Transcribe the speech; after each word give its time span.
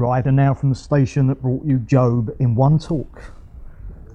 rider 0.00 0.32
now 0.32 0.54
from 0.54 0.70
the 0.70 0.74
station 0.74 1.26
that 1.26 1.42
brought 1.42 1.64
you 1.64 1.78
Job 1.78 2.34
in 2.40 2.54
one 2.54 2.78
talk, 2.78 3.32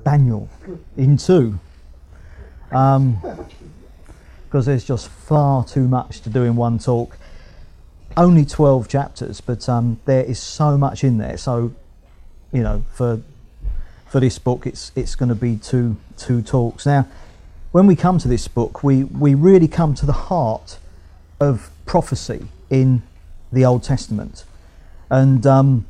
Daniel 0.03 0.49
in 0.97 1.15
two. 1.15 1.59
Because 2.69 2.97
um, 2.97 3.21
there's 4.49 4.83
just 4.83 5.07
far 5.07 5.63
too 5.63 5.87
much 5.87 6.21
to 6.21 6.29
do 6.29 6.43
in 6.43 6.55
one 6.55 6.79
talk. 6.79 7.17
Only 8.17 8.45
12 8.45 8.87
chapters, 8.87 9.39
but 9.41 9.69
um, 9.69 9.99
there 10.05 10.23
is 10.23 10.39
so 10.39 10.77
much 10.77 11.03
in 11.03 11.17
there. 11.17 11.37
So, 11.37 11.73
you 12.51 12.63
know, 12.63 12.83
for 12.93 13.21
for 14.07 14.19
this 14.19 14.39
book, 14.39 14.65
it's 14.65 14.91
it's 14.95 15.15
going 15.15 15.29
to 15.29 15.35
be 15.35 15.57
two 15.57 15.97
two 16.17 16.41
talks. 16.41 16.85
Now, 16.85 17.07
when 17.71 17.85
we 17.85 17.95
come 17.95 18.17
to 18.19 18.27
this 18.27 18.47
book, 18.47 18.83
we 18.83 19.03
we 19.03 19.35
really 19.35 19.67
come 19.67 19.93
to 19.95 20.05
the 20.05 20.13
heart 20.13 20.77
of 21.39 21.69
prophecy 21.85 22.47
in 22.69 23.03
the 23.51 23.65
Old 23.65 23.83
Testament. 23.83 24.45
And, 25.09 25.45
um, 25.45 25.85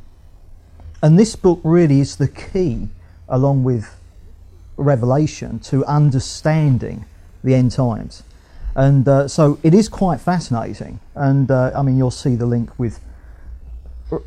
and 1.01 1.17
this 1.17 1.35
book 1.35 1.59
really 1.63 1.99
is 1.99 2.17
the 2.17 2.27
key, 2.27 2.89
along 3.29 3.63
with 3.63 3.99
Revelation, 4.77 5.59
to 5.59 5.85
understanding 5.85 7.05
the 7.43 7.55
end 7.55 7.71
times. 7.71 8.23
And 8.75 9.07
uh, 9.07 9.27
so 9.27 9.57
it 9.63 9.73
is 9.73 9.87
quite 9.87 10.19
fascinating. 10.19 10.99
And 11.15 11.49
uh, 11.49 11.71
I 11.75 11.81
mean, 11.81 11.97
you'll 11.97 12.11
see 12.11 12.35
the 12.35 12.45
link 12.45 12.77
with 12.77 12.99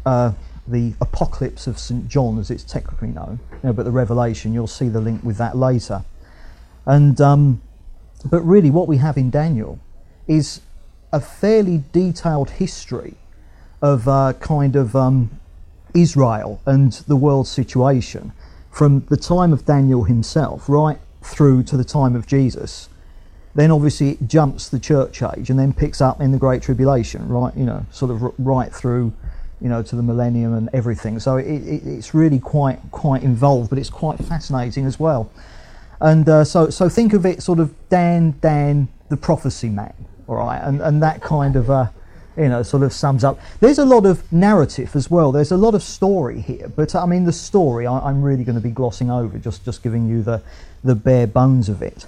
uh, 0.06 0.32
the 0.66 0.94
Apocalypse 1.00 1.66
of 1.66 1.78
St. 1.78 2.08
John, 2.08 2.38
as 2.38 2.50
it's 2.50 2.64
technically 2.64 3.08
known, 3.08 3.40
you 3.52 3.58
know, 3.64 3.72
but 3.72 3.84
the 3.84 3.90
Revelation, 3.90 4.52
you'll 4.52 4.66
see 4.66 4.88
the 4.88 5.00
link 5.00 5.22
with 5.22 5.36
that 5.36 5.56
later. 5.56 6.04
And 6.86 7.20
um, 7.20 7.60
but 8.24 8.40
really, 8.40 8.70
what 8.70 8.88
we 8.88 8.96
have 8.96 9.16
in 9.16 9.30
Daniel 9.30 9.78
is 10.26 10.60
a 11.12 11.20
fairly 11.20 11.84
detailed 11.92 12.50
history 12.50 13.14
of 13.80 14.08
uh, 14.08 14.32
kind 14.40 14.76
of 14.76 14.96
um, 14.96 15.30
Israel 15.94 16.60
and 16.66 16.92
the 16.92 17.16
world 17.16 17.46
situation 17.46 18.32
from 18.70 19.00
the 19.08 19.16
time 19.16 19.52
of 19.52 19.64
Daniel 19.64 20.04
himself 20.04 20.68
right 20.68 20.98
through 21.22 21.62
to 21.64 21.76
the 21.76 21.84
time 21.84 22.14
of 22.14 22.26
Jesus. 22.26 22.88
Then 23.54 23.70
obviously 23.70 24.10
it 24.10 24.28
jumps 24.28 24.68
the 24.68 24.78
church 24.78 25.22
age 25.22 25.50
and 25.50 25.58
then 25.58 25.72
picks 25.72 26.00
up 26.00 26.20
in 26.20 26.30
the 26.30 26.38
Great 26.38 26.62
Tribulation, 26.62 27.28
right? 27.28 27.56
You 27.56 27.64
know, 27.64 27.86
sort 27.90 28.10
of 28.10 28.32
right 28.38 28.72
through, 28.72 29.12
you 29.60 29.68
know, 29.68 29.82
to 29.82 29.96
the 29.96 30.02
millennium 30.02 30.54
and 30.54 30.68
everything. 30.72 31.18
So 31.18 31.36
it, 31.36 31.46
it, 31.46 31.82
it's 31.84 32.14
really 32.14 32.38
quite 32.38 32.78
quite 32.92 33.22
involved, 33.22 33.70
but 33.70 33.78
it's 33.78 33.90
quite 33.90 34.18
fascinating 34.20 34.84
as 34.84 35.00
well. 35.00 35.30
And 36.00 36.28
uh, 36.28 36.44
so 36.44 36.70
so 36.70 36.88
think 36.88 37.12
of 37.14 37.26
it 37.26 37.42
sort 37.42 37.58
of 37.58 37.74
Dan 37.88 38.34
Dan 38.40 38.88
the 39.08 39.16
prophecy 39.16 39.70
man, 39.70 39.94
all 40.28 40.36
right, 40.36 40.60
and 40.62 40.80
and 40.80 41.02
that 41.02 41.22
kind 41.22 41.56
of. 41.56 41.70
Uh, 41.70 41.88
you 42.38 42.48
know, 42.48 42.62
sort 42.62 42.82
of 42.84 42.92
sums 42.92 43.24
up. 43.24 43.38
There's 43.60 43.78
a 43.78 43.84
lot 43.84 44.06
of 44.06 44.30
narrative 44.32 44.94
as 44.94 45.10
well. 45.10 45.32
There's 45.32 45.50
a 45.50 45.56
lot 45.56 45.74
of 45.74 45.82
story 45.82 46.40
here, 46.40 46.68
but 46.74 46.94
I 46.94 47.04
mean, 47.04 47.24
the 47.24 47.32
story 47.32 47.86
I, 47.86 48.08
am 48.08 48.22
really 48.22 48.44
going 48.44 48.54
to 48.54 48.62
be 48.62 48.70
glossing 48.70 49.10
over, 49.10 49.38
just 49.38 49.64
just 49.64 49.82
giving 49.82 50.08
you 50.08 50.22
the 50.22 50.42
the 50.84 50.94
bare 50.94 51.26
bones 51.26 51.68
of 51.68 51.82
it. 51.82 52.06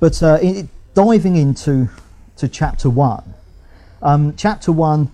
But 0.00 0.20
uh, 0.22 0.38
diving 0.94 1.36
into 1.36 1.88
to 2.36 2.48
chapter 2.48 2.90
one, 2.90 3.34
um, 4.02 4.34
chapter 4.36 4.72
one 4.72 5.12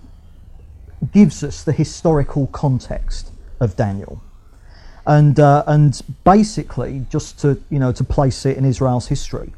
gives 1.13 1.43
us 1.43 1.63
the 1.63 1.71
historical 1.71 2.47
context 2.47 3.31
of 3.59 3.75
Daniel, 3.75 4.21
and 5.05 5.39
uh, 5.39 5.63
and 5.67 6.01
basically 6.23 7.05
just 7.11 7.39
to 7.41 7.61
you 7.69 7.77
know 7.77 7.91
to 7.91 8.03
place 8.03 8.47
it 8.47 8.57
in 8.57 8.65
Israel's 8.65 9.07
history, 9.07 9.53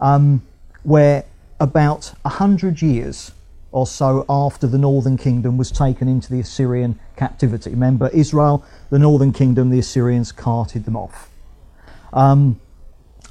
um, 0.00 0.46
where 0.84 1.24
about 1.58 2.14
a 2.24 2.28
hundred 2.28 2.80
years 2.80 3.32
or 3.70 3.86
so 3.86 4.24
after 4.28 4.66
the 4.66 4.78
northern 4.78 5.16
kingdom 5.16 5.56
was 5.56 5.70
taken 5.70 6.08
into 6.08 6.30
the 6.30 6.40
Assyrian 6.40 6.98
captivity. 7.16 7.70
Remember, 7.70 8.08
Israel, 8.08 8.64
the 8.90 8.98
northern 8.98 9.32
kingdom, 9.32 9.70
the 9.70 9.78
Assyrians 9.78 10.32
carted 10.32 10.84
them 10.84 10.96
off. 10.96 11.30
Um, 12.12 12.60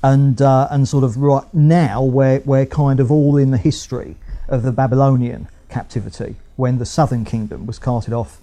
and, 0.03 0.41
uh, 0.41 0.67
and 0.69 0.87
sort 0.87 1.03
of 1.03 1.17
right 1.17 1.51
now, 1.53 2.03
we're, 2.03 2.39
we're 2.41 2.67
kind 2.67 2.99
of 2.99 3.11
all 3.11 3.37
in 3.37 3.49
the 3.51 3.57
history 3.57 4.15
of 4.47 4.61
the 4.61 4.71
Babylonian 4.71 5.47
captivity 5.69 6.35
when 6.55 6.77
the 6.77 6.85
southern 6.85 7.25
kingdom 7.25 7.65
was 7.65 7.79
carted 7.79 8.13
off 8.13 8.39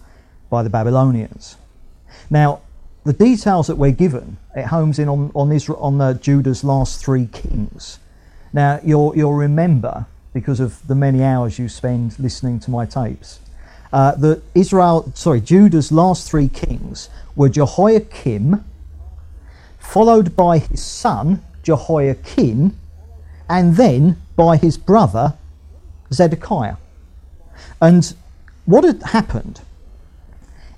by 0.50 0.62
the 0.62 0.70
Babylonians. 0.70 1.56
Now, 2.28 2.60
the 3.04 3.12
details 3.12 3.66
that 3.68 3.76
we're 3.76 3.92
given, 3.92 4.38
it 4.56 4.66
homes 4.66 4.98
in 4.98 5.08
on, 5.08 5.30
on, 5.34 5.52
Israel, 5.52 5.78
on 5.78 6.00
uh, 6.00 6.14
Judah's 6.14 6.64
last 6.64 7.04
three 7.04 7.26
kings. 7.26 7.98
Now, 8.52 8.80
you'll, 8.82 9.16
you'll 9.16 9.34
remember 9.34 10.06
because 10.34 10.60
of 10.60 10.86
the 10.88 10.94
many 10.94 11.22
hours 11.22 11.58
you 11.58 11.68
spend 11.68 12.18
listening 12.18 12.60
to 12.60 12.70
my 12.70 12.84
tapes. 12.84 13.40
Uh, 13.92 14.14
that 14.16 14.42
Israel, 14.54 15.10
sorry, 15.14 15.40
Judah's 15.40 15.92
last 15.92 16.28
three 16.28 16.48
kings 16.48 17.08
were 17.36 17.48
Jehoiakim, 17.48 18.62
followed 19.78 20.36
by 20.36 20.58
his 20.58 20.82
son 20.84 21.42
Jehoiachin, 21.62 22.76
and 23.48 23.76
then 23.76 24.20
by 24.34 24.56
his 24.56 24.76
brother 24.76 25.34
Zedekiah. 26.12 26.76
And 27.80 28.12
what 28.66 28.82
had 28.82 29.02
happened 29.02 29.60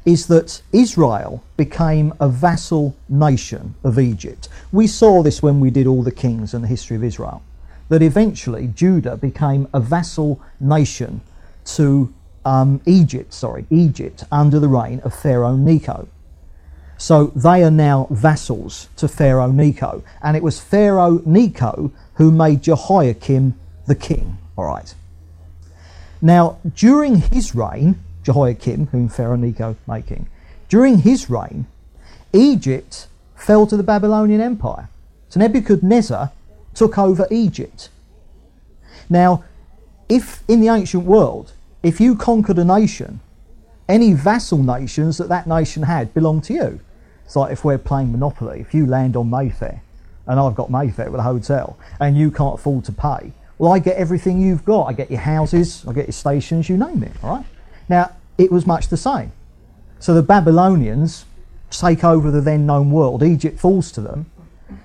is 0.04 0.26
that 0.26 0.60
Israel 0.72 1.42
became 1.56 2.12
a 2.20 2.28
vassal 2.28 2.94
nation 3.08 3.74
of 3.82 3.98
Egypt. 3.98 4.48
We 4.70 4.86
saw 4.86 5.22
this 5.22 5.42
when 5.42 5.58
we 5.58 5.70
did 5.70 5.86
all 5.86 6.02
the 6.02 6.12
kings 6.12 6.52
and 6.52 6.62
the 6.62 6.68
history 6.68 6.96
of 6.96 7.02
Israel 7.02 7.42
that 7.88 8.02
eventually 8.02 8.68
Judah 8.68 9.16
became 9.16 9.68
a 9.72 9.80
vassal 9.80 10.40
nation 10.60 11.20
to 11.64 12.12
um, 12.44 12.80
Egypt, 12.86 13.32
sorry, 13.32 13.66
Egypt 13.70 14.24
under 14.30 14.58
the 14.60 14.68
reign 14.68 15.00
of 15.00 15.14
Pharaoh 15.14 15.56
Necho. 15.56 16.08
So 16.98 17.26
they 17.34 17.62
are 17.62 17.70
now 17.70 18.06
vassals 18.10 18.88
to 18.96 19.08
Pharaoh 19.08 19.52
Necho, 19.52 20.02
and 20.22 20.36
it 20.36 20.42
was 20.42 20.60
Pharaoh 20.60 21.20
Necho 21.26 21.92
who 22.14 22.30
made 22.30 22.62
Jehoiakim 22.62 23.54
the 23.86 23.94
king. 23.94 24.38
All 24.56 24.64
right. 24.64 24.94
Now, 26.22 26.58
during 26.74 27.16
his 27.16 27.54
reign, 27.54 27.98
Jehoiakim, 28.22 28.86
whom 28.86 29.08
Pharaoh 29.08 29.36
Necho 29.36 29.76
made 29.86 30.06
king, 30.06 30.28
during 30.68 30.98
his 30.98 31.28
reign, 31.28 31.66
Egypt 32.32 33.06
fell 33.34 33.66
to 33.66 33.76
the 33.76 33.82
Babylonian 33.82 34.40
Empire. 34.40 34.88
So 35.28 35.40
Nebuchadnezzar 35.40 36.32
took 36.76 36.98
over 36.98 37.26
Egypt. 37.30 37.88
Now, 39.08 39.44
if 40.08 40.44
in 40.46 40.60
the 40.60 40.68
ancient 40.68 41.04
world, 41.04 41.52
if 41.82 42.00
you 42.00 42.14
conquered 42.14 42.58
a 42.58 42.64
nation, 42.64 43.20
any 43.88 44.12
vassal 44.12 44.58
nations 44.58 45.18
that 45.18 45.28
that 45.28 45.46
nation 45.46 45.84
had 45.84 46.12
belonged 46.14 46.44
to 46.44 46.54
you. 46.54 46.80
It's 47.24 47.36
like 47.36 47.52
if 47.52 47.64
we're 47.64 47.78
playing 47.78 48.12
Monopoly, 48.12 48.60
if 48.60 48.74
you 48.74 48.86
land 48.86 49.16
on 49.16 49.30
Mayfair, 49.30 49.82
and 50.26 50.40
I've 50.40 50.54
got 50.54 50.70
Mayfair 50.70 51.10
with 51.10 51.20
a 51.20 51.24
hotel, 51.24 51.78
and 52.00 52.16
you 52.16 52.30
can't 52.30 52.54
afford 52.54 52.84
to 52.86 52.92
pay, 52.92 53.32
well, 53.58 53.72
I 53.72 53.78
get 53.78 53.96
everything 53.96 54.40
you've 54.40 54.64
got. 54.64 54.84
I 54.84 54.92
get 54.92 55.10
your 55.10 55.20
houses, 55.20 55.84
I 55.88 55.92
get 55.92 56.06
your 56.06 56.12
stations, 56.12 56.68
you 56.68 56.76
name 56.76 57.02
it, 57.02 57.12
all 57.22 57.36
right? 57.36 57.46
Now, 57.88 58.12
it 58.38 58.52
was 58.52 58.66
much 58.66 58.88
the 58.88 58.96
same. 58.96 59.32
So 59.98 60.12
the 60.14 60.22
Babylonians 60.22 61.24
take 61.70 62.04
over 62.04 62.30
the 62.30 62.40
then 62.40 62.66
known 62.66 62.90
world, 62.90 63.22
Egypt 63.22 63.58
falls 63.58 63.90
to 63.92 64.00
them. 64.00 64.26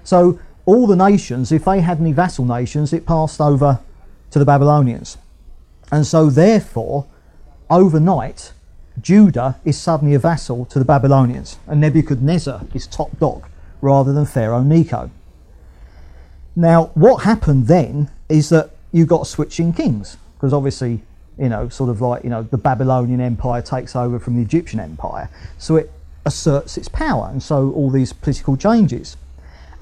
So 0.04 0.40
all 0.66 0.88
the 0.88 0.96
nations, 0.96 1.52
if 1.52 1.66
they 1.66 1.82
had 1.82 2.00
any 2.00 2.12
vassal 2.12 2.46
nations, 2.46 2.94
it 2.94 3.06
passed 3.06 3.42
over 3.42 3.80
to 4.30 4.40
the 4.40 4.46
Babylonians. 4.46 5.18
And 5.92 6.06
so, 6.08 6.30
therefore, 6.30 7.06
overnight, 7.70 8.54
Judah 9.00 9.60
is 9.66 9.78
suddenly 9.80 10.14
a 10.14 10.20
vassal 10.20 10.66
to 10.66 10.80
the 10.80 10.86
Babylonians, 10.86 11.58
and 11.68 11.82
Nebuchadnezzar 11.82 12.62
is 12.74 12.88
top 12.88 13.18
dog 13.20 13.48
rather 13.82 14.14
than 14.14 14.26
Pharaoh 14.26 14.64
Necho. 14.64 15.10
Now, 16.56 16.92
what 16.94 17.24
happened 17.24 17.68
then 17.68 18.12
is 18.30 18.50
that 18.50 18.72
you 18.92 19.06
got 19.06 19.28
switching 19.28 19.74
kings, 19.74 20.18
because 20.36 20.54
obviously, 20.54 21.02
you 21.38 21.50
know, 21.50 21.70
sort 21.70 21.90
of 21.90 22.02
like, 22.02 22.24
you 22.24 22.30
know, 22.30 22.44
the 22.44 22.58
Babylonian 22.58 23.22
Empire 23.22 23.62
takes 23.62 23.96
over 23.96 24.20
from 24.20 24.36
the 24.36 24.42
Egyptian 24.42 24.80
Empire, 24.80 25.30
so 25.58 25.78
it 25.78 25.92
asserts 26.26 26.78
its 26.78 26.88
power, 26.88 27.30
and 27.32 27.42
so 27.42 27.72
all 27.72 27.90
these 27.90 28.14
political 28.14 28.56
changes. 28.56 29.18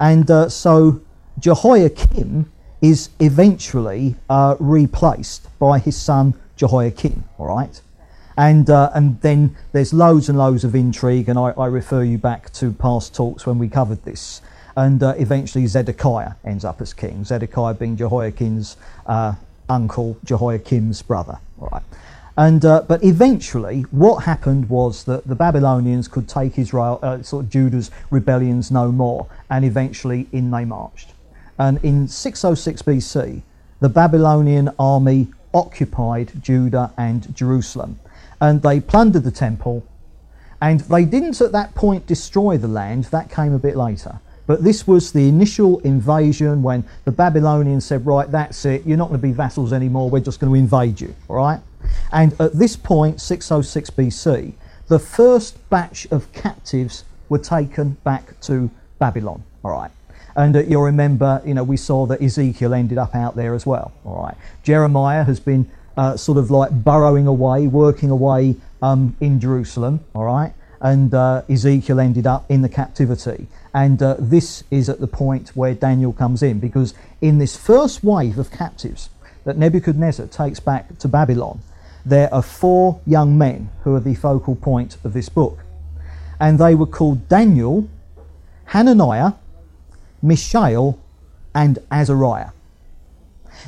And 0.00 0.30
uh, 0.30 0.48
so 0.48 1.02
Jehoiakim 1.38 2.50
is 2.80 3.10
eventually 3.20 4.16
uh, 4.28 4.56
replaced 4.58 5.46
by 5.58 5.78
his 5.78 5.96
son 5.96 6.34
Jehoiachin, 6.56 7.24
all 7.38 7.46
right? 7.46 7.80
And, 8.36 8.70
uh, 8.70 8.90
and 8.94 9.20
then 9.20 9.56
there's 9.72 9.92
loads 9.92 10.30
and 10.30 10.38
loads 10.38 10.64
of 10.64 10.74
intrigue, 10.74 11.28
and 11.28 11.38
I, 11.38 11.50
I, 11.50 11.66
refer 11.66 12.02
you 12.02 12.16
back 12.16 12.50
to 12.54 12.72
past 12.72 13.14
talks 13.14 13.44
when 13.44 13.58
we 13.58 13.68
covered 13.68 14.02
this. 14.04 14.40
And 14.76 15.02
uh, 15.02 15.14
eventually 15.18 15.66
Zedekiah 15.66 16.32
ends 16.44 16.64
up 16.64 16.80
as 16.80 16.94
king, 16.94 17.24
Zedekiah 17.24 17.74
being 17.74 17.96
Jehoiachin's 17.96 18.78
uh, 19.04 19.34
uncle, 19.68 20.16
Jehoiakim's 20.24 21.02
brother, 21.02 21.38
all 21.60 21.68
right? 21.72 21.82
And, 22.40 22.64
uh, 22.64 22.84
but 22.88 23.04
eventually, 23.04 23.82
what 23.90 24.24
happened 24.24 24.70
was 24.70 25.04
that 25.04 25.26
the 25.26 25.34
Babylonians 25.34 26.08
could 26.08 26.26
take 26.26 26.58
Israel, 26.58 26.98
uh, 27.02 27.20
sort 27.20 27.44
of 27.44 27.50
Judah's 27.50 27.90
rebellions 28.10 28.70
no 28.70 28.90
more, 28.90 29.26
and 29.50 29.62
eventually 29.62 30.26
in 30.32 30.50
they 30.50 30.64
marched. 30.64 31.10
And 31.58 31.84
in 31.84 32.08
606 32.08 32.80
BC, 32.80 33.42
the 33.80 33.90
Babylonian 33.90 34.70
army 34.78 35.28
occupied 35.52 36.42
Judah 36.42 36.94
and 36.96 37.36
Jerusalem. 37.36 38.00
And 38.40 38.62
they 38.62 38.80
plundered 38.80 39.24
the 39.24 39.30
temple, 39.30 39.84
And 40.62 40.80
they 40.80 41.04
didn't 41.04 41.42
at 41.42 41.52
that 41.52 41.74
point 41.74 42.06
destroy 42.06 42.56
the 42.56 42.68
land, 42.68 43.04
that 43.10 43.28
came 43.30 43.52
a 43.52 43.58
bit 43.58 43.76
later. 43.76 44.18
But 44.46 44.64
this 44.64 44.86
was 44.86 45.12
the 45.12 45.28
initial 45.28 45.80
invasion 45.80 46.62
when 46.62 46.84
the 47.04 47.12
Babylonians 47.12 47.84
said, 47.84 48.06
Right, 48.06 48.30
that's 48.30 48.64
it, 48.64 48.86
you're 48.86 48.96
not 48.96 49.08
going 49.08 49.20
to 49.20 49.26
be 49.26 49.32
vassals 49.32 49.74
anymore, 49.74 50.08
we're 50.08 50.20
just 50.20 50.40
going 50.40 50.50
to 50.50 50.58
invade 50.58 51.02
you. 51.02 51.14
All 51.28 51.36
right? 51.36 51.60
And 52.12 52.38
at 52.40 52.54
this 52.54 52.76
point, 52.76 53.20
606 53.20 53.90
BC, 53.90 54.54
the 54.88 54.98
first 54.98 55.70
batch 55.70 56.06
of 56.10 56.32
captives 56.32 57.04
were 57.28 57.38
taken 57.38 57.96
back 58.04 58.38
to 58.40 58.70
Babylon. 58.98 59.42
All 59.64 59.70
right. 59.70 59.90
And 60.36 60.56
uh, 60.56 60.60
you'll 60.60 60.82
remember, 60.82 61.42
you 61.44 61.54
know, 61.54 61.64
we 61.64 61.76
saw 61.76 62.06
that 62.06 62.22
Ezekiel 62.22 62.74
ended 62.74 62.98
up 62.98 63.14
out 63.14 63.36
there 63.36 63.54
as 63.54 63.66
well. 63.66 63.92
All 64.04 64.22
right. 64.22 64.36
Jeremiah 64.62 65.24
has 65.24 65.40
been 65.40 65.70
uh, 65.96 66.16
sort 66.16 66.38
of 66.38 66.50
like 66.50 66.70
burrowing 66.70 67.26
away, 67.26 67.66
working 67.66 68.10
away 68.10 68.56
um, 68.82 69.16
in 69.20 69.40
Jerusalem. 69.40 70.00
All 70.14 70.24
right. 70.24 70.52
And 70.80 71.12
uh, 71.12 71.42
Ezekiel 71.48 72.00
ended 72.00 72.26
up 72.26 72.50
in 72.50 72.62
the 72.62 72.68
captivity. 72.68 73.48
And 73.74 74.02
uh, 74.02 74.16
this 74.18 74.64
is 74.70 74.88
at 74.88 75.00
the 75.00 75.06
point 75.06 75.50
where 75.50 75.74
Daniel 75.74 76.12
comes 76.12 76.42
in, 76.42 76.58
because 76.58 76.94
in 77.20 77.38
this 77.38 77.56
first 77.56 78.02
wave 78.02 78.38
of 78.38 78.50
captives 78.50 79.10
that 79.44 79.56
Nebuchadnezzar 79.56 80.26
takes 80.26 80.58
back 80.58 80.98
to 80.98 81.08
Babylon, 81.08 81.60
there 82.04 82.32
are 82.32 82.42
four 82.42 83.00
young 83.06 83.36
men 83.36 83.70
who 83.82 83.94
are 83.94 84.00
the 84.00 84.14
focal 84.14 84.56
point 84.56 84.96
of 85.04 85.12
this 85.12 85.28
book. 85.28 85.58
And 86.38 86.58
they 86.58 86.74
were 86.74 86.86
called 86.86 87.28
Daniel, 87.28 87.88
Hananiah, 88.66 89.32
Mishael, 90.22 90.98
and 91.54 91.78
Azariah. 91.90 92.50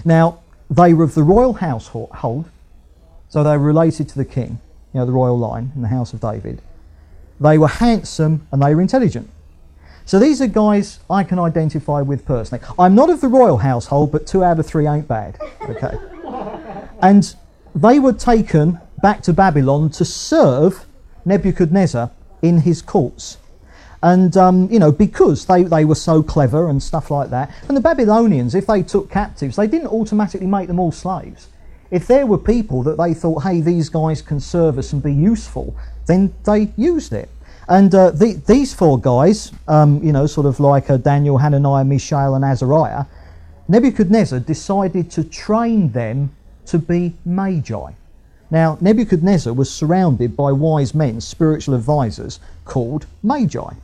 Now, 0.04 0.40
they 0.70 0.94
were 0.94 1.04
of 1.04 1.14
the 1.14 1.22
royal 1.22 1.54
household, 1.54 2.48
so 3.28 3.42
they 3.42 3.56
were 3.56 3.64
related 3.64 4.08
to 4.10 4.16
the 4.16 4.24
king, 4.24 4.60
you 4.92 5.00
know, 5.00 5.06
the 5.06 5.12
royal 5.12 5.38
line 5.38 5.72
in 5.74 5.82
the 5.82 5.88
house 5.88 6.12
of 6.12 6.20
David. 6.20 6.62
They 7.40 7.58
were 7.58 7.68
handsome 7.68 8.46
and 8.52 8.62
they 8.62 8.74
were 8.74 8.80
intelligent. 8.80 9.28
So 10.04 10.18
these 10.18 10.40
are 10.40 10.46
guys 10.46 10.98
I 11.08 11.24
can 11.24 11.38
identify 11.38 12.00
with 12.02 12.24
personally. 12.24 12.64
I'm 12.78 12.94
not 12.94 13.10
of 13.10 13.20
the 13.20 13.28
royal 13.28 13.58
household, 13.58 14.12
but 14.12 14.26
two 14.26 14.42
out 14.42 14.58
of 14.58 14.66
three 14.66 14.86
ain't 14.86 15.08
bad. 15.08 15.38
Okay. 15.62 15.96
And 17.00 17.34
they 17.74 17.98
were 17.98 18.12
taken 18.12 18.80
back 19.02 19.22
to 19.22 19.32
Babylon 19.32 19.90
to 19.90 20.04
serve 20.04 20.86
Nebuchadnezzar 21.24 22.10
in 22.42 22.60
his 22.60 22.82
courts. 22.82 23.38
And, 24.02 24.36
um, 24.36 24.68
you 24.70 24.80
know, 24.80 24.90
because 24.90 25.46
they, 25.46 25.62
they 25.62 25.84
were 25.84 25.94
so 25.94 26.22
clever 26.22 26.68
and 26.68 26.82
stuff 26.82 27.10
like 27.10 27.30
that. 27.30 27.52
And 27.68 27.76
the 27.76 27.80
Babylonians, 27.80 28.54
if 28.54 28.66
they 28.66 28.82
took 28.82 29.10
captives, 29.10 29.56
they 29.56 29.68
didn't 29.68 29.88
automatically 29.88 30.46
make 30.46 30.66
them 30.66 30.80
all 30.80 30.90
slaves. 30.90 31.48
If 31.90 32.06
there 32.06 32.26
were 32.26 32.38
people 32.38 32.82
that 32.84 32.96
they 32.96 33.14
thought, 33.14 33.44
hey, 33.44 33.60
these 33.60 33.88
guys 33.88 34.20
can 34.20 34.40
serve 34.40 34.78
us 34.78 34.92
and 34.92 35.02
be 35.02 35.12
useful, 35.12 35.76
then 36.06 36.34
they 36.44 36.72
used 36.76 37.12
it. 37.12 37.28
And 37.68 37.94
uh, 37.94 38.10
the, 38.10 38.42
these 38.46 38.74
four 38.74 38.98
guys, 38.98 39.52
um, 39.68 40.02
you 40.02 40.10
know, 40.10 40.26
sort 40.26 40.46
of 40.46 40.58
like 40.58 40.90
uh, 40.90 40.96
Daniel, 40.96 41.38
Hananiah, 41.38 41.84
Mishael, 41.84 42.34
and 42.34 42.44
Azariah, 42.44 43.04
Nebuchadnezzar 43.68 44.40
decided 44.40 45.10
to 45.12 45.22
train 45.22 45.92
them 45.92 46.34
to 46.66 46.78
be 46.78 47.14
magi. 47.24 47.92
Now, 48.50 48.76
Nebuchadnezzar 48.80 49.52
was 49.52 49.70
surrounded 49.72 50.36
by 50.36 50.52
wise 50.52 50.94
men, 50.94 51.20
spiritual 51.20 51.74
advisors, 51.74 52.38
called 52.64 53.06
magi. 53.22 53.74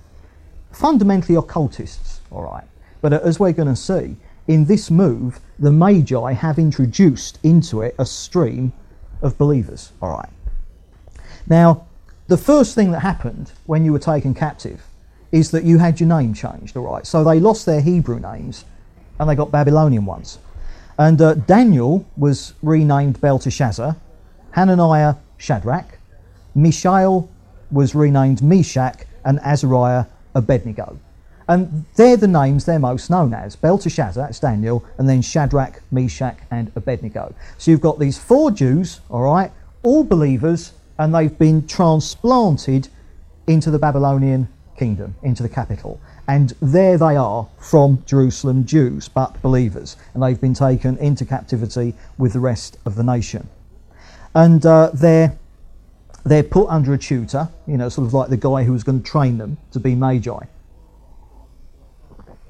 Fundamentally 0.73 1.37
occultists, 1.37 2.21
all 2.31 2.43
right. 2.43 2.65
But 3.01 3.15
uh, 3.15 3.21
as 3.25 3.41
we're 3.41 3.53
going 3.53 3.69
to 3.69 3.77
see, 3.77 4.17
in 4.47 4.67
this 4.67 4.91
move, 4.91 5.41
the 5.59 5.73
magi 5.73 6.33
have 6.33 6.59
introduced 6.59 7.39
into 7.43 7.83
it 7.83 7.95
a 7.99 8.05
stream 8.05 8.73
of 9.23 9.39
believers, 9.39 9.93
all 10.03 10.11
right. 10.11 10.29
Now, 11.47 11.87
the 12.27 12.37
first 12.37 12.75
thing 12.75 12.91
that 12.93 13.01
happened 13.01 13.53
when 13.65 13.85
you 13.85 13.93
were 13.93 13.99
taken 13.99 14.35
captive 14.35 14.83
is 15.33 15.51
that 15.51 15.65
you 15.65 15.79
had 15.79 15.99
your 15.99 16.09
name 16.09 16.35
changed, 16.35 16.77
all 16.77 16.85
right. 16.85 17.07
So 17.07 17.25
they 17.25 17.41
lost 17.41 17.65
their 17.65 17.81
Hebrew 17.81 18.21
names 18.21 18.65
and 19.19 19.29
they 19.29 19.35
got 19.35 19.51
Babylonian 19.51 20.05
ones. 20.05 20.39
And 20.99 21.23
uh, 21.23 21.35
Daniel 21.35 22.05
was 22.17 22.55
renamed 22.61 23.21
Belteshazzar, 23.21 23.97
Hananiah 24.51 25.15
Shadrach, 25.37 25.99
Mishael 26.55 27.31
was 27.71 27.95
renamed 27.95 28.43
Meshach, 28.43 29.05
and 29.25 29.39
Azariah 29.41 30.07
Abednego. 30.35 30.99
And 31.47 31.87
they're 31.97 32.17
the 32.17 32.29
names 32.29 32.65
they're 32.65 32.79
most 32.79 33.11
known 33.11 33.33
as 33.33 33.57
Belteshazzar, 33.57 34.27
that's 34.27 34.41
Daniel, 34.41 34.85
and 34.99 35.09
then 35.09 35.23
Shadrach, 35.23 35.81
Meshach, 35.91 36.39
and 36.51 36.71
Abednego. 36.77 37.35
So 37.57 37.71
you've 37.71 37.81
got 37.81 37.99
these 37.99 38.19
four 38.19 38.51
Jews, 38.51 39.01
all 39.09 39.23
right, 39.23 39.51
all 39.83 40.05
believers, 40.05 40.73
and 40.99 41.15
they've 41.15 41.39
been 41.39 41.67
transplanted 41.67 42.89
into 43.47 43.71
the 43.71 43.79
Babylonian 43.79 44.49
kingdom, 44.77 45.15
into 45.23 45.43
the 45.43 45.49
capital. 45.49 46.01
And 46.29 46.53
there 46.61 46.99
they 46.99 47.17
are 47.17 47.49
from 47.59 48.05
Jerusalem, 48.05 48.67
Jews, 48.67 49.09
but 49.09 49.41
believers. 49.41 49.97
And 50.13 50.23
they've 50.23 50.39
been 50.41 50.53
taken 50.53 50.99
into 50.99 51.25
captivity 51.25 51.95
with 52.19 52.35
the 52.35 52.41
rest 52.41 52.77
of 52.85 52.97
the 52.97 53.03
nation. 53.03 53.49
And 54.35 54.65
uh, 54.67 54.91
they're, 54.93 55.39
they're 56.25 56.43
put 56.43 56.69
under 56.69 56.93
a 56.93 56.99
tutor, 56.99 57.49
you 57.67 57.79
know, 57.79 57.89
sort 57.89 58.07
of 58.07 58.13
like 58.13 58.29
the 58.29 58.37
guy 58.37 58.65
who 58.65 58.73
was 58.73 58.85
going 58.85 59.03
to 59.03 59.11
train 59.11 59.39
them 59.39 59.57
to 59.73 59.81
be 59.81 59.95
magi. 59.95 60.45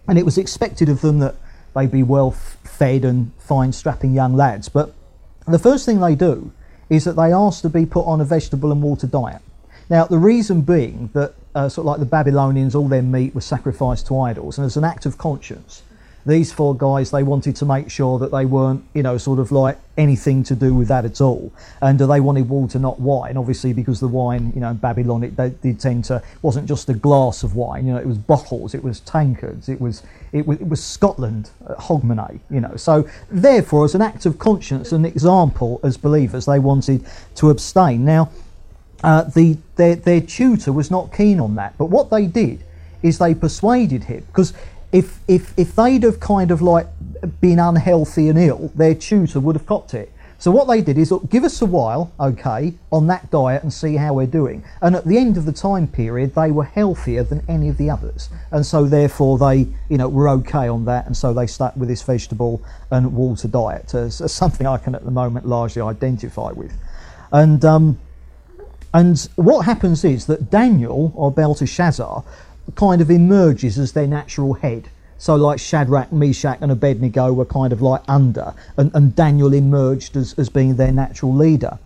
And 0.08 0.18
it 0.18 0.24
was 0.24 0.38
expected 0.38 0.88
of 0.88 1.00
them 1.00 1.20
that 1.20 1.36
they'd 1.76 1.92
be 1.92 2.02
well 2.02 2.32
fed 2.32 3.04
and 3.04 3.30
fine, 3.38 3.72
strapping 3.72 4.12
young 4.12 4.34
lads. 4.34 4.68
But 4.68 4.92
the 5.46 5.58
first 5.58 5.86
thing 5.86 6.00
they 6.00 6.16
do 6.16 6.50
is 6.90 7.04
that 7.04 7.12
they 7.14 7.32
ask 7.32 7.62
to 7.62 7.68
be 7.68 7.86
put 7.86 8.06
on 8.06 8.20
a 8.20 8.24
vegetable 8.24 8.72
and 8.72 8.82
water 8.82 9.06
diet. 9.06 9.42
Now, 9.88 10.04
the 10.04 10.18
reason 10.18 10.62
being 10.62 11.10
that, 11.12 11.34
uh, 11.58 11.68
sort 11.68 11.84
of 11.84 11.86
like 11.86 11.98
the 11.98 12.06
Babylonians, 12.06 12.76
all 12.76 12.86
their 12.86 13.02
meat 13.02 13.34
was 13.34 13.44
sacrificed 13.44 14.06
to 14.06 14.20
idols, 14.20 14.58
and 14.58 14.64
as 14.64 14.76
an 14.76 14.84
act 14.84 15.06
of 15.06 15.18
conscience, 15.18 15.82
these 16.24 16.52
four 16.52 16.76
guys 16.76 17.10
they 17.10 17.22
wanted 17.22 17.56
to 17.56 17.64
make 17.64 17.90
sure 17.90 18.18
that 18.18 18.30
they 18.30 18.44
weren't, 18.44 18.84
you 18.94 19.02
know, 19.02 19.18
sort 19.18 19.40
of 19.40 19.50
like 19.50 19.76
anything 19.96 20.44
to 20.44 20.54
do 20.54 20.72
with 20.72 20.86
that 20.86 21.04
at 21.04 21.20
all, 21.20 21.52
and 21.82 22.00
uh, 22.00 22.06
they 22.06 22.20
wanted 22.20 22.48
water, 22.48 22.78
not 22.78 23.00
wine. 23.00 23.36
Obviously, 23.36 23.72
because 23.72 23.98
the 23.98 24.06
wine, 24.06 24.52
you 24.54 24.60
know, 24.60 24.70
in 24.70 24.76
Babylon, 24.76 25.24
it 25.24 25.34
did 25.60 25.80
tend 25.80 26.04
to 26.04 26.22
wasn't 26.42 26.68
just 26.68 26.88
a 26.90 26.94
glass 26.94 27.42
of 27.42 27.56
wine, 27.56 27.88
you 27.88 27.92
know, 27.92 27.98
it 27.98 28.06
was 28.06 28.18
bottles, 28.18 28.72
it 28.72 28.84
was 28.84 29.00
tankards, 29.00 29.68
it 29.68 29.80
was 29.80 30.04
it 30.30 30.46
was, 30.46 30.60
it 30.60 30.68
was 30.68 30.84
Scotland, 30.84 31.50
uh, 31.66 31.74
Hogmanay, 31.74 32.38
you 32.50 32.60
know. 32.60 32.76
So 32.76 33.08
therefore, 33.30 33.84
as 33.84 33.96
an 33.96 34.02
act 34.02 34.26
of 34.26 34.38
conscience, 34.38 34.92
an 34.92 35.04
example 35.04 35.80
as 35.82 35.96
believers, 35.96 36.46
they 36.46 36.60
wanted 36.60 37.04
to 37.34 37.50
abstain. 37.50 38.04
Now 38.04 38.30
uh, 39.02 39.22
the, 39.24 39.58
their, 39.76 39.96
their 39.96 40.20
tutor 40.20 40.72
was 40.72 40.90
not 40.90 41.12
keen 41.12 41.40
on 41.40 41.54
that. 41.56 41.76
But 41.78 41.86
what 41.86 42.10
they 42.10 42.26
did 42.26 42.64
is 43.02 43.18
they 43.18 43.34
persuaded 43.34 44.04
him 44.04 44.24
because 44.26 44.52
if, 44.92 45.20
if, 45.28 45.56
if 45.58 45.74
they'd 45.76 46.02
have 46.02 46.20
kind 46.20 46.50
of 46.50 46.62
like 46.62 46.86
been 47.40 47.58
unhealthy 47.58 48.28
and 48.28 48.38
ill, 48.38 48.72
their 48.74 48.94
tutor 48.94 49.40
would 49.40 49.56
have 49.56 49.66
copped 49.66 49.94
it. 49.94 50.12
So 50.40 50.52
what 50.52 50.68
they 50.68 50.80
did 50.80 50.98
is 50.98 51.10
look, 51.10 51.28
give 51.28 51.42
us 51.42 51.60
a 51.62 51.66
while, 51.66 52.12
okay, 52.20 52.74
on 52.92 53.08
that 53.08 53.28
diet 53.28 53.64
and 53.64 53.72
see 53.72 53.96
how 53.96 54.14
we're 54.14 54.26
doing. 54.26 54.62
And 54.80 54.94
at 54.94 55.04
the 55.04 55.18
end 55.18 55.36
of 55.36 55.46
the 55.46 55.52
time 55.52 55.88
period, 55.88 56.36
they 56.36 56.52
were 56.52 56.64
healthier 56.64 57.24
than 57.24 57.42
any 57.48 57.68
of 57.68 57.76
the 57.76 57.90
others, 57.90 58.30
and 58.52 58.64
so 58.64 58.84
therefore 58.84 59.36
they, 59.38 59.66
you 59.88 59.98
know, 59.98 60.08
were 60.08 60.28
okay 60.28 60.68
on 60.68 60.84
that, 60.84 61.06
and 61.06 61.16
so 61.16 61.34
they 61.34 61.48
stuck 61.48 61.74
with 61.74 61.88
this 61.88 62.02
vegetable 62.02 62.62
and 62.92 63.14
water 63.14 63.48
diet 63.48 63.94
as, 63.94 64.20
as 64.20 64.32
something 64.32 64.64
I 64.64 64.78
can 64.78 64.94
at 64.94 65.04
the 65.04 65.10
moment 65.10 65.44
largely 65.44 65.82
identify 65.82 66.52
with. 66.52 66.72
And 67.32 67.64
um, 67.64 67.98
and 68.94 69.18
what 69.36 69.64
happens 69.66 70.04
is 70.04 70.26
that 70.26 70.50
Daniel, 70.50 71.12
or 71.14 71.30
Belteshazzar, 71.30 72.24
kind 72.74 73.00
of 73.00 73.10
emerges 73.10 73.78
as 73.78 73.92
their 73.92 74.06
natural 74.06 74.54
head. 74.54 74.90
So, 75.18 75.34
like 75.34 75.58
Shadrach, 75.58 76.12
Meshach, 76.12 76.58
and 76.60 76.70
Abednego 76.70 77.32
were 77.32 77.44
kind 77.44 77.72
of 77.72 77.82
like 77.82 78.02
under, 78.06 78.54
and, 78.76 78.90
and 78.94 79.16
Daniel 79.16 79.52
emerged 79.52 80.16
as, 80.16 80.32
as 80.38 80.48
being 80.48 80.76
their 80.76 80.92
natural 80.92 81.34
leader. 81.34 81.78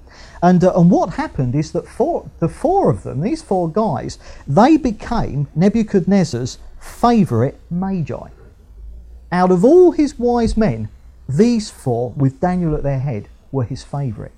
And, 0.43 0.63
uh, 0.63 0.73
and 0.77 0.91
what 0.91 1.15
happened 1.15 1.55
is 1.55 1.73
that 1.73 1.89
four, 1.89 2.29
the 2.41 2.49
four 2.49 2.91
of 2.91 3.05
them, 3.05 3.21
these 3.21 3.43
four 3.43 3.71
guys, 3.71 4.19
they 4.47 4.77
became 4.77 5.49
Nebuchadnezzar's 5.55 6.59
favourite 6.79 7.55
magi. 7.71 8.29
Out 9.31 9.51
of 9.51 9.65
all 9.65 9.93
his 9.93 10.19
wise 10.19 10.57
men, 10.57 10.89
these 11.29 11.71
four, 11.71 12.11
with 12.11 12.41
Daniel 12.41 12.75
at 12.75 12.83
their 12.83 12.99
head, 12.99 13.29
were 13.51 13.65
his 13.65 13.83
favourite. 13.83 14.33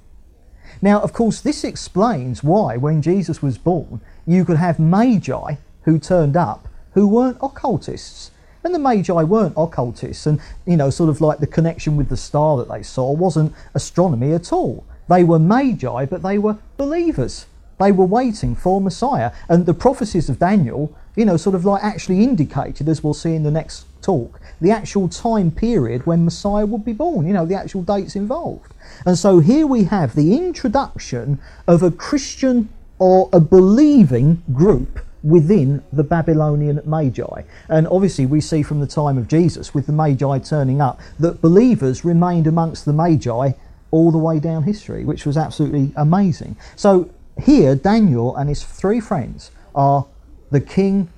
Now, 0.82 1.00
of 1.00 1.12
course, 1.12 1.40
this 1.40 1.64
explains 1.64 2.42
why, 2.42 2.76
when 2.76 3.02
Jesus 3.02 3.42
was 3.42 3.58
born, 3.58 4.00
you 4.26 4.44
could 4.44 4.56
have 4.56 4.78
magi 4.78 5.56
who 5.82 5.98
turned 5.98 6.36
up 6.36 6.68
who 6.94 7.06
weren't 7.06 7.38
occultists. 7.42 8.30
And 8.62 8.74
the 8.74 8.78
magi 8.78 9.22
weren't 9.22 9.54
occultists, 9.58 10.26
and 10.26 10.40
you 10.64 10.76
know, 10.76 10.88
sort 10.88 11.10
of 11.10 11.20
like 11.20 11.38
the 11.38 11.46
connection 11.46 11.96
with 11.96 12.08
the 12.08 12.16
star 12.16 12.56
that 12.56 12.70
they 12.70 12.82
saw 12.82 13.12
wasn't 13.12 13.52
astronomy 13.74 14.32
at 14.32 14.52
all. 14.52 14.84
They 15.08 15.22
were 15.22 15.38
magi, 15.38 16.06
but 16.06 16.22
they 16.22 16.38
were 16.38 16.56
believers. 16.78 17.44
They 17.78 17.92
were 17.92 18.06
waiting 18.06 18.54
for 18.54 18.80
Messiah. 18.80 19.32
And 19.50 19.66
the 19.66 19.74
prophecies 19.74 20.30
of 20.30 20.38
Daniel, 20.38 20.96
you 21.14 21.26
know, 21.26 21.36
sort 21.36 21.54
of 21.54 21.66
like 21.66 21.84
actually 21.84 22.22
indicated, 22.22 22.88
as 22.88 23.04
we'll 23.04 23.12
see 23.12 23.34
in 23.34 23.42
the 23.42 23.50
next 23.50 23.84
talk, 24.04 24.40
the 24.60 24.70
actual 24.70 25.08
time 25.08 25.50
period 25.50 26.06
when 26.06 26.24
Messiah 26.24 26.66
would 26.66 26.84
be 26.84 26.92
born, 26.92 27.26
you 27.26 27.32
know, 27.32 27.46
the 27.46 27.54
actual 27.54 27.82
dates 27.82 28.14
involved. 28.14 28.72
And 29.06 29.18
so 29.18 29.40
here 29.40 29.66
we 29.66 29.84
have 29.84 30.14
the 30.14 30.36
introduction 30.36 31.38
of 31.66 31.82
a 31.82 31.90
Christian 31.90 32.68
or 32.98 33.28
a 33.32 33.40
believing 33.40 34.42
group 34.52 35.00
within 35.22 35.82
the 35.92 36.04
Babylonian 36.04 36.80
Magi. 36.84 37.42
And 37.68 37.88
obviously, 37.88 38.26
we 38.26 38.40
see 38.40 38.62
from 38.62 38.80
the 38.80 38.86
time 38.86 39.16
of 39.16 39.26
Jesus, 39.26 39.74
with 39.74 39.86
the 39.86 39.92
Magi 39.92 40.38
turning 40.40 40.80
up, 40.80 41.00
that 41.18 41.40
believers 41.40 42.04
remained 42.04 42.46
amongst 42.46 42.84
the 42.84 42.92
Magi 42.92 43.52
all 43.90 44.10
the 44.12 44.18
way 44.18 44.38
down 44.38 44.64
history, 44.64 45.04
which 45.04 45.24
was 45.24 45.36
absolutely 45.36 45.92
amazing. 45.96 46.56
So 46.76 47.08
here, 47.42 47.74
Daniel 47.74 48.36
and 48.36 48.48
his 48.48 48.62
three 48.62 49.00
friends 49.00 49.50
are 49.74 50.06
the 50.50 50.60
king, 50.60 51.08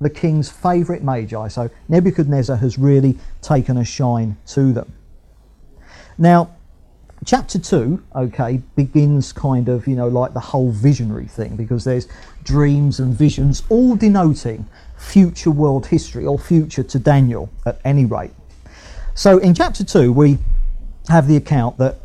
the 0.00 0.10
king's 0.10 0.50
favourite 0.50 1.02
Magi. 1.02 1.48
So 1.48 1.70
Nebuchadnezzar 1.88 2.56
has 2.56 2.78
really 2.78 3.18
taken 3.42 3.76
a 3.76 3.84
shine 3.84 4.36
to 4.48 4.72
them. 4.72 4.92
Now, 6.16 6.50
chapter 7.24 7.58
2 7.58 8.02
okay 8.16 8.62
begins 8.76 9.30
kind 9.30 9.68
of 9.68 9.86
you 9.86 9.94
know 9.94 10.08
like 10.08 10.32
the 10.32 10.40
whole 10.40 10.70
visionary 10.70 11.26
thing 11.26 11.54
because 11.54 11.84
there's 11.84 12.08
dreams 12.44 12.98
and 12.98 13.12
visions 13.12 13.62
all 13.68 13.94
denoting 13.94 14.66
future 14.96 15.50
world 15.50 15.86
history 15.86 16.24
or 16.24 16.38
future 16.38 16.82
to 16.82 16.98
daniel 16.98 17.50
at 17.66 17.78
any 17.84 18.06
rate 18.06 18.30
so 19.14 19.36
in 19.36 19.52
chapter 19.52 19.84
2 19.84 20.10
we 20.10 20.38
have 21.08 21.28
the 21.28 21.36
account 21.36 21.76
that 21.76 21.98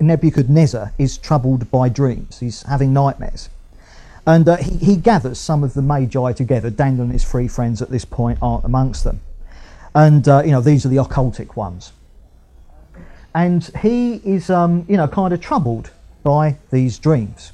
nebuchadnezzar 0.00 0.92
is 0.98 1.16
troubled 1.16 1.70
by 1.70 1.88
dreams 1.88 2.40
he's 2.40 2.64
having 2.64 2.92
nightmares 2.92 3.48
and 4.28 4.48
uh, 4.48 4.56
he, 4.58 4.76
he 4.76 4.96
gathers 4.96 5.38
some 5.40 5.64
of 5.64 5.74
the 5.74 5.82
magi 5.82 6.32
together 6.32 6.70
daniel 6.70 7.02
and 7.02 7.12
his 7.12 7.24
three 7.24 7.48
friends 7.48 7.82
at 7.82 7.90
this 7.90 8.04
point 8.04 8.38
aren't 8.40 8.64
amongst 8.64 9.02
them 9.02 9.20
and 9.94 10.28
uh, 10.28 10.42
you 10.44 10.52
know 10.52 10.60
these 10.60 10.86
are 10.86 10.88
the 10.88 10.96
occultic 10.96 11.56
ones 11.56 11.92
and 13.38 13.64
he 13.82 14.16
is, 14.24 14.50
um, 14.50 14.84
you 14.88 14.96
know, 14.96 15.06
kind 15.06 15.32
of 15.32 15.40
troubled 15.40 15.90
by 16.24 16.56
these 16.70 16.98
dreams. 16.98 17.52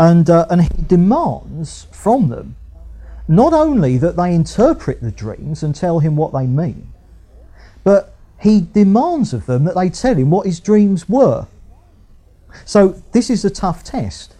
And, 0.00 0.28
uh, 0.30 0.46
and 0.48 0.62
he 0.62 0.82
demands 0.86 1.86
from 1.92 2.28
them 2.28 2.56
not 3.26 3.52
only 3.52 3.96
that 3.98 4.16
they 4.16 4.34
interpret 4.34 5.00
the 5.00 5.10
dreams 5.10 5.62
and 5.62 5.74
tell 5.74 5.98
him 5.98 6.16
what 6.16 6.32
they 6.32 6.46
mean, 6.46 6.92
but 7.82 8.14
he 8.40 8.60
demands 8.60 9.32
of 9.32 9.46
them 9.46 9.64
that 9.64 9.74
they 9.74 9.90
tell 9.90 10.14
him 10.14 10.30
what 10.30 10.46
his 10.46 10.60
dreams 10.60 11.08
were. 11.08 11.46
So 12.64 13.02
this 13.12 13.30
is 13.30 13.44
a 13.44 13.50
tough 13.50 13.84
test. 13.84 14.33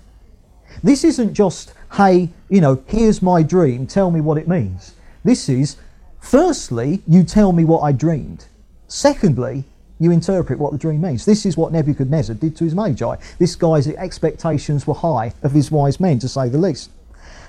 This 0.85 1.03
isn't 1.03 1.33
just, 1.33 1.73
hey, 1.95 2.29
you 2.51 2.61
know, 2.61 2.85
here's 2.87 3.23
my 3.23 3.43
dream, 3.43 3.87
tell 3.87 4.11
me 4.11 4.21
what 4.21 4.37
it 4.37 4.47
means. 4.47 4.95
This 5.25 5.49
is, 5.49 5.77
firstly, 6.21 7.03
you 7.09 7.25
tell 7.25 7.53
me 7.53 7.65
what 7.65 7.81
I 7.81 7.91
dreamed. 7.91 8.45
Secondly, 8.87 9.65
you 9.99 10.11
interpret 10.11 10.59
what 10.59 10.73
the 10.73 10.79
dream 10.79 11.01
means. 11.01 11.25
This 11.25 11.47
is 11.47 11.57
what 11.57 11.73
Nebuchadnezzar 11.73 12.35
did 12.35 12.55
to 12.57 12.65
his 12.65 12.75
magi. 12.75 13.17
This 13.39 13.57
guy's 13.57 13.89
expectations 13.89 14.87
were 14.87 14.93
high 14.93 15.33
of 15.43 15.53
his 15.53 15.71
wise 15.71 15.99
men, 16.01 16.19
to 16.19 16.29
say 16.29 16.51
the 16.51 16.59
least. 16.59 16.91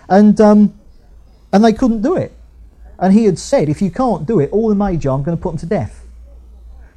And, 0.07 0.39
um, 0.39 0.73
and 1.51 1.61
they 1.61 1.73
couldn't 1.73 2.03
do 2.03 2.15
it. 2.15 2.31
And 2.97 3.11
he 3.11 3.25
had 3.25 3.37
said, 3.37 3.67
if 3.67 3.81
you 3.81 3.91
can't 3.91 4.25
do 4.25 4.39
it, 4.39 4.49
all 4.53 4.69
the 4.69 4.75
magi, 4.75 5.11
I'm 5.11 5.23
going 5.23 5.35
to 5.35 5.43
put 5.43 5.49
them 5.49 5.57
to 5.57 5.65
death. 5.65 6.04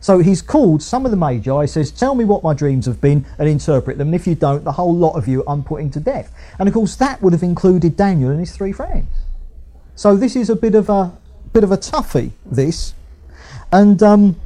So 0.00 0.20
he's 0.20 0.42
called 0.42 0.82
some 0.82 1.04
of 1.04 1.10
the 1.10 1.16
magi, 1.16 1.66
says, 1.66 1.90
Tell 1.90 2.14
me 2.14 2.24
what 2.24 2.42
my 2.42 2.54
dreams 2.54 2.86
have 2.86 3.00
been 3.00 3.26
and 3.38 3.48
interpret 3.48 3.98
them. 3.98 4.08
And 4.08 4.14
if 4.14 4.26
you 4.26 4.34
don't, 4.34 4.62
the 4.64 4.72
whole 4.72 4.94
lot 4.94 5.14
of 5.14 5.26
you 5.26 5.42
I'm 5.46 5.64
putting 5.64 5.90
to 5.90 6.00
death. 6.00 6.32
And 6.58 6.68
of 6.68 6.74
course, 6.74 6.94
that 6.96 7.20
would 7.20 7.32
have 7.32 7.42
included 7.42 7.96
Daniel 7.96 8.30
and 8.30 8.38
his 8.40 8.56
three 8.56 8.72
friends. 8.72 9.08
So 9.96 10.16
this 10.16 10.36
is 10.36 10.48
a 10.48 10.56
bit 10.56 10.74
of 10.74 10.88
a 10.88 11.12
bit 11.52 11.64
of 11.64 11.72
a 11.72 11.76
toughie, 11.76 12.30
this. 12.46 12.94
And 13.72 14.00
um, 14.02 14.36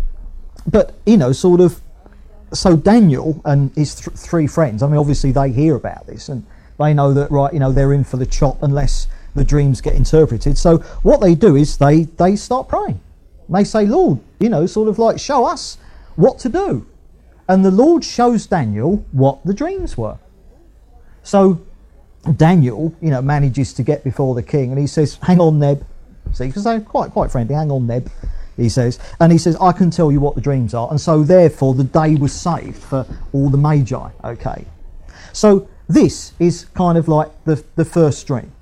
but 0.67 0.95
you 1.05 1.17
know, 1.17 1.33
sort 1.33 1.61
of. 1.61 1.81
So 2.55 2.77
Daniel 2.77 3.41
and 3.47 3.75
his 3.75 3.95
th- 3.95 4.17
three 4.17 4.47
friends. 4.47 4.83
I 4.83 4.87
mean, 4.87 4.99
obviously 4.99 5.33
they 5.33 5.51
hear 5.51 5.75
about 5.75 6.07
this 6.07 6.29
and 6.29 6.45
they 6.79 6.93
know 6.93 7.15
that 7.15 7.31
right. 7.31 7.53
You 7.53 7.61
know, 7.61 7.73
they're 7.73 7.95
in 7.95 8.05
for 8.05 8.19
the 8.19 8.27
chop 8.27 8.63
unless 8.63 9.07
the 9.35 9.45
dreams 9.45 9.81
get 9.81 9.95
interpreted. 9.95 10.59
So 10.59 10.79
what 11.03 11.21
they 11.21 11.35
do 11.35 11.57
is 11.57 11.79
they 11.79 12.05
they 12.05 12.37
start 12.37 12.69
praying. 12.69 13.01
They 13.53 13.65
say, 13.65 13.87
Lord, 13.87 14.21
you 14.41 14.49
know, 14.49 14.67
sort 14.67 14.89
of 14.89 14.99
like 14.99 15.19
show 15.19 15.45
us 15.45 15.79
what 16.17 16.39
to 16.41 16.49
do. 16.49 16.87
And 17.49 17.65
the 17.65 17.71
Lord 17.71 18.05
shows 18.05 18.47
Daniel 18.47 19.05
what 19.13 19.45
the 19.45 19.55
dreams 19.55 19.97
were. 19.97 20.19
So 21.23 21.61
Daniel, 22.37 22.95
you 23.01 23.11
know, 23.11 23.23
manages 23.23 23.73
to 23.75 23.83
get 23.83 24.05
before 24.05 24.35
the 24.35 24.43
king 24.43 24.71
and 24.71 24.79
he 24.79 24.87
says, 24.87 25.19
Hang 25.23 25.41
on, 25.41 25.59
Neb. 25.59 25.87
See, 26.33 26.47
because 26.47 26.65
they're 26.65 26.81
quite 26.81 27.11
quite 27.11 27.31
friendly. 27.31 27.55
Hang 27.55 27.71
on, 27.71 27.87
Neb 27.87 28.11
he 28.57 28.69
says. 28.69 28.99
And 29.21 29.33
he 29.33 29.39
says, 29.39 29.57
I 29.61 29.73
can 29.73 29.91
tell 29.91 30.11
you 30.13 30.21
what 30.21 30.35
the 30.35 30.41
dreams 30.41 30.75
are. 30.75 30.89
And 30.91 31.01
so, 31.01 31.23
therefore, 31.23 31.75
the 31.75 31.85
day 31.85 32.15
was 32.15 32.33
saved 32.33 32.77
for 32.77 33.07
all 33.33 33.49
the 33.49 33.59
magi. 33.59 34.11
Okay. 34.25 34.67
So, 35.33 35.69
this 35.89 36.33
is 36.39 36.67
kind 36.75 36.97
of 36.97 37.09
like 37.09 37.31
the, 37.45 37.63
the 37.77 37.85
first 37.85 38.27
dream. 38.27 38.53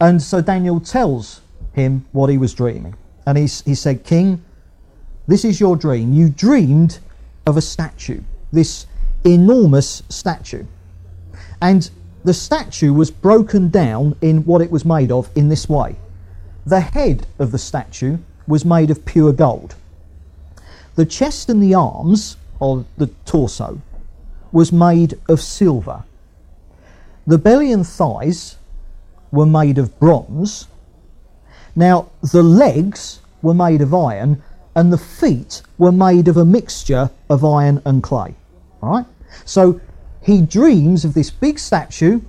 And 0.00 0.22
so, 0.22 0.40
Daniel 0.40 0.80
tells 0.80 1.40
him 1.72 2.06
what 2.12 2.30
he 2.30 2.38
was 2.38 2.54
dreaming. 2.54 2.94
And 3.28 3.36
he, 3.36 3.44
he 3.44 3.74
said, 3.74 4.04
King, 4.04 4.42
this 5.26 5.44
is 5.44 5.60
your 5.60 5.76
dream. 5.76 6.14
You 6.14 6.30
dreamed 6.30 6.98
of 7.44 7.58
a 7.58 7.60
statue, 7.60 8.22
this 8.52 8.86
enormous 9.22 10.02
statue. 10.08 10.64
And 11.60 11.90
the 12.24 12.32
statue 12.32 12.94
was 12.94 13.10
broken 13.10 13.68
down 13.68 14.16
in 14.22 14.46
what 14.46 14.62
it 14.62 14.70
was 14.70 14.86
made 14.86 15.12
of 15.12 15.28
in 15.36 15.50
this 15.50 15.68
way. 15.68 15.96
The 16.64 16.80
head 16.80 17.26
of 17.38 17.52
the 17.52 17.58
statue 17.58 18.16
was 18.46 18.64
made 18.64 18.90
of 18.90 19.04
pure 19.04 19.34
gold. 19.34 19.74
The 20.94 21.04
chest 21.04 21.50
and 21.50 21.62
the 21.62 21.74
arms, 21.74 22.38
or 22.60 22.86
the 22.96 23.08
torso, 23.26 23.82
was 24.52 24.72
made 24.72 25.20
of 25.28 25.42
silver. 25.42 26.02
The 27.26 27.36
belly 27.36 27.72
and 27.72 27.86
thighs 27.86 28.56
were 29.30 29.44
made 29.44 29.76
of 29.76 30.00
bronze. 30.00 30.66
Now, 31.78 32.10
the 32.32 32.42
legs 32.42 33.20
were 33.40 33.54
made 33.54 33.82
of 33.82 33.94
iron, 33.94 34.42
and 34.74 34.92
the 34.92 34.98
feet 34.98 35.62
were 35.78 35.92
made 35.92 36.26
of 36.26 36.36
a 36.36 36.44
mixture 36.44 37.08
of 37.30 37.44
iron 37.44 37.80
and 37.84 38.02
clay. 38.02 38.34
All 38.82 38.90
right? 38.90 39.06
So 39.44 39.80
he 40.20 40.42
dreams 40.42 41.04
of 41.04 41.14
this 41.14 41.30
big 41.30 41.56
statue, 41.60 42.20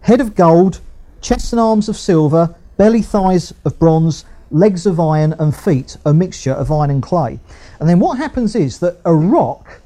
head 0.00 0.20
of 0.20 0.34
gold, 0.34 0.80
chest 1.20 1.52
and 1.52 1.60
arms 1.60 1.88
of 1.88 1.96
silver, 1.96 2.52
belly 2.76 3.00
thighs 3.00 3.54
of 3.64 3.78
bronze, 3.78 4.24
legs 4.50 4.86
of 4.86 4.98
iron, 4.98 5.34
and 5.38 5.54
feet 5.54 5.96
a 6.04 6.12
mixture 6.12 6.50
of 6.52 6.72
iron 6.72 6.90
and 6.90 7.00
clay. 7.00 7.38
And 7.78 7.88
then 7.88 8.00
what 8.00 8.18
happens 8.18 8.56
is 8.56 8.80
that 8.80 8.96
a 9.04 9.14
rock 9.14 9.82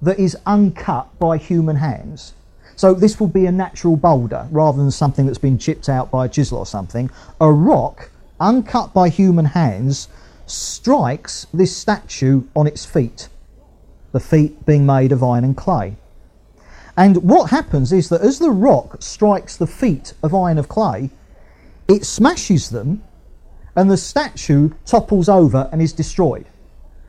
that 0.00 0.20
is 0.20 0.36
uncut 0.46 1.08
by 1.18 1.38
human 1.38 1.74
hands, 1.74 2.34
so 2.76 2.94
this 2.94 3.18
will 3.18 3.26
be 3.26 3.46
a 3.46 3.50
natural 3.50 3.96
boulder 3.96 4.46
rather 4.52 4.78
than 4.78 4.92
something 4.92 5.26
that's 5.26 5.38
been 5.38 5.58
chipped 5.58 5.88
out 5.88 6.12
by 6.12 6.26
a 6.26 6.28
chisel 6.28 6.58
or 6.58 6.66
something, 6.66 7.10
a 7.40 7.50
rock 7.50 8.12
uncut 8.40 8.92
by 8.94 9.08
human 9.08 9.44
hands 9.46 10.08
strikes 10.46 11.46
this 11.52 11.76
statue 11.76 12.42
on 12.56 12.66
its 12.66 12.84
feet, 12.84 13.28
the 14.12 14.20
feet 14.20 14.64
being 14.64 14.86
made 14.86 15.12
of 15.12 15.22
iron 15.22 15.44
and 15.44 15.56
clay. 15.56 15.96
And 16.96 17.18
what 17.18 17.50
happens 17.50 17.92
is 17.92 18.08
that 18.08 18.22
as 18.22 18.38
the 18.38 18.50
rock 18.50 19.02
strikes 19.02 19.56
the 19.56 19.66
feet 19.66 20.14
of 20.22 20.34
iron 20.34 20.58
of 20.58 20.68
clay, 20.68 21.10
it 21.86 22.04
smashes 22.04 22.70
them 22.70 23.02
and 23.76 23.88
the 23.88 23.96
statue 23.96 24.70
topples 24.84 25.28
over 25.28 25.68
and 25.70 25.80
is 25.80 25.92
destroyed. 25.92 26.46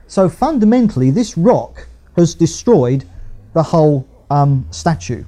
So 0.08 0.30
fundamentally, 0.30 1.10
this 1.10 1.38
rock 1.38 1.88
has 2.16 2.36
destroyed 2.36 3.06
the 3.54 3.64
whole 3.64 4.08
um, 4.30 4.68
statue. 4.70 5.24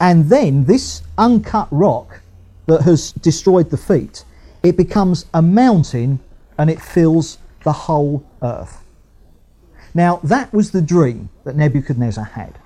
And 0.00 0.28
then 0.28 0.64
this 0.64 1.02
uncut 1.18 1.68
rock 1.70 2.20
that 2.66 2.82
has 2.82 3.12
destroyed 3.12 3.70
the 3.70 3.76
feet, 3.76 4.24
it 4.64 4.76
becomes 4.78 5.26
a 5.34 5.42
mountain 5.42 6.18
and 6.58 6.70
it 6.70 6.80
fills 6.80 7.38
the 7.64 7.72
whole 7.72 8.24
earth. 8.42 8.82
Now, 9.92 10.20
that 10.24 10.52
was 10.52 10.70
the 10.70 10.82
dream 10.82 11.28
that 11.44 11.54
Nebuchadnezzar 11.54 12.24
had. 12.24 12.58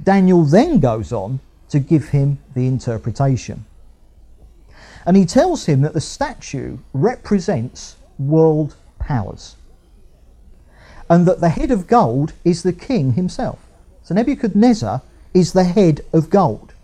Daniel 0.00 0.44
then 0.44 0.78
goes 0.78 1.12
on 1.12 1.40
to 1.70 1.80
give 1.80 2.10
him 2.10 2.38
the 2.54 2.66
interpretation. 2.66 3.64
And 5.06 5.16
he 5.16 5.24
tells 5.24 5.66
him 5.66 5.80
that 5.82 5.94
the 5.94 6.00
statue 6.00 6.78
represents 6.92 7.96
world 8.18 8.76
powers. 8.98 9.56
And 11.08 11.26
that 11.26 11.40
the 11.40 11.48
head 11.48 11.70
of 11.70 11.86
gold 11.86 12.34
is 12.44 12.62
the 12.62 12.72
king 12.72 13.14
himself. 13.14 13.58
So 14.02 14.14
Nebuchadnezzar 14.14 15.00
is 15.32 15.52
the 15.52 15.64
head 15.64 16.02
of 16.12 16.28
gold. 16.28 16.74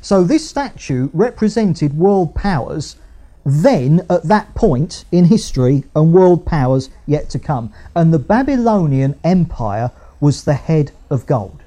So 0.00 0.24
this 0.24 0.48
statue 0.48 1.10
represented 1.12 1.98
world 1.98 2.34
powers 2.34 2.96
then 3.44 4.04
at 4.10 4.24
that 4.24 4.54
point 4.54 5.04
in 5.10 5.26
history 5.26 5.84
and 5.94 6.12
world 6.12 6.44
powers 6.44 6.90
yet 7.06 7.30
to 7.30 7.38
come. 7.38 7.72
And 7.94 8.12
the 8.12 8.18
Babylonian 8.18 9.18
Empire 9.24 9.90
was 10.20 10.44
the 10.44 10.54
head 10.54 10.92
of 11.10 11.26
gold. 11.26 11.62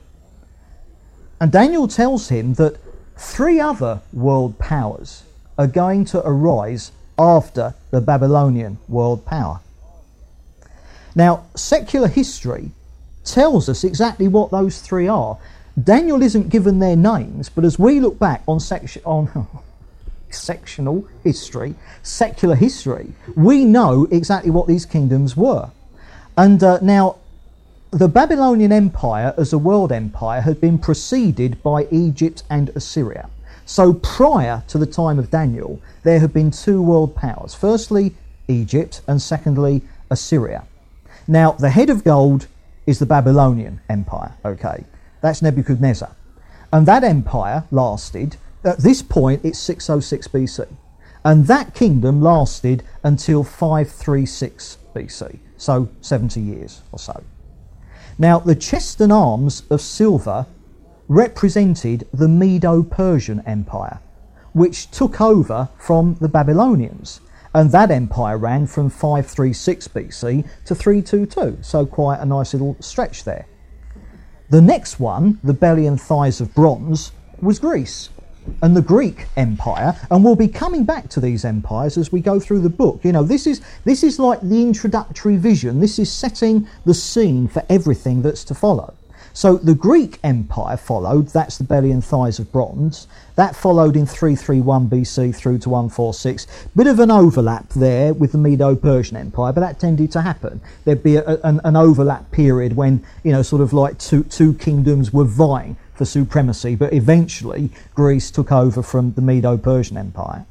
And 1.39 1.51
Daniel 1.51 1.87
tells 1.87 2.29
him 2.29 2.53
that 2.55 2.77
three 3.17 3.59
other 3.59 4.01
world 4.13 4.59
powers 4.59 5.23
are 5.57 5.67
going 5.67 6.05
to 6.05 6.25
arise 6.25 6.91
after 7.17 7.73
the 7.89 8.01
Babylonian 8.01 8.77
world 8.87 9.25
power. 9.25 9.59
Now, 11.15 11.45
secular 11.55 12.07
history 12.07 12.71
tells 13.23 13.69
us 13.69 13.83
exactly 13.83 14.27
what 14.27 14.51
those 14.51 14.81
three 14.81 15.07
are. 15.07 15.37
Daniel 15.81 16.21
isn't 16.21 16.49
given 16.49 16.79
their 16.79 16.95
names, 16.95 17.49
but 17.49 17.65
as 17.65 17.79
we 17.79 17.99
look 17.99 18.19
back 18.19 18.43
on 18.47 18.59
section 18.59 19.01
on 19.05 19.47
sectional 20.33 21.07
history, 21.23 21.75
secular 22.03 22.55
history, 22.55 23.13
we 23.35 23.65
know 23.65 24.07
exactly 24.11 24.51
what 24.51 24.67
these 24.67 24.85
kingdoms 24.85 25.35
were. 25.35 25.71
And 26.37 26.63
uh, 26.63 26.79
now, 26.81 27.17
the 27.91 28.07
Babylonian 28.07 28.71
Empire 28.71 29.33
as 29.37 29.51
a 29.51 29.57
world 29.57 29.91
empire 29.91 30.41
had 30.41 30.61
been 30.61 30.77
preceded 30.77 31.61
by 31.61 31.87
Egypt 31.91 32.43
and 32.49 32.69
Assyria. 32.69 33.29
So 33.65 33.93
prior 33.93 34.63
to 34.67 34.77
the 34.77 34.85
time 34.85 35.19
of 35.19 35.29
Daniel, 35.29 35.81
there 36.03 36.19
had 36.19 36.33
been 36.33 36.51
two 36.51 36.81
world 36.81 37.15
powers. 37.15 37.53
Firstly, 37.53 38.15
Egypt, 38.47 39.01
and 39.07 39.21
secondly, 39.21 39.81
Assyria. 40.09 40.65
Now, 41.27 41.51
the 41.51 41.69
head 41.69 41.89
of 41.89 42.03
gold 42.03 42.47
is 42.85 42.99
the 42.99 43.05
Babylonian 43.05 43.81
Empire, 43.89 44.33
okay? 44.43 44.85
That's 45.21 45.41
Nebuchadnezzar. 45.41 46.15
And 46.73 46.87
that 46.87 47.03
empire 47.03 47.65
lasted, 47.71 48.37
at 48.63 48.79
this 48.79 49.01
point, 49.01 49.43
it's 49.43 49.59
606 49.59 50.27
BC. 50.27 50.67
And 51.23 51.47
that 51.47 51.73
kingdom 51.73 52.21
lasted 52.21 52.83
until 53.03 53.43
536 53.43 54.77
BC, 54.95 55.39
so 55.57 55.89
70 56.01 56.41
years 56.41 56.81
or 56.91 56.99
so. 56.99 57.23
Now, 58.17 58.39
the 58.39 58.55
chest 58.55 59.01
and 59.01 59.11
arms 59.13 59.63
of 59.69 59.81
silver 59.81 60.47
represented 61.07 62.07
the 62.13 62.27
Medo 62.27 62.83
Persian 62.83 63.41
Empire, 63.45 63.99
which 64.53 64.89
took 64.91 65.21
over 65.21 65.69
from 65.77 66.17
the 66.19 66.29
Babylonians. 66.29 67.21
And 67.53 67.71
that 67.71 67.91
empire 67.91 68.37
ran 68.37 68.65
from 68.65 68.89
536 68.89 69.89
BC 69.89 70.47
to 70.65 70.73
322, 70.75 71.59
so 71.61 71.85
quite 71.85 72.19
a 72.19 72.25
nice 72.25 72.53
little 72.53 72.77
stretch 72.79 73.25
there. 73.25 73.45
The 74.49 74.61
next 74.61 74.99
one, 74.99 75.39
the 75.43 75.53
belly 75.53 75.85
and 75.85 75.99
thighs 75.99 76.41
of 76.41 76.53
bronze, 76.55 77.11
was 77.41 77.59
Greece 77.59 78.09
and 78.61 78.75
the 78.75 78.81
Greek 78.81 79.27
Empire, 79.37 79.95
and 80.09 80.23
we'll 80.23 80.35
be 80.35 80.47
coming 80.47 80.83
back 80.83 81.09
to 81.09 81.19
these 81.19 81.45
empires 81.45 81.97
as 81.97 82.11
we 82.11 82.21
go 82.21 82.39
through 82.39 82.59
the 82.59 82.69
book. 82.69 83.01
You 83.03 83.11
know, 83.11 83.23
this 83.23 83.47
is 83.47 83.61
this 83.85 84.03
is 84.03 84.19
like 84.19 84.41
the 84.41 84.61
introductory 84.61 85.37
vision. 85.37 85.79
This 85.79 85.99
is 85.99 86.11
setting 86.11 86.67
the 86.85 86.93
scene 86.93 87.47
for 87.47 87.63
everything 87.69 88.21
that's 88.21 88.43
to 88.45 88.55
follow. 88.55 88.93
So 89.33 89.55
the 89.55 89.75
Greek 89.75 90.19
Empire 90.23 90.75
followed, 90.75 91.29
that's 91.29 91.57
the 91.57 91.63
belly 91.63 91.91
and 91.91 92.03
thighs 92.03 92.37
of 92.39 92.51
bronze. 92.51 93.07
That 93.35 93.55
followed 93.55 93.95
in 93.95 94.05
331 94.05 94.89
BC 94.89 95.33
through 95.33 95.59
to 95.59 95.69
146. 95.69 96.47
Bit 96.75 96.87
of 96.87 96.99
an 96.99 97.11
overlap 97.11 97.69
there 97.69 98.13
with 98.13 98.33
the 98.33 98.37
Medo 98.37 98.75
Persian 98.75 99.15
Empire, 99.15 99.53
but 99.53 99.61
that 99.61 99.79
tended 99.79 100.11
to 100.11 100.21
happen. 100.21 100.59
There'd 100.83 101.03
be 101.03 101.15
a, 101.15 101.39
an, 101.43 101.61
an 101.63 101.77
overlap 101.77 102.29
period 102.31 102.75
when, 102.75 103.05
you 103.23 103.31
know, 103.31 103.41
sort 103.41 103.61
of 103.61 103.71
like 103.71 103.97
two, 103.99 104.23
two 104.23 104.53
kingdoms 104.55 105.13
were 105.13 105.23
vying 105.23 105.77
for 106.01 106.05
supremacy, 106.05 106.73
but 106.73 106.91
eventually 106.93 107.69
Greece 107.93 108.31
took 108.31 108.51
over 108.51 108.81
from 108.81 109.13
the 109.13 109.21
Medo 109.21 109.55
Persian 109.55 109.97
Empire. 109.97 110.47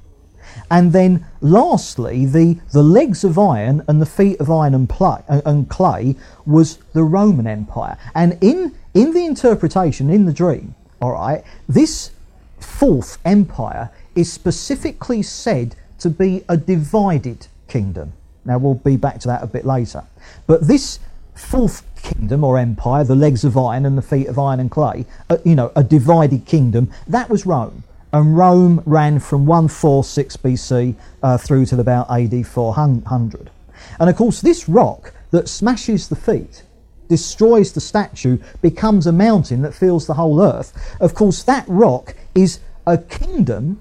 And 0.70 0.92
then 0.92 1.26
lastly, 1.40 2.24
the, 2.24 2.60
the 2.72 2.84
legs 2.84 3.24
of 3.24 3.36
iron 3.36 3.82
and 3.88 4.00
the 4.00 4.06
feet 4.06 4.38
of 4.38 4.48
iron 4.48 4.74
and, 4.74 4.88
and 5.28 5.68
clay 5.68 6.14
was 6.46 6.78
the 6.92 7.02
Roman 7.02 7.48
Empire. 7.48 7.98
And 8.14 8.38
in, 8.40 8.76
in 8.94 9.12
the 9.12 9.24
interpretation, 9.24 10.08
in 10.08 10.24
the 10.24 10.32
dream, 10.32 10.76
all 11.02 11.14
right, 11.14 11.42
this 11.68 12.12
fourth 12.60 13.18
empire 13.24 13.90
is 14.14 14.32
specifically 14.32 15.20
said 15.20 15.74
to 15.98 16.10
be 16.10 16.44
a 16.48 16.56
divided 16.56 17.48
kingdom. 17.66 18.12
Now, 18.44 18.58
we'll 18.58 18.74
be 18.74 18.96
back 18.96 19.18
to 19.22 19.28
that 19.28 19.42
a 19.42 19.48
bit 19.48 19.66
later. 19.66 20.04
But 20.46 20.68
this 20.68 21.00
fourth 21.34 21.82
kingdom 22.02 22.44
or 22.44 22.58
empire, 22.58 23.04
the 23.04 23.14
legs 23.14 23.44
of 23.44 23.56
iron 23.56 23.86
and 23.86 23.96
the 23.96 24.02
feet 24.02 24.28
of 24.28 24.38
iron 24.38 24.60
and 24.60 24.70
clay, 24.70 25.06
uh, 25.28 25.38
you 25.44 25.54
know, 25.54 25.72
a 25.76 25.84
divided 25.84 26.46
kingdom, 26.46 26.90
that 27.06 27.28
was 27.28 27.46
Rome 27.46 27.82
and 28.12 28.36
Rome 28.36 28.82
ran 28.86 29.20
from 29.20 29.46
146 29.46 30.36
BC 30.38 30.94
uh, 31.22 31.38
through 31.38 31.66
to 31.66 31.80
about 31.80 32.10
AD 32.10 32.46
400. 32.46 33.50
And 33.98 34.10
of 34.10 34.16
course, 34.16 34.40
this 34.40 34.68
rock 34.68 35.14
that 35.30 35.48
smashes 35.48 36.08
the 36.08 36.16
feet, 36.16 36.64
destroys 37.08 37.72
the 37.72 37.80
statue, 37.80 38.38
becomes 38.62 39.06
a 39.06 39.12
mountain 39.12 39.62
that 39.62 39.74
fills 39.74 40.06
the 40.06 40.14
whole 40.14 40.42
earth. 40.42 40.96
Of 41.00 41.14
course, 41.14 41.42
that 41.44 41.64
rock 41.68 42.14
is 42.34 42.60
a 42.86 42.98
kingdom 42.98 43.80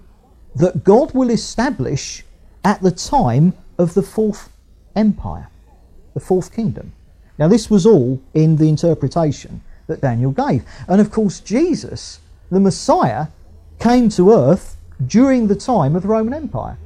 that 0.56 0.84
God 0.84 1.13
will 1.13 1.30
establish 1.30 2.24
at 2.63 2.82
the 2.82 2.91
time 2.91 3.54
of 3.78 3.93
the 3.93 4.04
fourth 4.04 4.50
empire, 4.95 5.47
the 6.13 6.19
fourth 6.19 6.54
kingdom. 6.54 6.91
Now, 7.39 7.47
this 7.47 7.69
was 7.69 7.86
all 7.86 8.21
in 8.34 8.58
the 8.58 8.67
interpretation 8.67 9.62
that 9.88 10.02
Daniel 10.02 10.32
gave. 10.32 10.63
And 10.88 10.99
of 10.99 11.10
course, 11.10 11.39
Jesus, 11.39 12.19
the 12.52 12.60
Messiah, 12.60 13.28
came 13.80 14.10
to 14.10 14.34
earth 14.34 14.75
during 15.08 15.47
the 15.47 15.56
time 15.56 15.95
of 15.95 16.02
the 16.02 16.10
Roman 16.10 16.34
Empire. 16.34 16.78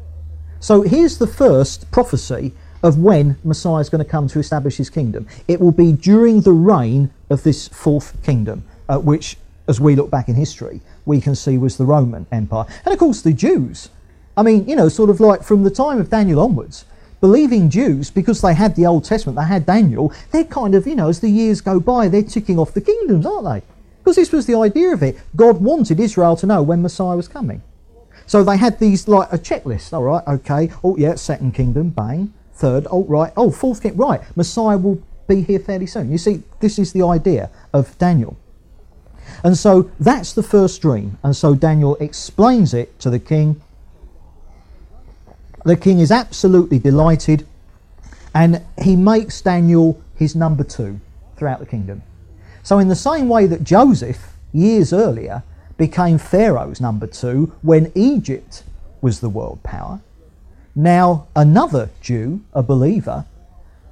So 0.59 0.83
here's 0.83 1.17
the 1.17 1.27
first 1.27 1.89
prophecy 1.91 2.53
of 2.83 2.99
when 2.99 3.37
Messiah 3.43 3.79
is 3.79 3.89
going 3.89 4.03
to 4.03 4.09
come 4.09 4.27
to 4.27 4.39
establish 4.39 4.77
his 4.77 4.89
kingdom. 4.89 5.27
It 5.47 5.59
will 5.59 5.71
be 5.71 5.91
during 5.91 6.41
the 6.41 6.53
reign 6.53 7.09
of 7.29 7.43
this 7.43 7.67
fourth 7.67 8.21
kingdom, 8.23 8.63
uh, 8.87 8.99
which, 8.99 9.37
as 9.67 9.81
we 9.81 9.95
look 9.95 10.11
back 10.11 10.29
in 10.29 10.35
history, 10.35 10.81
we 11.05 11.19
can 11.19 11.33
see 11.33 11.57
was 11.57 11.77
the 11.77 11.85
Roman 11.85 12.27
Empire. 12.31 12.65
And 12.85 12.93
of 12.93 12.99
course, 12.99 13.21
the 13.21 13.33
Jews. 13.33 13.89
I 14.37 14.43
mean, 14.43 14.67
you 14.69 14.75
know, 14.75 14.89
sort 14.89 15.09
of 15.09 15.19
like 15.19 15.43
from 15.43 15.63
the 15.63 15.71
time 15.71 15.99
of 15.99 16.09
Daniel 16.09 16.39
onwards, 16.39 16.85
believing 17.23 17.69
Jews, 17.69 18.11
because 18.11 18.41
they 18.41 18.53
had 18.53 18.75
the 18.75 18.85
Old 18.85 19.05
Testament, 19.05 19.37
they 19.37 19.45
had 19.45 19.65
Daniel, 19.65 20.11
they're 20.31 20.43
kind 20.43 20.75
of, 20.75 20.85
you 20.85 20.93
know, 20.93 21.07
as 21.07 21.21
the 21.21 21.29
years 21.29 21.61
go 21.61 21.79
by, 21.79 22.09
they're 22.09 22.21
ticking 22.21 22.59
off 22.59 22.73
the 22.73 22.81
kingdoms, 22.81 23.25
aren't 23.25 23.45
they? 23.45 23.65
Because 23.99 24.17
this 24.17 24.33
was 24.33 24.45
the 24.45 24.55
idea 24.55 24.91
of 24.91 25.01
it. 25.01 25.17
God 25.33 25.61
wanted 25.61 26.01
Israel 26.01 26.35
to 26.35 26.45
know 26.45 26.61
when 26.61 26.81
Messiah 26.81 27.15
was 27.15 27.29
coming. 27.29 27.61
So 28.25 28.43
they 28.43 28.57
had 28.57 28.77
these 28.77 29.07
like 29.07 29.31
a 29.31 29.37
checklist. 29.37 29.93
All 29.93 30.03
right, 30.03 30.23
okay. 30.27 30.69
Oh 30.83 30.97
yeah, 30.97 31.15
second 31.15 31.53
kingdom, 31.53 31.91
bang. 31.91 32.33
Third, 32.55 32.87
oh 32.91 33.05
right. 33.05 33.31
Oh, 33.37 33.51
fourth 33.51 33.81
kingdom, 33.81 34.01
right. 34.01 34.19
Messiah 34.35 34.77
will 34.77 35.01
be 35.29 35.43
here 35.43 35.59
fairly 35.59 35.85
soon. 35.85 36.11
You 36.11 36.17
see, 36.17 36.43
this 36.59 36.77
is 36.77 36.91
the 36.91 37.03
idea 37.03 37.49
of 37.71 37.97
Daniel. 37.97 38.35
And 39.45 39.57
so 39.57 39.89
that's 39.97 40.33
the 40.33 40.43
first 40.43 40.81
dream. 40.81 41.17
And 41.23 41.33
so 41.33 41.55
Daniel 41.55 41.95
explains 42.01 42.73
it 42.73 42.99
to 42.99 43.09
the 43.09 43.19
king. 43.19 43.61
The 45.65 45.77
king 45.77 45.99
is 45.99 46.11
absolutely 46.11 46.77
delighted, 46.77 47.47
and 48.35 48.61
he 48.81 48.97
makes 48.97 49.39
Daniel 49.39 50.01
his 50.15 50.35
number 50.35 50.63
two 50.63 50.99
throughout 51.37 51.59
the 51.59 51.65
kingdom. 51.65 52.01
So, 52.63 52.79
in 52.79 52.89
the 52.89 52.95
same 52.95 53.29
way 53.29 53.45
that 53.47 53.63
Joseph, 53.63 54.33
years 54.51 54.91
earlier, 54.91 55.43
became 55.77 56.17
Pharaoh's 56.17 56.81
number 56.81 57.07
two 57.07 57.53
when 57.61 57.91
Egypt 57.95 58.63
was 59.01 59.21
the 59.21 59.29
world 59.29 59.63
power, 59.63 60.01
now 60.75 61.27
another 61.35 61.89
Jew, 62.01 62.41
a 62.53 62.61
believer, 62.61 63.25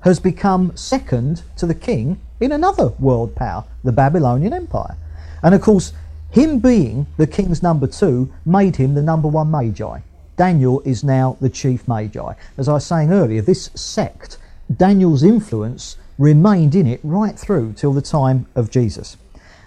has 0.01 0.19
become 0.19 0.75
second 0.75 1.43
to 1.55 1.65
the 1.65 1.75
king 1.75 2.19
in 2.39 2.51
another 2.51 2.89
world 2.99 3.35
power, 3.35 3.63
the 3.83 3.91
Babylonian 3.91 4.53
Empire. 4.53 4.97
And 5.43 5.55
of 5.55 5.61
course, 5.61 5.93
him 6.31 6.59
being 6.59 7.07
the 7.17 7.27
king's 7.27 7.61
number 7.63 7.87
two 7.87 8.33
made 8.45 8.77
him 8.77 8.93
the 8.93 9.03
number 9.03 9.27
one 9.27 9.51
magi. 9.51 9.99
Daniel 10.37 10.81
is 10.81 11.03
now 11.03 11.37
the 11.41 11.49
chief 11.49 11.87
magi. 11.87 12.33
As 12.57 12.67
I 12.67 12.73
was 12.73 12.85
saying 12.85 13.11
earlier, 13.11 13.41
this 13.41 13.69
sect, 13.75 14.37
Daniel's 14.75 15.23
influence 15.23 15.97
remained 16.17 16.75
in 16.75 16.87
it 16.87 16.99
right 17.03 17.37
through 17.37 17.73
till 17.73 17.93
the 17.93 18.01
time 18.01 18.45
of 18.55 18.69
Jesus. 18.69 19.17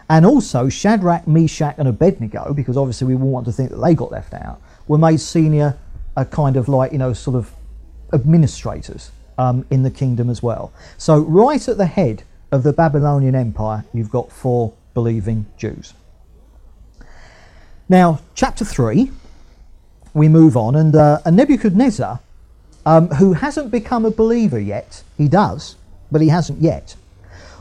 And 0.09 0.27
also, 0.27 0.69
Shadrach, 0.69 1.27
Meshach, 1.27 1.75
and 1.79 1.89
Abednego, 1.89 2.53
because 2.53 2.77
obviously 2.77 3.09
we 3.09 3.15
won't 3.15 3.33
want 3.33 3.47
to 3.47 3.53
think 3.53 3.71
that 3.71 3.79
they 3.79 3.95
got 3.95 4.13
left 4.13 4.35
out, 4.35 4.61
were 4.87 4.99
made 4.99 5.21
senior, 5.21 5.79
a 6.17 6.25
kind 6.25 6.57
of 6.57 6.69
like, 6.69 6.93
you 6.93 6.99
know, 6.99 7.13
sort 7.13 7.37
of 7.37 7.53
administrators 8.13 9.11
um, 9.39 9.67
in 9.71 9.83
the 9.83 9.91
kingdom 9.91 10.31
as 10.31 10.43
well. 10.43 10.73
So, 10.99 11.19
right 11.19 11.67
at 11.69 11.79
the 11.79 11.87
head 11.87 12.23
of 12.53 12.63
the 12.63 12.73
Babylonian 12.73 13.35
Empire, 13.35 13.85
you've 13.93 14.11
got 14.11 14.31
four 14.31 14.75
believing 14.93 15.47
Jews. 15.57 15.95
Now, 17.89 18.21
chapter 18.35 18.65
3, 18.65 19.11
we 20.15 20.29
move 20.29 20.57
on, 20.57 20.77
and, 20.77 20.95
uh, 20.95 21.19
and 21.25 21.37
Nebuchadnezzar, 21.37 22.21
um, 22.87 23.09
who 23.09 23.33
hasn't 23.33 23.71
become 23.71 24.05
a 24.05 24.11
believer 24.11 24.59
yet, 24.59 25.03
he 25.19 25.29
does, 25.29 25.77
but 26.11 26.21
he 26.21 26.29
hasn't 26.29 26.61
yet. 26.61 26.97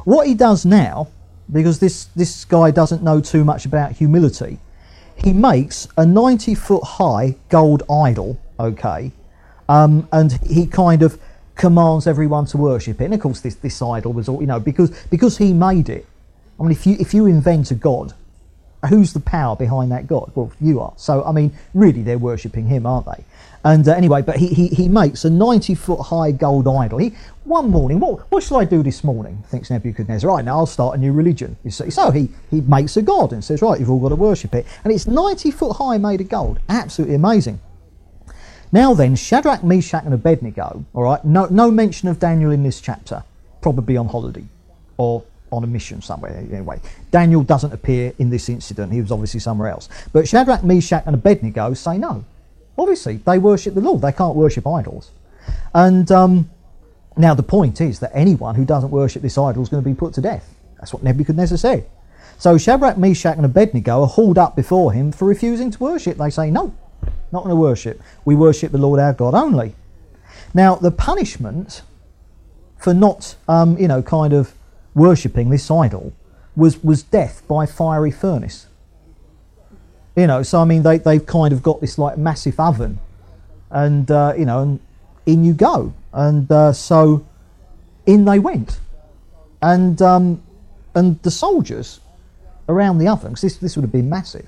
What 0.05 0.27
he 0.27 0.33
does 0.33 0.65
now, 0.65 1.07
because 1.51 1.79
this, 1.79 2.05
this 2.15 2.45
guy 2.45 2.71
doesn't 2.71 3.03
know 3.03 3.19
too 3.19 3.43
much 3.43 3.65
about 3.65 3.93
humility, 3.93 4.59
he 5.15 5.33
makes 5.33 5.87
a 5.97 6.05
90 6.05 6.55
foot 6.55 6.83
high 6.83 7.35
gold 7.49 7.83
idol, 7.89 8.39
okay, 8.59 9.11
um, 9.67 10.07
and 10.11 10.33
he 10.45 10.67
kind 10.67 11.01
of 11.01 11.19
commands 11.55 12.07
everyone 12.07 12.45
to 12.47 12.57
worship 12.57 13.01
it. 13.01 13.05
And 13.05 13.13
of 13.13 13.19
course, 13.19 13.41
this, 13.41 13.55
this 13.55 13.81
idol 13.81 14.13
was 14.13 14.27
all, 14.27 14.41
you 14.41 14.47
know, 14.47 14.59
because, 14.59 14.89
because 15.09 15.37
he 15.37 15.53
made 15.53 15.89
it. 15.89 16.05
I 16.59 16.63
mean, 16.63 16.71
if 16.71 16.85
you, 16.85 16.97
if 16.99 17.13
you 17.13 17.25
invent 17.25 17.71
a 17.71 17.75
god, 17.75 18.13
who's 18.89 19.13
the 19.13 19.19
power 19.19 19.55
behind 19.55 19.91
that 19.91 20.07
God? 20.07 20.31
Well, 20.35 20.51
you 20.59 20.79
are. 20.79 20.93
So, 20.97 21.23
I 21.23 21.31
mean, 21.31 21.53
really, 21.73 22.03
they're 22.03 22.17
worshipping 22.17 22.67
him, 22.67 22.85
aren't 22.85 23.05
they? 23.05 23.23
And 23.65 23.87
uh, 23.87 23.93
anyway, 23.93 24.21
but 24.21 24.37
he, 24.37 24.47
he, 24.47 24.67
he 24.67 24.89
makes 24.89 25.23
a 25.23 25.29
90 25.29 25.75
foot 25.75 26.01
high 26.01 26.31
gold 26.31 26.67
idol. 26.67 26.99
He, 26.99 27.13
one 27.45 27.69
morning, 27.69 27.99
what, 27.99 28.29
what 28.31 28.43
shall 28.43 28.57
I 28.57 28.65
do 28.65 28.83
this 28.83 29.03
morning? 29.03 29.43
Thinks 29.47 29.69
Nebuchadnezzar. 29.69 30.29
Right, 30.29 30.43
now 30.43 30.57
I'll 30.57 30.65
start 30.65 30.95
a 30.95 30.97
new 30.99 31.13
religion. 31.13 31.55
You 31.63 31.71
see. 31.71 31.89
So 31.89 32.11
he, 32.11 32.29
he 32.51 32.61
makes 32.61 32.97
a 32.97 33.01
god 33.01 33.31
and 33.31 33.43
says, 33.43 33.61
Right, 33.61 33.79
you've 33.79 33.89
all 33.89 33.99
got 33.99 34.09
to 34.09 34.15
worship 34.15 34.53
it. 34.53 34.65
And 34.83 34.91
it's 34.91 35.07
90 35.07 35.51
foot 35.51 35.77
high, 35.77 35.97
made 35.97 36.21
of 36.21 36.29
gold. 36.29 36.59
Absolutely 36.67 37.15
amazing. 37.15 37.61
Now 38.71 38.93
then, 38.93 39.15
Shadrach, 39.15 39.63
Meshach, 39.63 40.03
and 40.03 40.13
Abednego, 40.13 40.83
all 40.93 41.03
right, 41.03 41.23
no, 41.23 41.45
no 41.45 41.69
mention 41.69 42.09
of 42.09 42.19
Daniel 42.19 42.51
in 42.51 42.63
this 42.63 42.81
chapter, 42.81 43.23
probably 43.61 43.95
on 43.95 44.07
holiday 44.07 44.45
or 44.97 45.23
on 45.53 45.63
a 45.63 45.67
mission 45.67 46.01
somewhere. 46.01 46.35
Anyway, 46.51 46.79
Daniel 47.11 47.43
doesn't 47.43 47.73
appear 47.73 48.13
in 48.19 48.29
this 48.29 48.49
incident. 48.49 48.91
He 48.91 49.01
was 49.01 49.11
obviously 49.11 49.39
somewhere 49.39 49.69
else. 49.69 49.89
But 50.11 50.27
Shadrach, 50.27 50.63
Meshach, 50.63 51.03
and 51.05 51.15
Abednego 51.15 51.73
say 51.73 51.97
no. 51.97 52.25
Obviously, 52.77 53.17
they 53.17 53.37
worship 53.37 53.75
the 53.75 53.81
Lord. 53.81 54.01
They 54.01 54.11
can't 54.11 54.35
worship 54.35 54.67
idols. 54.67 55.11
And 55.73 56.11
um, 56.11 56.49
now 57.15 57.33
the 57.33 57.43
point 57.43 57.81
is 57.81 57.99
that 57.99 58.11
anyone 58.13 58.55
who 58.55 58.65
doesn't 58.65 58.89
worship 58.89 59.21
this 59.21 59.37
idol 59.37 59.61
is 59.61 59.69
going 59.69 59.83
to 59.83 59.89
be 59.89 59.95
put 59.95 60.13
to 60.15 60.21
death. 60.21 60.53
That's 60.77 60.93
what 60.93 61.03
Nebuchadnezzar 61.03 61.57
said. 61.57 61.85
So 62.37 62.57
Shadrach, 62.57 62.97
Meshach, 62.97 63.37
and 63.37 63.45
Abednego 63.45 64.01
are 64.01 64.07
hauled 64.07 64.37
up 64.37 64.55
before 64.55 64.91
him 64.91 65.11
for 65.11 65.25
refusing 65.25 65.71
to 65.71 65.79
worship. 65.79 66.17
They 66.17 66.29
say, 66.29 66.49
no, 66.51 66.73
not 67.31 67.43
going 67.43 67.49
to 67.49 67.55
worship. 67.55 68.01
We 68.25 68.35
worship 68.35 68.71
the 68.71 68.77
Lord 68.77 68.99
our 68.99 69.13
God 69.13 69.33
only. 69.33 69.75
Now, 70.53 70.75
the 70.75 70.91
punishment 70.91 71.83
for 72.77 72.93
not, 72.93 73.35
um, 73.47 73.77
you 73.77 73.87
know, 73.87 74.01
kind 74.01 74.33
of 74.33 74.53
worshipping 74.95 75.49
this 75.49 75.69
idol 75.71 76.13
was, 76.55 76.83
was 76.83 77.03
death 77.03 77.47
by 77.47 77.65
fiery 77.65 78.11
furnace. 78.11 78.67
You 80.15 80.27
know, 80.27 80.43
so 80.43 80.61
I 80.61 80.65
mean, 80.65 80.83
they, 80.83 80.99
they've 80.99 81.25
kind 81.25 81.53
of 81.53 81.63
got 81.63 81.81
this 81.81 81.97
like 81.97 82.17
massive 82.17 82.59
oven, 82.59 82.99
and, 83.71 84.09
uh, 84.11 84.33
you 84.37 84.45
know, 84.45 84.61
and 84.61 84.79
in 85.25 85.43
you 85.43 85.53
go. 85.53 85.93
And 86.11 86.51
uh, 86.51 86.73
so 86.73 87.25
in 88.05 88.25
they 88.25 88.37
went. 88.37 88.79
And, 89.61 90.01
um, 90.01 90.43
and 90.93 91.19
the 91.23 91.31
soldiers 91.31 91.99
around 92.69 92.99
the 92.99 93.07
oven, 93.07 93.31
because 93.31 93.41
this, 93.41 93.57
this 93.57 93.75
would 93.75 93.83
have 93.83 93.91
been 93.91 94.09
massive, 94.09 94.47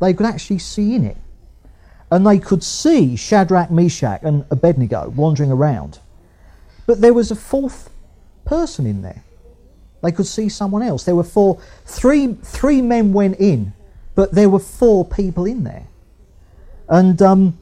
they 0.00 0.14
could 0.14 0.26
actually 0.26 0.58
see 0.58 0.94
in 0.94 1.04
it. 1.04 1.16
And 2.10 2.26
they 2.26 2.38
could 2.38 2.62
see 2.62 3.16
Shadrach, 3.16 3.70
Meshach, 3.70 4.20
and 4.22 4.44
Abednego 4.50 5.08
wandering 5.08 5.50
around. 5.50 5.98
But 6.86 7.00
there 7.00 7.14
was 7.14 7.30
a 7.30 7.34
fourth 7.34 7.90
person 8.44 8.86
in 8.86 9.02
there. 9.02 9.24
They 10.02 10.12
could 10.12 10.26
see 10.26 10.48
someone 10.48 10.82
else. 10.82 11.04
There 11.04 11.16
were 11.16 11.24
four, 11.24 11.60
three, 11.84 12.34
three 12.34 12.82
men 12.82 13.12
went 13.12 13.38
in, 13.38 13.72
but 14.14 14.32
there 14.32 14.50
were 14.50 14.58
four 14.58 15.04
people 15.04 15.46
in 15.46 15.64
there. 15.64 15.86
And 16.88 17.22
um, 17.22 17.58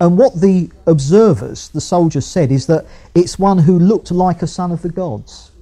and 0.00 0.18
what 0.18 0.40
the 0.40 0.70
observers, 0.86 1.68
the 1.68 1.80
soldiers, 1.80 2.26
said 2.26 2.50
is 2.50 2.66
that 2.66 2.86
it's 3.14 3.38
one 3.38 3.58
who 3.58 3.78
looked 3.78 4.10
like 4.10 4.42
a 4.42 4.46
son 4.46 4.72
of 4.72 4.82
the 4.82 4.90
gods. 4.90 5.52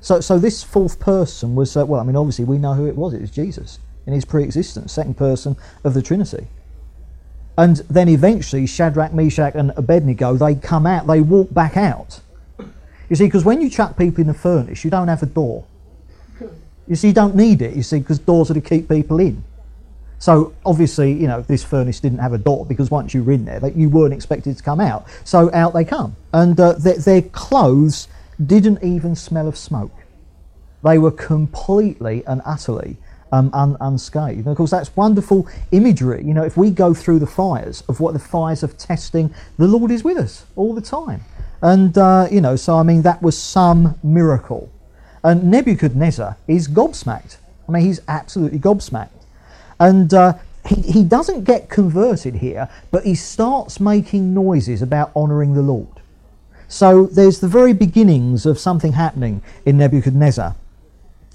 So, 0.00 0.20
so 0.20 0.38
this 0.38 0.62
fourth 0.62 1.00
person 1.00 1.56
was, 1.56 1.76
uh, 1.76 1.84
well, 1.84 2.00
I 2.00 2.04
mean, 2.04 2.16
obviously 2.16 2.44
we 2.44 2.58
know 2.58 2.74
who 2.74 2.86
it 2.86 2.94
was. 2.94 3.12
It 3.12 3.20
was 3.20 3.30
Jesus 3.30 3.80
in 4.06 4.12
his 4.12 4.24
pre 4.24 4.44
existence, 4.44 4.92
second 4.92 5.16
person 5.16 5.56
of 5.82 5.94
the 5.94 6.02
Trinity. 6.02 6.46
And 7.58 7.76
then 7.90 8.08
eventually, 8.08 8.66
Shadrach, 8.66 9.12
Meshach, 9.12 9.54
and 9.54 9.72
Abednego, 9.76 10.36
they 10.36 10.54
come 10.54 10.86
out, 10.86 11.06
they 11.06 11.20
walk 11.20 11.52
back 11.52 11.76
out. 11.76 12.20
You 13.08 13.16
see, 13.16 13.24
because 13.24 13.44
when 13.44 13.60
you 13.60 13.70
chuck 13.70 13.96
people 13.96 14.20
in 14.20 14.26
the 14.26 14.34
furnace, 14.34 14.84
you 14.84 14.90
don't 14.90 15.08
have 15.08 15.22
a 15.22 15.26
door. 15.26 15.64
You 16.88 16.96
see, 16.96 17.08
you 17.08 17.14
don't 17.14 17.34
need 17.34 17.62
it, 17.62 17.74
you 17.74 17.82
see, 17.82 17.98
because 17.98 18.18
doors 18.18 18.50
are 18.50 18.54
to 18.54 18.60
keep 18.60 18.88
people 18.88 19.18
in. 19.18 19.42
So 20.18 20.54
obviously, 20.64 21.12
you 21.12 21.26
know, 21.26 21.42
this 21.42 21.62
furnace 21.62 22.00
didn't 22.00 22.18
have 22.18 22.32
a 22.32 22.38
door 22.38 22.64
because 22.64 22.90
once 22.90 23.12
you 23.12 23.22
were 23.22 23.32
in 23.32 23.44
there, 23.44 23.66
you 23.74 23.88
weren't 23.88 24.14
expected 24.14 24.56
to 24.56 24.62
come 24.62 24.80
out. 24.80 25.06
So 25.24 25.52
out 25.52 25.74
they 25.74 25.84
come, 25.84 26.16
and 26.32 26.58
uh, 26.58 26.72
their, 26.72 26.98
their 26.98 27.22
clothes 27.22 28.08
didn't 28.44 28.82
even 28.82 29.14
smell 29.14 29.46
of 29.46 29.56
smoke. 29.56 29.92
They 30.82 30.98
were 30.98 31.10
completely 31.10 32.24
and 32.26 32.40
utterly 32.44 32.96
um, 33.32 33.50
un- 33.52 33.76
unscathed. 33.80 34.38
And 34.38 34.48
of 34.48 34.56
course, 34.56 34.70
that's 34.70 34.94
wonderful 34.96 35.48
imagery. 35.72 36.22
You 36.24 36.34
know, 36.34 36.44
if 36.44 36.56
we 36.56 36.70
go 36.70 36.94
through 36.94 37.18
the 37.18 37.26
fires 37.26 37.82
of 37.88 38.00
what 38.00 38.12
the 38.12 38.20
fires 38.20 38.62
of 38.62 38.76
testing, 38.78 39.34
the 39.58 39.66
Lord 39.66 39.90
is 39.90 40.04
with 40.04 40.18
us 40.18 40.46
all 40.56 40.74
the 40.74 40.80
time. 40.80 41.22
And, 41.62 41.96
uh, 41.96 42.28
you 42.30 42.40
know, 42.40 42.56
so 42.56 42.76
I 42.76 42.82
mean, 42.82 43.02
that 43.02 43.22
was 43.22 43.36
some 43.36 43.98
miracle. 44.02 44.70
And 45.24 45.50
Nebuchadnezzar 45.50 46.36
is 46.46 46.68
gobsmacked. 46.68 47.38
I 47.68 47.72
mean, 47.72 47.82
he's 47.82 48.00
absolutely 48.06 48.58
gobsmacked. 48.58 49.08
And 49.80 50.12
uh, 50.14 50.34
he, 50.66 50.80
he 50.82 51.04
doesn't 51.04 51.44
get 51.44 51.68
converted 51.68 52.36
here, 52.36 52.68
but 52.90 53.04
he 53.04 53.14
starts 53.14 53.80
making 53.80 54.34
noises 54.34 54.82
about 54.82 55.10
honouring 55.16 55.54
the 55.54 55.62
Lord. 55.62 55.88
So 56.68 57.06
there's 57.06 57.40
the 57.40 57.48
very 57.48 57.72
beginnings 57.72 58.46
of 58.46 58.58
something 58.58 58.92
happening 58.92 59.42
in 59.64 59.78
Nebuchadnezzar. 59.78 60.54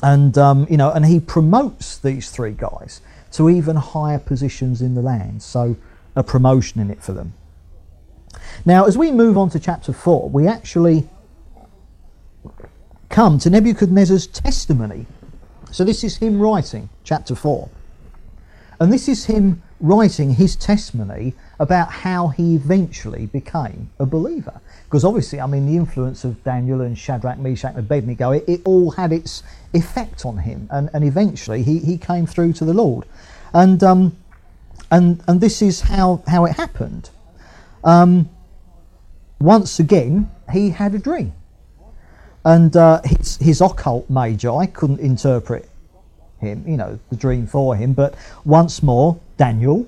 And, 0.02 0.38
um, 0.38 0.68
you 0.70 0.78
know, 0.78 0.92
and 0.92 1.06
he 1.06 1.20
promotes 1.20 1.98
these 1.98 2.32
three 2.32 2.52
guys 2.54 3.02
to 3.34 3.50
even 3.50 3.76
higher 3.76 4.20
positions 4.20 4.82
in 4.82 4.96
the 4.96 5.02
land. 5.02 5.44
So 5.44 5.76
a 6.16 6.24
promotion 6.24 6.82
in 6.82 6.90
it 6.90 7.02
for 7.02 7.14
them. 7.14 7.34
Now, 8.66 8.86
as 8.86 8.98
we 8.98 9.12
move 9.12 9.38
on 9.38 9.50
to 9.52 9.60
chapter 9.60 9.94
4, 9.94 10.30
we 10.30 10.48
actually 10.48 11.08
come 13.10 13.38
to 13.40 13.50
Nebuchadnezzar's 13.50 14.28
testimony. 14.28 15.06
So 15.72 15.84
this 15.84 16.04
is 16.04 16.18
him 16.18 16.40
writing, 16.40 16.90
chapter 17.04 17.36
4. 17.36 17.70
And 18.80 18.92
this 18.92 19.08
is 19.08 19.26
him 19.26 19.62
writing 19.80 20.32
his 20.36 20.56
testimony 20.56 21.34
about 21.60 21.92
how 21.92 22.30
he 22.30 22.56
eventually 22.56 23.26
became 23.28 23.90
a 24.00 24.06
believer. 24.06 24.60
Because 24.92 25.06
obviously, 25.06 25.40
I 25.40 25.48
mean, 25.48 25.68
the 25.68 25.78
influence 25.78 26.26
of 26.26 26.44
Daniel 26.44 26.82
and 26.82 26.98
Shadrach, 26.98 27.40
Meshach, 27.40 27.70
and 27.70 27.80
Abednego, 27.80 28.32
it, 28.32 28.44
it 28.46 28.62
all 28.66 28.92
had 28.92 29.14
its 29.14 29.42
effect 29.74 30.26
on 30.26 30.40
him. 30.40 30.68
And, 30.70 30.90
and 30.94 31.06
eventually, 31.06 31.64
he, 31.64 31.80
he 31.80 31.98
came 31.98 32.26
through 32.26 32.52
to 32.54 32.66
the 32.66 32.74
Lord. 32.74 33.06
And, 33.54 33.82
um, 33.86 34.18
and, 34.92 35.24
and 35.30 35.40
this 35.40 35.62
is 35.62 35.80
how, 35.80 36.22
how 36.28 36.44
it 36.44 36.58
happened. 36.58 37.10
Um, 37.86 38.30
once 39.40 39.80
again, 39.80 40.30
he 40.52 40.72
had 40.72 40.94
a 40.94 41.00
dream. 41.00 41.32
And 42.44 42.76
uh, 42.76 43.00
his, 43.06 43.38
his 43.38 43.62
occult 43.62 44.10
magi 44.10 44.66
couldn't 44.66 45.00
interpret 45.00 45.70
him, 46.40 46.66
you 46.68 46.76
know, 46.76 47.00
the 47.10 47.16
dream 47.16 47.48
for 47.48 47.78
him. 47.78 47.94
But 47.94 48.16
once 48.44 48.84
more, 48.84 49.18
Daniel, 49.38 49.88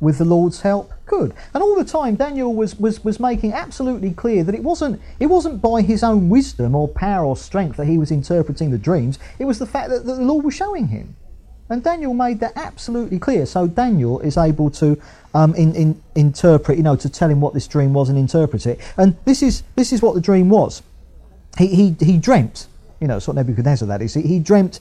with 0.00 0.18
the 0.18 0.24
Lord's 0.24 0.60
help, 0.60 0.92
could. 1.06 1.34
And 1.54 1.62
all 1.62 1.74
the 1.74 1.84
time, 1.84 2.14
Daniel 2.14 2.54
was, 2.54 2.78
was, 2.78 3.02
was 3.02 3.18
making 3.18 3.52
absolutely 3.52 4.12
clear 4.12 4.44
that 4.44 4.54
it 4.54 4.62
wasn't, 4.62 5.00
it 5.18 5.26
wasn't 5.26 5.60
by 5.60 5.82
his 5.82 6.02
own 6.02 6.28
wisdom 6.28 6.74
or 6.74 6.86
power 6.88 7.24
or 7.24 7.36
strength 7.36 7.76
that 7.76 7.86
he 7.86 7.98
was 7.98 8.10
interpreting 8.10 8.70
the 8.70 8.78
dreams, 8.78 9.18
it 9.38 9.44
was 9.44 9.58
the 9.58 9.66
fact 9.66 9.90
that, 9.90 10.04
that 10.04 10.14
the 10.14 10.22
Lord 10.22 10.44
was 10.44 10.54
showing 10.54 10.88
him. 10.88 11.16
And 11.70 11.82
Daniel 11.82 12.14
made 12.14 12.40
that 12.40 12.52
absolutely 12.56 13.18
clear. 13.18 13.44
So 13.44 13.66
Daniel 13.66 14.20
is 14.20 14.36
able 14.38 14.70
to 14.70 15.00
um, 15.34 15.54
in, 15.54 15.74
in, 15.74 16.02
interpret, 16.14 16.78
you 16.78 16.84
know, 16.84 16.96
to 16.96 17.08
tell 17.08 17.28
him 17.28 17.40
what 17.40 17.52
this 17.52 17.66
dream 17.66 17.92
was 17.92 18.08
and 18.08 18.16
interpret 18.16 18.66
it. 18.66 18.80
And 18.96 19.16
this 19.24 19.42
is, 19.42 19.62
this 19.74 19.92
is 19.92 20.00
what 20.00 20.14
the 20.14 20.20
dream 20.20 20.48
was. 20.48 20.82
He, 21.58 21.66
he, 21.66 21.96
he 22.00 22.16
dreamt, 22.16 22.68
you 23.00 23.08
know, 23.08 23.18
sort 23.18 23.36
of 23.36 23.46
Nebuchadnezzar 23.46 23.86
that 23.88 24.00
is, 24.00 24.14
he, 24.14 24.22
he 24.22 24.38
dreamt 24.38 24.80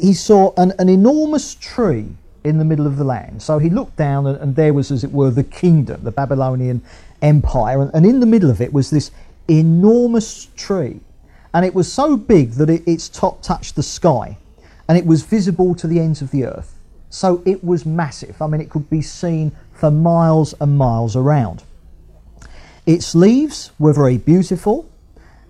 he 0.00 0.14
saw 0.14 0.52
an, 0.56 0.72
an 0.78 0.88
enormous 0.88 1.54
tree 1.54 2.06
in 2.44 2.58
the 2.58 2.64
middle 2.64 2.86
of 2.86 2.96
the 2.96 3.04
land. 3.04 3.42
So 3.42 3.58
he 3.58 3.70
looked 3.70 3.96
down, 3.96 4.26
and, 4.26 4.38
and, 4.38 4.56
there 4.56 4.74
was, 4.74 4.90
as 4.90 5.04
it 5.04 5.12
were, 5.12 5.30
the 5.30 5.44
kingdom, 5.44 6.02
the 6.02 6.10
Babylonian 6.10 6.82
Empire, 7.20 7.82
and, 7.82 7.90
and, 7.94 8.04
in 8.04 8.20
the 8.20 8.26
middle 8.26 8.50
of 8.50 8.60
it 8.60 8.72
was 8.72 8.90
this 8.90 9.10
enormous 9.48 10.48
tree. 10.56 11.00
And 11.54 11.64
it 11.64 11.74
was 11.74 11.92
so 11.92 12.16
big 12.16 12.52
that 12.52 12.70
it, 12.70 12.82
its 12.86 13.08
top 13.08 13.42
touched 13.42 13.76
the 13.76 13.82
sky, 13.82 14.38
and 14.88 14.98
it 14.98 15.06
was 15.06 15.22
visible 15.22 15.74
to 15.76 15.86
the 15.86 16.00
ends 16.00 16.22
of 16.22 16.30
the 16.30 16.44
earth. 16.44 16.78
So 17.10 17.42
it 17.44 17.62
was 17.62 17.84
massive. 17.84 18.40
I 18.40 18.46
mean, 18.46 18.60
it 18.60 18.70
could 18.70 18.88
be 18.88 19.02
seen 19.02 19.52
for 19.72 19.90
miles 19.90 20.54
and 20.60 20.76
miles 20.76 21.14
around. 21.14 21.62
Its 22.86 23.14
leaves 23.14 23.70
were 23.78 23.92
very 23.92 24.18
beautiful, 24.18 24.88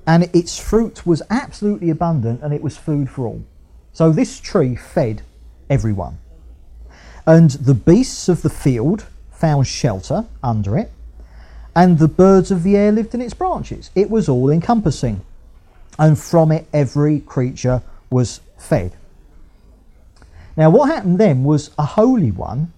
and 0.06 0.24
its 0.34 0.58
fruit 0.58 1.06
was 1.06 1.22
absolutely 1.30 1.88
abundant, 1.88 2.42
and 2.42 2.52
it 2.52 2.62
was 2.62 2.76
food 2.76 3.08
for 3.08 3.26
all. 3.26 3.42
So 3.92 4.10
this 4.10 4.40
tree 4.40 4.74
fed 4.74 5.22
everyone. 5.70 6.18
And 7.26 7.50
the 7.50 7.74
beasts 7.74 8.28
of 8.28 8.42
the 8.42 8.50
field 8.50 9.06
found 9.32 9.66
shelter 9.66 10.26
under 10.42 10.76
it, 10.76 10.90
and 11.74 11.98
the 11.98 12.08
birds 12.08 12.50
of 12.50 12.62
the 12.62 12.76
air 12.76 12.92
lived 12.92 13.14
in 13.14 13.20
its 13.20 13.34
branches. 13.34 13.90
It 13.94 14.10
was 14.10 14.28
all 14.28 14.50
encompassing, 14.50 15.20
and 15.98 16.18
from 16.18 16.52
it 16.52 16.66
every 16.72 17.20
creature 17.20 17.82
was 18.10 18.40
fed. 18.58 18.92
Now, 20.56 20.70
what 20.70 20.90
happened 20.90 21.18
then 21.18 21.44
was 21.44 21.70
a 21.78 21.86
holy 21.86 22.30
one 22.30 22.72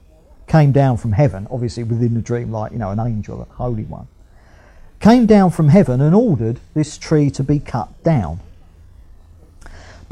came 0.47 0.73
down 0.73 0.99
from 0.99 1.13
heaven, 1.13 1.49
obviously 1.51 1.83
within 1.83 2.15
the 2.15 2.21
dream, 2.21 2.53
like 2.53 2.73
you 2.73 2.79
know, 2.79 2.91
an 2.91 3.01
angel, 3.01 3.41
a 3.41 3.55
holy 3.55 3.85
one, 3.85 4.07
came 5.01 5.27
down 5.27 5.51
from 5.51 5.69
heaven 5.69 6.01
and 6.01 6.15
ordered 6.15 6.61
this 6.75 6.97
tree 6.99 7.31
to 7.31 7.43
be 7.43 7.59
cut 7.59 7.91
down 8.05 8.41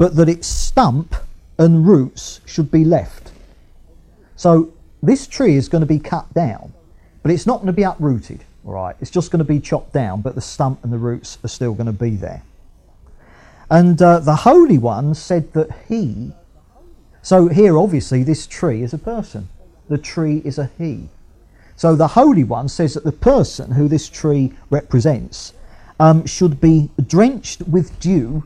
but 0.03 0.17
that 0.17 0.27
its 0.27 0.47
stump 0.47 1.15
and 1.57 1.87
roots 1.87 2.41
should 2.45 2.69
be 2.69 2.83
left. 2.83 3.22
So 4.43 4.73
this 5.01 5.25
tree 5.25 5.55
is 5.55 5.69
going 5.69 5.83
to 5.83 5.87
be 5.87 5.99
cut 5.99 6.33
down, 6.33 6.73
but 7.21 7.31
it's 7.31 7.47
not 7.47 7.59
going 7.59 7.67
to 7.67 7.71
be 7.71 7.83
uprooted. 7.83 8.43
Right, 8.65 8.93
it's 8.99 9.09
just 9.09 9.31
going 9.31 9.39
to 9.39 9.45
be 9.45 9.61
chopped 9.61 9.93
down, 9.93 10.19
but 10.19 10.35
the 10.35 10.41
stump 10.41 10.83
and 10.83 10.91
the 10.91 10.97
roots 10.97 11.37
are 11.45 11.47
still 11.47 11.73
going 11.73 11.85
to 11.85 11.93
be 11.93 12.17
there. 12.17 12.43
And 13.69 14.01
uh, 14.01 14.19
the 14.19 14.35
Holy 14.35 14.77
One 14.77 15.15
said 15.15 15.53
that 15.53 15.69
he. 15.87 16.33
So 17.21 17.47
here, 17.47 17.77
obviously, 17.77 18.21
this 18.23 18.45
tree 18.45 18.83
is 18.83 18.93
a 18.93 18.97
person. 18.97 19.47
The 19.87 19.97
tree 19.97 20.41
is 20.43 20.57
a 20.57 20.69
he. 20.77 21.07
So 21.77 21.95
the 21.95 22.09
Holy 22.09 22.43
One 22.43 22.67
says 22.67 22.95
that 22.95 23.05
the 23.05 23.13
person 23.13 23.71
who 23.71 23.87
this 23.87 24.09
tree 24.09 24.51
represents 24.69 25.53
um, 26.01 26.25
should 26.25 26.59
be 26.59 26.89
drenched 27.07 27.61
with 27.61 27.97
dew 28.01 28.43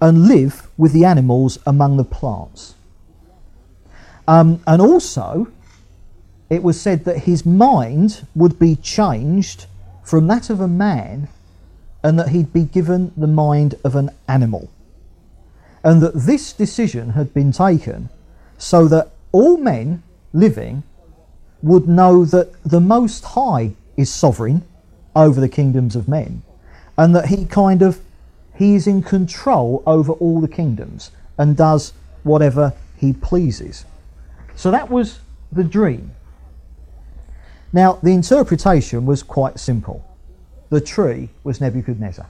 and 0.00 0.28
live 0.28 0.68
with 0.78 0.92
the 0.92 1.04
animals 1.04 1.58
among 1.66 1.96
the 1.96 2.04
plants. 2.04 2.76
Um, 4.28 4.62
and 4.66 4.80
also, 4.80 5.48
it 6.50 6.62
was 6.62 6.80
said 6.80 7.04
that 7.04 7.18
his 7.18 7.44
mind 7.46 8.26
would 8.34 8.58
be 8.58 8.76
changed 8.76 9.66
from 10.04 10.26
that 10.26 10.50
of 10.50 10.60
a 10.60 10.68
man 10.68 11.28
and 12.02 12.18
that 12.18 12.28
he'd 12.28 12.52
be 12.52 12.64
given 12.64 13.12
the 13.16 13.26
mind 13.26 13.74
of 13.84 13.96
an 13.96 14.10
animal. 14.28 14.68
And 15.84 16.00
that 16.00 16.14
this 16.14 16.52
decision 16.52 17.10
had 17.10 17.32
been 17.32 17.52
taken 17.52 18.08
so 18.58 18.86
that 18.88 19.10
all 19.32 19.56
men 19.56 20.02
living 20.32 20.82
would 21.62 21.88
know 21.88 22.24
that 22.24 22.52
the 22.64 22.80
Most 22.80 23.24
High 23.24 23.72
is 23.96 24.12
sovereign 24.12 24.62
over 25.14 25.40
the 25.40 25.48
kingdoms 25.48 25.96
of 25.96 26.08
men 26.08 26.42
and 26.96 27.14
that 27.14 27.26
he 27.26 27.44
kind 27.44 27.82
of 27.82 28.00
he 28.54 28.74
is 28.74 28.86
in 28.86 29.02
control 29.02 29.82
over 29.86 30.12
all 30.12 30.40
the 30.40 30.48
kingdoms 30.48 31.10
and 31.38 31.56
does 31.56 31.92
whatever 32.22 32.74
he 32.96 33.12
pleases. 33.12 33.84
So 34.56 34.70
that 34.70 34.90
was 34.90 35.20
the 35.50 35.64
dream. 35.64 36.12
Now, 37.72 37.98
the 38.02 38.12
interpretation 38.12 39.06
was 39.06 39.22
quite 39.22 39.58
simple. 39.58 40.04
The 40.70 40.80
tree 40.80 41.30
was 41.44 41.60
Nebuchadnezzar 41.60 42.26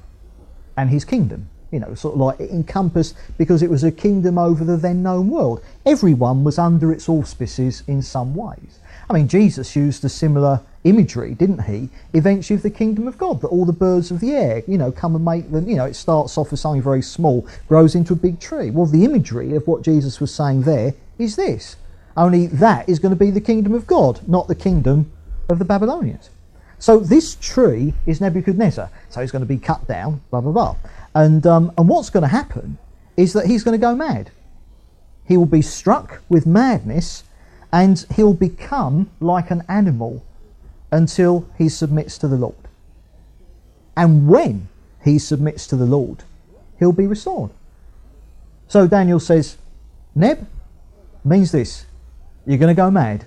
and 0.77 0.91
his 0.91 1.05
kingdom, 1.05 1.49
you 1.71 1.81
know, 1.81 1.95
sort 1.95 2.15
of 2.15 2.21
like 2.21 2.41
it 2.41 2.51
encompassed 2.51 3.17
because 3.39 3.63
it 3.63 3.71
was 3.71 3.85
a 3.85 3.91
kingdom 3.91 4.39
over 4.39 4.65
the 4.65 4.77
then 4.77 5.03
known 5.03 5.31
world. 5.31 5.63
Everyone 5.85 6.45
was 6.45 6.59
under 6.59 6.93
its 6.93 7.09
auspices 7.09 7.83
in 7.87 8.03
some 8.03 8.35
ways. 8.35 8.79
I 9.11 9.15
mean, 9.15 9.29
Jesus 9.29 9.75
used 9.77 10.05
a 10.05 10.09
similar 10.09 10.61
imagery, 10.85 11.35
didn't 11.35 11.65
he? 11.65 11.91
Eventually, 12.15 12.57
of 12.57 12.63
the 12.63 12.71
kingdom 12.71 13.07
of 13.07 13.19
God, 13.19 13.41
that 13.41 13.49
all 13.49 13.65
the 13.65 13.73
birds 13.73 14.11
of 14.11 14.21
the 14.21 14.33
air, 14.33 14.63
you 14.67 14.79
know, 14.79 14.91
come 14.93 15.15
and 15.15 15.25
make 15.25 15.51
them, 15.51 15.69
you 15.69 15.77
know, 15.77 15.85
it 15.85 15.95
starts 15.95 16.39
off 16.39 16.53
as 16.53 16.61
something 16.61 16.83
very 16.83 17.03
small, 17.03 17.47
grows 17.69 17.95
into 17.95 18.13
a 18.13 18.17
big 18.17 18.41
tree. 18.41 18.71
Well, 18.71 18.87
the 18.87 19.05
imagery 19.05 19.55
of 19.55 19.67
what 19.67 19.83
Jesus 19.83 20.21
was 20.21 20.35
saying 20.35 20.63
there 20.63 20.95
is 21.19 21.37
this. 21.37 21.77
Only 22.17 22.47
that 22.49 22.89
is 22.89 22.99
going 22.99 23.11
to 23.11 23.19
be 23.19 23.31
the 23.31 23.41
kingdom 23.41 23.75
of 23.75 23.87
God, 23.87 24.27
not 24.29 24.49
the 24.49 24.55
kingdom 24.55 25.11
of 25.49 25.59
the 25.59 25.65
Babylonians. 25.65 26.31
So 26.79 26.99
this 26.99 27.37
tree 27.37 27.95
is 28.07 28.21
Nebuchadnezzar. 28.21 28.91
So 29.09 29.21
he's 29.21 29.31
going 29.31 29.43
to 29.43 29.47
be 29.47 29.59
cut 29.59 29.87
down, 29.87 30.21
blah, 30.31 30.41
blah, 30.41 30.53
blah. 30.53 30.77
And, 31.15 31.47
um, 31.47 31.73
and 31.79 31.89
what's 31.89 32.11
going 32.11 32.23
to 32.23 32.29
happen 32.29 32.79
is 33.17 33.33
that 33.35 33.47
he's 33.47 33.63
going 33.63 33.79
to 33.79 33.87
go 33.87 33.95
mad. 33.95 34.31
He 35.27 35.37
will 35.37 35.47
be 35.47 35.63
struck 35.63 36.21
with 36.29 36.47
madness 36.47 37.25
and 37.73 38.05
he'll 38.17 38.35
become 38.35 39.11
like 39.21 39.51
an 39.51 39.63
animal 39.69 40.25
until 40.91 41.47
he 41.57 41.69
submits 41.69 42.19
to 42.19 42.29
the 42.29 42.37
Lord. 42.37 42.57
And 43.97 44.29
when 44.29 44.69
he 45.05 45.19
submits 45.19 45.67
to 45.69 45.77
the 45.77 45.87
Lord, 45.87 46.25
he'll 46.79 46.93
be 46.93 47.07
restored. 47.07 47.51
So 48.69 48.87
Daniel 48.87 49.21
says, 49.21 49.57
Neb 50.15 50.47
means 51.25 51.53
this 51.53 51.87
you're 52.47 52.59
going 52.59 52.75
to 52.75 52.81
go 52.81 52.91
mad. 52.91 53.27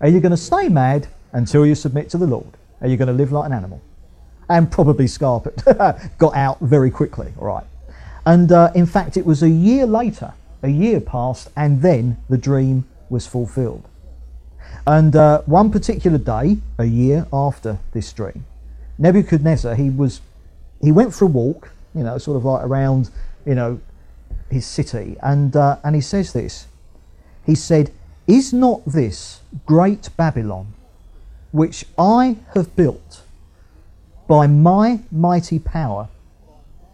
Are 0.00 0.08
you 0.08 0.20
going 0.20 0.30
to 0.30 0.36
stay 0.36 0.68
mad 0.68 1.08
until 1.32 1.66
you 1.66 1.74
submit 1.74 2.10
to 2.10 2.18
the 2.18 2.26
Lord? 2.26 2.56
Are 2.80 2.88
you 2.88 2.96
going 2.96 3.08
to 3.08 3.14
live 3.14 3.32
like 3.32 3.46
an 3.46 3.52
animal? 3.52 3.80
And 4.48 4.70
probably 4.70 5.06
Scarpet 5.06 5.64
got 6.18 6.34
out 6.34 6.60
very 6.60 6.90
quickly, 6.90 7.32
all 7.38 7.46
right. 7.46 7.64
And 8.26 8.52
uh, 8.52 8.70
in 8.74 8.86
fact, 8.86 9.16
it 9.16 9.24
was 9.24 9.42
a 9.42 9.48
year 9.48 9.86
later, 9.86 10.34
a 10.62 10.68
year 10.68 11.00
passed, 11.00 11.50
and 11.56 11.82
then 11.82 12.18
the 12.28 12.38
dream 12.38 12.86
was 13.08 13.26
fulfilled. 13.26 13.88
And 14.86 15.16
uh, 15.16 15.42
one 15.46 15.70
particular 15.70 16.18
day, 16.18 16.58
a 16.78 16.84
year 16.84 17.26
after 17.32 17.78
this 17.92 18.12
dream, 18.12 18.44
Nebuchadnezzar, 18.98 19.74
he 19.74 19.90
was, 19.90 20.20
he 20.80 20.92
went 20.92 21.14
for 21.14 21.24
a 21.24 21.28
walk, 21.28 21.70
you 21.94 22.02
know, 22.02 22.18
sort 22.18 22.36
of 22.36 22.44
like 22.44 22.64
around, 22.64 23.10
you 23.46 23.54
know, 23.54 23.80
his 24.50 24.66
city, 24.66 25.16
and 25.22 25.56
uh, 25.56 25.78
and 25.82 25.94
he 25.94 26.00
says 26.00 26.32
this. 26.32 26.66
He 27.44 27.54
said, 27.54 27.90
"Is 28.26 28.52
not 28.52 28.84
this 28.86 29.40
great 29.66 30.08
Babylon, 30.16 30.68
which 31.52 31.84
I 31.98 32.36
have 32.54 32.74
built 32.74 33.22
by 34.26 34.46
my 34.46 35.00
mighty 35.12 35.58
power, 35.58 36.08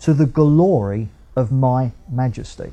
to 0.00 0.12
the 0.12 0.26
glory 0.26 1.08
of 1.36 1.52
my 1.52 1.92
majesty?" 2.10 2.72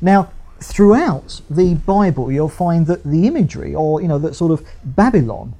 Now, 0.00 0.30
throughout 0.60 1.40
the 1.48 1.74
Bible, 1.74 2.32
you'll 2.32 2.48
find 2.48 2.86
that 2.86 3.04
the 3.04 3.26
imagery, 3.26 3.74
or 3.74 4.02
you 4.02 4.08
know, 4.08 4.18
that 4.18 4.34
sort 4.34 4.52
of 4.52 4.66
Babylon, 4.84 5.54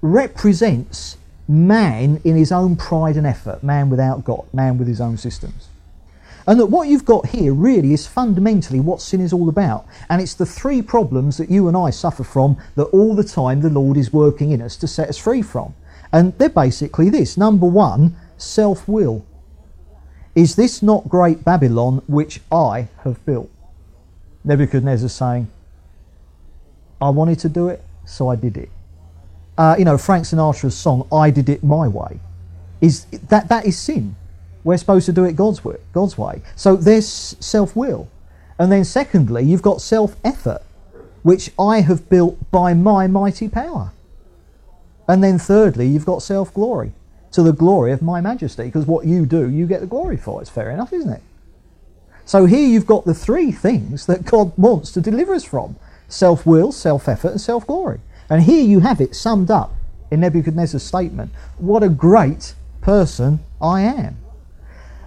represents 0.00 1.18
man 1.46 2.20
in 2.24 2.36
his 2.36 2.50
own 2.50 2.76
pride 2.76 3.16
and 3.16 3.26
effort, 3.26 3.62
man 3.62 3.90
without 3.90 4.24
God, 4.24 4.44
man 4.52 4.78
with 4.78 4.88
his 4.88 5.00
own 5.00 5.18
systems. 5.18 5.68
And 6.46 6.60
that 6.60 6.66
what 6.66 6.88
you've 6.88 7.06
got 7.06 7.26
here 7.26 7.54
really 7.54 7.94
is 7.94 8.06
fundamentally 8.06 8.80
what 8.80 9.00
sin 9.00 9.20
is 9.20 9.32
all 9.32 9.48
about. 9.48 9.86
And 10.10 10.20
it's 10.20 10.34
the 10.34 10.44
three 10.46 10.82
problems 10.82 11.38
that 11.38 11.50
you 11.50 11.68
and 11.68 11.76
I 11.76 11.90
suffer 11.90 12.24
from 12.24 12.58
that 12.76 12.84
all 12.84 13.14
the 13.14 13.24
time 13.24 13.60
the 13.60 13.70
Lord 13.70 13.96
is 13.96 14.12
working 14.12 14.50
in 14.50 14.60
us 14.60 14.76
to 14.76 14.86
set 14.86 15.08
us 15.08 15.16
free 15.16 15.42
from. 15.42 15.74
And 16.12 16.36
they're 16.38 16.48
basically 16.48 17.08
this 17.08 17.36
number 17.36 17.66
one, 17.66 18.16
self 18.36 18.86
will. 18.86 19.24
Is 20.34 20.56
this 20.56 20.82
not 20.82 21.08
great 21.08 21.44
Babylon 21.44 22.02
which 22.06 22.40
I 22.52 22.88
have 23.04 23.24
built? 23.24 23.50
Nebuchadnezzar 24.44 25.08
saying, 25.08 25.48
I 27.00 27.08
wanted 27.08 27.38
to 27.40 27.48
do 27.48 27.68
it, 27.68 27.82
so 28.04 28.28
I 28.28 28.36
did 28.36 28.56
it. 28.56 28.70
Uh, 29.56 29.76
you 29.78 29.84
know, 29.84 29.96
Frank 29.96 30.24
Sinatra's 30.24 30.76
song, 30.76 31.06
I 31.12 31.30
Did 31.30 31.48
It 31.48 31.62
My 31.62 31.88
Way, 31.88 32.18
is 32.80 33.04
that, 33.28 33.48
that 33.48 33.64
is 33.64 33.78
sin. 33.78 34.16
We're 34.64 34.78
supposed 34.78 35.06
to 35.06 35.12
do 35.12 35.24
it 35.24 35.36
God's 35.36 35.64
way, 35.64 35.76
God's 35.92 36.18
way. 36.18 36.42
So 36.56 36.74
there's 36.74 37.06
self 37.06 37.76
will. 37.76 38.08
And 38.58 38.72
then, 38.72 38.84
secondly, 38.84 39.44
you've 39.44 39.62
got 39.62 39.80
self 39.80 40.16
effort, 40.24 40.62
which 41.22 41.50
I 41.58 41.80
have 41.80 42.08
built 42.08 42.50
by 42.50 42.74
my 42.74 43.06
mighty 43.06 43.48
power. 43.48 43.92
And 45.06 45.22
then, 45.22 45.38
thirdly, 45.38 45.86
you've 45.86 46.06
got 46.06 46.22
self 46.22 46.52
glory, 46.54 46.92
to 47.32 47.42
the 47.42 47.52
glory 47.52 47.92
of 47.92 48.00
my 48.00 48.20
majesty, 48.20 48.64
because 48.64 48.86
what 48.86 49.06
you 49.06 49.26
do, 49.26 49.50
you 49.50 49.66
get 49.66 49.80
the 49.80 49.86
glory 49.86 50.16
for. 50.16 50.40
It's 50.40 50.50
fair 50.50 50.70
enough, 50.70 50.92
isn't 50.92 51.12
it? 51.12 51.22
So 52.24 52.46
here 52.46 52.66
you've 52.66 52.86
got 52.86 53.04
the 53.04 53.14
three 53.14 53.52
things 53.52 54.06
that 54.06 54.24
God 54.24 54.56
wants 54.56 54.92
to 54.92 55.00
deliver 55.00 55.34
us 55.34 55.44
from 55.44 55.76
self 56.08 56.46
will, 56.46 56.72
self 56.72 57.08
effort, 57.08 57.32
and 57.32 57.40
self 57.40 57.66
glory. 57.66 58.00
And 58.30 58.42
here 58.42 58.64
you 58.64 58.80
have 58.80 59.00
it 59.00 59.14
summed 59.14 59.50
up 59.50 59.74
in 60.10 60.20
Nebuchadnezzar's 60.20 60.82
statement 60.82 61.32
What 61.58 61.82
a 61.82 61.88
great 61.88 62.54
person 62.80 63.40
I 63.60 63.82
am. 63.82 64.16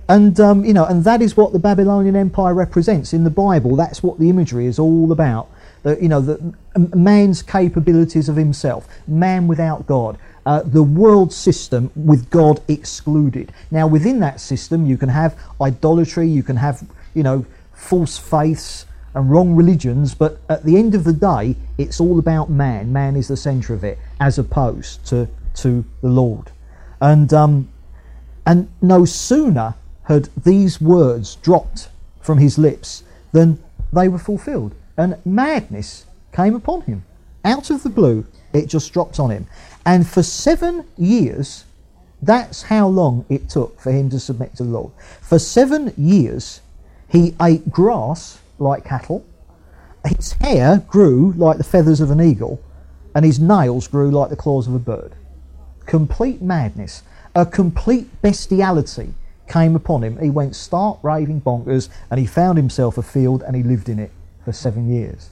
And, 0.10 0.40
um, 0.40 0.64
you 0.64 0.74
know, 0.74 0.86
and 0.86 1.04
that 1.04 1.22
is 1.22 1.36
what 1.36 1.52
the 1.52 1.60
Babylonian 1.60 2.16
Empire 2.16 2.54
represents 2.54 3.14
in 3.14 3.24
the 3.24 3.30
Bible. 3.30 3.76
That's 3.76 4.02
what 4.02 4.20
the 4.20 4.30
imagery 4.30 4.66
is 4.66 4.80
all 4.80 5.12
about. 5.12 5.50
The, 5.84 6.02
you 6.02 6.08
know, 6.08 6.22
the, 6.22 6.54
man's 6.96 7.42
capabilities 7.42 8.30
of 8.30 8.36
himself, 8.36 8.88
man 9.08 9.48
without 9.48 9.86
God, 9.88 10.18
uh, 10.46 10.62
the 10.64 10.84
world 10.84 11.34
system 11.34 11.92
with 11.96 12.30
God 12.30 12.62
excluded. 12.68 13.52
Now, 13.70 13.88
within 13.88 14.20
that 14.22 14.40
system, 14.40 14.86
you 14.86 14.98
can 14.98 15.10
have 15.10 15.38
idolatry, 15.60 16.28
you 16.28 16.44
can 16.44 16.56
have 16.56 16.88
you 17.14 17.24
know, 17.24 17.46
false 17.74 18.18
faiths 18.18 18.86
and 19.16 19.32
wrong 19.32 19.56
religions, 19.56 20.14
but 20.14 20.40
at 20.50 20.64
the 20.64 20.78
end 20.78 20.94
of 20.94 21.04
the 21.04 21.14
day, 21.14 21.56
it's 21.78 22.00
all 22.00 22.20
about 22.20 22.50
man. 22.50 22.94
Man 22.94 23.16
is 23.16 23.28
the 23.28 23.36
centre 23.36 23.74
of 23.74 23.84
it, 23.84 23.98
as 24.20 24.38
opposed 24.38 25.04
to, 25.08 25.28
to 25.56 25.84
the 26.02 26.10
Lord. 26.10 26.52
And, 27.02 27.34
um, 27.34 27.70
and 28.46 28.70
no 28.82 29.04
sooner 29.04 29.74
had 30.08 30.30
these 30.42 30.80
words 30.80 31.36
dropped 31.36 31.90
from 32.22 32.38
his 32.38 32.58
lips 32.58 33.04
than 33.34 33.62
they 33.92 34.08
were 34.08 34.18
fulfilled. 34.18 34.74
And 34.98 35.18
madness 35.26 36.06
came 36.32 36.56
upon 36.56 36.82
him. 36.82 37.04
Out 37.44 37.70
of 37.70 37.84
the 37.84 37.90
blue, 37.90 38.26
it 38.54 38.68
just 38.68 38.94
dropped 38.94 39.20
on 39.20 39.32
him. 39.32 39.48
And 39.86 40.08
for 40.08 40.24
seven 40.24 40.86
years, 40.98 41.66
that's 42.22 42.64
how 42.64 42.88
long 42.88 43.26
it 43.30 43.50
took 43.50 43.80
for 43.80 43.92
him 43.92 44.10
to 44.10 44.20
submit 44.20 44.56
to 44.56 44.64
the 44.64 44.70
Lord. 44.70 44.92
For 45.22 45.40
seven 45.40 45.94
years, 45.98 46.62
he 47.10 47.36
ate 47.42 47.70
grass 47.70 48.40
like 48.60 48.86
cattle. 48.86 49.26
His 50.06 50.34
hair 50.34 50.84
grew 50.88 51.34
like 51.34 51.58
the 51.58 51.64
feathers 51.66 52.00
of 52.00 52.12
an 52.12 52.22
eagle, 52.22 52.62
and 53.14 53.26
his 53.26 53.40
nails 53.40 53.88
grew 53.88 54.10
like 54.10 54.30
the 54.30 54.36
claws 54.38 54.68
of 54.68 54.74
a 54.74 54.80
bird. 54.80 55.16
Complete 55.86 56.42
madness, 56.42 57.04
a 57.36 57.46
complete 57.46 58.22
bestiality 58.22 59.14
came 59.48 59.76
upon 59.76 60.04
him, 60.04 60.18
he 60.20 60.30
went 60.30 60.56
stark 60.56 61.00
raving 61.04 61.42
bonkers 61.42 61.90
and 62.10 62.20
he 62.20 62.26
found 62.26 62.58
himself 62.58 62.98
a 62.98 63.04
field 63.04 63.44
and 63.44 63.56
he 63.56 63.64
lived 63.64 63.90
in 63.90 64.00
it 64.00 64.12
for 64.44 64.52
seven 64.52 64.90
years. 64.90 65.30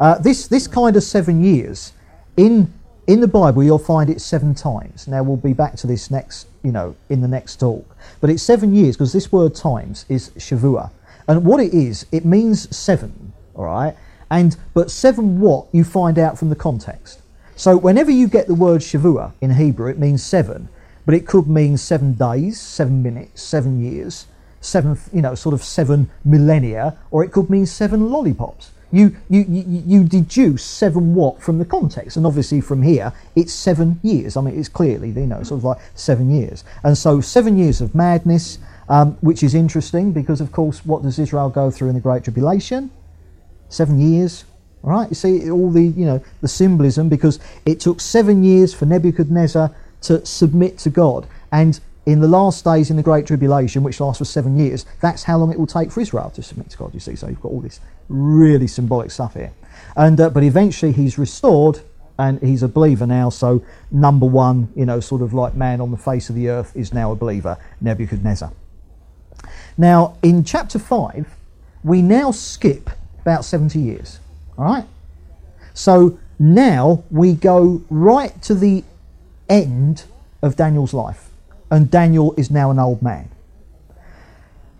Uh, 0.00 0.18
this, 0.18 0.48
this 0.48 0.66
kind 0.66 0.96
of 0.96 1.02
seven 1.02 1.42
years, 1.42 1.92
in, 2.36 2.72
in 3.06 3.20
the 3.20 3.28
Bible, 3.28 3.62
you'll 3.62 3.78
find 3.78 4.10
it 4.10 4.20
seven 4.20 4.54
times. 4.54 5.06
Now, 5.06 5.22
we'll 5.22 5.36
be 5.36 5.52
back 5.52 5.76
to 5.76 5.86
this 5.86 6.10
next, 6.10 6.48
you 6.62 6.72
know, 6.72 6.96
in 7.08 7.20
the 7.20 7.28
next 7.28 7.56
talk. 7.56 7.96
But 8.20 8.30
it's 8.30 8.42
seven 8.42 8.74
years 8.74 8.96
because 8.96 9.12
this 9.12 9.30
word 9.30 9.54
times 9.54 10.04
is 10.08 10.30
Shavua. 10.30 10.90
And 11.28 11.44
what 11.44 11.60
it 11.60 11.72
is, 11.72 12.06
it 12.12 12.24
means 12.24 12.74
seven, 12.76 13.32
all 13.54 13.64
right? 13.64 13.96
And, 14.30 14.56
but 14.74 14.90
seven 14.90 15.40
what, 15.40 15.66
you 15.72 15.84
find 15.84 16.18
out 16.18 16.38
from 16.38 16.50
the 16.50 16.56
context. 16.56 17.20
So 17.56 17.76
whenever 17.76 18.10
you 18.10 18.26
get 18.26 18.48
the 18.48 18.54
word 18.54 18.80
Shavua 18.80 19.32
in 19.40 19.54
Hebrew, 19.54 19.88
it 19.88 19.98
means 19.98 20.24
seven 20.24 20.68
but 21.06 21.14
it 21.14 21.26
could 21.26 21.48
mean 21.48 21.76
seven 21.76 22.14
days, 22.14 22.60
seven 22.60 23.02
minutes, 23.02 23.42
seven 23.42 23.82
years, 23.82 24.26
seven, 24.60 24.98
you 25.12 25.22
know, 25.22 25.34
sort 25.34 25.52
of 25.52 25.62
seven 25.62 26.10
millennia, 26.24 26.96
or 27.10 27.24
it 27.24 27.32
could 27.32 27.50
mean 27.50 27.66
seven 27.66 28.10
lollipops. 28.10 28.70
You, 28.90 29.16
you, 29.28 29.44
you, 29.48 29.82
you 29.86 30.04
deduce 30.04 30.62
seven 30.62 31.16
what 31.16 31.42
from 31.42 31.58
the 31.58 31.64
context, 31.64 32.16
and 32.16 32.24
obviously 32.24 32.60
from 32.60 32.82
here 32.82 33.12
it's 33.34 33.52
seven 33.52 33.98
years. 34.02 34.36
I 34.36 34.40
mean, 34.40 34.58
it's 34.58 34.68
clearly, 34.68 35.10
you 35.10 35.26
know, 35.26 35.42
sort 35.42 35.58
of 35.58 35.64
like 35.64 35.78
seven 35.94 36.30
years. 36.30 36.62
And 36.84 36.96
so, 36.96 37.20
seven 37.20 37.58
years 37.58 37.80
of 37.80 37.94
madness, 37.94 38.58
um, 38.88 39.18
which 39.20 39.42
is 39.42 39.54
interesting 39.54 40.12
because, 40.12 40.40
of 40.40 40.52
course, 40.52 40.84
what 40.86 41.02
does 41.02 41.18
Israel 41.18 41.50
go 41.50 41.70
through 41.70 41.88
in 41.88 41.94
the 41.94 42.00
Great 42.00 42.22
Tribulation? 42.22 42.90
Seven 43.68 43.98
years, 43.98 44.44
right? 44.82 45.08
You 45.08 45.14
see 45.16 45.50
all 45.50 45.70
the, 45.70 45.82
you 45.82 46.04
know, 46.04 46.22
the 46.40 46.48
symbolism 46.48 47.08
because 47.08 47.40
it 47.66 47.80
took 47.80 48.00
seven 48.00 48.44
years 48.44 48.72
for 48.72 48.86
Nebuchadnezzar 48.86 49.74
to 50.04 50.24
submit 50.24 50.78
to 50.78 50.90
God. 50.90 51.26
And 51.52 51.78
in 52.06 52.20
the 52.20 52.28
last 52.28 52.64
days 52.64 52.90
in 52.90 52.96
the 52.96 53.02
Great 53.02 53.26
Tribulation, 53.26 53.82
which 53.82 54.00
lasts 54.00 54.18
for 54.18 54.24
seven 54.24 54.58
years, 54.58 54.84
that's 55.00 55.22
how 55.22 55.38
long 55.38 55.50
it 55.50 55.58
will 55.58 55.66
take 55.66 55.90
for 55.90 56.00
Israel 56.00 56.30
to 56.30 56.42
submit 56.42 56.70
to 56.70 56.76
God, 56.76 56.92
you 56.92 57.00
see. 57.00 57.16
So 57.16 57.28
you've 57.28 57.40
got 57.40 57.52
all 57.52 57.60
this 57.60 57.80
really 58.08 58.66
symbolic 58.66 59.10
stuff 59.10 59.34
here. 59.34 59.52
And, 59.96 60.20
uh, 60.20 60.30
but 60.30 60.42
eventually 60.42 60.92
he's 60.92 61.18
restored 61.18 61.80
and 62.18 62.40
he's 62.40 62.62
a 62.62 62.68
believer 62.68 63.06
now. 63.06 63.30
So 63.30 63.64
number 63.90 64.26
one, 64.26 64.72
you 64.76 64.84
know, 64.84 65.00
sort 65.00 65.22
of 65.22 65.32
like 65.32 65.54
man 65.54 65.80
on 65.80 65.90
the 65.90 65.96
face 65.96 66.28
of 66.28 66.36
the 66.36 66.48
earth 66.48 66.76
is 66.76 66.92
now 66.92 67.10
a 67.12 67.16
believer, 67.16 67.58
Nebuchadnezzar. 67.80 68.52
Now, 69.76 70.16
in 70.22 70.44
chapter 70.44 70.78
5, 70.78 71.26
we 71.82 72.02
now 72.02 72.30
skip 72.30 72.90
about 73.20 73.44
70 73.44 73.78
years. 73.78 74.20
All 74.56 74.64
right? 74.64 74.84
So 75.72 76.18
now 76.38 77.02
we 77.10 77.34
go 77.34 77.82
right 77.90 78.40
to 78.42 78.54
the 78.54 78.84
end 79.48 80.04
of 80.42 80.56
Daniel's 80.56 80.94
life. 80.94 81.30
And 81.70 81.90
Daniel 81.90 82.34
is 82.36 82.50
now 82.50 82.70
an 82.70 82.78
old 82.78 83.02
man. 83.02 83.30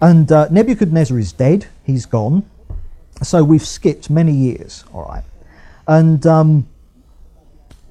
And 0.01 0.31
uh, 0.31 0.49
Nebuchadnezzar 0.51 1.19
is 1.19 1.33
dead, 1.33 1.67
he's 1.83 2.07
gone. 2.07 2.49
So 3.23 3.43
we've 3.43 3.65
skipped 3.65 4.11
many 4.11 4.33
years, 4.33 4.85
all 4.93 5.05
right. 5.05 5.25
And, 5.87 6.27
um, 6.27 6.67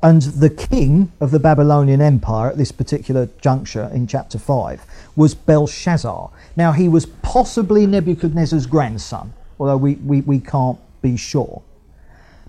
and 0.02 0.22
the 0.22 0.50
king 0.50 1.12
of 1.20 1.32
the 1.32 1.40
Babylonian 1.40 2.02
Empire 2.02 2.50
at 2.50 2.58
this 2.58 2.72
particular 2.72 3.30
juncture 3.42 3.90
in 3.94 4.06
chapter 4.06 4.38
5 4.38 4.86
was 5.16 5.34
Belshazzar. 5.34 6.30
Now, 6.56 6.72
he 6.72 6.88
was 6.88 7.06
possibly 7.06 7.88
Nebuchadnezzar's 7.88 8.66
grandson, 8.66 9.34
although 9.60 9.78
we, 9.78 9.96
we, 9.96 10.22
we 10.22 10.40
can't 10.40 10.78
be 11.02 11.18
sure. 11.18 11.62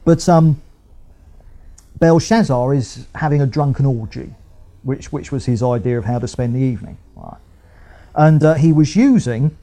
But 0.05 0.29
um, 0.29 0.61
Belshazzar 1.99 2.75
is 2.75 3.07
having 3.15 3.41
a 3.41 3.47
drunken 3.47 3.87
orgy, 3.87 4.35
which, 4.83 5.13
which 5.13 5.31
was 5.31 5.47
his 5.47 5.63
idea 5.63 5.99
of 5.99 6.05
how 6.05 6.19
to 6.19 6.29
spend 6.29 6.55
the 6.55 6.61
evening. 6.61 6.99
Right. 7.17 7.37
And 8.15 8.43
uh, 8.43 8.55
he 8.55 8.73
was 8.73 8.97
using 8.97 9.57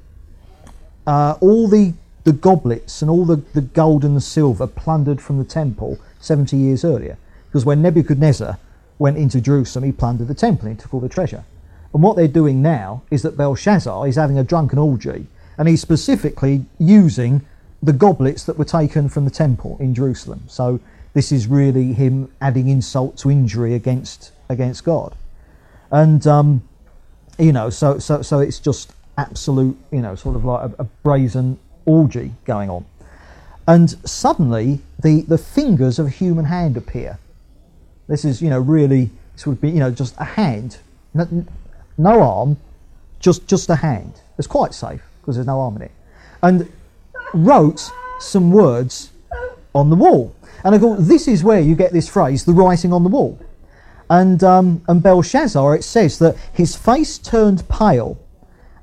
uh, 1.05 1.37
all 1.41 1.67
the, 1.67 1.93
the 2.23 2.33
goblets 2.33 3.01
and 3.01 3.09
all 3.09 3.25
the, 3.25 3.37
the 3.53 3.61
gold 3.61 4.03
and 4.03 4.15
the 4.15 4.21
silver 4.21 4.67
plundered 4.67 5.21
from 5.21 5.37
the 5.37 5.43
temple 5.43 5.99
70 6.19 6.55
years 6.55 6.85
earlier. 6.85 7.17
Because 7.47 7.65
when 7.65 7.81
Nebuchadnezzar 7.81 8.57
went 8.99 9.17
into 9.17 9.41
Jerusalem, 9.41 9.85
he 9.85 9.91
plundered 9.91 10.27
the 10.27 10.35
temple 10.35 10.67
and 10.67 10.77
he 10.77 10.81
took 10.81 10.93
all 10.93 10.99
the 10.99 11.09
treasure. 11.09 11.43
And 11.93 12.01
what 12.01 12.15
they're 12.15 12.27
doing 12.27 12.61
now 12.61 13.03
is 13.11 13.21
that 13.23 13.35
Belshazzar 13.35 14.07
is 14.07 14.15
having 14.15 14.37
a 14.37 14.43
drunken 14.43 14.79
orgy 14.79 15.27
and 15.57 15.67
he's 15.67 15.81
specifically 15.81 16.65
using 16.79 17.41
the 17.83 17.93
goblets 17.93 18.43
that 18.45 18.57
were 18.57 18.65
taken 18.65 19.09
from 19.09 19.25
the 19.25 19.31
temple 19.31 19.77
in 19.79 19.93
Jerusalem. 19.93 20.43
So 20.47 20.79
this 21.13 21.31
is 21.31 21.47
really 21.47 21.93
him 21.93 22.31
adding 22.39 22.67
insult 22.69 23.17
to 23.17 23.31
injury 23.31 23.73
against 23.73 24.31
against 24.49 24.83
God, 24.83 25.15
and 25.91 26.25
um, 26.27 26.61
you 27.37 27.51
know, 27.51 27.69
so 27.69 27.99
so 27.99 28.21
so 28.21 28.39
it's 28.39 28.59
just 28.59 28.93
absolute, 29.17 29.77
you 29.91 30.01
know, 30.01 30.15
sort 30.15 30.35
of 30.35 30.45
like 30.45 30.71
a, 30.71 30.75
a 30.79 30.83
brazen 31.03 31.59
orgy 31.85 32.33
going 32.45 32.69
on, 32.69 32.85
and 33.67 33.89
suddenly 34.07 34.79
the 35.01 35.21
the 35.21 35.37
fingers 35.37 35.99
of 35.99 36.07
a 36.07 36.09
human 36.09 36.45
hand 36.45 36.77
appear. 36.77 37.19
This 38.07 38.25
is 38.25 38.41
you 38.41 38.49
know 38.49 38.59
really 38.59 39.09
this 39.33 39.47
would 39.47 39.61
be 39.61 39.69
you 39.69 39.79
know 39.79 39.91
just 39.91 40.15
a 40.17 40.25
hand, 40.25 40.77
no, 41.13 41.45
no 41.97 42.21
arm, 42.21 42.57
just 43.19 43.47
just 43.47 43.69
a 43.69 43.75
hand. 43.75 44.13
It's 44.37 44.47
quite 44.47 44.73
safe 44.73 45.01
because 45.21 45.35
there's 45.35 45.47
no 45.47 45.59
arm 45.59 45.75
in 45.77 45.83
it, 45.83 45.91
and 46.41 46.71
wrote 47.33 47.91
some 48.19 48.51
words 48.51 49.11
on 49.73 49.89
the 49.89 49.95
wall. 49.95 50.35
And 50.63 50.75
I 50.75 50.77
thought, 50.77 50.97
this 50.97 51.27
is 51.27 51.43
where 51.43 51.59
you 51.59 51.75
get 51.75 51.91
this 51.91 52.07
phrase, 52.07 52.45
the 52.45 52.53
writing 52.53 52.93
on 52.93 53.03
the 53.03 53.09
wall. 53.09 53.39
And, 54.09 54.43
um, 54.43 54.83
and 54.87 55.01
Belshazzar, 55.01 55.75
it 55.75 55.83
says 55.83 56.19
that 56.19 56.35
his 56.53 56.75
face 56.75 57.17
turned 57.17 57.67
pale 57.69 58.19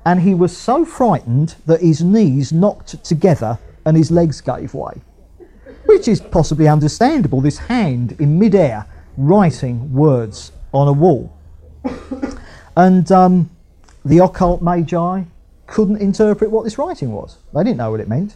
and 0.05 0.21
he 0.21 0.33
was 0.33 0.55
so 0.55 0.85
frightened 0.85 1.55
that 1.65 1.81
his 1.81 2.03
knees 2.03 2.51
knocked 2.51 3.03
together 3.03 3.59
and 3.85 3.95
his 3.95 4.09
legs 4.09 4.41
gave 4.41 4.73
way. 4.73 5.01
Which 5.85 6.07
is 6.07 6.19
possibly 6.19 6.67
understandable, 6.67 7.41
this 7.41 7.57
hand 7.57 8.15
in 8.19 8.39
midair 8.39 8.85
writing 9.17 9.93
words 9.93 10.51
on 10.71 10.87
a 10.87 10.93
wall. 10.93 11.31
and 12.75 13.11
um, 13.11 13.49
the 14.03 14.19
occult 14.19 14.61
magi 14.61 15.23
couldn't 15.67 15.97
interpret 15.97 16.49
what 16.49 16.63
this 16.63 16.77
writing 16.77 17.11
was. 17.11 17.37
They 17.53 17.63
didn't 17.63 17.77
know 17.77 17.91
what 17.91 17.99
it 17.99 18.07
meant. 18.07 18.35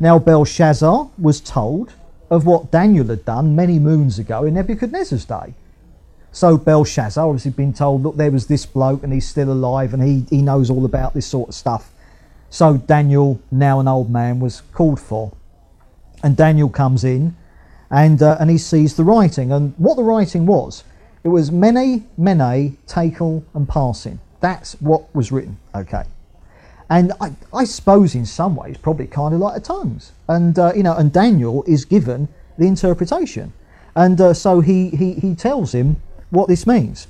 Now, 0.00 0.18
Belshazzar 0.18 1.10
was 1.18 1.40
told 1.40 1.92
of 2.30 2.46
what 2.46 2.70
Daniel 2.70 3.06
had 3.06 3.24
done 3.24 3.54
many 3.54 3.78
moons 3.78 4.18
ago 4.18 4.44
in 4.44 4.54
Nebuchadnezzar's 4.54 5.24
day. 5.24 5.54
So 6.32 6.58
Belshazzar 6.58 7.26
obviously 7.26 7.52
been 7.52 7.72
told, 7.72 8.02
look, 8.02 8.16
there 8.16 8.30
was 8.30 8.46
this 8.46 8.66
bloke 8.66 9.02
and 9.02 9.12
he's 9.12 9.28
still 9.28 9.50
alive 9.50 9.94
and 9.94 10.02
he, 10.02 10.26
he 10.28 10.42
knows 10.42 10.68
all 10.68 10.84
about 10.84 11.14
this 11.14 11.26
sort 11.26 11.48
of 11.48 11.54
stuff. 11.54 11.90
So 12.50 12.76
Daniel, 12.76 13.40
now 13.50 13.80
an 13.80 13.88
old 13.88 14.10
man, 14.10 14.40
was 14.40 14.60
called 14.72 15.00
for. 15.00 15.32
And 16.22 16.36
Daniel 16.36 16.68
comes 16.68 17.04
in 17.04 17.36
and, 17.90 18.22
uh, 18.22 18.36
and 18.38 18.50
he 18.50 18.58
sees 18.58 18.96
the 18.96 19.04
writing. 19.04 19.52
And 19.52 19.74
what 19.78 19.96
the 19.96 20.02
writing 20.02 20.46
was, 20.46 20.84
it 21.24 21.28
was 21.28 21.50
Mene, 21.50 22.08
Mene, 22.18 22.76
Tekel, 22.86 23.44
and 23.54 23.66
Parsin. 23.66 24.18
That's 24.40 24.74
what 24.74 25.14
was 25.14 25.32
written, 25.32 25.58
okay. 25.74 26.04
And 26.88 27.12
I, 27.20 27.32
I 27.52 27.64
suppose 27.64 28.14
in 28.14 28.26
some 28.26 28.54
ways, 28.54 28.76
probably 28.76 29.06
kind 29.06 29.34
of 29.34 29.40
like 29.40 29.54
the 29.54 29.60
tongues. 29.60 30.12
And, 30.28 30.58
uh, 30.58 30.72
you 30.74 30.82
know, 30.82 30.94
and 30.94 31.12
Daniel 31.12 31.64
is 31.64 31.84
given 31.84 32.28
the 32.58 32.66
interpretation. 32.66 33.52
And 33.94 34.20
uh, 34.20 34.34
so 34.34 34.60
he, 34.60 34.90
he, 34.90 35.14
he 35.14 35.34
tells 35.34 35.74
him 35.74 35.96
what 36.30 36.48
this 36.48 36.66
means. 36.66 37.08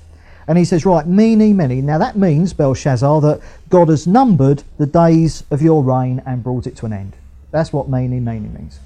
And 0.48 0.56
he 0.56 0.64
says, 0.64 0.86
right, 0.86 1.06
mene, 1.06 1.56
many. 1.56 1.82
Now 1.82 1.98
that 1.98 2.16
means, 2.16 2.52
Belshazzar, 2.52 3.20
that 3.20 3.40
God 3.68 3.88
has 3.88 4.06
numbered 4.06 4.62
the 4.78 4.86
days 4.86 5.42
of 5.50 5.60
your 5.60 5.82
reign 5.82 6.22
and 6.24 6.42
brought 6.42 6.66
it 6.66 6.76
to 6.76 6.86
an 6.86 6.92
end. 6.92 7.16
That's 7.50 7.72
what 7.72 7.88
mene, 7.88 8.24
many 8.24 8.48
means. 8.48 8.78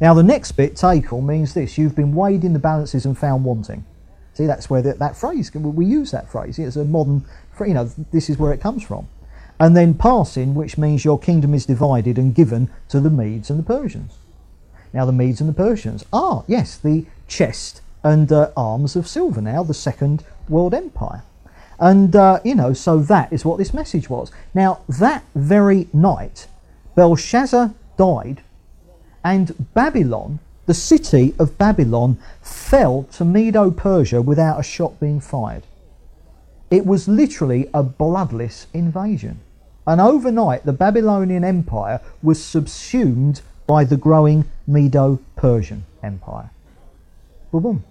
Now 0.00 0.14
the 0.14 0.22
next 0.22 0.52
bit, 0.52 0.76
tekel, 0.76 1.20
means 1.20 1.52
this. 1.54 1.76
You've 1.76 1.96
been 1.96 2.14
weighed 2.14 2.44
in 2.44 2.52
the 2.52 2.58
balances 2.58 3.04
and 3.04 3.18
found 3.18 3.44
wanting. 3.44 3.84
See, 4.34 4.46
that's 4.46 4.70
where 4.70 4.82
the, 4.82 4.94
that 4.94 5.16
phrase, 5.16 5.52
we 5.54 5.84
use 5.84 6.10
that 6.12 6.30
phrase. 6.30 6.58
It's 6.58 6.76
a 6.76 6.84
modern, 6.84 7.24
you 7.60 7.74
know, 7.74 7.90
this 8.12 8.30
is 8.30 8.38
where 8.38 8.52
it 8.52 8.60
comes 8.60 8.82
from 8.82 9.08
and 9.58 9.76
then 9.76 9.94
Parsin, 9.94 10.54
which 10.54 10.76
means 10.76 11.04
your 11.04 11.18
kingdom 11.18 11.54
is 11.54 11.66
divided 11.66 12.18
and 12.18 12.34
given 12.34 12.68
to 12.88 13.00
the 13.00 13.10
Medes 13.10 13.50
and 13.50 13.58
the 13.58 13.64
Persians. 13.64 14.14
Now, 14.92 15.04
the 15.04 15.12
Medes 15.12 15.40
and 15.40 15.48
the 15.48 15.54
Persians 15.54 16.04
are, 16.12 16.44
yes, 16.46 16.76
the 16.76 17.06
chest 17.28 17.80
and 18.02 18.30
uh, 18.30 18.50
arms 18.56 18.96
of 18.96 19.08
silver 19.08 19.40
now, 19.40 19.62
the 19.62 19.74
second 19.74 20.24
world 20.48 20.74
empire. 20.74 21.22
And, 21.78 22.14
uh, 22.14 22.40
you 22.44 22.54
know, 22.54 22.72
so 22.72 22.98
that 23.00 23.32
is 23.32 23.44
what 23.44 23.58
this 23.58 23.74
message 23.74 24.08
was. 24.08 24.30
Now, 24.54 24.80
that 24.88 25.24
very 25.34 25.88
night, 25.92 26.46
Belshazzar 26.94 27.74
died, 27.96 28.42
and 29.24 29.72
Babylon, 29.74 30.38
the 30.66 30.74
city 30.74 31.34
of 31.38 31.58
Babylon, 31.58 32.18
fell 32.40 33.04
to 33.14 33.24
Medo 33.24 33.70
Persia 33.70 34.22
without 34.22 34.60
a 34.60 34.62
shot 34.62 35.00
being 35.00 35.20
fired. 35.20 35.64
It 36.70 36.86
was 36.86 37.08
literally 37.08 37.68
a 37.74 37.82
bloodless 37.82 38.66
invasion. 38.72 39.40
And 39.86 40.00
overnight, 40.00 40.64
the 40.64 40.72
Babylonian 40.72 41.44
Empire 41.44 42.00
was 42.22 42.42
subsumed 42.42 43.42
by 43.66 43.84
the 43.84 43.96
growing 43.96 44.44
Medo 44.66 45.20
Persian 45.36 45.84
Empire. 46.02 46.50
Boom, 47.50 47.62
boom. 47.62 47.84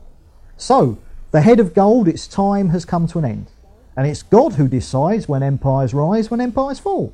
So, 0.57 0.97
the 1.31 1.41
head 1.41 1.59
of 1.59 1.73
gold, 1.73 2.07
its 2.07 2.27
time 2.27 2.69
has 2.69 2.85
come 2.85 3.07
to 3.07 3.19
an 3.19 3.25
end. 3.25 3.47
And 3.95 4.07
it's 4.07 4.23
God 4.23 4.53
who 4.53 4.67
decides 4.67 5.27
when 5.27 5.43
empires 5.43 5.93
rise, 5.93 6.31
when 6.31 6.41
empires 6.41 6.79
fall. 6.79 7.13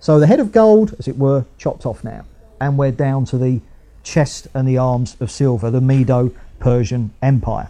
So 0.00 0.20
the 0.20 0.26
head 0.26 0.40
of 0.40 0.52
gold, 0.52 0.94
as 0.98 1.08
it 1.08 1.18
were, 1.18 1.46
chopped 1.56 1.86
off 1.86 2.04
now. 2.04 2.24
And 2.60 2.78
we're 2.78 2.92
down 2.92 3.24
to 3.26 3.38
the 3.38 3.60
chest 4.02 4.46
and 4.54 4.66
the 4.66 4.78
arms 4.78 5.16
of 5.20 5.30
silver, 5.30 5.70
the 5.70 5.80
Medo 5.80 6.32
Persian 6.60 7.12
Empire. 7.22 7.68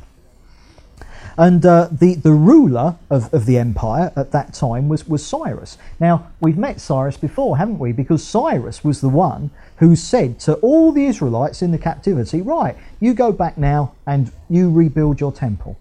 And 1.39 1.65
uh, 1.65 1.89
the, 1.93 2.17
the 2.17 2.33
ruler 2.33 2.97
of, 3.09 3.33
of 3.33 3.47
the 3.47 3.59
empire 3.59 4.13
at 4.17 4.33
that 4.33 4.53
time 4.53 4.89
was, 4.89 5.07
was 5.07 5.25
Cyrus. 5.25 5.79
Now, 6.01 6.33
we've 6.41 6.59
met 6.59 6.81
Cyrus 6.81 7.17
before, 7.17 7.59
haven't 7.59 7.79
we? 7.79 7.93
Because 7.93 8.27
Cyrus 8.27 8.83
was 8.83 9.01
the 9.01 9.09
one 9.09 9.53
who 9.77 9.95
said 9.95 10.41
to 10.41 10.55
all 10.55 10.91
the 10.91 11.07
Israelites 11.07 11.63
in 11.63 11.71
the 11.71 11.79
captivity, 11.79 12.43
Right, 12.43 12.77
you 12.99 13.15
go 13.15 13.31
back 13.31 13.57
now 13.57 13.95
and 14.05 14.33
you 14.51 14.69
rebuild 14.69 15.21
your 15.21 15.31
temple. 15.31 15.79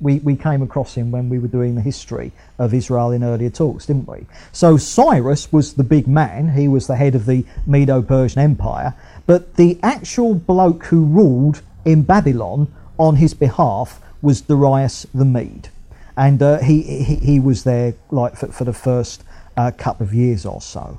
We, 0.00 0.18
we 0.18 0.34
came 0.34 0.60
across 0.60 0.96
him 0.96 1.12
when 1.12 1.28
we 1.28 1.38
were 1.38 1.46
doing 1.46 1.76
the 1.76 1.82
history 1.82 2.32
of 2.58 2.74
Israel 2.74 3.12
in 3.12 3.22
earlier 3.22 3.50
talks, 3.50 3.86
didn't 3.86 4.08
we? 4.08 4.26
So 4.50 4.76
Cyrus 4.76 5.52
was 5.52 5.74
the 5.74 5.84
big 5.84 6.08
man, 6.08 6.54
he 6.54 6.66
was 6.66 6.88
the 6.88 6.96
head 6.96 7.14
of 7.14 7.26
the 7.26 7.44
Medo 7.64 8.02
Persian 8.02 8.40
Empire, 8.40 8.94
but 9.26 9.54
the 9.54 9.78
actual 9.84 10.34
bloke 10.34 10.86
who 10.86 11.04
ruled 11.04 11.62
in 11.84 12.02
Babylon 12.02 12.74
on 12.98 13.16
his 13.16 13.34
behalf 13.34 14.00
was 14.22 14.40
Darius 14.42 15.06
the 15.14 15.24
Mede, 15.24 15.68
and 16.16 16.42
uh, 16.42 16.58
he, 16.58 16.82
he, 16.82 17.14
he 17.16 17.40
was 17.40 17.64
there 17.64 17.94
like 18.10 18.36
for, 18.36 18.48
for 18.48 18.64
the 18.64 18.72
first 18.72 19.24
uh, 19.56 19.70
couple 19.70 20.06
of 20.06 20.14
years 20.14 20.44
or 20.44 20.60
so. 20.60 20.98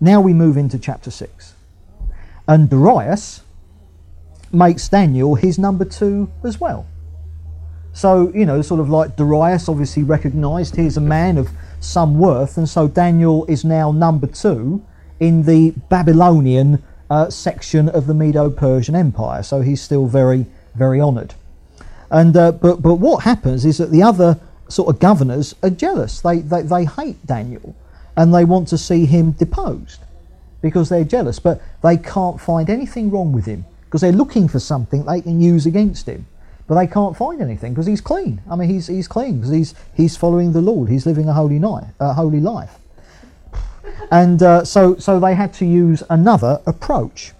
Now 0.00 0.20
we 0.20 0.32
move 0.32 0.56
into 0.56 0.78
chapter 0.78 1.10
six, 1.10 1.54
and 2.46 2.70
Darius 2.70 3.42
makes 4.52 4.88
Daniel 4.88 5.34
his 5.34 5.58
number 5.58 5.84
two 5.84 6.30
as 6.42 6.60
well. 6.60 6.86
So 7.92 8.32
you 8.34 8.46
know, 8.46 8.62
sort 8.62 8.80
of 8.80 8.88
like 8.88 9.16
Darius 9.16 9.68
obviously 9.68 10.02
recognised 10.02 10.76
he's 10.76 10.96
a 10.96 11.00
man 11.00 11.38
of 11.38 11.50
some 11.80 12.18
worth, 12.18 12.56
and 12.56 12.68
so 12.68 12.88
Daniel 12.88 13.44
is 13.46 13.64
now 13.64 13.90
number 13.90 14.26
two 14.26 14.84
in 15.18 15.42
the 15.44 15.72
Babylonian 15.88 16.82
uh, 17.10 17.28
section 17.28 17.88
of 17.88 18.06
the 18.06 18.14
Medo-Persian 18.14 18.94
Empire. 18.94 19.42
So 19.42 19.60
he's 19.60 19.82
still 19.82 20.06
very, 20.06 20.46
very 20.74 21.00
honoured. 21.00 21.34
And 22.10 22.36
uh, 22.36 22.52
but 22.52 22.82
but 22.82 22.94
what 22.94 23.24
happens 23.24 23.64
is 23.64 23.78
that 23.78 23.90
the 23.90 24.02
other 24.02 24.38
sort 24.68 24.88
of 24.88 25.00
governors 25.00 25.54
are 25.62 25.70
jealous. 25.70 26.20
They, 26.20 26.38
they 26.38 26.62
they 26.62 26.84
hate 26.84 27.24
Daniel, 27.26 27.74
and 28.16 28.34
they 28.34 28.44
want 28.44 28.68
to 28.68 28.78
see 28.78 29.06
him 29.06 29.32
deposed 29.32 30.00
because 30.60 30.88
they're 30.88 31.04
jealous. 31.04 31.38
But 31.38 31.62
they 31.82 31.96
can't 31.96 32.40
find 32.40 32.68
anything 32.68 33.10
wrong 33.10 33.32
with 33.32 33.46
him 33.46 33.64
because 33.84 34.00
they're 34.00 34.12
looking 34.12 34.48
for 34.48 34.60
something 34.60 35.04
they 35.04 35.20
can 35.20 35.40
use 35.40 35.66
against 35.66 36.06
him. 36.06 36.26
But 36.66 36.76
they 36.76 36.86
can't 36.86 37.16
find 37.16 37.40
anything 37.40 37.74
because 37.74 37.86
he's 37.86 38.00
clean. 38.00 38.42
I 38.50 38.56
mean, 38.56 38.68
he's 38.68 38.86
he's 38.86 39.08
clean 39.08 39.38
because 39.38 39.50
he's 39.50 39.74
he's 39.94 40.16
following 40.16 40.52
the 40.52 40.60
Lord. 40.60 40.88
He's 40.88 41.06
living 41.06 41.28
a 41.28 41.32
holy 41.32 41.58
night, 41.58 41.84
a 41.98 42.14
holy 42.14 42.40
life. 42.40 42.78
And 44.10 44.42
uh, 44.42 44.64
so 44.64 44.96
so 44.96 45.20
they 45.20 45.34
had 45.34 45.52
to 45.54 45.66
use 45.66 46.02
another 46.10 46.60
approach. 46.66 47.32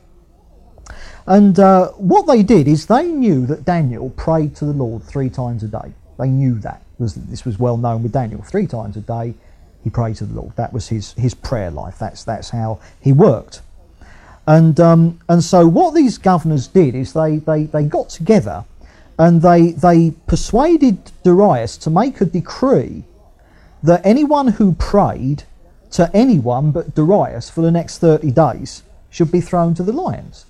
And 1.26 1.58
uh, 1.58 1.88
what 1.90 2.26
they 2.26 2.42
did 2.42 2.66
is 2.66 2.86
they 2.86 3.04
knew 3.04 3.46
that 3.46 3.64
Daniel 3.64 4.10
prayed 4.10 4.56
to 4.56 4.64
the 4.64 4.72
Lord 4.72 5.02
three 5.04 5.30
times 5.30 5.62
a 5.62 5.68
day. 5.68 5.92
They 6.18 6.28
knew 6.28 6.58
that. 6.60 6.82
This 6.98 7.44
was 7.44 7.58
well 7.58 7.76
known 7.76 8.02
with 8.02 8.12
Daniel. 8.12 8.42
Three 8.42 8.66
times 8.66 8.96
a 8.96 9.00
day 9.00 9.34
he 9.82 9.90
prayed 9.90 10.16
to 10.16 10.26
the 10.26 10.34
Lord. 10.34 10.54
That 10.56 10.72
was 10.72 10.88
his, 10.88 11.12
his 11.14 11.34
prayer 11.34 11.70
life. 11.70 11.98
That's, 11.98 12.24
that's 12.24 12.50
how 12.50 12.80
he 13.00 13.12
worked. 13.12 13.62
And, 14.46 14.78
um, 14.80 15.20
and 15.28 15.42
so 15.44 15.66
what 15.66 15.94
these 15.94 16.18
governors 16.18 16.66
did 16.66 16.94
is 16.94 17.12
they, 17.12 17.36
they, 17.36 17.64
they 17.64 17.84
got 17.84 18.10
together 18.10 18.64
and 19.18 19.42
they, 19.42 19.72
they 19.72 20.12
persuaded 20.26 21.12
Darius 21.22 21.76
to 21.78 21.90
make 21.90 22.20
a 22.20 22.24
decree 22.24 23.04
that 23.82 24.04
anyone 24.04 24.48
who 24.48 24.74
prayed 24.74 25.44
to 25.92 26.10
anyone 26.14 26.70
but 26.70 26.94
Darius 26.94 27.50
for 27.50 27.60
the 27.62 27.70
next 27.70 27.98
30 27.98 28.30
days 28.30 28.82
should 29.08 29.32
be 29.32 29.40
thrown 29.40 29.74
to 29.74 29.82
the 29.82 29.92
lions. 29.92 30.46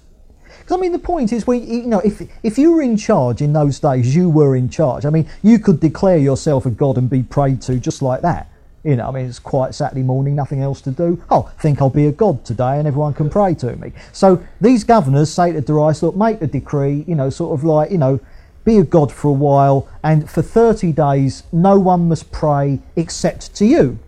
I 0.77 0.81
mean, 0.81 0.93
the 0.93 0.99
point 0.99 1.33
is, 1.33 1.47
we, 1.47 1.59
you 1.59 1.87
know, 1.87 2.01
if 2.01 2.23
if 2.43 2.59
you 2.59 2.73
were 2.73 2.83
in 2.83 2.97
charge 2.97 3.43
in 3.43 3.53
those 3.53 3.79
days, 3.79 4.15
you 4.15 4.29
were 4.29 4.57
in 4.57 4.69
charge. 4.69 5.05
I 5.05 5.11
mean, 5.11 5.29
you 5.43 5.59
could 5.59 5.81
declare 5.81 6.19
yourself 6.19 6.67
a 6.67 6.71
god 6.71 6.99
and 6.99 7.09
be 7.09 7.23
prayed 7.23 7.61
to 7.63 7.79
just 7.79 8.03
like 8.03 8.23
that. 8.23 8.51
You 8.83 8.97
know, 8.97 9.09
I 9.09 9.11
mean, 9.11 9.27
it's 9.27 9.39
quite 9.39 9.75
Saturday 9.75 10.03
morning, 10.03 10.35
nothing 10.35 10.63
else 10.63 10.81
to 10.83 10.91
do. 10.91 11.23
Oh, 11.31 11.53
think 11.59 11.83
I'll 11.83 11.91
be 11.91 12.07
a 12.07 12.13
god 12.13 12.45
today, 12.45 12.79
and 12.79 12.89
everyone 12.89 13.13
can 13.13 13.29
pray 13.29 13.55
to 13.57 13.77
me. 13.77 13.93
So 14.13 14.43
these 14.61 14.85
governors 14.85 15.31
say 15.31 15.53
to 15.53 15.61
Darius, 15.61 16.03
look, 16.03 16.17
make 16.17 16.41
a 16.41 16.47
decree. 16.47 17.05
You 17.07 17.15
know, 17.15 17.29
sort 17.29 17.59
of 17.59 17.65
like, 17.65 17.91
you 17.91 17.99
know, 17.99 18.21
be 18.65 18.79
a 18.79 18.85
god 18.85 19.13
for 19.13 19.29
a 19.29 19.33
while, 19.33 19.89
and 20.03 20.31
for 20.31 20.43
30 20.43 20.93
days, 20.93 21.43
no 21.53 21.79
one 21.79 22.09
must 22.09 22.31
pray 22.33 22.81
except 22.97 23.55
to 23.57 23.67
you. 23.67 23.99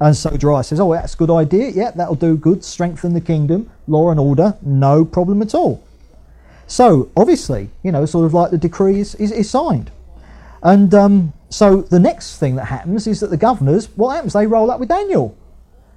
And 0.00 0.16
so 0.16 0.30
Darius 0.30 0.68
says, 0.68 0.80
oh, 0.80 0.92
that's 0.92 1.14
a 1.14 1.16
good 1.16 1.30
idea. 1.30 1.70
Yeah, 1.70 1.90
that'll 1.90 2.14
do 2.14 2.36
good. 2.36 2.64
Strengthen 2.64 3.14
the 3.14 3.20
kingdom, 3.20 3.70
law 3.86 4.10
and 4.10 4.18
order, 4.18 4.56
no 4.62 5.04
problem 5.04 5.40
at 5.40 5.54
all. 5.54 5.82
So 6.74 7.08
obviously, 7.16 7.70
you 7.84 7.92
know, 7.92 8.04
sort 8.04 8.26
of 8.26 8.34
like 8.34 8.50
the 8.50 8.58
decree 8.58 8.98
is, 8.98 9.14
is, 9.14 9.30
is 9.30 9.48
signed. 9.48 9.92
And 10.60 10.92
um, 10.92 11.32
so 11.48 11.82
the 11.82 12.00
next 12.00 12.38
thing 12.38 12.56
that 12.56 12.64
happens 12.64 13.06
is 13.06 13.20
that 13.20 13.30
the 13.30 13.36
governors, 13.36 13.86
what 13.94 14.16
happens? 14.16 14.32
They 14.32 14.48
roll 14.48 14.72
up 14.72 14.80
with 14.80 14.88
Daniel. 14.88 15.36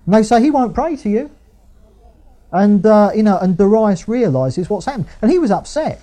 And 0.06 0.14
they 0.14 0.22
say, 0.22 0.40
he 0.40 0.52
won't 0.52 0.76
pray 0.76 0.96
to 0.98 1.10
you. 1.10 1.32
And, 2.52 2.86
uh, 2.86 3.10
you 3.16 3.24
know, 3.24 3.40
and 3.40 3.58
Darius 3.58 4.08
realizes 4.08 4.70
what's 4.70 4.86
happened. 4.86 5.08
And 5.20 5.32
he 5.32 5.40
was 5.40 5.50
upset. 5.50 6.00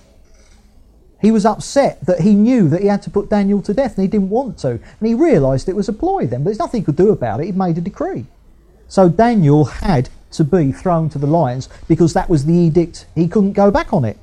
He 1.21 1.31
was 1.31 1.45
upset 1.45 2.05
that 2.05 2.19
he 2.19 2.33
knew 2.35 2.67
that 2.67 2.81
he 2.81 2.87
had 2.87 3.01
to 3.03 3.09
put 3.09 3.29
Daniel 3.29 3.61
to 3.61 3.73
death 3.73 3.95
and 3.95 4.01
he 4.01 4.09
didn't 4.09 4.29
want 4.29 4.57
to. 4.57 4.71
And 4.71 5.07
he 5.07 5.13
realized 5.13 5.69
it 5.69 5.75
was 5.77 5.87
a 5.87 5.93
ploy 5.93 6.27
then, 6.27 6.41
but 6.41 6.49
there's 6.49 6.59
nothing 6.59 6.81
he 6.81 6.85
could 6.85 6.97
do 6.97 7.11
about 7.11 7.39
it. 7.39 7.45
He'd 7.45 7.55
made 7.55 7.77
a 7.77 7.81
decree. 7.81 8.25
So 8.89 9.07
Daniel 9.07 9.63
had 9.63 10.09
to 10.31 10.43
be 10.43 10.73
thrown 10.73 11.07
to 11.11 11.17
the 11.17 11.27
lions 11.27 11.69
because 11.87 12.11
that 12.11 12.29
was 12.29 12.43
the 12.43 12.53
edict. 12.53 13.05
He 13.15 13.29
couldn't 13.29 13.53
go 13.53 13.71
back 13.71 13.93
on 13.93 14.03
it. 14.03 14.17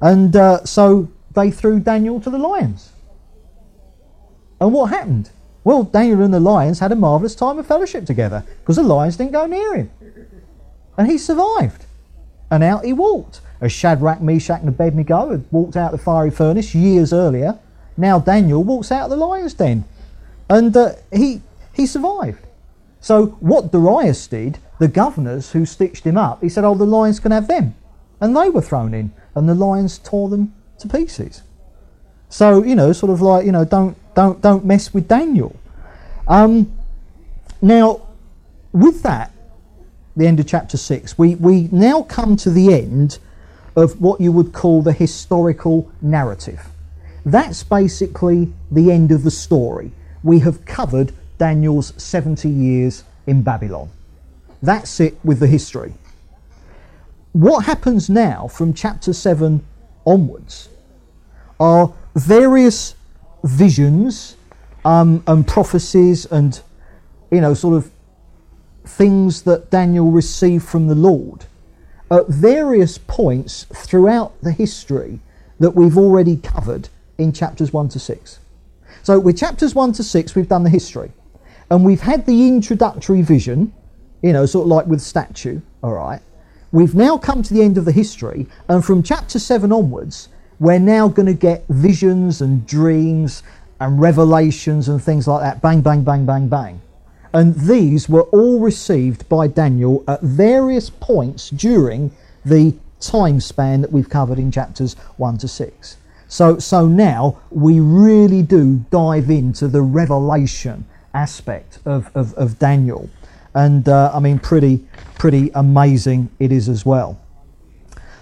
And 0.00 0.34
uh, 0.36 0.64
so 0.64 1.08
they 1.34 1.50
threw 1.50 1.80
Daniel 1.80 2.20
to 2.20 2.30
the 2.30 2.38
lions. 2.38 2.92
And 4.60 4.72
what 4.72 4.90
happened? 4.90 5.30
Well, 5.64 5.84
Daniel 5.84 6.22
and 6.22 6.32
the 6.32 6.40
lions 6.40 6.78
had 6.78 6.92
a 6.92 6.96
marvellous 6.96 7.34
time 7.34 7.58
of 7.58 7.66
fellowship 7.66 8.06
together 8.06 8.44
because 8.60 8.76
the 8.76 8.82
lions 8.82 9.16
didn't 9.16 9.32
go 9.32 9.46
near 9.46 9.74
him. 9.74 9.90
And 10.96 11.08
he 11.08 11.18
survived. 11.18 11.84
And 12.50 12.62
out 12.62 12.84
he 12.84 12.92
walked. 12.92 13.40
As 13.60 13.72
Shadrach, 13.72 14.20
Meshach, 14.20 14.60
and 14.60 14.68
Abednego 14.68 15.30
had 15.30 15.44
walked 15.50 15.76
out 15.76 15.92
the 15.92 15.98
fiery 15.98 16.30
furnace 16.30 16.74
years 16.74 17.12
earlier, 17.12 17.58
now 17.96 18.18
Daniel 18.18 18.62
walks 18.62 18.92
out 18.92 19.04
of 19.04 19.10
the 19.10 19.16
lion's 19.16 19.54
den. 19.54 19.84
And 20.48 20.76
uh, 20.76 20.92
he, 21.12 21.42
he 21.72 21.86
survived. 21.86 22.38
So, 23.00 23.26
what 23.40 23.72
Darius 23.72 24.26
did, 24.26 24.58
the 24.78 24.88
governors 24.88 25.52
who 25.52 25.66
stitched 25.66 26.04
him 26.04 26.16
up, 26.16 26.40
he 26.40 26.48
said, 26.48 26.64
Oh, 26.64 26.74
the 26.74 26.86
lions 26.86 27.20
can 27.20 27.32
have 27.32 27.48
them. 27.48 27.74
And 28.20 28.36
they 28.36 28.48
were 28.48 28.62
thrown 28.62 28.94
in 28.94 29.12
and 29.38 29.48
the 29.48 29.54
lions 29.54 29.98
tore 29.98 30.28
them 30.28 30.54
to 30.78 30.88
pieces. 30.88 31.42
So 32.28 32.62
you 32.62 32.74
know, 32.74 32.92
sort 32.92 33.10
of 33.10 33.20
like 33.20 33.46
you 33.46 33.52
know, 33.52 33.64
don't 33.64 33.96
don't 34.14 34.40
don't 34.42 34.64
mess 34.64 34.92
with 34.92 35.08
Daniel. 35.08 35.56
Um, 36.26 36.72
now, 37.62 38.02
with 38.72 39.02
that, 39.02 39.32
the 40.16 40.26
end 40.26 40.40
of 40.40 40.46
chapter 40.46 40.76
six, 40.76 41.16
we 41.16 41.34
we 41.36 41.68
now 41.72 42.02
come 42.02 42.36
to 42.36 42.50
the 42.50 42.74
end 42.74 43.18
of 43.76 44.00
what 44.00 44.20
you 44.20 44.32
would 44.32 44.52
call 44.52 44.82
the 44.82 44.92
historical 44.92 45.90
narrative. 46.02 46.68
That's 47.24 47.62
basically 47.62 48.52
the 48.70 48.90
end 48.90 49.12
of 49.12 49.22
the 49.22 49.30
story. 49.30 49.92
We 50.22 50.40
have 50.40 50.64
covered 50.64 51.12
Daniel's 51.38 51.92
70 51.96 52.48
years 52.48 53.04
in 53.26 53.42
Babylon. 53.42 53.90
That's 54.60 54.98
it 54.98 55.16
with 55.22 55.38
the 55.38 55.46
history 55.46 55.94
what 57.32 57.64
happens 57.64 58.08
now 58.08 58.48
from 58.48 58.72
chapter 58.72 59.12
7 59.12 59.64
onwards 60.06 60.68
are 61.60 61.92
various 62.14 62.94
visions 63.44 64.36
um, 64.84 65.22
and 65.26 65.46
prophecies 65.46 66.26
and, 66.26 66.60
you 67.30 67.40
know, 67.40 67.54
sort 67.54 67.76
of 67.76 67.90
things 68.84 69.42
that 69.42 69.70
Daniel 69.70 70.10
received 70.10 70.64
from 70.64 70.86
the 70.86 70.94
Lord 70.94 71.44
at 72.10 72.26
various 72.28 72.96
points 72.98 73.66
throughout 73.74 74.40
the 74.40 74.52
history 74.52 75.20
that 75.60 75.70
we've 75.72 75.98
already 75.98 76.36
covered 76.36 76.88
in 77.18 77.32
chapters 77.32 77.72
1 77.72 77.88
to 77.90 77.98
6. 77.98 78.38
So, 79.02 79.18
with 79.18 79.36
chapters 79.36 79.74
1 79.74 79.92
to 79.94 80.02
6, 80.02 80.34
we've 80.34 80.48
done 80.48 80.64
the 80.64 80.70
history. 80.70 81.12
And 81.70 81.84
we've 81.84 82.00
had 82.00 82.24
the 82.24 82.48
introductory 82.48 83.20
vision, 83.20 83.74
you 84.22 84.32
know, 84.32 84.46
sort 84.46 84.64
of 84.64 84.68
like 84.68 84.86
with 84.86 85.02
statue, 85.02 85.60
all 85.82 85.92
right. 85.92 86.20
We've 86.70 86.94
now 86.94 87.16
come 87.16 87.42
to 87.42 87.54
the 87.54 87.62
end 87.62 87.78
of 87.78 87.86
the 87.86 87.92
history, 87.92 88.46
and 88.68 88.84
from 88.84 89.02
chapter 89.02 89.38
7 89.38 89.72
onwards, 89.72 90.28
we're 90.60 90.78
now 90.78 91.08
going 91.08 91.26
to 91.26 91.34
get 91.34 91.64
visions 91.68 92.42
and 92.42 92.66
dreams 92.66 93.42
and 93.80 93.98
revelations 93.98 94.88
and 94.88 95.02
things 95.02 95.26
like 95.26 95.40
that. 95.40 95.62
Bang, 95.62 95.80
bang, 95.80 96.04
bang, 96.04 96.26
bang, 96.26 96.48
bang. 96.48 96.80
And 97.32 97.54
these 97.54 98.08
were 98.08 98.24
all 98.24 98.60
received 98.60 99.28
by 99.28 99.46
Daniel 99.46 100.04
at 100.08 100.20
various 100.20 100.90
points 100.90 101.48
during 101.50 102.10
the 102.44 102.74
time 103.00 103.40
span 103.40 103.80
that 103.80 103.92
we've 103.92 104.10
covered 104.10 104.38
in 104.38 104.50
chapters 104.50 104.94
1 105.16 105.38
to 105.38 105.48
6. 105.48 105.96
So, 106.26 106.58
so 106.58 106.86
now 106.86 107.40
we 107.50 107.80
really 107.80 108.42
do 108.42 108.84
dive 108.90 109.30
into 109.30 109.68
the 109.68 109.80
revelation 109.80 110.84
aspect 111.14 111.78
of, 111.86 112.10
of, 112.14 112.34
of 112.34 112.58
Daniel. 112.58 113.08
And 113.58 113.88
uh, 113.88 114.12
I 114.14 114.20
mean, 114.20 114.38
pretty, 114.38 114.86
pretty 115.18 115.50
amazing 115.52 116.30
it 116.38 116.52
is 116.52 116.68
as 116.68 116.86
well. 116.86 117.20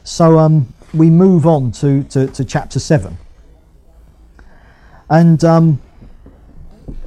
So 0.03 0.39
um, 0.39 0.73
we 0.95 1.11
move 1.11 1.47
on 1.47 1.73
to, 1.73 2.05
to, 2.05 2.27
to 2.29 2.43
chapter 2.43 2.79
7. 2.79 3.19
And, 5.11 5.45
um, 5.45 5.83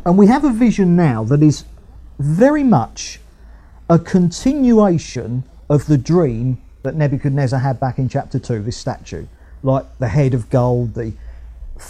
and 0.05 0.15
we 0.15 0.27
have 0.27 0.43
a 0.43 0.51
vision 0.51 0.95
now 0.95 1.23
that 1.23 1.41
is 1.41 1.65
very 2.19 2.63
much 2.63 3.19
a 3.89 3.97
continuation 3.97 5.43
of 5.67 5.87
the 5.87 5.97
dream 5.97 6.61
that 6.83 6.93
Nebuchadnezzar 6.93 7.59
had 7.59 7.79
back 7.79 7.97
in 7.97 8.09
chapter 8.09 8.37
2, 8.37 8.61
this 8.61 8.77
statue 8.77 9.25
like 9.63 9.85
the 9.97 10.07
head 10.07 10.35
of 10.35 10.51
gold, 10.51 10.93
the 10.93 11.13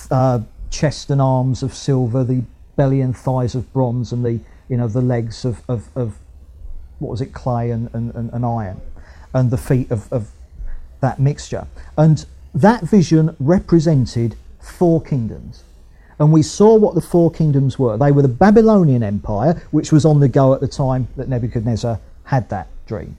uh, 0.10 0.40
chest 0.70 1.10
and 1.10 1.22
arms 1.22 1.64
of 1.64 1.74
silver, 1.74 2.24
the 2.24 2.44
belly 2.78 3.02
and 3.02 3.16
thighs 3.16 3.56
of 3.56 3.72
bronze, 3.74 4.12
and 4.12 4.24
the 4.24 4.40
you 4.70 4.78
know 4.78 4.88
the 4.88 5.02
legs 5.02 5.46
of, 5.46 5.62
of, 5.68 5.90
of 5.96 6.18
what 7.00 7.12
was 7.12 7.22
it, 7.22 7.34
clay 7.34 7.72
and, 7.72 7.90
and, 7.94 8.14
and, 8.16 8.32
and 8.32 8.46
iron, 8.46 8.82
and 9.34 9.52
the 9.52 9.58
feet 9.58 9.90
of, 9.92 10.12
of 10.12 10.30
that 11.02 11.20
mixture. 11.20 11.68
And 11.98 12.26
that 12.54 12.84
vision 12.84 13.36
represented 13.40 14.36
four 14.60 15.02
kingdoms. 15.02 15.64
And 16.20 16.34
we 16.34 16.44
saw 16.44 16.76
what 16.76 16.96
the 16.96 17.02
four 17.02 17.32
kingdoms 17.32 17.80
were. 17.80 17.98
They 17.98 18.12
were 18.12 18.22
the 18.22 18.28
Babylonian 18.28 19.04
Empire, 19.04 19.62
which 19.72 19.92
was 19.92 20.06
on 20.06 20.20
the 20.20 20.28
go 20.28 20.54
at 20.54 20.60
the 20.60 20.68
time 20.68 21.08
that 21.16 21.30
Nebuchadnezzar 21.30 22.00
had 22.26 22.50
that 22.50 22.68
dream 22.86 23.16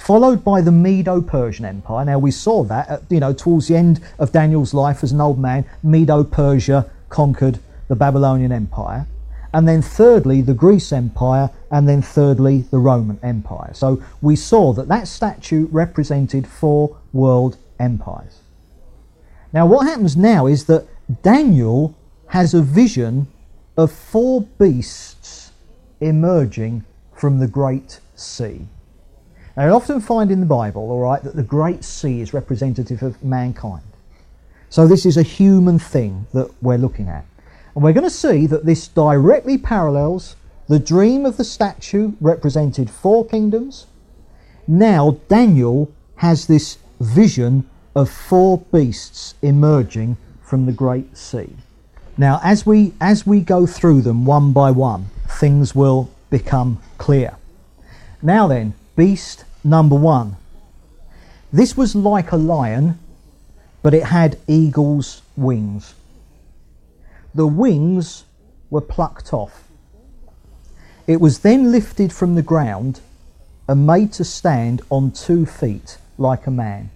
followed 0.00 0.42
by 0.42 0.62
the 0.62 0.72
Medo-Persian 0.72 1.64
Empire. 1.64 2.04
Now 2.06 2.18
we 2.18 2.30
saw 2.30 2.64
that, 2.64 2.88
at, 2.88 3.02
you 3.10 3.20
know, 3.20 3.34
towards 3.34 3.68
the 3.68 3.76
end 3.76 4.00
of 4.18 4.32
Daniel's 4.32 4.72
life 4.72 5.04
as 5.04 5.12
an 5.12 5.20
old 5.20 5.38
man, 5.38 5.66
Medo-Persia 5.82 6.90
conquered 7.10 7.60
the 7.88 7.96
Babylonian 7.96 8.50
Empire. 8.50 9.06
And 9.52 9.66
then 9.66 9.82
thirdly, 9.82 10.42
the 10.42 10.54
Greece 10.54 10.92
Empire, 10.92 11.50
and 11.70 11.88
then 11.88 12.02
thirdly, 12.02 12.62
the 12.70 12.78
Roman 12.78 13.18
Empire. 13.22 13.72
So 13.74 14.02
we 14.20 14.36
saw 14.36 14.72
that 14.74 14.88
that 14.88 15.08
statue 15.08 15.66
represented 15.70 16.46
four 16.46 16.96
world 17.12 17.56
empires. 17.78 18.40
Now 19.52 19.66
what 19.66 19.86
happens 19.86 20.16
now 20.16 20.46
is 20.46 20.66
that 20.66 20.86
Daniel 21.22 21.96
has 22.28 22.54
a 22.54 22.62
vision 22.62 23.26
of 23.76 23.90
four 23.90 24.42
beasts 24.42 25.50
emerging 26.00 26.84
from 27.12 27.38
the 27.38 27.48
Great 27.48 28.00
Sea. 28.14 28.66
Now, 29.56 29.66
you 29.66 29.72
often 29.72 30.00
find 30.00 30.30
in 30.30 30.40
the 30.40 30.46
Bible, 30.46 30.90
all 30.90 31.00
right, 31.00 31.22
that 31.22 31.36
the 31.36 31.42
Great 31.42 31.84
Sea 31.84 32.20
is 32.20 32.32
representative 32.32 33.02
of 33.02 33.22
mankind. 33.22 33.82
So 34.68 34.86
this 34.86 35.04
is 35.04 35.16
a 35.16 35.22
human 35.22 35.78
thing 35.78 36.26
that 36.32 36.50
we're 36.62 36.78
looking 36.78 37.08
at. 37.08 37.24
And 37.74 37.84
we're 37.84 37.92
going 37.92 38.04
to 38.04 38.10
see 38.10 38.46
that 38.46 38.66
this 38.66 38.88
directly 38.88 39.58
parallels 39.58 40.36
the 40.68 40.78
dream 40.78 41.26
of 41.26 41.36
the 41.36 41.44
statue 41.44 42.12
represented 42.20 42.88
four 42.88 43.26
kingdoms. 43.26 43.86
Now 44.68 45.18
Daniel 45.28 45.92
has 46.16 46.46
this 46.46 46.78
vision 47.00 47.68
of 47.96 48.08
four 48.08 48.58
beasts 48.72 49.34
emerging 49.42 50.16
from 50.42 50.66
the 50.66 50.72
great 50.72 51.16
sea. 51.16 51.56
Now 52.16 52.40
as 52.44 52.64
we 52.64 52.92
as 53.00 53.26
we 53.26 53.40
go 53.40 53.66
through 53.66 54.02
them 54.02 54.24
one 54.24 54.52
by 54.52 54.70
one, 54.70 55.06
things 55.28 55.74
will 55.74 56.08
become 56.30 56.80
clear. 56.98 57.36
Now 58.22 58.46
then, 58.46 58.74
beast 58.94 59.44
number 59.64 59.96
one. 59.96 60.36
This 61.52 61.76
was 61.76 61.96
like 61.96 62.30
a 62.30 62.36
lion, 62.36 62.98
but 63.82 63.92
it 63.92 64.04
had 64.04 64.38
eagle's 64.46 65.22
wings. 65.36 65.94
The 67.34 67.46
wings 67.46 68.24
were 68.70 68.80
plucked 68.80 69.32
off. 69.32 69.64
It 71.06 71.20
was 71.20 71.40
then 71.40 71.72
lifted 71.72 72.12
from 72.12 72.34
the 72.34 72.42
ground 72.42 73.00
and 73.68 73.86
made 73.86 74.12
to 74.14 74.24
stand 74.24 74.82
on 74.90 75.12
two 75.12 75.46
feet 75.46 75.98
like 76.18 76.46
a 76.46 76.50
man. 76.50 76.90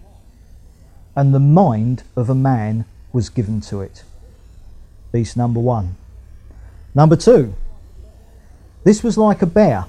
And 1.16 1.34
the 1.34 1.40
mind 1.40 2.02
of 2.16 2.28
a 2.28 2.34
man 2.34 2.84
was 3.12 3.28
given 3.28 3.60
to 3.62 3.80
it. 3.80 4.02
Beast 5.12 5.36
number 5.36 5.60
one. 5.60 5.96
Number 6.94 7.16
two. 7.16 7.54
This 8.82 9.02
was 9.02 9.16
like 9.16 9.40
a 9.40 9.46
bear 9.46 9.86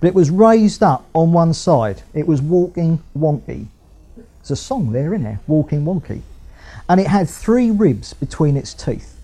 but 0.00 0.08
it 0.08 0.14
was 0.14 0.30
raised 0.30 0.82
up 0.82 1.04
on 1.12 1.32
one 1.32 1.52
side. 1.52 2.02
It 2.14 2.26
was 2.26 2.40
walking 2.40 3.02
wonky. 3.16 3.66
There's 4.16 4.50
a 4.52 4.56
song 4.56 4.92
there, 4.92 5.12
in 5.12 5.24
there, 5.24 5.40
walking 5.46 5.84
wonky. 5.84 6.22
And 6.88 7.00
it 7.00 7.08
had 7.08 7.28
three 7.28 7.70
ribs 7.70 8.14
between 8.14 8.56
its 8.56 8.74
teeth. 8.74 9.17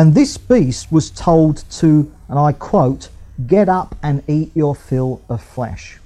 And 0.00 0.14
this 0.14 0.38
beast 0.38 0.90
was 0.90 1.10
told 1.10 1.62
to, 1.72 2.10
and 2.26 2.38
I 2.38 2.52
quote, 2.52 3.10
get 3.46 3.68
up 3.68 3.96
and 4.02 4.22
eat 4.26 4.50
your 4.54 4.74
fill 4.74 5.20
of 5.28 5.42
flesh. 5.42 5.98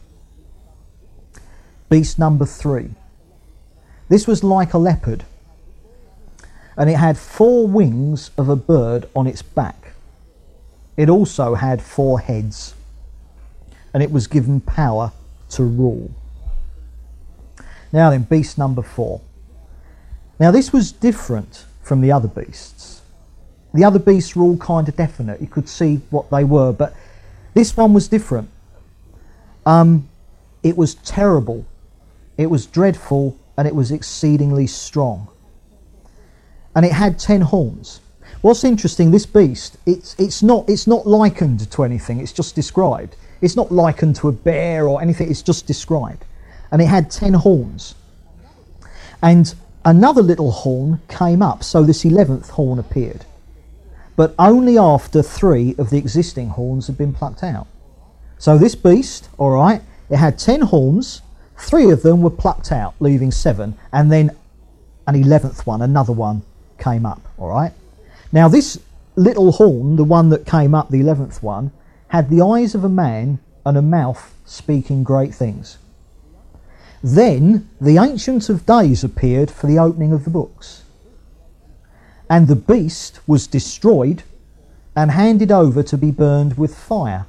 Beast 1.89 2.19
number 2.19 2.45
three. 2.45 2.91
This 4.09 4.27
was 4.27 4.43
like 4.43 4.75
a 4.75 4.79
leopard, 4.79 5.23
and 6.77 6.91
it 6.91 6.97
had 6.97 7.17
four 7.17 7.69
wings 7.69 8.33
of 8.37 8.49
a 8.49 8.57
bird 8.57 9.09
on 9.15 9.29
its 9.29 9.43
back. 9.43 9.93
It 10.97 11.09
also 11.09 11.55
had 11.55 11.81
four 11.81 12.19
heads 12.19 12.75
and 13.93 14.03
it 14.03 14.11
was 14.11 14.27
given 14.27 14.61
power 14.61 15.13
to 15.51 15.63
rule. 15.63 16.11
Now 17.93 18.11
then, 18.11 18.25
beast 18.25 18.59
number 18.59 18.83
four. 18.83 19.21
Now 20.41 20.51
this 20.51 20.73
was 20.73 20.91
different 20.91 21.65
from 21.81 22.01
the 22.01 22.11
other 22.11 22.27
beasts. 22.27 23.03
The 23.75 23.85
other 23.85 23.99
beasts 23.99 24.37
were 24.37 24.45
all 24.45 24.57
kind 24.57 24.89
of 24.89 24.97
definite. 24.97 25.41
You 25.41 25.49
could 25.49 25.69
see 25.69 25.97
what 26.11 26.31
they 26.31 26.45
were, 26.45 26.73
but 26.73 26.95
this 27.55 27.77
one 27.77 27.93
was 27.93 28.07
different. 28.09 28.49
Um, 29.67 30.09
it 30.63 30.77
was 30.77 30.95
terrible, 30.95 31.67
it 32.39 32.47
was 32.47 32.67
dreadful, 32.67 33.37
and 33.57 33.67
it 33.67 33.75
was 33.75 33.91
exceedingly 33.91 34.69
strong. 34.69 35.29
And 36.75 36.87
it 36.87 36.93
had 36.93 37.19
ten 37.19 37.41
horns. 37.41 38.01
What's 38.43 38.63
interesting, 38.63 39.11
this 39.11 39.27
beast, 39.27 39.77
it's, 39.87 40.15
it's, 40.19 40.43
not, 40.43 40.69
it's 40.69 40.87
not 40.87 41.07
likened 41.07 41.71
to 41.71 41.83
anything, 41.83 42.21
it's 42.21 42.33
just 42.33 42.55
described. 42.55 43.17
It's 43.41 43.57
not 43.57 43.73
likened 43.73 44.17
to 44.17 44.29
a 44.29 44.33
bear 44.33 44.87
or 44.87 45.03
anything, 45.03 45.31
it's 45.31 45.43
just 45.43 45.67
described. 45.67 46.25
And 46.71 46.81
it 46.81 46.87
had 46.87 47.11
ten 47.11 47.35
horns. 47.35 47.95
And 49.23 49.55
another 49.85 50.23
little 50.23 50.51
horn 50.51 51.01
came 51.09 51.43
up, 51.43 51.65
so 51.65 51.83
this 51.83 52.05
eleventh 52.05 52.51
horn 52.51 52.79
appeared. 52.79 53.25
But 54.17 54.35
only 54.39 54.79
after 54.79 55.23
three 55.23 55.75
of 55.77 55.91
the 55.91 55.99
existing 55.99 56.51
horns 56.51 56.87
had 56.87 56.97
been 56.97 57.13
plucked 57.13 57.43
out. 57.43 57.67
So 58.39 58.59
this 58.59 58.75
beast, 58.75 59.29
all 59.39 59.51
right, 59.51 59.83
it 60.09 60.17
had 60.17 60.39
ten 60.39 60.61
horns, 60.61 61.23
three 61.57 61.91
of 61.91 62.03
them 62.03 62.23
were 62.23 62.31
plucked 62.31 62.71
out, 62.71 62.95
leaving 63.01 63.31
seven, 63.31 63.75
and 63.93 64.13
then 64.13 64.31
an 65.07 65.17
eleventh 65.17 65.67
one, 65.67 65.83
another 65.83 66.13
one, 66.13 66.43
came 66.79 67.05
up, 67.05 67.23
all 67.39 67.49
right. 67.49 67.73
Now 68.33 68.49
this 68.49 68.81
little 69.17 69.53
horn, 69.53 69.97
the 69.97 70.05
one 70.05 70.29
that 70.31 70.47
came 70.47 70.75
up, 70.75 70.91
the 70.91 71.01
eleventh 71.01 71.43
one, 71.43 71.73
had 72.09 72.31
the 72.31 72.45
eyes 72.45 72.75
of 72.75 72.85
a 72.85 72.89
man 72.89 73.41
and 73.67 73.77
a 73.77 73.83
mouth 73.83 74.35
speaking 74.45 75.03
great 75.03 75.35
things. 75.35 75.79
Then 77.03 77.69
the 77.81 77.99
Ancient 77.99 78.49
of 78.49 78.65
Days 78.65 79.03
appeared 79.03 79.51
for 79.51 79.67
the 79.67 79.79
opening 79.79 80.13
of 80.13 80.25
the 80.25 80.31
books. 80.31 80.84
And 82.29 82.49
the 82.49 82.57
beast 82.57 83.21
was 83.27 83.47
destroyed 83.47 84.23
and 84.97 85.11
handed 85.11 85.53
over 85.53 85.83
to 85.83 85.99
be 85.99 86.11
burned 86.11 86.57
with 86.57 86.77
fire. 86.77 87.27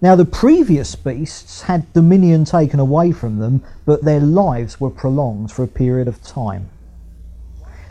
Now, 0.00 0.14
the 0.14 0.24
previous 0.24 0.94
beasts 0.94 1.62
had 1.62 1.92
dominion 1.92 2.44
taken 2.44 2.78
away 2.78 3.10
from 3.10 3.38
them, 3.38 3.64
but 3.84 4.04
their 4.04 4.20
lives 4.20 4.80
were 4.80 4.90
prolonged 4.90 5.50
for 5.50 5.64
a 5.64 5.68
period 5.68 6.06
of 6.06 6.22
time. 6.22 6.68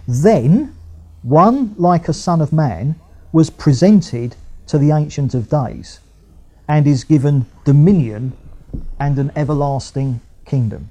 Then, 0.07 0.73
one 1.21 1.75
like 1.78 2.07
a 2.07 2.13
son 2.13 2.39
of 2.39 2.53
man 2.53 2.95
was 3.34 3.49
presented 3.49 4.36
to 4.67 4.78
the 4.78 4.91
Ancient 4.91 5.34
of 5.34 5.49
Days 5.49 5.99
and 6.67 6.88
is 6.88 7.03
given 7.03 7.45
dominion 7.65 8.32
and 8.99 9.19
an 9.19 9.32
everlasting 9.36 10.21
kingdom. 10.45 10.89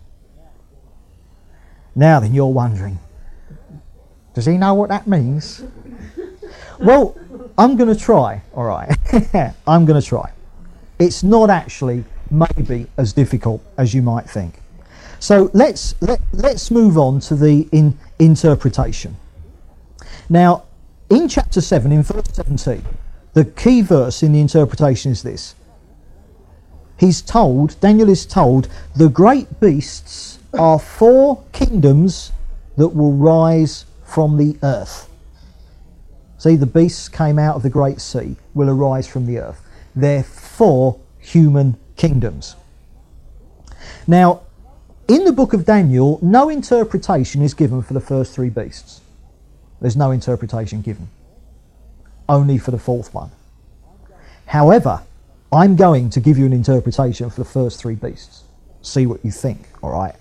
Now 1.94 2.20
then, 2.20 2.34
you're 2.34 2.46
wondering, 2.46 2.98
does 4.36 4.44
he 4.44 4.58
know 4.58 4.74
what 4.74 4.90
that 4.90 5.06
means? 5.06 5.64
well, 6.78 7.16
I'm 7.56 7.74
going 7.78 7.88
to 7.88 7.98
try, 7.98 8.42
all 8.52 8.64
right. 8.64 8.94
I'm 9.66 9.86
going 9.86 9.98
to 9.98 10.06
try. 10.06 10.30
It's 10.98 11.22
not 11.22 11.48
actually 11.48 12.04
maybe 12.30 12.86
as 12.98 13.14
difficult 13.14 13.64
as 13.78 13.94
you 13.94 14.02
might 14.02 14.28
think. 14.28 14.60
So 15.20 15.50
let's 15.54 15.94
let, 16.02 16.20
let's 16.34 16.70
move 16.70 16.98
on 16.98 17.18
to 17.20 17.34
the 17.34 17.66
in, 17.72 17.98
interpretation. 18.18 19.16
Now, 20.28 20.64
in 21.08 21.30
chapter 21.30 21.62
7, 21.62 21.90
in 21.90 22.02
verse 22.02 22.26
17, 22.32 22.84
the 23.32 23.46
key 23.46 23.80
verse 23.80 24.22
in 24.22 24.34
the 24.34 24.40
interpretation 24.40 25.12
is 25.12 25.22
this. 25.22 25.54
He's 26.98 27.22
told, 27.22 27.80
Daniel 27.80 28.10
is 28.10 28.26
told, 28.26 28.68
the 28.94 29.08
great 29.08 29.60
beasts 29.60 30.40
are 30.52 30.78
four 30.78 31.42
kingdoms 31.52 32.32
that 32.76 32.88
will 32.88 33.14
rise 33.14 33.86
from 34.16 34.38
the 34.38 34.56
earth. 34.62 35.10
See, 36.38 36.56
the 36.56 36.64
beasts 36.64 37.06
came 37.06 37.38
out 37.38 37.54
of 37.54 37.62
the 37.62 37.68
great 37.68 38.00
sea, 38.00 38.36
will 38.54 38.70
arise 38.70 39.06
from 39.06 39.26
the 39.26 39.36
earth. 39.36 39.60
They're 39.94 40.22
four 40.22 40.98
human 41.18 41.76
kingdoms. 41.98 42.56
Now, 44.06 44.40
in 45.06 45.24
the 45.24 45.32
book 45.32 45.52
of 45.52 45.66
Daniel, 45.66 46.18
no 46.22 46.48
interpretation 46.48 47.42
is 47.42 47.52
given 47.52 47.82
for 47.82 47.92
the 47.92 48.00
first 48.00 48.34
three 48.34 48.48
beasts. 48.48 49.02
There's 49.82 49.98
no 49.98 50.12
interpretation 50.12 50.80
given, 50.80 51.10
only 52.26 52.56
for 52.56 52.70
the 52.70 52.78
fourth 52.78 53.12
one. 53.12 53.32
However, 54.46 55.02
I'm 55.52 55.76
going 55.76 56.08
to 56.08 56.20
give 56.20 56.38
you 56.38 56.46
an 56.46 56.54
interpretation 56.54 57.28
for 57.28 57.42
the 57.42 57.50
first 57.50 57.78
three 57.78 57.96
beasts. 57.96 58.44
See 58.80 59.04
what 59.04 59.22
you 59.22 59.30
think, 59.30 59.68
all 59.82 59.90
right? 59.90 60.14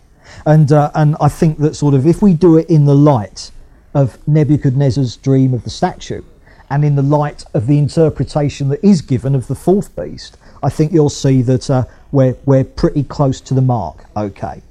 And, 0.45 0.69
uh, 0.73 0.91
and 0.95 1.15
I 1.21 1.29
think 1.29 1.59
that 1.59 1.77
sort 1.77 1.93
of 1.93 2.05
if 2.05 2.21
we 2.21 2.33
do 2.33 2.57
it 2.57 2.69
in 2.69 2.83
the 2.83 2.93
light 2.93 3.51
of 3.95 4.19
Nebuchadnezzar's 4.27 5.15
dream 5.15 5.55
of 5.55 5.63
the 5.63 5.71
statue 5.71 6.21
and 6.69 6.83
in 6.83 6.95
the 6.95 7.01
light 7.01 7.45
of 7.53 7.67
the 7.67 7.77
interpretation 7.77 8.69
that 8.69 8.83
is 8.83 9.01
given 9.01 9.35
of 9.35 9.47
the 9.47 9.55
fourth 9.55 9.95
beast, 9.95 10.37
I 10.61 10.69
think 10.69 10.91
you'll 10.91 11.09
see 11.09 11.41
that 11.43 11.69
uh, 11.69 11.85
we're, 12.11 12.35
we're 12.45 12.63
pretty 12.63 13.03
close 13.03 13.39
to 13.41 13.53
the 13.53 13.61
mark. 13.61 14.05
Okay. 14.15 14.61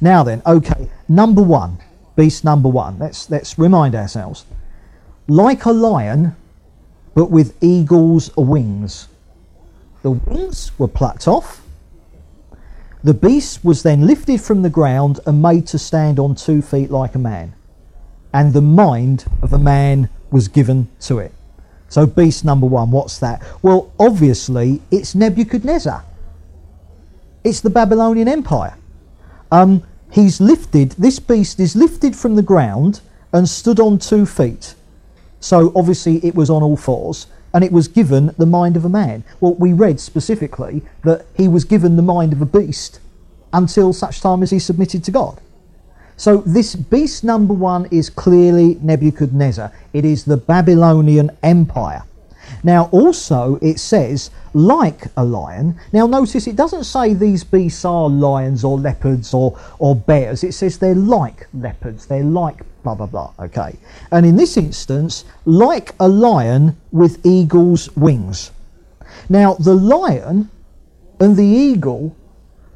Now 0.00 0.22
then, 0.22 0.42
okay, 0.46 0.88
number 1.08 1.42
one, 1.42 1.78
beast 2.16 2.44
number 2.44 2.68
one. 2.68 2.98
Let's, 2.98 3.30
let's 3.30 3.58
remind 3.58 3.94
ourselves. 3.94 4.44
Like 5.26 5.64
a 5.64 5.72
lion, 5.72 6.36
but 7.14 7.30
with 7.30 7.56
eagle's 7.62 8.34
wings. 8.36 9.08
The 10.02 10.10
wings 10.10 10.76
were 10.78 10.88
plucked 10.88 11.28
off. 11.28 11.62
The 13.04 13.14
beast 13.14 13.64
was 13.64 13.82
then 13.82 14.06
lifted 14.06 14.40
from 14.40 14.62
the 14.62 14.70
ground 14.70 15.20
and 15.26 15.42
made 15.42 15.66
to 15.68 15.78
stand 15.78 16.18
on 16.18 16.34
two 16.34 16.62
feet 16.62 16.90
like 16.90 17.14
a 17.14 17.18
man. 17.18 17.54
And 18.32 18.52
the 18.52 18.62
mind 18.62 19.26
of 19.42 19.52
a 19.52 19.58
man 19.58 20.08
was 20.30 20.48
given 20.48 20.88
to 21.00 21.18
it. 21.18 21.32
So, 21.88 22.06
beast 22.06 22.44
number 22.44 22.66
one, 22.66 22.90
what's 22.90 23.18
that? 23.18 23.42
Well, 23.60 23.92
obviously, 24.00 24.80
it's 24.90 25.14
Nebuchadnezzar. 25.14 26.04
It's 27.44 27.60
the 27.60 27.70
Babylonian 27.70 28.28
Empire. 28.28 28.76
Um, 29.50 29.82
he's 30.10 30.40
lifted, 30.40 30.92
this 30.92 31.18
beast 31.18 31.60
is 31.60 31.76
lifted 31.76 32.16
from 32.16 32.36
the 32.36 32.42
ground 32.42 33.00
and 33.32 33.48
stood 33.48 33.80
on 33.80 33.98
two 33.98 34.24
feet. 34.24 34.74
So 35.40 35.72
obviously 35.74 36.24
it 36.24 36.34
was 36.34 36.50
on 36.50 36.62
all 36.62 36.76
fours 36.76 37.26
and 37.52 37.64
it 37.64 37.72
was 37.72 37.88
given 37.88 38.34
the 38.38 38.46
mind 38.46 38.76
of 38.76 38.84
a 38.84 38.88
man. 38.88 39.24
Well, 39.40 39.54
we 39.54 39.72
read 39.72 40.00
specifically 40.00 40.82
that 41.04 41.26
he 41.36 41.48
was 41.48 41.64
given 41.64 41.96
the 41.96 42.02
mind 42.02 42.32
of 42.32 42.40
a 42.40 42.46
beast 42.46 43.00
until 43.52 43.92
such 43.92 44.20
time 44.20 44.42
as 44.42 44.50
he 44.50 44.58
submitted 44.58 45.02
to 45.04 45.10
God. 45.10 45.40
So 46.22 46.36
this 46.36 46.76
beast 46.76 47.24
number 47.24 47.52
one 47.52 47.88
is 47.90 48.08
clearly 48.08 48.78
Nebuchadnezzar. 48.80 49.72
It 49.92 50.04
is 50.04 50.24
the 50.24 50.36
Babylonian 50.36 51.32
Empire. 51.42 52.04
Now, 52.62 52.88
also, 52.92 53.58
it 53.60 53.80
says, 53.80 54.30
like 54.54 55.06
a 55.16 55.24
lion. 55.24 55.80
Now, 55.92 56.06
notice 56.06 56.46
it 56.46 56.54
doesn't 56.54 56.84
say 56.84 57.12
these 57.12 57.42
beasts 57.42 57.84
are 57.84 58.08
lions 58.08 58.62
or 58.62 58.78
leopards 58.78 59.34
or, 59.34 59.58
or 59.80 59.96
bears. 59.96 60.44
It 60.44 60.54
says 60.54 60.78
they're 60.78 60.94
like 60.94 61.48
leopards, 61.54 62.06
they're 62.06 62.22
like 62.22 62.62
blah, 62.84 62.94
blah, 62.94 63.06
blah. 63.06 63.32
Okay. 63.40 63.76
And 64.12 64.24
in 64.24 64.36
this 64.36 64.56
instance, 64.56 65.24
like 65.44 65.92
a 65.98 66.06
lion 66.06 66.76
with 66.92 67.26
eagle's 67.26 67.90
wings. 67.96 68.52
Now, 69.28 69.54
the 69.54 69.74
lion 69.74 70.50
and 71.18 71.36
the 71.36 71.42
eagle 71.42 72.14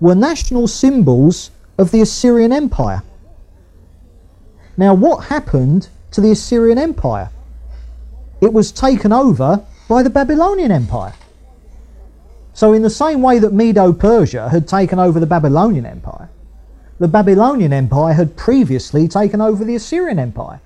were 0.01 0.17
national 0.17 0.67
symbols 0.67 1.53
of 1.79 1.93
the 1.93 2.01
Assyrian 2.01 2.53
Empire. 2.53 3.05
Now, 4.77 4.95
what 4.95 5.27
happened 5.27 5.89
to 6.11 6.21
the 6.21 6.31
Assyrian 6.31 6.79
Empire? 6.79 7.31
It 8.41 8.53
was 8.53 8.71
taken 8.71 9.13
over 9.13 9.65
by 9.89 10.03
the 10.03 10.11
Babylonian 10.11 10.71
Empire. 10.71 11.15
So, 12.53 12.73
in 12.73 12.83
the 12.83 12.91
same 12.91 13.23
way 13.23 13.39
that 13.39 13.53
Medo 13.53 13.93
Persia 13.93 14.49
had 14.51 14.69
taken 14.69 14.99
over 14.99 15.19
the 15.21 15.27
Babylonian 15.27 15.87
Empire, 15.87 16.29
the 16.99 17.09
Babylonian 17.09 17.73
Empire 17.73 18.15
had 18.15 18.37
previously 18.37 19.09
taken 19.09 19.41
over 19.41 19.65
the 19.65 19.77
Assyrian 19.77 20.19
Empire. 20.19 20.61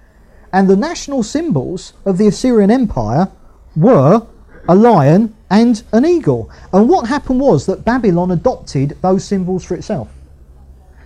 And 0.53 0.69
the 0.69 0.77
national 0.77 1.23
symbols 1.23 1.93
of 2.05 2.19
the 2.19 2.27
Assyrian 2.27 2.71
Empire 2.71 3.29
were 3.77 4.27
a 4.69 4.75
lion 4.75 5.35
and 5.49 5.83
an 5.93 6.05
eagle. 6.05 6.51
And 6.73 6.89
what 6.89 7.09
happened 7.09 7.41
was 7.41 7.67
that 7.67 7.85
Babylon 7.85 8.31
adopted 8.31 8.97
those 9.03 9.25
symbols 9.25 9.65
for 9.65 9.75
itself. 9.75 10.09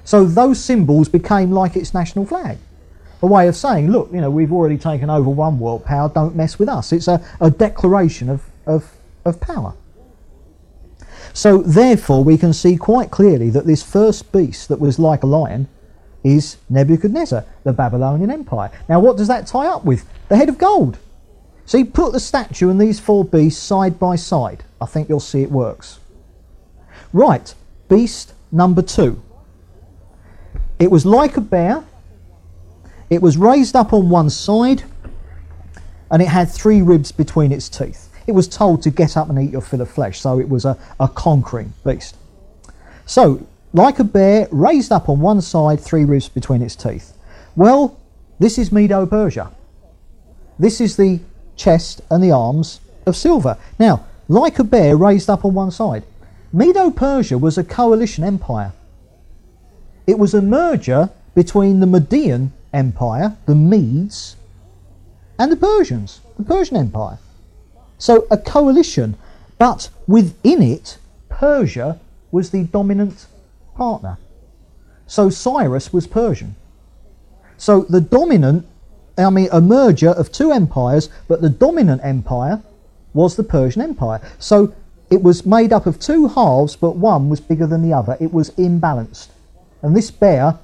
So 0.05 0.25
those 0.25 0.63
symbols 0.63 1.09
became 1.09 1.51
like 1.51 1.77
its 1.77 1.95
national 1.95 2.27
flag. 2.27 2.59
A 3.25 3.27
way 3.27 3.49
of 3.49 3.57
saying, 3.57 3.91
look, 3.91 4.11
you 4.13 4.21
know, 4.21 4.29
we've 4.29 4.53
already 4.53 4.77
taken 4.77 5.09
over 5.09 5.31
one 5.31 5.59
world 5.59 5.83
power, 5.87 6.11
don't 6.11 6.37
mess 6.37 6.59
with 6.59 6.69
us. 6.69 6.93
It's 6.93 7.09
a, 7.09 7.25
a 7.41 7.51
declaration 7.51 8.29
of, 8.29 8.43
of, 8.67 8.93
of 9.25 9.41
power. 9.41 9.73
So, 11.33 11.63
therefore, 11.63 12.23
we 12.23 12.37
can 12.37 12.53
see 12.53 12.77
quite 12.77 13.11
clearly 13.11 13.49
that 13.49 13.65
this 13.65 13.83
first 13.83 14.31
beast 14.31 14.69
that 14.69 14.79
was 14.79 14.99
like 14.99 15.23
a 15.23 15.27
lion 15.27 15.69
is 16.23 16.59
Nebuchadnezzar, 16.69 17.47
the 17.63 17.73
Babylonian 17.73 18.31
Empire. 18.31 18.71
Now, 18.91 19.01
what 19.01 19.17
does 19.17 19.29
that 19.29 19.47
tie 19.47 19.69
up 19.69 19.87
with? 19.87 20.05
The 20.29 20.37
head 20.37 20.51
of 20.51 20.59
gold. 20.59 20.99
See, 21.65 21.83
put 21.83 22.13
the 22.13 22.21
statue 22.21 22.69
and 22.69 22.79
these 22.79 23.01
four 23.01 23.25
beasts 23.25 23.63
side 23.63 23.99
by 23.99 24.17
side. 24.17 24.65
I 24.83 24.85
think 24.85 25.09
you'll 25.09 25.19
see 25.19 25.41
it 25.41 25.51
works. 25.51 25.99
Right, 27.15 27.55
beast 27.89 28.35
number 28.53 28.83
two. 28.83 29.23
It 30.79 30.91
was 30.91 31.07
like 31.07 31.39
a 31.39 31.41
bear. 31.41 31.85
It 33.15 33.23
was 33.23 33.37
raised 33.37 33.77
up 33.77 33.93
on 33.93 34.11
one 34.11 34.29
side, 34.29 34.83
and 36.11 36.21
it 36.21 36.27
had 36.27 36.51
three 36.51 36.83
ribs 36.83 37.13
between 37.13 37.53
its 37.53 37.69
teeth. 37.69 38.11
It 38.27 38.33
was 38.33 38.49
told 38.49 38.83
to 38.83 38.91
get 38.91 39.17
up 39.17 39.31
and 39.31 39.39
eat 39.39 39.53
your 39.53 39.61
fill 39.61 39.83
of 39.83 39.89
flesh, 39.89 40.19
so 40.19 40.41
it 40.41 40.49
was 40.49 40.65
a, 40.65 40.77
a 40.99 41.07
conquering 41.07 41.75
beast. 41.85 42.17
So, 43.07 43.47
like 43.73 44.01
a 44.01 44.05
bear, 44.05 44.49
raised 44.51 44.91
up 44.91 45.09
on 45.09 45.21
one 45.21 45.43
side, 45.43 45.79
three 45.79 46.05
ribs 46.05 46.29
between 46.29 46.61
its 46.61 46.75
teeth. 46.75 47.13
Well, 47.55 47.97
this 48.41 48.59
is 48.59 48.73
Medo 48.73 49.07
Persia. 49.07 49.53
This 50.59 50.81
is 50.81 50.97
the 50.97 51.21
chest 51.55 52.01
and 52.11 52.21
the 52.21 52.33
arms 52.33 52.81
of 53.07 53.15
silver. 53.15 53.57
Now, 53.79 54.07
like 54.27 54.59
a 54.59 54.65
bear 54.65 54.97
raised 54.97 55.31
up 55.31 55.45
on 55.45 55.55
one 55.55 55.71
side, 55.71 56.03
Medo 56.53 56.91
Persia 56.91 57.39
was 57.39 57.59
a 57.59 57.63
coalition 57.63 58.25
empire. 58.25 58.73
It 60.05 60.19
was 60.19 60.35
a 60.35 60.43
merger 60.43 61.11
between 61.37 61.79
the 61.79 61.87
Median 61.87 62.53
Empire, 62.75 63.37
the 63.47 63.55
Medes, 63.55 64.37
and 65.39 65.51
the 65.51 65.57
Persians, 65.57 66.21
the 66.37 66.45
Persian 66.45 66.77
Empire. 66.77 67.19
So 67.99 68.27
a 68.31 68.37
coalition, 68.37 69.17
but 69.59 69.89
within 70.07 70.63
it, 70.63 70.99
Persia 71.29 71.99
was 72.31 72.51
the 72.51 72.65
dominant 72.65 73.27
partner. 73.75 74.19
So 75.07 75.31
Cyrus 75.31 75.93
was 75.93 76.07
Persian. 76.07 76.57
So 77.57 77.83
the 77.83 78.01
dominant, 78.01 78.67
I 79.17 79.31
mean, 79.31 79.49
a 79.53 79.61
merger 79.61 80.11
of 80.11 80.33
two 80.33 80.51
empires, 80.51 81.09
but 81.29 81.41
the 81.41 81.49
dominant 81.49 82.01
empire 82.05 82.63
was 83.13 83.37
the 83.37 83.45
Persian 83.45 83.83
Empire. 83.83 84.21
So 84.39 84.75
it 85.11 85.23
was 85.23 85.47
made 85.47 85.73
up 85.73 85.87
of 85.87 86.01
two 86.01 86.29
halves, 86.29 86.77
but 86.77 86.97
one 86.97 87.29
was 87.29 87.41
bigger 87.41 87.67
than 87.67 87.83
the 87.83 87.93
other. 87.93 88.17
It 88.21 88.33
was 88.33 88.51
imbalanced. 88.53 89.29
And 89.83 89.97
this 89.97 90.11
bear, 90.11 90.59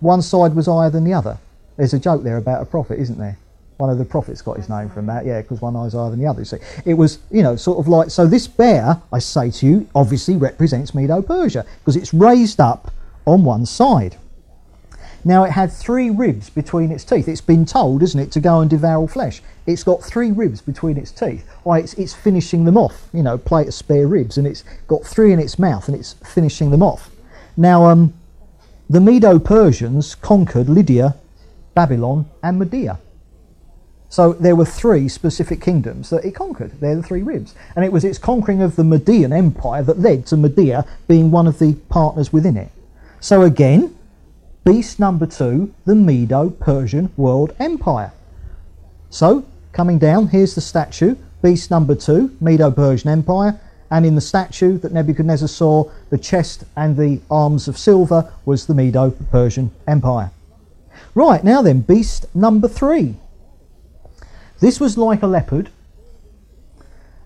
one 0.00 0.22
side 0.22 0.54
was 0.54 0.66
higher 0.66 0.90
than 0.90 1.04
the 1.04 1.14
other. 1.14 1.38
There's 1.76 1.94
a 1.94 1.98
joke 1.98 2.22
there 2.22 2.36
about 2.36 2.62
a 2.62 2.66
prophet, 2.66 2.98
isn't 2.98 3.18
there? 3.18 3.38
One 3.76 3.90
of 3.90 3.98
the 3.98 4.04
prophets 4.04 4.42
got 4.42 4.56
his 4.56 4.68
name 4.68 4.88
from 4.90 5.06
that, 5.06 5.24
yeah, 5.24 5.40
because 5.40 5.60
one 5.60 5.76
eye's 5.76 5.92
higher 5.92 6.10
than 6.10 6.18
the 6.18 6.26
other. 6.26 6.44
See, 6.44 6.58
it 6.84 6.94
was, 6.94 7.20
you 7.30 7.42
know, 7.44 7.54
sort 7.54 7.78
of 7.78 7.86
like 7.86 8.10
so. 8.10 8.26
This 8.26 8.48
bear, 8.48 9.00
I 9.12 9.20
say 9.20 9.52
to 9.52 9.66
you, 9.66 9.88
obviously 9.94 10.36
represents 10.36 10.94
Medo-Persia 10.94 11.64
because 11.78 11.94
it's 11.94 12.12
raised 12.12 12.58
up 12.60 12.92
on 13.24 13.44
one 13.44 13.66
side. 13.66 14.16
Now 15.24 15.44
it 15.44 15.50
had 15.50 15.72
three 15.72 16.10
ribs 16.10 16.48
between 16.50 16.90
its 16.90 17.04
teeth. 17.04 17.28
It's 17.28 17.40
been 17.40 17.66
told, 17.66 18.02
isn't 18.02 18.18
it, 18.18 18.32
to 18.32 18.40
go 18.40 18.60
and 18.60 18.70
devour 18.70 19.06
flesh. 19.06 19.42
It's 19.66 19.84
got 19.84 20.02
three 20.02 20.32
ribs 20.32 20.60
between 20.60 20.96
its 20.96 21.12
teeth. 21.12 21.46
Why, 21.62 21.80
it's, 21.80 21.94
it's 21.94 22.14
finishing 22.14 22.64
them 22.64 22.76
off. 22.76 23.08
You 23.12 23.22
know, 23.22 23.36
plate 23.36 23.68
of 23.68 23.74
spare 23.74 24.06
ribs, 24.06 24.38
and 24.38 24.46
it's 24.46 24.64
got 24.86 25.04
three 25.04 25.32
in 25.32 25.38
its 25.38 25.58
mouth, 25.58 25.86
and 25.86 25.96
it's 25.96 26.14
finishing 26.14 26.70
them 26.70 26.82
off. 26.82 27.10
Now, 27.56 27.84
um, 27.86 28.14
the 28.90 29.00
Medo-Persians 29.00 30.14
conquered 30.14 30.68
Lydia, 30.68 31.14
Babylon, 31.74 32.26
and 32.42 32.58
Media. 32.58 32.98
So 34.08 34.32
there 34.32 34.56
were 34.56 34.64
three 34.64 35.08
specific 35.08 35.60
kingdoms 35.60 36.08
that 36.08 36.24
it 36.24 36.34
conquered. 36.34 36.72
They're 36.80 36.96
the 36.96 37.02
three 37.02 37.22
ribs. 37.22 37.54
And 37.76 37.84
it 37.84 37.92
was 37.92 38.04
its 38.04 38.16
conquering 38.16 38.62
of 38.62 38.76
the 38.76 38.84
Median 38.84 39.32
Empire 39.32 39.82
that 39.82 39.98
led 39.98 40.24
to 40.26 40.36
Media 40.38 40.86
being 41.06 41.30
one 41.30 41.46
of 41.46 41.58
the 41.58 41.74
partners 41.90 42.32
within 42.32 42.56
it. 42.56 42.70
So 43.20 43.42
again, 43.42 43.94
beast 44.64 44.98
number 44.98 45.26
two, 45.26 45.74
the 45.84 45.94
Medo 45.94 46.48
Persian 46.48 47.12
World 47.16 47.54
Empire. 47.58 48.12
So, 49.10 49.44
coming 49.72 49.98
down, 49.98 50.28
here's 50.28 50.54
the 50.54 50.60
statue, 50.60 51.16
beast 51.42 51.70
number 51.70 51.94
two, 51.94 52.36
Medo 52.40 52.70
Persian 52.70 53.10
Empire. 53.10 53.60
And 53.90 54.04
in 54.04 54.14
the 54.14 54.20
statue 54.20 54.78
that 54.78 54.92
Nebuchadnezzar 54.92 55.48
saw, 55.48 55.90
the 56.10 56.18
chest 56.18 56.64
and 56.76 56.96
the 56.96 57.20
arms 57.30 57.68
of 57.68 57.78
silver 57.78 58.32
was 58.44 58.66
the 58.66 58.74
Medo 58.74 59.10
Persian 59.30 59.70
Empire. 59.86 60.30
Right, 61.14 61.42
now 61.42 61.62
then, 61.62 61.80
beast 61.80 62.26
number 62.34 62.68
three. 62.68 63.16
This 64.60 64.78
was 64.78 64.98
like 64.98 65.22
a 65.22 65.26
leopard, 65.26 65.70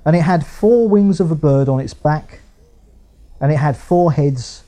and 0.04 0.14
it 0.14 0.22
had 0.22 0.46
four 0.46 0.88
wings 0.88 1.18
of 1.18 1.30
a 1.30 1.34
bird 1.34 1.68
on 1.68 1.80
its 1.80 1.94
back, 1.94 2.40
and 3.40 3.50
it 3.50 3.56
had 3.56 3.76
four 3.76 4.12
heads, 4.12 4.62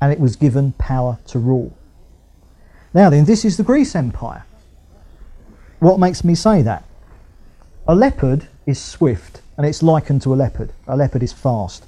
and 0.00 0.12
it 0.12 0.18
was 0.18 0.34
given 0.34 0.72
power 0.72 1.18
to 1.28 1.38
rule. 1.38 1.72
Now 2.94 3.10
then, 3.10 3.26
this 3.26 3.44
is 3.44 3.56
the 3.56 3.62
Greece 3.62 3.94
Empire. 3.94 4.44
What 5.78 6.00
makes 6.00 6.24
me 6.24 6.34
say 6.34 6.62
that? 6.62 6.84
A 7.86 7.94
leopard 7.94 8.48
is 8.66 8.80
swift, 8.80 9.40
and 9.58 9.66
it's 9.66 9.82
likened 9.82 10.22
to 10.22 10.32
a 10.32 10.36
leopard. 10.36 10.72
A 10.86 10.96
leopard 10.96 11.22
is 11.22 11.32
fast. 11.32 11.84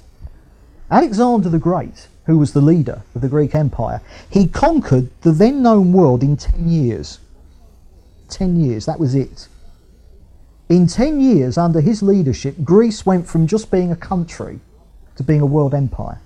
Alexander 0.91 1.47
the 1.47 1.57
Great, 1.57 2.09
who 2.25 2.37
was 2.37 2.51
the 2.51 2.59
leader 2.61 3.01
of 3.15 3.21
the 3.21 3.29
Greek 3.29 3.55
Empire, 3.55 4.01
he 4.29 4.45
conquered 4.45 5.09
the 5.21 5.31
then 5.31 5.63
known 5.63 5.93
world 5.93 6.21
in 6.21 6.35
10 6.35 6.69
years. 6.69 7.19
10 8.29 8.59
years, 8.59 8.85
that 8.85 8.99
was 8.99 9.15
it. 9.15 9.47
In 10.67 10.85
10 10.85 11.21
years, 11.21 11.57
under 11.57 11.79
his 11.79 12.03
leadership, 12.03 12.55
Greece 12.63 13.05
went 13.05 13.25
from 13.25 13.47
just 13.47 13.71
being 13.71 13.91
a 13.91 13.95
country 13.95 14.59
to 15.15 15.23
being 15.23 15.41
a 15.41 15.45
world 15.45 15.73
empire. 15.73 16.19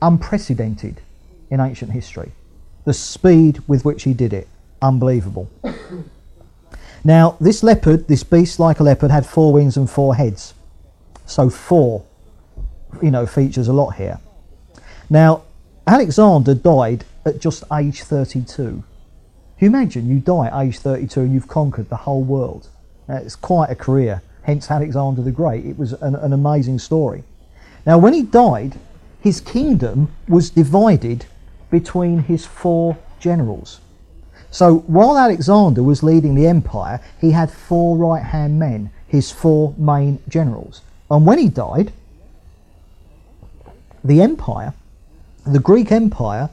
Unprecedented 0.00 1.00
in 1.50 1.60
ancient 1.60 1.90
history. 1.90 2.30
The 2.84 2.94
speed 2.94 3.60
with 3.66 3.84
which 3.84 4.04
he 4.04 4.14
did 4.14 4.32
it, 4.32 4.48
unbelievable. 4.80 5.50
now, 7.04 7.36
this 7.40 7.64
leopard, 7.64 8.06
this 8.06 8.22
beast 8.22 8.60
like 8.60 8.78
a 8.78 8.84
leopard, 8.84 9.10
had 9.10 9.26
four 9.26 9.52
wings 9.52 9.76
and 9.76 9.90
four 9.90 10.14
heads. 10.14 10.54
So, 11.26 11.50
four, 11.50 12.04
you 13.02 13.10
know, 13.10 13.26
features 13.26 13.68
a 13.68 13.72
lot 13.72 13.90
here. 13.90 14.18
Now, 15.08 15.42
Alexander 15.86 16.54
died 16.54 17.04
at 17.24 17.40
just 17.40 17.64
age 17.72 18.02
32. 18.02 18.44
Can 18.54 18.84
you 19.58 19.66
imagine 19.68 20.08
you 20.08 20.18
die 20.18 20.48
at 20.48 20.66
age 20.66 20.78
32 20.78 21.20
and 21.20 21.34
you've 21.34 21.48
conquered 21.48 21.88
the 21.88 21.96
whole 21.96 22.22
world? 22.22 22.68
Uh, 23.08 23.14
it's 23.14 23.36
quite 23.36 23.70
a 23.70 23.74
career, 23.74 24.22
hence 24.42 24.70
Alexander 24.70 25.22
the 25.22 25.30
Great. 25.30 25.64
It 25.64 25.78
was 25.78 25.92
an, 25.94 26.14
an 26.14 26.32
amazing 26.32 26.78
story. 26.78 27.24
Now, 27.86 27.98
when 27.98 28.12
he 28.12 28.22
died, 28.22 28.78
his 29.20 29.40
kingdom 29.40 30.12
was 30.28 30.50
divided 30.50 31.26
between 31.70 32.20
his 32.20 32.44
four 32.44 32.96
generals. 33.18 33.80
So 34.50 34.80
while 34.80 35.16
Alexander 35.16 35.82
was 35.82 36.02
leading 36.02 36.34
the 36.34 36.46
empire, 36.46 37.00
he 37.20 37.30
had 37.30 37.50
four 37.50 37.96
right 37.96 38.22
hand 38.22 38.58
men, 38.58 38.90
his 39.06 39.30
four 39.30 39.74
main 39.78 40.18
generals. 40.28 40.82
And 41.12 41.26
when 41.26 41.38
he 41.38 41.50
died, 41.50 41.92
the 44.02 44.22
empire, 44.22 44.72
the 45.46 45.58
Greek 45.58 45.92
empire, 45.92 46.48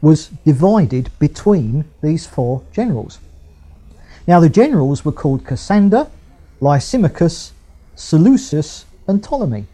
was 0.00 0.28
divided 0.46 1.10
between 1.18 1.84
these 2.02 2.26
four 2.26 2.62
generals. 2.72 3.18
Now, 4.26 4.40
the 4.40 4.48
generals 4.48 5.04
were 5.04 5.12
called 5.12 5.44
Cassander, 5.44 6.08
Lysimachus, 6.60 7.52
Seleucus, 7.96 8.86
and 9.06 9.22
Ptolemy. 9.22 9.66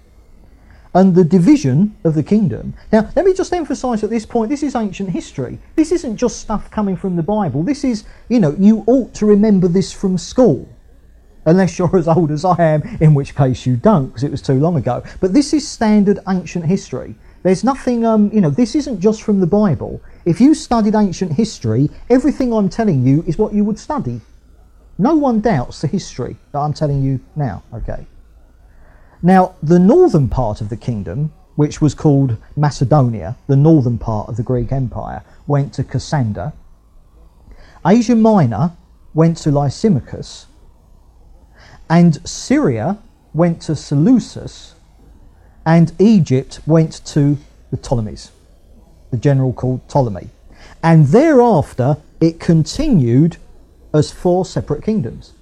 And 0.95 1.15
the 1.15 1.25
division 1.25 1.97
of 2.03 2.15
the 2.15 2.23
kingdom. 2.25 2.75
Now, 2.93 3.11
let 3.15 3.25
me 3.25 3.35
just 3.35 3.53
emphasize 3.53 4.03
at 4.03 4.11
this 4.11 4.27
point 4.27 4.49
this 4.49 4.65
is 4.65 4.75
ancient 4.75 5.11
history. 5.11 5.59
This 5.77 5.93
isn't 5.93 6.17
just 6.17 6.41
stuff 6.41 6.71
coming 6.73 6.97
from 6.97 7.15
the 7.15 7.23
Bible. 7.23 7.63
This 7.63 7.85
is, 7.85 8.03
you 8.29 8.41
know, 8.41 8.57
you 8.59 8.83
ought 8.89 9.15
to 9.15 9.27
remember 9.27 9.69
this 9.69 9.93
from 9.93 10.19
school. 10.19 10.69
Unless 11.47 11.79
you're 11.79 11.97
as 11.97 12.09
old 12.09 12.31
as 12.31 12.45
I 12.45 12.57
am, 12.59 12.83
in 13.01 13.15
which 13.15 13.35
case 13.35 13.67
you 13.67 13.77
don't, 13.77 14.07
because 14.07 14.25
it 14.25 14.31
was 14.31 14.43
too 14.43 14.55
long 14.55 14.77
ago. 14.77 15.03
But 15.21 15.33
this 15.33 15.53
is 15.53 15.67
standard 15.67 16.19
ancient 16.29 16.65
history. 16.65 17.15
There's 17.43 17.63
nothing, 17.63 18.07
um, 18.07 18.31
you 18.33 18.41
know, 18.41 18.49
this 18.49 18.75
isn't 18.75 19.01
just 19.01 19.23
from 19.23 19.41
the 19.41 19.47
Bible. 19.47 20.01
If 20.25 20.41
you 20.41 20.55
studied 20.55 20.95
ancient 20.95 21.33
history, 21.33 21.91
everything 22.09 22.53
I'm 22.53 22.71
telling 22.71 23.07
you 23.07 23.23
is 23.27 23.37
what 23.37 23.53
you 23.53 23.65
would 23.65 23.79
study. 23.79 24.23
No 24.97 25.15
one 25.15 25.41
doubts 25.41 25.83
the 25.83 25.87
history 25.87 26.37
that 26.53 26.59
I'm 26.59 26.73
telling 26.73 27.03
you 27.03 27.21
now, 27.37 27.63
okay? 27.75 28.07
Now, 29.23 29.57
the 29.63 29.79
northern 29.79 30.29
part 30.29 30.61
of 30.61 30.71
the 30.71 30.77
kingdom, 30.77 31.33
which 31.57 31.81
was 31.81 31.95
called 31.95 32.37
Macedonia, 32.57 33.37
the 33.47 33.57
northern 33.57 33.99
part 33.99 34.29
of 34.29 34.37
the 34.37 34.43
Greek 34.43 34.73
Empire, 34.73 35.23
went 35.47 35.75
to 35.75 35.85
Cassander. 35.85 36.53
Asia 37.85 38.15
Minor 38.15 38.73
went 39.13 39.37
to 39.39 39.51
Lysimachus. 39.51 40.47
And 41.89 42.27
Syria 42.29 42.99
went 43.33 43.61
to 43.63 43.77
Seleucus. 43.77 44.75
And 45.67 45.93
Egypt 45.99 46.61
went 46.67 47.05
to 47.07 47.39
the 47.71 47.77
Ptolemies, 47.77 48.31
the 49.11 49.17
general 49.17 49.53
called 49.53 49.87
Ptolemy. 49.89 50.29
And 50.83 51.07
thereafter, 51.07 51.97
it 52.21 52.39
continued 52.39 53.39
as 53.95 54.11
four 54.11 54.45
separate 54.45 54.83
kingdoms. 54.83 55.33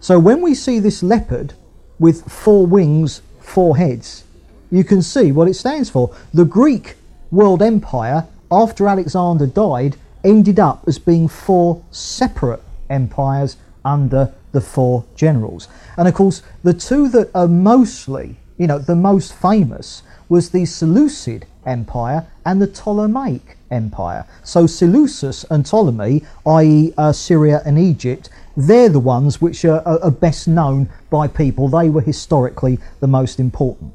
So 0.00 0.18
when 0.18 0.40
we 0.40 0.54
see 0.54 0.80
this 0.80 1.02
leopard 1.02 1.52
with 1.98 2.30
four 2.30 2.66
wings, 2.66 3.22
four 3.40 3.76
heads, 3.76 4.24
you 4.70 4.82
can 4.84 5.02
see 5.02 5.30
what 5.30 5.48
it 5.48 5.54
stands 5.54 5.90
for. 5.90 6.14
The 6.32 6.44
Greek 6.44 6.96
world 7.30 7.62
empire, 7.62 8.26
after 8.50 8.88
Alexander 8.88 9.46
died, 9.46 9.96
ended 10.24 10.58
up 10.58 10.82
as 10.86 10.98
being 10.98 11.28
four 11.28 11.82
separate 11.90 12.62
empires 12.88 13.56
under 13.84 14.32
the 14.52 14.60
four 14.60 15.04
generals. 15.14 15.68
And 15.96 16.08
of 16.08 16.14
course, 16.14 16.42
the 16.62 16.74
two 16.74 17.08
that 17.10 17.30
are 17.34 17.48
mostly, 17.48 18.36
you 18.58 18.66
know, 18.66 18.78
the 18.78 18.96
most 18.96 19.32
famous 19.34 20.02
was 20.28 20.50
the 20.50 20.64
Seleucid 20.64 21.46
Empire 21.66 22.26
and 22.44 22.60
the 22.60 22.66
Ptolemaic 22.66 23.56
Empire. 23.70 24.26
So 24.42 24.66
Seleucus 24.66 25.44
and 25.50 25.64
Ptolemy, 25.64 26.24
i.e., 26.46 26.92
uh, 26.96 27.12
Syria 27.12 27.62
and 27.64 27.78
Egypt, 27.78 28.28
they're 28.56 28.88
the 28.88 29.00
ones 29.00 29.40
which 29.40 29.64
are, 29.64 29.86
are, 29.86 30.10
best 30.10 30.48
known 30.48 30.88
by 31.08 31.28
people. 31.28 31.68
They 31.68 31.88
were 31.88 32.00
historically 32.00 32.78
the 33.00 33.06
most 33.06 33.38
important. 33.38 33.92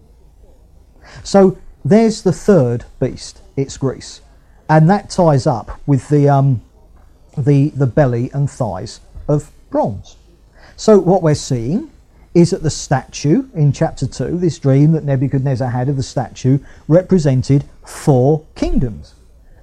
So 1.24 1.58
there's 1.84 2.22
the 2.22 2.34
third 2.34 2.86
beast. 3.00 3.42
It's 3.56 3.78
Greece, 3.78 4.22
and 4.70 4.90
that 4.90 5.10
ties 5.10 5.46
up 5.46 5.80
with 5.86 6.10
the 6.10 6.28
um, 6.30 6.62
the 7.38 7.70
the 7.70 7.88
belly 7.88 8.32
and 8.34 8.50
thighs 8.50 9.02
of 9.28 9.52
bronze. 9.70 10.18
So 10.78 11.00
what 11.00 11.24
we're 11.24 11.36
seeing 11.36 11.92
is 12.34 12.52
that 12.52 12.62
the 12.62 12.70
statue 12.70 13.46
in 13.54 13.72
chapter 13.72 14.06
2, 14.06 14.38
this 14.38 14.60
dream 14.60 14.92
that 14.92 15.06
Nebuchadnezzar 15.06 15.70
had 15.70 15.88
of 15.88 15.96
the 15.96 16.04
statue, 16.04 16.60
represented 16.88 17.64
four 17.86 18.46
kingdoms, 18.56 19.16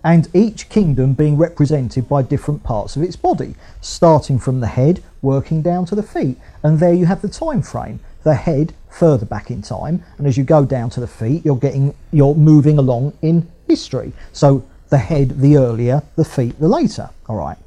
and 0.03 0.29
each 0.35 0.71
kingdom 0.71 1.13
being 1.13 1.37
represented 1.37 2.09
by 2.09 2.23
different 2.23 2.63
parts 2.65 2.97
of 2.97 3.03
its 3.03 3.15
body, 3.15 3.55
starting 3.83 4.39
from 4.39 4.61
the 4.61 4.69
head, 4.69 5.03
working 5.21 5.61
down 5.61 5.85
to 5.85 5.95
the 5.95 6.03
feet. 6.03 6.39
And 6.63 6.81
there 6.81 6.95
you 6.95 7.05
have 7.05 7.21
the 7.21 7.29
time 7.29 7.61
frame. 7.61 8.01
The 8.25 8.35
head 8.35 8.73
further 8.89 9.27
back 9.27 9.51
in 9.51 9.63
time, 9.63 10.03
and 10.17 10.27
as 10.27 10.39
you 10.39 10.45
go 10.45 10.65
down 10.65 10.89
to 10.91 11.01
the 11.01 11.09
feet, 11.09 11.45
you're 11.45 11.57
getting 11.57 11.95
you're 12.13 12.37
moving 12.37 12.79
along 12.79 13.19
in 13.21 13.51
history. 13.67 14.13
So 14.33 14.65
the 14.91 14.99
head 14.99 15.41
the 15.41 15.57
earlier, 15.57 16.05
the 16.15 16.25
feet 16.25 16.59
the 16.61 16.69
later. 16.69 17.11
All 17.29 17.35
right, 17.35 17.59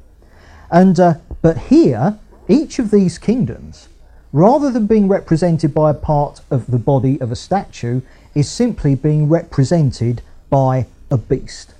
and 0.70 0.98
uh, 0.98 1.14
but 1.42 1.58
here 1.58 2.18
each 2.48 2.78
of 2.78 2.90
these 2.90 3.18
kingdoms 3.18 3.88
rather 4.36 4.70
than 4.70 4.86
being 4.86 5.08
represented 5.08 5.72
by 5.72 5.90
a 5.90 5.94
part 5.94 6.42
of 6.50 6.70
the 6.70 6.78
body 6.78 7.18
of 7.22 7.32
a 7.32 7.36
statue, 7.36 8.02
is 8.34 8.46
simply 8.46 8.94
being 8.94 9.30
represented 9.30 10.20
by 10.50 10.86
a 11.10 11.16
beast 11.16 11.72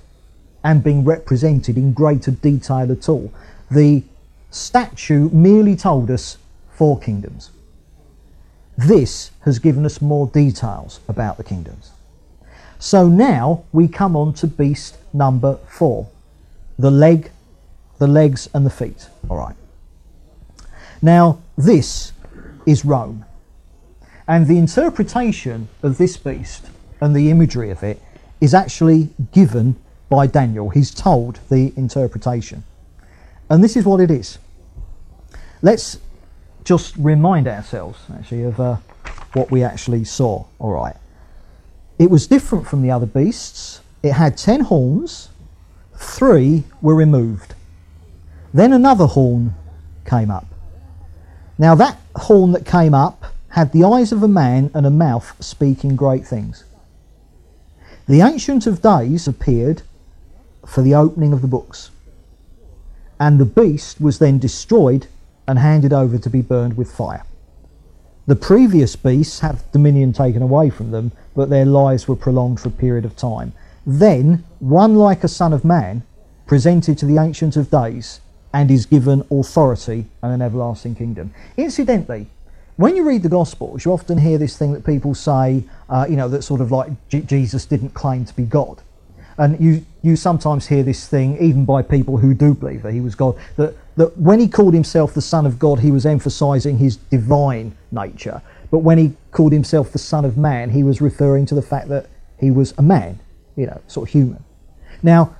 and 0.63 0.83
being 0.83 1.05
represented 1.05 1.77
in 1.77 1.93
greater 1.93 2.31
detail 2.31 2.91
at 2.91 3.07
all. 3.07 3.31
The 3.69 4.03
statue 4.49 5.29
merely 5.29 5.75
told 5.75 6.09
us 6.09 6.37
four 6.71 6.99
kingdoms. 6.99 7.51
This 8.75 9.29
has 9.41 9.59
given 9.59 9.85
us 9.85 10.01
more 10.01 10.25
details 10.25 10.99
about 11.07 11.37
the 11.37 11.43
kingdoms. 11.43 11.91
So 12.79 13.07
now 13.07 13.65
we 13.71 13.87
come 13.87 14.15
on 14.15 14.33
to 14.33 14.47
beast 14.47 14.97
number 15.13 15.57
four 15.67 16.07
the 16.79 16.91
leg, 16.91 17.31
the 17.99 18.07
legs, 18.07 18.49
and 18.53 18.65
the 18.65 18.71
feet. 18.71 19.09
All 19.29 19.37
right. 19.37 19.55
Now, 21.01 21.39
this 21.57 22.11
is 22.65 22.83
Rome. 22.83 23.25
And 24.27 24.47
the 24.47 24.57
interpretation 24.57 25.69
of 25.83 25.97
this 25.97 26.17
beast 26.17 26.65
and 26.99 27.15
the 27.15 27.29
imagery 27.29 27.69
of 27.69 27.83
it 27.83 28.01
is 28.41 28.53
actually 28.53 29.09
given 29.31 29.75
by 30.09 30.27
Daniel. 30.27 30.69
He's 30.69 30.91
told 30.91 31.39
the 31.49 31.73
interpretation. 31.77 32.63
And 33.49 33.63
this 33.63 33.77
is 33.77 33.85
what 33.85 34.01
it 34.01 34.11
is. 34.11 34.39
Let's 35.61 35.99
just 36.63 36.95
remind 36.97 37.47
ourselves, 37.47 37.99
actually, 38.13 38.43
of 38.43 38.59
uh, 38.59 38.77
what 39.33 39.51
we 39.51 39.63
actually 39.63 40.03
saw. 40.03 40.45
All 40.59 40.71
right. 40.71 40.95
It 41.97 42.09
was 42.09 42.27
different 42.27 42.67
from 42.67 42.81
the 42.81 42.91
other 42.91 43.05
beasts. 43.05 43.81
It 44.03 44.13
had 44.13 44.37
ten 44.37 44.61
horns, 44.61 45.29
three 45.95 46.63
were 46.81 46.95
removed. 46.95 47.55
Then 48.53 48.73
another 48.73 49.05
horn 49.05 49.55
came 50.05 50.29
up. 50.29 50.45
Now, 51.57 51.75
that 51.75 51.97
horn 52.15 52.51
that 52.51 52.65
came 52.65 52.93
up 52.93 53.25
had 53.49 53.71
the 53.71 53.83
eyes 53.83 54.11
of 54.11 54.21
a 54.21 54.27
man 54.27 54.69
and 54.73 54.85
a 54.85 54.91
mouth 54.91 55.35
speaking 55.39 55.95
great 55.95 56.25
things. 56.27 56.63
The 58.07 58.21
Ancient 58.21 58.67
of 58.67 58.81
Days 58.81 59.27
appeared 59.27 59.81
for 60.65 60.81
the 60.81 60.93
opening 60.95 61.33
of 61.33 61.41
the 61.41 61.47
books. 61.47 61.89
and 63.19 63.39
the 63.39 63.45
beast 63.45 63.99
was 63.99 64.19
then 64.19 64.37
destroyed 64.39 65.07
and 65.47 65.57
handed 65.59 65.93
over 65.93 66.17
to 66.17 66.29
be 66.29 66.41
burned 66.41 66.77
with 66.77 66.91
fire. 66.91 67.23
The 68.27 68.35
previous 68.35 68.95
beasts 68.95 69.39
have 69.39 69.69
dominion 69.71 70.13
taken 70.13 70.41
away 70.41 70.69
from 70.69 70.91
them, 70.91 71.11
but 71.35 71.49
their 71.49 71.65
lives 71.65 72.07
were 72.07 72.15
prolonged 72.15 72.59
for 72.59 72.69
a 72.69 72.71
period 72.71 73.05
of 73.05 73.15
time. 73.15 73.53
Then, 73.85 74.43
one 74.59 74.95
like 74.95 75.23
a 75.23 75.29
son 75.29 75.53
of 75.53 75.63
man, 75.63 76.03
presented 76.45 76.97
to 76.97 77.05
the 77.05 77.17
Ancient 77.17 77.55
of 77.55 77.71
Days, 77.71 78.19
and 78.57 78.71
is 78.71 78.87
given 78.87 79.23
authority 79.29 80.05
and 80.23 80.33
an 80.33 80.41
everlasting 80.41 80.95
kingdom. 80.95 81.31
Incidentally, 81.57 82.25
when 82.75 82.95
you 82.95 83.07
read 83.07 83.21
the 83.21 83.29
Gospels, 83.29 83.85
you 83.85 83.91
often 83.91 84.17
hear 84.17 84.39
this 84.39 84.57
thing 84.57 84.73
that 84.73 84.83
people 84.83 85.13
say, 85.13 85.63
uh, 85.89 86.07
you 86.09 86.15
know, 86.15 86.27
that 86.27 86.41
sort 86.41 86.59
of 86.59 86.71
like 86.71 86.89
J- 87.07 87.21
Jesus 87.21 87.67
didn't 87.67 87.91
claim 87.91 88.25
to 88.25 88.35
be 88.35 88.41
God. 88.41 88.81
And 89.37 89.59
you, 89.63 89.85
you 90.01 90.15
sometimes 90.15 90.65
hear 90.65 90.81
this 90.81 91.07
thing, 91.07 91.37
even 91.37 91.65
by 91.65 91.83
people 91.83 92.17
who 92.17 92.33
do 92.33 92.55
believe 92.55 92.81
that 92.81 92.93
he 92.93 92.99
was 92.99 93.13
God, 93.13 93.35
that, 93.57 93.75
that 93.95 94.17
when 94.17 94.39
he 94.39 94.47
called 94.47 94.73
himself 94.73 95.13
the 95.13 95.21
Son 95.21 95.45
of 95.45 95.59
God, 95.59 95.79
he 95.81 95.91
was 95.91 96.07
emphasizing 96.07 96.79
his 96.79 96.97
divine 96.97 97.77
nature. 97.91 98.41
But 98.71 98.79
when 98.79 98.97
he 98.97 99.13
called 99.29 99.51
himself 99.51 99.91
the 99.91 99.99
Son 99.99 100.25
of 100.25 100.35
Man, 100.35 100.71
he 100.71 100.81
was 100.81 100.99
referring 100.99 101.45
to 101.45 101.53
the 101.53 101.61
fact 101.61 101.89
that 101.89 102.07
he 102.39 102.49
was 102.49 102.73
a 102.79 102.81
man, 102.81 103.19
you 103.55 103.67
know, 103.67 103.79
sort 103.85 104.09
of 104.09 104.13
human. 104.13 104.43
Now, 105.03 105.35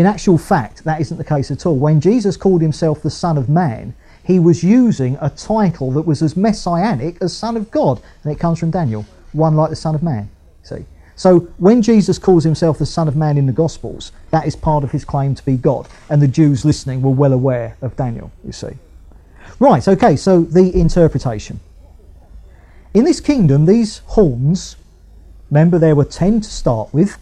in 0.00 0.06
actual 0.06 0.38
fact, 0.38 0.84
that 0.84 1.00
isn't 1.00 1.18
the 1.18 1.24
case 1.24 1.50
at 1.50 1.66
all. 1.66 1.76
When 1.76 2.00
Jesus 2.00 2.36
called 2.36 2.62
himself 2.62 3.02
the 3.02 3.10
Son 3.10 3.36
of 3.36 3.48
Man, 3.48 3.94
he 4.24 4.38
was 4.38 4.64
using 4.64 5.18
a 5.20 5.28
title 5.28 5.92
that 5.92 6.06
was 6.06 6.22
as 6.22 6.36
messianic 6.36 7.20
as 7.20 7.36
Son 7.36 7.56
of 7.56 7.70
God. 7.70 8.00
And 8.24 8.32
it 8.32 8.38
comes 8.38 8.58
from 8.58 8.70
Daniel, 8.70 9.04
one 9.32 9.56
like 9.56 9.70
the 9.70 9.76
Son 9.76 9.94
of 9.94 10.02
Man. 10.02 10.30
See? 10.62 10.86
So 11.16 11.40
when 11.58 11.82
Jesus 11.82 12.18
calls 12.18 12.44
himself 12.44 12.78
the 12.78 12.86
Son 12.86 13.08
of 13.08 13.14
Man 13.14 13.36
in 13.36 13.44
the 13.44 13.52
Gospels, 13.52 14.12
that 14.30 14.46
is 14.46 14.56
part 14.56 14.84
of 14.84 14.90
his 14.90 15.04
claim 15.04 15.34
to 15.34 15.44
be 15.44 15.56
God. 15.56 15.86
And 16.08 16.22
the 16.22 16.28
Jews 16.28 16.64
listening 16.64 17.02
were 17.02 17.10
well 17.10 17.34
aware 17.34 17.76
of 17.82 17.94
Daniel, 17.96 18.32
you 18.42 18.52
see. 18.52 18.78
Right, 19.58 19.86
okay, 19.86 20.16
so 20.16 20.40
the 20.40 20.74
interpretation. 20.74 21.60
In 22.94 23.04
this 23.04 23.20
kingdom, 23.20 23.66
these 23.66 23.98
horns, 24.06 24.76
remember 25.50 25.78
there 25.78 25.94
were 25.94 26.06
ten 26.06 26.40
to 26.40 26.50
start 26.50 26.94
with, 26.94 27.18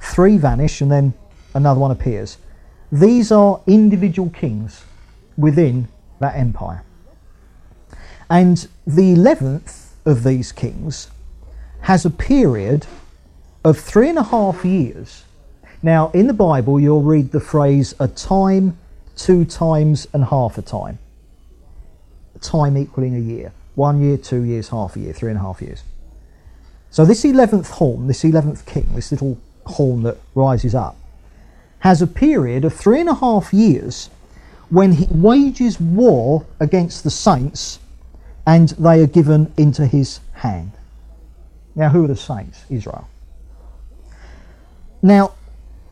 three 0.00 0.36
vanish, 0.36 0.80
and 0.80 0.90
then 0.90 1.14
another 1.58 1.80
one 1.80 1.90
appears. 1.90 2.38
These 2.90 3.30
are 3.30 3.60
individual 3.66 4.30
kings 4.30 4.84
within 5.36 5.88
that 6.20 6.36
empire. 6.36 6.82
And 8.30 8.66
the 8.86 9.14
11th 9.14 9.90
of 10.06 10.24
these 10.24 10.52
kings 10.52 11.08
has 11.82 12.04
a 12.04 12.10
period 12.10 12.86
of 13.64 13.78
three 13.78 14.08
and 14.08 14.18
a 14.18 14.22
half 14.22 14.64
years. 14.64 15.24
Now, 15.82 16.10
in 16.12 16.26
the 16.26 16.32
Bible, 16.32 16.80
you'll 16.80 17.02
read 17.02 17.30
the 17.30 17.40
phrase 17.40 17.94
a 18.00 18.08
time, 18.08 18.78
two 19.16 19.44
times, 19.44 20.08
and 20.12 20.24
half 20.24 20.58
a 20.58 20.62
time. 20.62 20.98
A 22.34 22.38
time 22.38 22.76
equaling 22.76 23.16
a 23.16 23.20
year. 23.20 23.52
One 23.74 24.00
year, 24.02 24.16
two 24.16 24.42
years, 24.42 24.68
half 24.68 24.96
a 24.96 25.00
year, 25.00 25.12
three 25.12 25.30
and 25.30 25.38
a 25.38 25.42
half 25.42 25.62
years. 25.62 25.84
So, 26.90 27.04
this 27.04 27.24
11th 27.24 27.70
horn, 27.70 28.06
this 28.06 28.24
11th 28.24 28.66
king, 28.66 28.88
this 28.94 29.12
little 29.12 29.38
horn 29.66 30.02
that 30.02 30.16
rises 30.34 30.74
up, 30.74 30.96
has 31.80 32.02
a 32.02 32.06
period 32.06 32.64
of 32.64 32.74
three 32.74 33.00
and 33.00 33.08
a 33.08 33.14
half 33.14 33.52
years 33.52 34.10
when 34.70 34.92
he 34.92 35.06
wages 35.10 35.80
war 35.80 36.46
against 36.60 37.04
the 37.04 37.10
saints 37.10 37.78
and 38.46 38.70
they 38.70 39.02
are 39.02 39.06
given 39.06 39.52
into 39.56 39.86
his 39.86 40.20
hand. 40.32 40.72
Now, 41.74 41.90
who 41.90 42.04
are 42.04 42.08
the 42.08 42.16
saints? 42.16 42.64
Israel. 42.68 43.08
Now, 45.02 45.34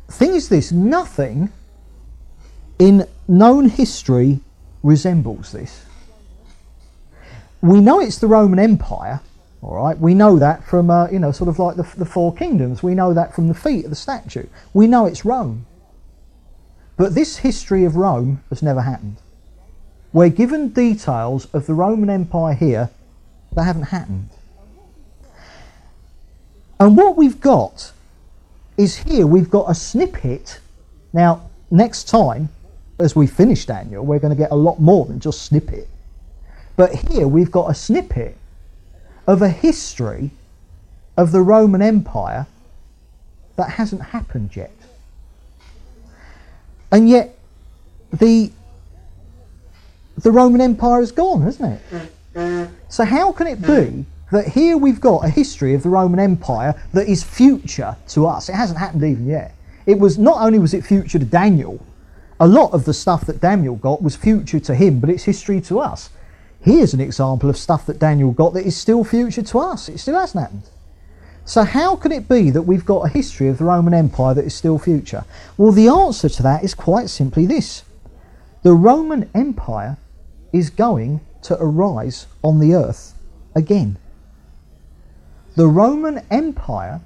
thing 0.09 0.34
is 0.34 0.49
this 0.49 0.72
nothing 0.72 1.53
in 2.78 3.07
known 3.28 3.68
history 3.68 4.41
resembles 4.82 5.53
this. 5.53 5.84
We 7.62 7.80
know 7.80 8.01
it's 8.01 8.18
the 8.18 8.26
Roman 8.26 8.59
Empire, 8.59 9.20
all 9.62 9.74
right. 9.74 9.99
We 9.99 10.14
know 10.14 10.39
that 10.39 10.64
from 10.64 10.91
uh, 10.91 11.09
you 11.09 11.18
know 11.18 11.32
sort 11.32 11.49
of 11.49 11.59
like 11.59 11.76
the, 11.76 11.82
the 11.97 12.05
four 12.05 12.34
kingdoms. 12.34 12.82
We 12.82 12.95
know 12.95 13.14
that 13.14 13.34
from 13.34 13.49
the 13.49 13.55
feet 13.55 13.84
of 13.84 13.91
the 13.91 13.97
statue. 13.97 14.47
We 14.74 14.87
know 14.87 15.07
it's 15.07 15.24
Rome. 15.24 15.66
But 16.97 17.14
this 17.14 17.38
history 17.38 17.84
of 17.84 17.97
Rome 17.97 18.42
has 18.49 18.62
never 18.62 18.80
happened. 18.82 19.16
We're 20.12 20.30
given 20.30 20.70
details 20.70 21.47
of 21.53 21.66
the 21.66 21.74
Roman 21.74 22.09
Empire 22.09 22.55
here 22.55 22.90
that 23.53 23.64
haven't 23.64 23.84
happened. 23.84 24.30
And 26.80 26.97
what 26.97 27.16
we've 27.16 27.40
got 27.40 27.92
is 28.76 28.97
here 28.97 29.26
we've 29.26 29.51
got 29.51 29.70
a 29.70 29.74
snippet. 29.74 30.61
Now, 31.12 31.49
next 31.70 32.05
time, 32.05 32.49
as 32.99 33.14
we 33.14 33.26
finish 33.26 33.66
Daniel, 33.66 34.05
we're 34.05 34.18
going 34.18 34.34
to 34.34 34.42
get 34.42 34.51
a 34.51 34.57
lot 34.57 34.80
more 34.80 35.05
than 35.05 35.20
just 35.20 35.42
snippet. 35.42 35.88
But 36.76 36.94
here 36.94 37.26
we've 37.26 37.51
got 37.51 37.70
a 37.70 37.74
snippet 37.74 38.36
of 39.26 39.42
a 39.42 39.49
history 39.49 40.30
of 41.16 41.32
the 41.32 41.40
Roman 41.40 41.82
Empire 41.82 42.47
that 43.57 43.70
hasn't 43.70 44.03
happened 44.03 44.55
yet. 44.55 44.72
And 46.97 47.11
yet, 47.11 47.36
the 48.11 48.51
the 50.16 50.32
Roman 50.32 50.62
Empire 50.62 51.03
is 51.03 51.12
gone, 51.12 51.42
hasn't 51.42 51.78
it? 52.34 52.70
So 52.88 53.05
how 53.05 53.32
can 53.32 53.47
it 53.47 53.61
be 53.61 54.07
that 54.32 54.49
here 54.49 54.78
we've 54.78 54.99
got 54.99 55.22
a 55.22 55.28
history 55.28 55.74
of 55.74 55.82
the 55.82 55.90
Roman 55.90 56.18
Empire 56.18 56.74
that 56.94 57.07
is 57.07 57.22
future 57.22 57.94
to 58.09 58.26
us. 58.26 58.49
It 58.49 58.55
hasn't 58.55 58.78
happened 58.78 59.05
even 59.05 59.26
yet. 59.26 59.55
It 59.84 59.99
was 59.99 60.16
not 60.16 60.40
only 60.40 60.59
was 60.59 60.72
it 60.72 60.86
future 60.86 61.18
to 61.18 61.24
Daniel, 61.26 61.84
a 62.40 62.49
lot 62.49 62.72
of 62.72 62.86
the 62.86 62.94
stuff 62.94 63.26
that 63.26 63.42
Daniel 63.42 63.76
got 63.76 64.01
was 64.03 64.16
future 64.16 64.61
to 64.61 64.74
him, 64.74 64.99
but 64.99 65.11
it's 65.11 65.24
history 65.24 65.61
to 65.68 65.80
us. 65.80 66.09
Here's 66.62 66.94
an 66.94 67.03
example 67.03 67.51
of 67.51 67.59
stuff 67.59 67.84
that 67.84 67.99
Daniel 67.99 68.32
got 68.32 68.55
that 68.55 68.64
is 68.64 68.74
still 68.74 69.05
future 69.05 69.42
to 69.42 69.59
us. 69.59 69.90
It 69.90 69.99
still 69.99 70.18
hasn't 70.18 70.44
happened. 70.44 70.62
So 71.47 71.62
how 71.62 71.97
can 71.97 72.12
it 72.12 72.28
be 72.28 72.51
that 72.51 72.62
we've 72.62 72.84
got 72.84 73.07
a 73.07 73.09
history 73.09 73.49
of 73.49 73.57
the 73.57 73.64
Roman 73.64 73.94
Empire 73.94 74.34
that 74.34 74.44
is 74.44 74.55
still 74.55 74.78
future? 74.78 75.24
Well, 75.57 75.72
the 75.72 75.88
answer 75.88 76.28
to 76.28 76.42
that 76.42 76.62
is 76.62 76.74
quite 76.74 77.09
simply 77.09 77.47
this. 77.47 77.84
The 78.62 78.74
Roman 78.74 79.30
Empire 79.34 79.97
is 80.53 80.68
going 80.68 81.20
to 81.42 81.57
arise 81.59 82.26
on 82.42 82.59
the 82.59 82.74
earth 82.74 83.14
again 83.55 83.97
the 85.57 85.66
Roman 85.66 86.20
Empire 86.30 87.01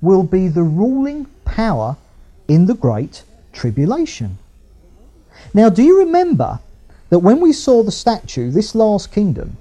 will 0.00 0.22
be 0.22 0.46
the 0.46 0.62
ruling 0.62 1.26
power 1.44 1.96
in 2.48 2.66
the 2.66 2.74
Great 2.74 3.24
Tribulation. 3.52 4.38
Now, 5.52 5.68
do 5.68 5.82
you 5.82 5.98
remember 5.98 6.60
that 7.10 7.18
when 7.18 7.40
we 7.40 7.52
saw 7.52 7.82
the 7.82 7.90
statue, 7.90 8.50
this 8.50 8.76
last 8.76 9.12
kingdom, 9.12 9.56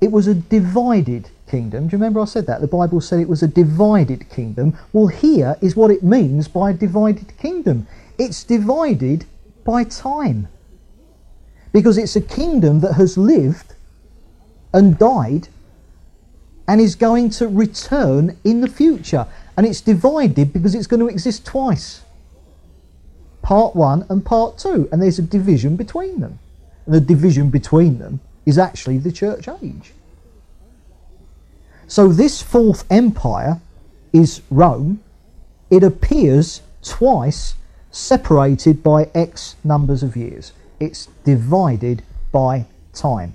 it 0.00 0.12
was 0.12 0.28
a 0.28 0.34
divided 0.34 1.30
kingdom. 1.48 1.88
Do 1.88 1.92
you 1.92 1.98
remember 1.98 2.20
I 2.20 2.24
said 2.24 2.46
that? 2.46 2.60
The 2.60 2.66
Bible 2.66 3.00
said 3.00 3.20
it 3.20 3.28
was 3.28 3.42
a 3.42 3.48
divided 3.48 4.28
kingdom. 4.30 4.76
Well, 4.92 5.06
here 5.08 5.56
is 5.60 5.76
what 5.76 5.90
it 5.90 6.02
means 6.02 6.48
by 6.48 6.70
a 6.70 6.74
divided 6.74 7.36
kingdom 7.38 7.86
it's 8.18 8.42
divided 8.42 9.24
by 9.64 9.84
time. 9.84 10.48
Because 11.72 11.96
it's 11.98 12.16
a 12.16 12.20
kingdom 12.20 12.80
that 12.80 12.94
has 12.94 13.16
lived 13.16 13.74
and 14.72 14.98
died 14.98 15.48
and 16.66 16.80
is 16.80 16.96
going 16.96 17.30
to 17.30 17.46
return 17.46 18.36
in 18.42 18.60
the 18.60 18.68
future. 18.68 19.26
And 19.56 19.64
it's 19.64 19.80
divided 19.80 20.52
because 20.52 20.74
it's 20.74 20.88
going 20.88 21.00
to 21.00 21.08
exist 21.08 21.46
twice 21.46 22.02
part 23.48 23.74
one 23.74 24.04
and 24.10 24.22
part 24.26 24.58
two, 24.58 24.86
and 24.92 25.00
there's 25.00 25.18
a 25.18 25.22
division 25.22 25.74
between 25.74 26.20
them. 26.20 26.38
And 26.84 26.94
the 26.94 27.00
division 27.00 27.48
between 27.48 27.98
them 27.98 28.20
is 28.44 28.58
actually 28.58 28.98
the 28.98 29.10
church 29.10 29.48
age. 29.62 29.94
So 31.88 32.08
this 32.08 32.42
fourth 32.42 32.84
empire 32.90 33.60
is 34.12 34.42
Rome. 34.50 35.00
It 35.70 35.82
appears 35.82 36.60
twice 36.82 37.54
separated 37.90 38.82
by 38.82 39.08
X 39.14 39.56
numbers 39.64 40.02
of 40.02 40.14
years. 40.14 40.52
It's 40.78 41.08
divided 41.24 42.02
by 42.30 42.66
time. 42.92 43.34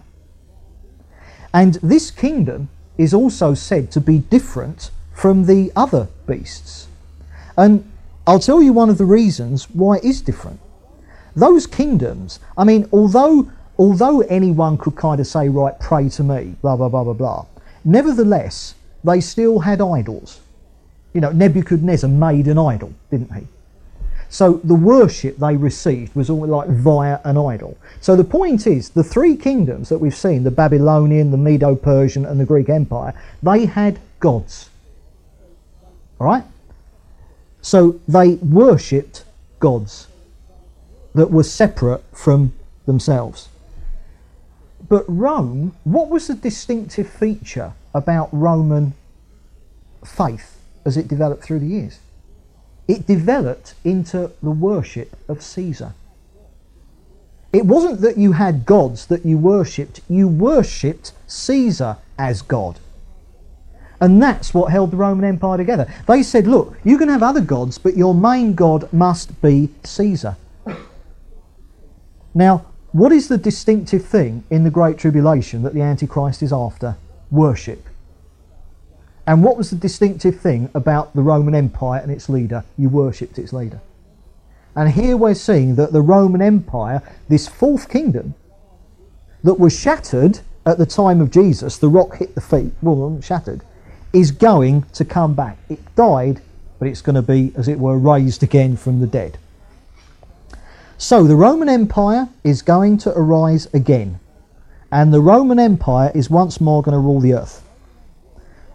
And 1.52 1.76
this 1.76 2.12
kingdom 2.12 2.70
is 2.96 3.14
also 3.14 3.56
said 3.56 3.92
to 3.92 4.00
be 4.00 4.20
different 4.20 4.92
from 5.14 5.48
the 5.48 5.72
other 5.76 6.08
beasts. 6.28 6.88
And 7.58 7.90
I'll 8.28 8.40
tell 8.40 8.62
you 8.62 8.72
one 8.72 8.90
of 8.90 9.00
the 9.00 9.06
reasons 9.06 9.70
why 9.72 9.98
it 9.98 10.04
is 10.04 10.22
different. 10.22 10.60
Those 11.36 11.66
kingdoms, 11.66 12.40
I 12.56 12.64
mean, 12.64 12.88
although 12.94 13.52
although 13.80 14.22
anyone 14.22 14.78
could 14.78 14.96
kind 14.96 15.20
of 15.20 15.26
say, 15.26 15.50
right, 15.50 15.78
pray 15.80 16.08
to 16.10 16.24
me, 16.24 16.56
blah 16.62 16.76
blah 16.76 16.90
blah 16.90 17.04
blah 17.04 17.14
blah, 17.14 17.46
nevertheless, 17.84 18.76
they 19.04 19.22
still 19.22 19.60
had 19.60 19.82
idols. 19.82 20.40
You 21.14 21.22
know, 21.22 21.32
Nebuchadnezzar 21.32 22.10
made 22.10 22.48
an 22.48 22.58
idol, 22.58 22.94
didn't 23.12 23.34
he? 23.34 23.48
So 24.30 24.60
the 24.64 24.74
worship 24.74 25.38
they 25.38 25.56
received 25.56 26.16
was 26.16 26.30
all 26.30 26.48
like 26.48 26.68
via 26.70 27.20
an 27.24 27.38
idol. 27.38 27.78
So 28.02 28.16
the 28.16 28.24
point 28.24 28.66
is, 28.66 28.90
the 28.90 29.04
three 29.04 29.36
kingdoms 29.36 29.90
that 29.90 30.00
we've 30.00 30.16
seen, 30.16 30.44
the 30.44 30.50
Babylonian, 30.50 31.30
the 31.30 31.38
Medo-Persian 31.38 32.26
and 32.26 32.40
the 32.40 32.46
Greek 32.46 32.68
Empire, 32.68 33.14
they 33.44 33.68
had 33.68 34.00
gods. 34.20 34.72
All 36.20 36.26
right? 36.26 36.44
So 37.62 38.00
they 38.08 38.36
worshipped 38.36 39.24
gods. 39.60 40.08
that 41.14 41.32
were 41.32 41.44
separate 41.44 42.04
from 42.12 42.54
themselves. 42.86 43.50
But 44.88 45.06
Rome, 45.08 45.76
what 45.84 46.10
was 46.10 46.28
the 46.28 46.36
distinctive 46.36 47.10
feature 47.10 47.74
about 47.94 48.30
Roman 48.32 48.94
faith 50.06 50.60
as 50.86 50.98
it 50.98 51.08
developed 51.08 51.44
through 51.44 51.60
the 51.60 51.68
years? 51.68 52.00
It 52.88 53.08
developed 53.08 53.76
into 53.84 54.32
the 54.42 54.52
worship 54.52 55.18
of 55.30 55.42
Caesar. 55.42 55.94
It 57.54 57.66
wasn't 57.66 58.02
that 58.02 58.18
you 58.18 58.34
had 58.34 58.66
gods 58.66 59.06
that 59.06 59.26
you 59.26 59.38
worshipped, 59.38 60.02
you 60.10 60.28
worshipped 60.28 61.14
Caesar 61.28 61.98
as 62.18 62.42
God. 62.42 62.80
And 64.02 64.22
that's 64.22 64.54
what 64.54 64.72
held 64.72 64.92
the 64.92 64.98
Roman 64.98 65.24
Empire 65.24 65.58
together. 65.58 65.92
They 66.08 66.24
said, 66.24 66.46
look, 66.46 66.76
you 66.84 66.98
can 66.98 67.08
have 67.08 67.24
other 67.24 67.40
gods, 67.40 67.78
but 67.78 67.96
your 67.96 68.14
main 68.14 68.54
god 68.54 68.92
must 68.92 69.42
be 69.42 69.70
Caesar. 69.84 70.36
Now, 72.34 72.66
what 72.94 73.12
is 73.12 73.28
the 73.28 73.40
distinctive 73.40 74.06
thing 74.06 74.44
in 74.52 74.64
the 74.64 74.70
Great 74.70 75.00
Tribulation 75.00 75.64
that 75.64 75.74
the 75.74 75.82
Antichrist 75.82 76.44
is 76.44 76.54
after? 76.54 76.96
Worship. 77.32 77.88
And 79.26 79.44
what 79.44 79.58
was 79.58 79.72
the 79.72 79.76
distinctive 79.76 80.40
thing 80.40 80.70
about 80.76 81.16
the 81.16 81.24
Roman 81.24 81.56
Empire 81.56 82.00
and 82.00 82.12
its 82.12 82.30
leader? 82.30 82.64
You 82.78 82.90
worshipped 82.90 83.40
its 83.40 83.52
leader. 83.52 83.82
And 84.76 84.92
here 84.92 85.18
we're 85.18 85.34
seeing 85.34 85.76
that 85.76 85.92
the 85.92 86.02
Roman 86.02 86.42
Empire, 86.42 87.02
this 87.30 87.48
fourth 87.48 87.90
kingdom, 87.90 88.36
that 89.44 89.56
was 89.56 89.78
shattered 89.78 90.42
at 90.66 90.78
the 90.78 90.86
time 90.86 91.20
of 91.20 91.32
Jesus, 91.32 91.78
the 91.78 91.90
rock 91.90 92.18
hit 92.18 92.36
the 92.36 92.42
feet, 92.42 92.74
well, 92.82 93.20
shattered, 93.22 93.62
is 94.14 94.32
going 94.32 94.84
to 94.94 95.04
come 95.04 95.34
back. 95.34 95.58
It 95.68 95.80
died, 95.96 96.42
but 96.78 96.88
it's 96.88 97.02
going 97.02 97.16
to 97.16 97.22
be, 97.22 97.54
as 97.56 97.68
it 97.68 97.80
were, 97.80 97.98
raised 97.98 98.44
again 98.44 98.78
from 98.78 99.00
the 99.00 99.08
dead. 99.08 99.38
So 100.98 101.24
the 101.24 101.36
Roman 101.36 101.70
Empire 101.70 102.30
is 102.44 102.62
going 102.62 102.98
to 103.00 103.18
arise 103.18 103.68
again, 103.74 104.20
and 104.92 105.14
the 105.14 105.22
Roman 105.22 105.60
Empire 105.60 106.12
is 106.14 106.30
once 106.30 106.62
more 106.62 106.82
going 106.82 106.94
to 106.94 107.00
rule 107.00 107.20
the 107.20 107.34
earth. 107.34 107.64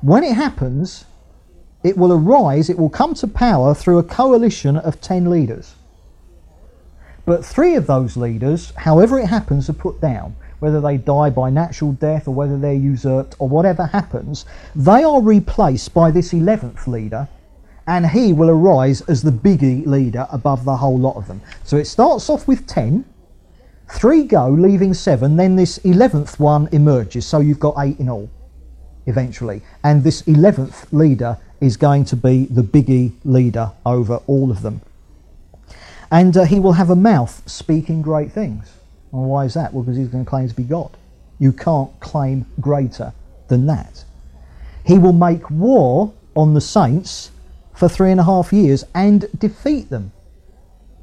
When 0.01 0.25
it 0.25 0.35
happens, 0.35 1.05
it 1.83 1.97
will 1.97 2.13
arise, 2.13 2.69
it 2.69 2.79
will 2.79 2.91
come 2.91 3.15
to 3.15 3.27
power 3.29 3.73
through 3.75 3.99
a 3.99 4.03
coalition 4.03 4.77
of 4.77 5.01
ten 5.01 5.31
leaders. 5.31 5.75
But 7.25 7.45
three 7.45 7.77
of 7.77 7.87
those 7.87 8.17
leaders, 8.17 8.73
however 8.77 9.19
it 9.19 9.27
happens, 9.27 9.71
are 9.71 9.75
put 9.75 10.01
down. 10.01 10.35
Whether 10.59 10.81
they 10.81 10.97
die 10.97 11.31
by 11.31 11.51
natural 11.51 11.93
death 11.93 12.27
or 12.27 12.35
whether 12.35 12.59
they're 12.59 12.73
usurped 12.73 13.37
or 13.39 13.49
whatever 13.49 13.87
happens, 13.87 14.45
they 14.75 15.05
are 15.05 15.23
replaced 15.23 15.95
by 15.95 16.11
this 16.11 16.33
11th 16.33 16.87
leader, 16.89 17.29
and 17.89 18.07
he 18.07 18.33
will 18.33 18.51
arise 18.51 19.01
as 19.03 19.23
the 19.23 19.33
biggie 19.33 19.85
leader 19.85 20.29
above 20.31 20.65
the 20.65 20.77
whole 20.77 20.99
lot 20.99 21.17
of 21.17 21.27
them. 21.27 21.41
So 21.65 21.77
it 21.77 21.87
starts 21.87 22.31
off 22.31 22.47
with 22.47 22.67
10, 22.69 23.05
three 23.91 24.23
go, 24.23 24.49
leaving 24.51 24.95
seven, 24.95 25.35
then 25.35 25.57
this 25.57 25.81
11th 25.81 26.39
one 26.39 26.69
emerges. 26.71 27.27
So 27.27 27.41
you've 27.41 27.59
got 27.59 27.75
eight 27.79 27.99
in 27.99 28.09
all, 28.09 28.31
eventually. 29.07 29.63
And 29.83 30.05
this 30.05 30.23
11th 30.23 30.93
leader 30.93 31.39
is 31.61 31.77
going 31.77 32.05
to 32.05 32.15
be 32.15 32.45
the 32.45 32.63
biggie 32.63 33.13
leader 33.25 33.73
over 33.85 34.21
all 34.29 34.53
of 34.53 34.63
them 34.63 34.83
and 36.11 36.37
uh, 36.37 36.45
he 36.45 36.59
will 36.59 36.73
have 36.73 36.91
a 36.91 36.97
mouth 36.97 37.43
speaking 37.47 38.03
great 38.03 38.33
things. 38.33 38.73
And 39.13 39.23
why 39.23 39.45
is 39.45 39.55
that? 39.55 39.73
Well, 39.73 39.83
because 39.83 39.97
he's 39.97 40.09
going 40.09 40.25
to 40.25 40.29
claim 40.29 40.49
to 40.49 40.55
be 40.55 40.63
God. 40.63 40.97
You 41.39 41.53
can't 41.53 41.99
claim 42.01 42.47
greater 42.61 43.13
than 43.49 43.67
that. 43.67 44.05
He 44.85 44.99
will 44.99 45.13
make 45.13 45.51
war 45.51 46.13
on 46.35 46.55
the 46.55 46.61
saints 46.61 47.31
for 47.79 47.89
three 47.89 48.11
and 48.11 48.19
a 48.19 48.25
half 48.25 48.53
years 48.53 48.85
and 48.93 49.27
defeat 49.39 49.89
them. 49.89 50.11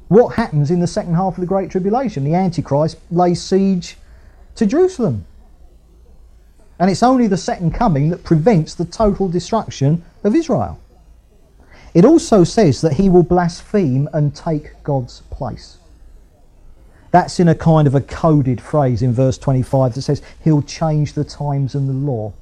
What 0.08 0.36
happens 0.36 0.70
in 0.70 0.80
the 0.80 0.86
second 0.86 1.14
half 1.14 1.32
of 1.34 1.40
the 1.40 1.46
Great 1.46 1.70
Tribulation? 1.70 2.22
The 2.22 2.34
Antichrist 2.34 2.98
lays 3.10 3.40
siege 3.40 3.96
to 4.56 4.66
Jerusalem. 4.66 5.24
And 6.78 6.90
it's 6.90 7.02
only 7.02 7.28
the 7.28 7.38
second 7.38 7.72
coming 7.72 8.10
that 8.10 8.24
prevents 8.24 8.74
the 8.74 8.84
total 8.84 9.26
destruction 9.26 10.04
of 10.22 10.36
Israel. 10.36 10.78
It 11.94 12.04
also 12.04 12.44
says 12.44 12.82
that 12.82 12.92
he 12.92 13.08
will 13.08 13.22
blaspheme 13.22 14.06
and 14.12 14.36
take 14.36 14.82
God's 14.82 15.22
place. 15.30 15.78
That's 17.10 17.40
in 17.40 17.48
a 17.48 17.54
kind 17.54 17.86
of 17.86 17.94
a 17.94 18.02
coded 18.02 18.60
phrase 18.60 19.00
in 19.00 19.14
verse 19.14 19.38
25 19.38 19.94
that 19.94 20.02
says 20.02 20.20
he'll 20.44 20.60
change 20.60 21.14
the 21.14 21.24
times 21.24 21.74
and 21.74 21.88
the 21.88 21.94
law. 21.94 22.34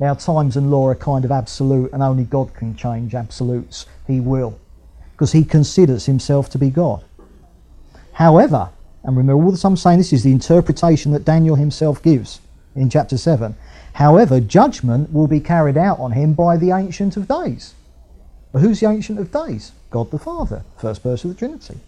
Now, 0.00 0.14
times 0.14 0.56
and 0.56 0.70
law 0.70 0.88
are 0.88 0.94
kind 0.94 1.24
of 1.24 1.30
absolute, 1.30 1.92
and 1.92 2.02
only 2.02 2.24
God 2.24 2.54
can 2.54 2.74
change 2.74 3.14
absolutes. 3.14 3.86
He 4.06 4.20
will, 4.20 4.58
because 5.12 5.32
he 5.32 5.44
considers 5.44 6.06
himself 6.06 6.50
to 6.50 6.58
be 6.58 6.70
God. 6.70 7.04
However, 8.14 8.70
and 9.04 9.16
remember 9.16 9.44
all 9.44 9.56
time 9.56 9.72
I'm 9.72 9.76
saying 9.76 9.98
this 9.98 10.12
is 10.12 10.22
the 10.22 10.32
interpretation 10.32 11.12
that 11.12 11.24
Daniel 11.24 11.56
himself 11.56 12.02
gives 12.02 12.40
in 12.74 12.90
chapter 12.90 13.16
7. 13.16 13.54
However, 13.94 14.40
judgment 14.40 15.12
will 15.12 15.26
be 15.26 15.40
carried 15.40 15.76
out 15.76 15.98
on 15.98 16.12
him 16.12 16.32
by 16.34 16.56
the 16.56 16.70
Ancient 16.70 17.16
of 17.16 17.28
Days. 17.28 17.74
Well, 18.52 18.62
who's 18.62 18.80
the 18.80 18.88
Ancient 18.88 19.18
of 19.18 19.30
Days? 19.30 19.72
God 19.90 20.10
the 20.10 20.18
Father, 20.18 20.64
first 20.78 21.02
person 21.02 21.30
of 21.30 21.36
the 21.36 21.38
Trinity. 21.38 21.78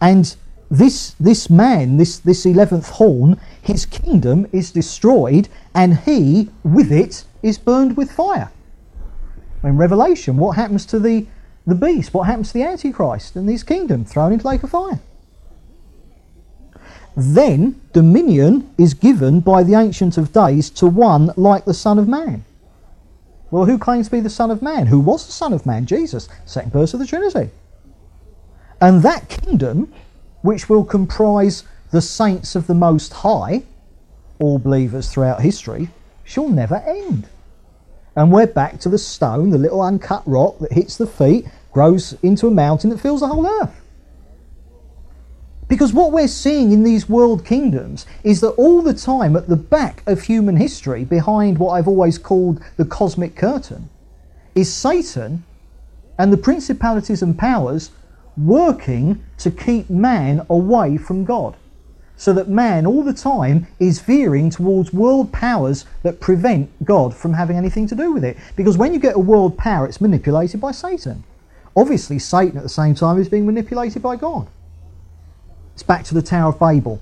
And 0.00 0.34
this, 0.70 1.14
this 1.18 1.50
man, 1.50 1.96
this, 1.96 2.18
this 2.18 2.46
11th 2.46 2.90
horn, 2.90 3.40
his 3.60 3.84
kingdom 3.86 4.46
is 4.52 4.70
destroyed 4.70 5.48
and 5.74 5.98
he, 5.98 6.48
with 6.62 6.92
it, 6.92 7.24
is 7.42 7.58
burned 7.58 7.96
with 7.96 8.12
fire. 8.12 8.52
In 9.64 9.76
Revelation, 9.76 10.36
what 10.36 10.56
happens 10.56 10.86
to 10.86 10.98
the, 10.98 11.26
the 11.66 11.74
beast? 11.74 12.14
What 12.14 12.24
happens 12.24 12.48
to 12.48 12.54
the 12.54 12.62
Antichrist 12.62 13.36
and 13.36 13.48
his 13.48 13.62
kingdom? 13.62 14.04
Thrown 14.04 14.32
into 14.32 14.46
lake 14.46 14.62
of 14.62 14.70
fire. 14.70 15.00
Then 17.16 17.80
dominion 17.92 18.72
is 18.78 18.94
given 18.94 19.40
by 19.40 19.64
the 19.64 19.74
Ancient 19.74 20.16
of 20.16 20.32
Days 20.32 20.70
to 20.70 20.86
one 20.86 21.32
like 21.36 21.64
the 21.64 21.74
Son 21.74 21.98
of 21.98 22.06
Man. 22.06 22.44
Well, 23.50 23.64
who 23.64 23.78
claims 23.78 24.06
to 24.06 24.12
be 24.12 24.20
the 24.20 24.30
Son 24.30 24.50
of 24.50 24.62
Man? 24.62 24.86
Who 24.86 25.00
was 25.00 25.26
the 25.26 25.32
Son 25.32 25.52
of 25.52 25.66
Man? 25.66 25.84
Jesus, 25.84 26.28
second 26.46 26.72
person 26.72 27.00
of 27.00 27.06
the 27.06 27.10
Trinity. 27.10 27.50
And 28.80 29.02
that 29.02 29.28
kingdom, 29.28 29.92
which 30.42 30.68
will 30.68 30.84
comprise 30.84 31.64
the 31.90 32.00
saints 32.00 32.54
of 32.54 32.66
the 32.66 32.74
Most 32.74 33.12
High, 33.12 33.62
all 34.38 34.58
believers 34.58 35.10
throughout 35.10 35.42
history, 35.42 35.90
shall 36.24 36.48
never 36.48 36.76
end. 36.76 37.28
And 38.16 38.32
we're 38.32 38.46
back 38.46 38.80
to 38.80 38.88
the 38.88 38.98
stone, 38.98 39.50
the 39.50 39.58
little 39.58 39.82
uncut 39.82 40.22
rock 40.26 40.58
that 40.60 40.72
hits 40.72 40.96
the 40.96 41.06
feet, 41.06 41.46
grows 41.72 42.14
into 42.22 42.48
a 42.48 42.50
mountain 42.50 42.90
that 42.90 43.00
fills 43.00 43.20
the 43.20 43.28
whole 43.28 43.46
earth. 43.46 43.80
Because 45.68 45.92
what 45.92 46.10
we're 46.10 46.26
seeing 46.26 46.72
in 46.72 46.82
these 46.82 47.08
world 47.08 47.44
kingdoms 47.44 48.04
is 48.24 48.40
that 48.40 48.50
all 48.50 48.82
the 48.82 48.92
time 48.92 49.36
at 49.36 49.46
the 49.48 49.56
back 49.56 50.02
of 50.04 50.22
human 50.22 50.56
history, 50.56 51.04
behind 51.04 51.58
what 51.58 51.70
I've 51.70 51.86
always 51.86 52.18
called 52.18 52.60
the 52.76 52.84
cosmic 52.84 53.36
curtain, 53.36 53.88
is 54.56 54.72
Satan 54.72 55.44
and 56.18 56.32
the 56.32 56.36
principalities 56.36 57.22
and 57.22 57.38
powers 57.38 57.92
working 58.46 59.22
to 59.38 59.50
keep 59.50 59.90
man 59.90 60.44
away 60.48 60.96
from 60.96 61.24
God. 61.24 61.56
So 62.16 62.34
that 62.34 62.48
man 62.48 62.84
all 62.86 63.02
the 63.02 63.14
time 63.14 63.66
is 63.78 64.00
veering 64.00 64.50
towards 64.50 64.92
world 64.92 65.32
powers 65.32 65.86
that 66.02 66.20
prevent 66.20 66.84
God 66.84 67.14
from 67.14 67.32
having 67.32 67.56
anything 67.56 67.86
to 67.88 67.94
do 67.94 68.12
with 68.12 68.24
it. 68.24 68.36
Because 68.56 68.76
when 68.76 68.92
you 68.92 69.00
get 69.00 69.16
a 69.16 69.18
world 69.18 69.56
power, 69.56 69.86
it's 69.86 70.02
manipulated 70.02 70.60
by 70.60 70.72
Satan. 70.72 71.24
Obviously, 71.74 72.18
Satan 72.18 72.58
at 72.58 72.62
the 72.62 72.68
same 72.68 72.94
time 72.94 73.18
is 73.18 73.28
being 73.28 73.46
manipulated 73.46 74.02
by 74.02 74.16
God. 74.16 74.48
It's 75.72 75.82
back 75.82 76.04
to 76.04 76.14
the 76.14 76.20
Tower 76.20 76.50
of 76.50 76.58
Babel. 76.58 77.00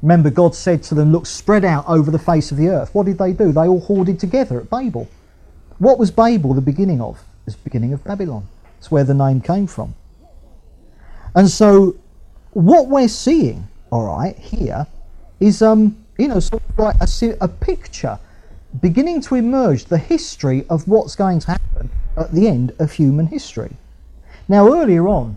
Remember, 0.00 0.30
God 0.30 0.54
said 0.54 0.82
to 0.84 0.94
them, 0.94 1.12
Look, 1.12 1.26
spread 1.26 1.64
out 1.64 1.84
over 1.86 2.10
the 2.10 2.18
face 2.18 2.50
of 2.50 2.56
the 2.56 2.68
earth. 2.68 2.94
What 2.94 3.04
did 3.04 3.18
they 3.18 3.34
do? 3.34 3.52
They 3.52 3.68
all 3.68 3.80
hoarded 3.80 4.18
together 4.18 4.58
at 4.58 4.70
Babel. 4.70 5.08
What 5.78 5.98
was 5.98 6.10
Babel 6.10 6.54
the 6.54 6.62
beginning 6.62 7.02
of? 7.02 7.18
It 7.18 7.46
was 7.46 7.56
the 7.56 7.64
beginning 7.64 7.92
of 7.92 8.02
Babylon. 8.02 8.48
That's 8.76 8.90
where 8.90 9.04
the 9.04 9.12
name 9.12 9.42
came 9.42 9.66
from. 9.66 9.94
And 11.34 11.48
so, 11.48 11.96
what 12.52 12.88
we're 12.88 13.08
seeing, 13.08 13.68
all 13.90 14.06
right, 14.06 14.36
here 14.36 14.86
is, 15.40 15.62
um, 15.62 15.96
you 16.18 16.28
know, 16.28 16.40
sort 16.40 16.62
of 16.68 16.78
like 16.78 16.96
a, 17.00 17.36
a 17.40 17.48
picture 17.48 18.18
beginning 18.80 19.20
to 19.22 19.34
emerge, 19.34 19.84
the 19.86 19.98
history 19.98 20.64
of 20.70 20.88
what's 20.88 21.14
going 21.16 21.38
to 21.40 21.52
happen 21.52 21.90
at 22.16 22.32
the 22.32 22.48
end 22.48 22.74
of 22.78 22.92
human 22.92 23.26
history. 23.26 23.76
Now, 24.48 24.72
earlier 24.72 25.08
on, 25.08 25.36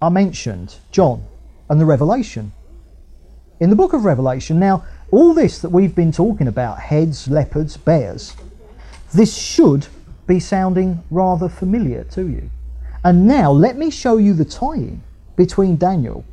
I 0.00 0.08
mentioned 0.08 0.76
John 0.90 1.24
and 1.68 1.80
the 1.80 1.84
Revelation. 1.84 2.52
In 3.58 3.70
the 3.70 3.76
book 3.76 3.92
of 3.92 4.04
Revelation, 4.04 4.58
now, 4.58 4.84
all 5.10 5.34
this 5.34 5.60
that 5.60 5.70
we've 5.70 5.94
been 5.94 6.12
talking 6.12 6.48
about 6.48 6.78
heads, 6.78 7.28
leopards, 7.28 7.76
bears 7.76 8.36
this 9.14 9.36
should 9.36 9.86
be 10.26 10.40
sounding 10.40 11.02
rather 11.10 11.48
familiar 11.48 12.04
to 12.04 12.26
you. 12.28 12.50
And 13.04 13.26
now, 13.26 13.52
let 13.52 13.76
me 13.76 13.90
show 13.90 14.16
you 14.16 14.34
the 14.34 14.44
tie-in 14.44 15.00
between 15.36 15.76
Daniel 15.76 16.24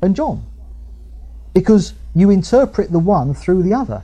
and 0.00 0.16
John. 0.16 0.44
Because 1.52 1.94
you 2.14 2.30
interpret 2.30 2.92
the 2.92 2.98
one 2.98 3.34
through 3.34 3.62
the 3.62 3.74
other. 3.74 4.02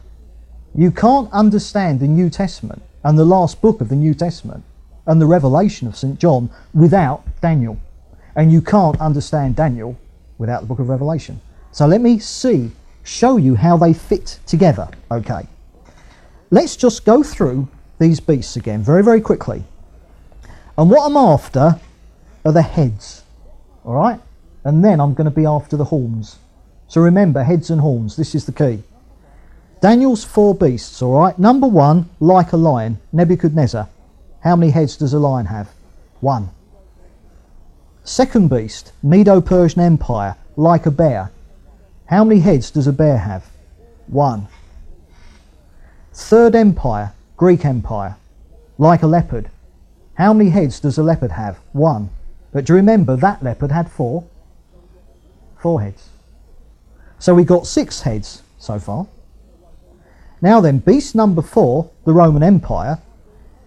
You 0.74 0.90
can't 0.90 1.30
understand 1.32 2.00
the 2.00 2.06
New 2.06 2.30
Testament 2.30 2.82
and 3.02 3.18
the 3.18 3.24
last 3.24 3.60
book 3.60 3.80
of 3.80 3.88
the 3.88 3.96
New 3.96 4.14
Testament 4.14 4.64
and 5.06 5.20
the 5.20 5.26
revelation 5.26 5.88
of 5.88 5.96
St. 5.96 6.18
John 6.18 6.50
without 6.74 7.24
Daniel. 7.40 7.78
And 8.36 8.52
you 8.52 8.62
can't 8.62 9.00
understand 9.00 9.56
Daniel 9.56 9.96
without 10.38 10.60
the 10.60 10.66
book 10.66 10.78
of 10.78 10.88
Revelation. 10.88 11.40
So 11.72 11.86
let 11.86 12.00
me 12.00 12.18
see, 12.18 12.70
show 13.02 13.36
you 13.36 13.56
how 13.56 13.76
they 13.76 13.92
fit 13.92 14.38
together. 14.46 14.88
Okay. 15.10 15.46
Let's 16.50 16.76
just 16.76 17.04
go 17.04 17.22
through 17.22 17.68
these 17.98 18.20
beasts 18.20 18.56
again 18.56 18.82
very, 18.82 19.02
very 19.02 19.20
quickly. 19.20 19.64
And 20.78 20.90
what 20.90 21.06
I'm 21.06 21.16
after 21.16 21.80
are 22.44 22.52
the 22.52 22.62
heads. 22.62 23.22
All 23.84 23.94
right? 23.94 24.20
And 24.64 24.84
then 24.84 25.00
I'm 25.00 25.14
going 25.14 25.30
to 25.30 25.34
be 25.34 25.46
after 25.46 25.76
the 25.76 25.84
horns. 25.84 26.38
So 26.88 27.00
remember, 27.00 27.42
heads 27.42 27.70
and 27.70 27.80
horns. 27.80 28.16
This 28.16 28.34
is 28.34 28.46
the 28.46 28.52
key. 28.52 28.82
Daniel's 29.80 30.24
four 30.24 30.54
beasts, 30.54 31.00
all 31.00 31.18
right? 31.18 31.38
Number 31.38 31.66
one, 31.66 32.10
like 32.20 32.52
a 32.52 32.56
lion, 32.56 32.98
Nebuchadnezzar. 33.12 33.88
How 34.40 34.56
many 34.56 34.72
heads 34.72 34.96
does 34.96 35.14
a 35.14 35.18
lion 35.18 35.46
have? 35.46 35.70
One. 36.20 36.50
Second 38.04 38.50
beast, 38.50 38.92
Medo 39.02 39.40
Persian 39.40 39.80
Empire, 39.80 40.36
like 40.56 40.84
a 40.84 40.90
bear. 40.90 41.30
How 42.06 42.24
many 42.24 42.40
heads 42.40 42.70
does 42.70 42.86
a 42.86 42.92
bear 42.92 43.16
have? 43.16 43.48
One. 44.06 44.48
Third 46.12 46.54
empire, 46.54 47.12
Greek 47.36 47.64
Empire, 47.64 48.16
like 48.76 49.02
a 49.02 49.06
leopard. 49.06 49.48
How 50.14 50.34
many 50.34 50.50
heads 50.50 50.80
does 50.80 50.98
a 50.98 51.02
leopard 51.02 51.32
have? 51.32 51.58
One. 51.72 52.10
But 52.52 52.64
do 52.64 52.72
you 52.72 52.76
remember 52.76 53.16
that 53.16 53.42
leopard 53.42 53.70
had 53.72 53.90
four? 53.90 54.24
Four 55.58 55.82
heads. 55.82 56.08
So 57.18 57.34
we 57.34 57.44
got 57.44 57.66
six 57.66 58.00
heads 58.02 58.42
so 58.58 58.78
far. 58.78 59.06
Now 60.42 60.60
then, 60.60 60.78
beast 60.78 61.14
number 61.14 61.42
four, 61.42 61.90
the 62.06 62.14
Roman 62.14 62.42
Empire, 62.42 62.98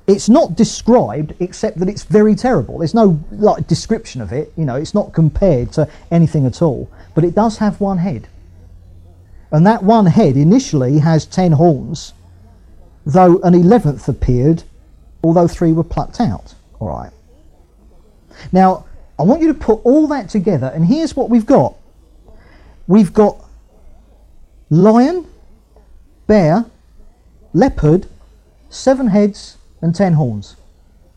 it's 0.08 0.28
not 0.28 0.56
described 0.56 1.34
except 1.40 1.78
that 1.80 1.88
it's 1.88 2.04
very 2.04 2.36
terrible. 2.36 2.80
There's 2.80 2.96
no 2.96 3.24
like 3.32 3.68
description 3.68 4.22
of 4.22 4.34
it, 4.34 4.52
you 4.58 4.66
know, 4.66 4.76
it's 4.76 4.94
not 4.94 5.14
compared 5.14 5.72
to 5.74 5.88
anything 6.12 6.46
at 6.46 6.62
all. 6.62 6.90
But 7.16 7.24
it 7.24 7.36
does 7.36 7.60
have 7.60 7.80
one 7.80 8.00
head. 8.00 8.28
And 9.52 9.66
that 9.68 9.84
one 9.84 10.08
head 10.08 10.36
initially 10.36 10.98
has 10.98 11.28
ten 11.28 11.54
horns, 11.54 12.14
though 13.06 13.40
an 13.42 13.54
eleventh 13.54 14.10
appeared, 14.10 14.64
although 15.24 15.48
three 15.48 15.72
were 15.72 15.84
plucked 15.84 16.20
out. 16.20 16.56
All 16.80 16.90
right. 16.90 17.12
Now, 18.52 18.86
I 19.18 19.24
want 19.24 19.42
you 19.42 19.48
to 19.48 19.54
put 19.54 19.82
all 19.84 20.08
that 20.08 20.30
together, 20.30 20.72
and 20.74 20.86
here's 20.86 21.16
what 21.16 21.30
we've 21.30 21.46
got. 21.46 21.76
We've 22.88 23.14
got 23.14 23.38
lion, 24.70 25.28
bear, 26.28 26.66
leopard, 27.54 28.08
seven 28.70 29.08
heads, 29.08 29.58
and 29.82 29.94
ten 29.94 30.14
horns. 30.14 30.56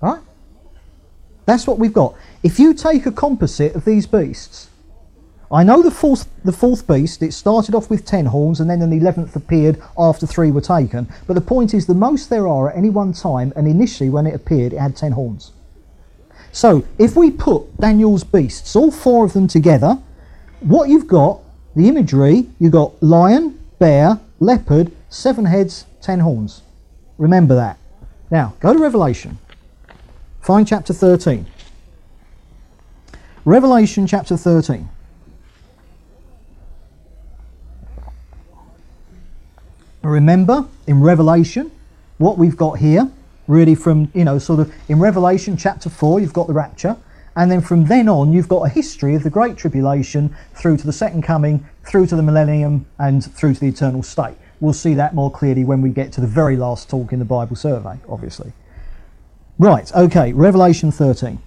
All 0.03 0.14
right? 0.14 0.23
That's 1.47 1.67
what 1.67 1.79
we've 1.79 1.93
got. 1.93 2.14
If 2.43 2.59
you 2.59 2.75
take 2.75 3.07
a 3.07 3.12
composite 3.12 3.75
of 3.75 3.85
these 3.85 4.07
beasts, 4.07 4.69
I 5.51 5.62
know 5.62 5.81
the 5.81 5.93
fourth, 5.93 6.29
the 6.45 6.53
fourth 6.53 6.89
beast, 6.89 7.23
it 7.23 7.33
started 7.33 7.75
off 7.75 7.89
with 7.89 8.05
ten 8.05 8.27
horns 8.27 8.59
and 8.59 8.69
then 8.69 8.83
an 8.83 8.93
eleventh 8.93 9.37
appeared 9.37 9.81
after 9.97 10.27
three 10.27 10.51
were 10.51 10.61
taken. 10.61 11.09
But 11.27 11.35
the 11.35 11.41
point 11.41 11.73
is, 11.73 11.87
the 11.87 11.95
most 11.95 12.31
there 12.31 12.49
are 12.49 12.71
at 12.71 12.77
any 12.77 12.91
one 12.91 13.12
time, 13.12 13.53
and 13.55 13.69
initially 13.69 14.11
when 14.11 14.27
it 14.27 14.35
appeared, 14.35 14.73
it 14.73 14.81
had 14.81 14.97
ten 14.97 15.12
horns. 15.12 15.53
So 16.57 16.86
if 16.98 17.16
we 17.16 17.30
put 17.30 17.76
Daniel's 17.76 18.24
beasts, 18.24 18.74
all 18.74 18.90
four 18.90 19.26
of 19.26 19.34
them 19.34 19.46
together, 19.46 19.98
what 20.61 20.88
you've 20.88 21.07
got, 21.07 21.40
the 21.74 21.86
imagery, 21.86 22.46
you've 22.59 22.72
got 22.72 22.94
lion, 23.02 23.62
bear, 23.78 24.18
leopard, 24.40 24.90
seven 25.11 25.44
heads, 25.44 25.84
ten 26.00 26.20
horns. 26.20 26.62
Remember 27.18 27.54
that. 27.57 27.76
Now, 28.30 28.54
go 28.61 28.72
to 28.72 28.78
Revelation. 28.78 29.36
Find 30.40 30.66
chapter 30.66 30.94
13. 30.94 31.44
Revelation 33.44 34.07
chapter 34.07 34.38
13. 34.38 34.88
Remember, 40.00 40.66
in 40.86 41.02
Revelation, 41.02 41.70
what 42.16 42.38
we've 42.38 42.57
got 42.57 42.78
here, 42.78 43.11
really 43.47 43.74
from, 43.74 44.11
you 44.14 44.24
know, 44.24 44.38
sort 44.38 44.61
of 44.61 44.72
in 44.88 44.99
Revelation 44.99 45.57
chapter 45.57 45.88
4, 45.88 46.20
you've 46.20 46.32
got 46.32 46.47
the 46.47 46.53
rapture. 46.53 46.97
And 47.36 47.51
then 47.51 47.61
from 47.61 47.84
then 47.84 48.09
on, 48.09 48.32
you've 48.32 48.49
got 48.49 48.62
a 48.62 48.68
history 48.68 49.14
of 49.14 49.22
the 49.22 49.30
Great 49.30 49.59
Tribulation 49.59 50.34
through 50.55 50.78
to 50.78 50.86
the 50.86 50.92
Second 50.92 51.22
Coming, 51.22 51.66
through 51.84 52.07
to 52.07 52.16
the 52.16 52.22
Millennium, 52.22 52.86
and 52.99 53.22
through 53.22 53.55
to 53.55 53.61
the 53.61 53.68
Eternal 53.68 54.03
State. 54.03 54.36
We'll 54.59 54.72
see 54.72 54.94
that 54.94 55.14
more 55.14 55.30
clearly 55.30 55.62
when 55.64 55.82
we 55.82 55.90
get 55.90 56.12
to 56.12 56.22
the 56.22 56.26
very 56.26 56.57
last 56.57 56.88
talk 56.88 57.12
in 57.12 57.18
the 57.18 57.26
Bible 57.26 57.55
survey, 57.55 57.99
obviously. 58.09 58.53
Right, 59.59 59.94
okay, 59.94 60.32
Revelation 60.32 60.90
13. 60.90 61.38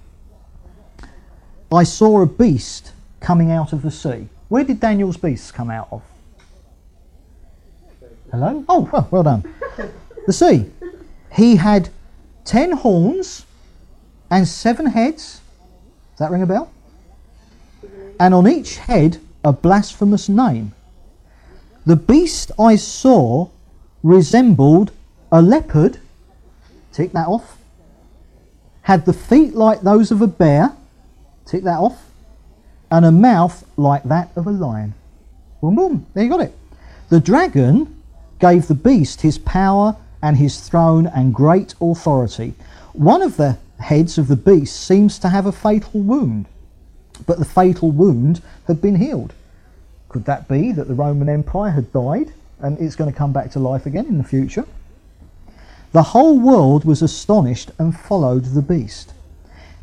I 1.72 1.84
saw 1.84 2.22
a 2.22 2.26
beast 2.28 2.92
coming 3.20 3.52
out 3.52 3.74
of 3.74 3.82
the 3.82 3.92
sea. 3.92 4.30
Where 4.48 4.64
did 4.64 4.80
Daniel's 4.80 5.18
beasts 5.18 5.52
come 5.52 5.72
out 5.72 5.88
of? 5.92 6.04
Hello? 8.32 8.64
Oh, 8.70 8.88
well, 8.92 9.08
well 9.10 9.24
done. 9.24 9.56
The 10.28 10.34
sea. 10.34 10.72
He 11.32 11.58
had 11.58 11.90
ten 12.46 12.72
horns 12.72 13.46
and 14.30 14.48
seven 14.48 14.88
heads. 14.88 15.42
Does 16.12 16.20
that 16.20 16.32
ring 16.32 16.42
a 16.42 16.46
bell? 16.46 16.72
And 18.20 18.34
on 18.34 18.48
each 18.48 18.78
head 18.78 19.20
a 19.44 19.54
blasphemous 19.54 20.28
name. 20.28 20.74
The 21.86 21.96
beast 21.96 22.52
I 22.60 22.76
saw 22.76 23.50
resembled 24.04 24.92
a 25.32 25.42
leopard. 25.42 26.00
Tick 26.92 27.14
that 27.14 27.28
off. 27.28 27.58
Had 28.82 29.06
the 29.06 29.14
feet 29.14 29.56
like 29.56 29.82
those 29.82 30.12
of 30.12 30.22
a 30.22 30.28
bear. 30.28 30.74
Tick 31.46 31.64
that 31.64 31.80
off. 31.80 32.06
And 32.92 33.06
a 33.06 33.12
mouth 33.12 33.66
like 33.78 34.04
that 34.04 34.32
of 34.36 34.48
a 34.48 34.52
lion. 34.52 34.96
Boom, 35.62 35.76
boom. 35.76 36.06
There 36.14 36.24
you 36.24 36.30
got 36.30 36.42
it. 36.42 36.54
The 37.10 37.20
dragon 37.20 38.02
gave 38.40 38.68
the 38.68 38.76
beast 38.76 39.22
his 39.22 39.38
power 39.38 39.96
and 40.22 40.38
his 40.38 40.60
throne 40.60 41.08
and 41.08 41.34
great 41.34 41.74
authority. 41.82 42.54
One 42.94 43.22
of 43.22 43.38
the 43.38 43.58
heads 43.80 44.18
of 44.18 44.28
the 44.28 44.36
beast 44.36 44.80
seems 44.80 45.20
to 45.20 45.30
have 45.30 45.46
a 45.46 45.52
fatal 45.52 46.02
wound, 46.02 46.46
but 47.26 47.40
the 47.40 47.46
fatal 47.46 47.92
wound 47.92 48.42
had 48.68 48.82
been 48.82 48.96
healed. 48.96 49.34
Could 50.10 50.26
that 50.26 50.48
be 50.48 50.72
that 50.72 50.88
the 50.88 50.96
Roman 50.96 51.30
Empire 51.30 51.72
had 51.72 51.94
died 51.94 52.34
and 52.60 52.80
it's 52.80 52.96
going 52.96 53.12
to 53.12 53.18
come 53.18 53.32
back 53.32 53.52
to 53.52 53.60
life 53.60 53.86
again 53.86 54.08
in 54.08 54.18
the 54.18 54.24
future? 54.24 54.66
The 55.92 56.04
whole 56.04 56.40
world 56.40 56.86
was 56.86 57.02
astonished 57.02 57.72
and 57.80 57.98
followed 57.98 58.46
the 58.46 58.62
beast. 58.62 59.14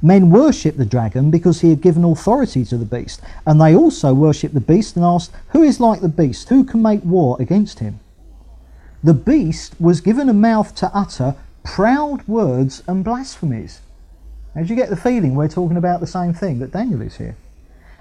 Men 0.02 0.30
worshipped 0.30 0.78
the 0.78 0.84
dragon 0.84 1.30
because 1.30 1.62
he 1.62 1.70
had 1.70 1.80
given 1.80 2.04
authority 2.04 2.64
to 2.66 2.76
the 2.76 2.84
beast, 2.84 3.20
and 3.46 3.60
they 3.60 3.74
also 3.74 4.12
worshipped 4.12 4.54
the 4.54 4.60
beast 4.60 4.94
and 4.94 5.04
asked, 5.04 5.32
Who 5.48 5.62
is 5.62 5.80
like 5.80 6.00
the 6.00 6.08
beast? 6.08 6.48
Who 6.48 6.64
can 6.64 6.82
make 6.82 7.02
war 7.02 7.36
against 7.40 7.78
him? 7.78 7.98
The 9.02 9.14
beast 9.14 9.74
was 9.80 10.00
given 10.00 10.28
a 10.28 10.34
mouth 10.34 10.74
to 10.76 10.90
utter 10.94 11.34
proud 11.62 12.26
words 12.26 12.82
and 12.86 13.04
blasphemies. 13.04 13.80
As 14.54 14.70
you 14.70 14.76
get 14.76 14.88
the 14.88 14.96
feeling 14.96 15.34
we're 15.34 15.48
talking 15.48 15.76
about 15.76 16.00
the 16.00 16.06
same 16.06 16.32
thing 16.32 16.58
that 16.60 16.72
Daniel 16.72 17.02
is 17.02 17.16
here. 17.16 17.36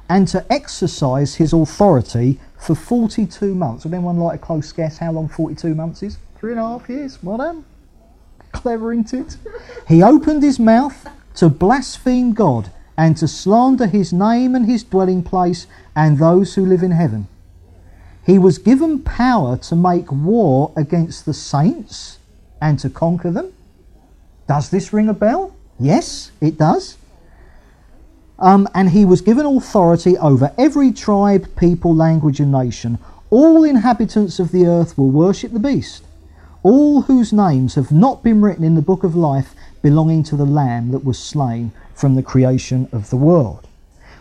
And 0.07 0.27
to 0.29 0.45
exercise 0.51 1.35
his 1.35 1.51
authority 1.51 2.39
for 2.59 2.75
42 2.75 3.55
months. 3.55 3.83
Would 3.83 3.93
anyone 3.93 4.19
like 4.19 4.41
a 4.41 4.45
close 4.45 4.71
guess 4.71 4.99
how 4.99 5.11
long 5.11 5.27
42 5.27 5.73
months 5.75 6.03
is? 6.03 6.17
Three 6.37 6.51
and 6.51 6.59
a 6.59 6.63
half 6.63 6.87
years. 6.87 7.21
Well 7.23 7.37
done. 7.37 7.65
Clever, 8.51 8.93
isn't 8.93 9.13
it? 9.13 9.37
He 9.87 10.01
opened 10.01 10.43
his 10.43 10.59
mouth 10.59 11.07
to 11.35 11.49
blaspheme 11.49 12.33
God 12.33 12.71
and 12.97 13.17
to 13.17 13.27
slander 13.27 13.87
his 13.87 14.13
name 14.13 14.55
and 14.55 14.65
his 14.65 14.83
dwelling 14.83 15.23
place 15.23 15.67
and 15.95 16.17
those 16.17 16.55
who 16.55 16.65
live 16.65 16.83
in 16.83 16.91
heaven. 16.91 17.27
He 18.25 18.39
was 18.39 18.57
given 18.57 18.99
power 18.99 19.55
to 19.57 19.75
make 19.75 20.11
war 20.11 20.71
against 20.75 21.25
the 21.25 21.33
saints 21.33 22.17
and 22.59 22.79
to 22.79 22.89
conquer 22.89 23.29
them. 23.29 23.53
Does 24.47 24.69
this 24.69 24.91
ring 24.91 25.09
a 25.09 25.13
bell? 25.13 25.55
Yes, 25.79 26.31
it 26.41 26.57
does. 26.57 26.97
Um, 28.39 28.67
and 28.73 28.89
he 28.89 29.05
was 29.05 29.21
given 29.21 29.45
authority 29.45 30.17
over 30.17 30.51
every 30.57 30.91
tribe, 30.91 31.55
people, 31.55 31.95
language, 31.95 32.39
and 32.39 32.51
nation. 32.51 32.97
All 33.29 33.63
inhabitants 33.63 34.39
of 34.39 34.51
the 34.51 34.65
earth 34.65 34.97
will 34.97 35.09
worship 35.09 35.51
the 35.51 35.59
beast, 35.59 36.03
all 36.63 37.03
whose 37.03 37.31
names 37.31 37.75
have 37.75 37.91
not 37.91 38.23
been 38.23 38.41
written 38.41 38.63
in 38.63 38.75
the 38.75 38.81
book 38.81 39.03
of 39.03 39.15
life 39.15 39.53
belonging 39.81 40.23
to 40.23 40.35
the 40.35 40.45
Lamb 40.45 40.91
that 40.91 41.05
was 41.05 41.19
slain 41.19 41.71
from 41.93 42.15
the 42.15 42.23
creation 42.23 42.89
of 42.91 43.09
the 43.09 43.17
world. 43.17 43.67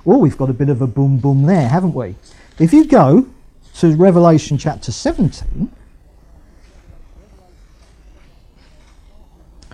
Well, 0.04 0.20
we've 0.20 0.38
got 0.38 0.50
a 0.50 0.54
bit 0.54 0.68
of 0.68 0.82
a 0.82 0.86
boom 0.86 1.18
boom 1.18 1.44
there, 1.44 1.68
haven't 1.68 1.94
we? 1.94 2.16
If 2.58 2.72
you 2.72 2.84
go 2.84 3.26
to 3.74 3.96
Revelation 3.96 4.56
chapter 4.56 4.92
17, 4.92 5.70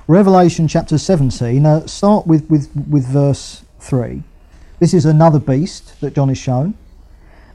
Revelation 0.06 0.66
chapter 0.66 0.96
17, 0.96 1.66
uh, 1.66 1.86
start 1.86 2.26
with, 2.26 2.48
with, 2.50 2.70
with 2.88 3.06
verse 3.06 3.62
3. 3.80 4.22
This 4.78 4.94
is 4.94 5.04
another 5.04 5.38
beast 5.38 6.00
that 6.00 6.14
John 6.14 6.30
is 6.30 6.38
shown. 6.38 6.74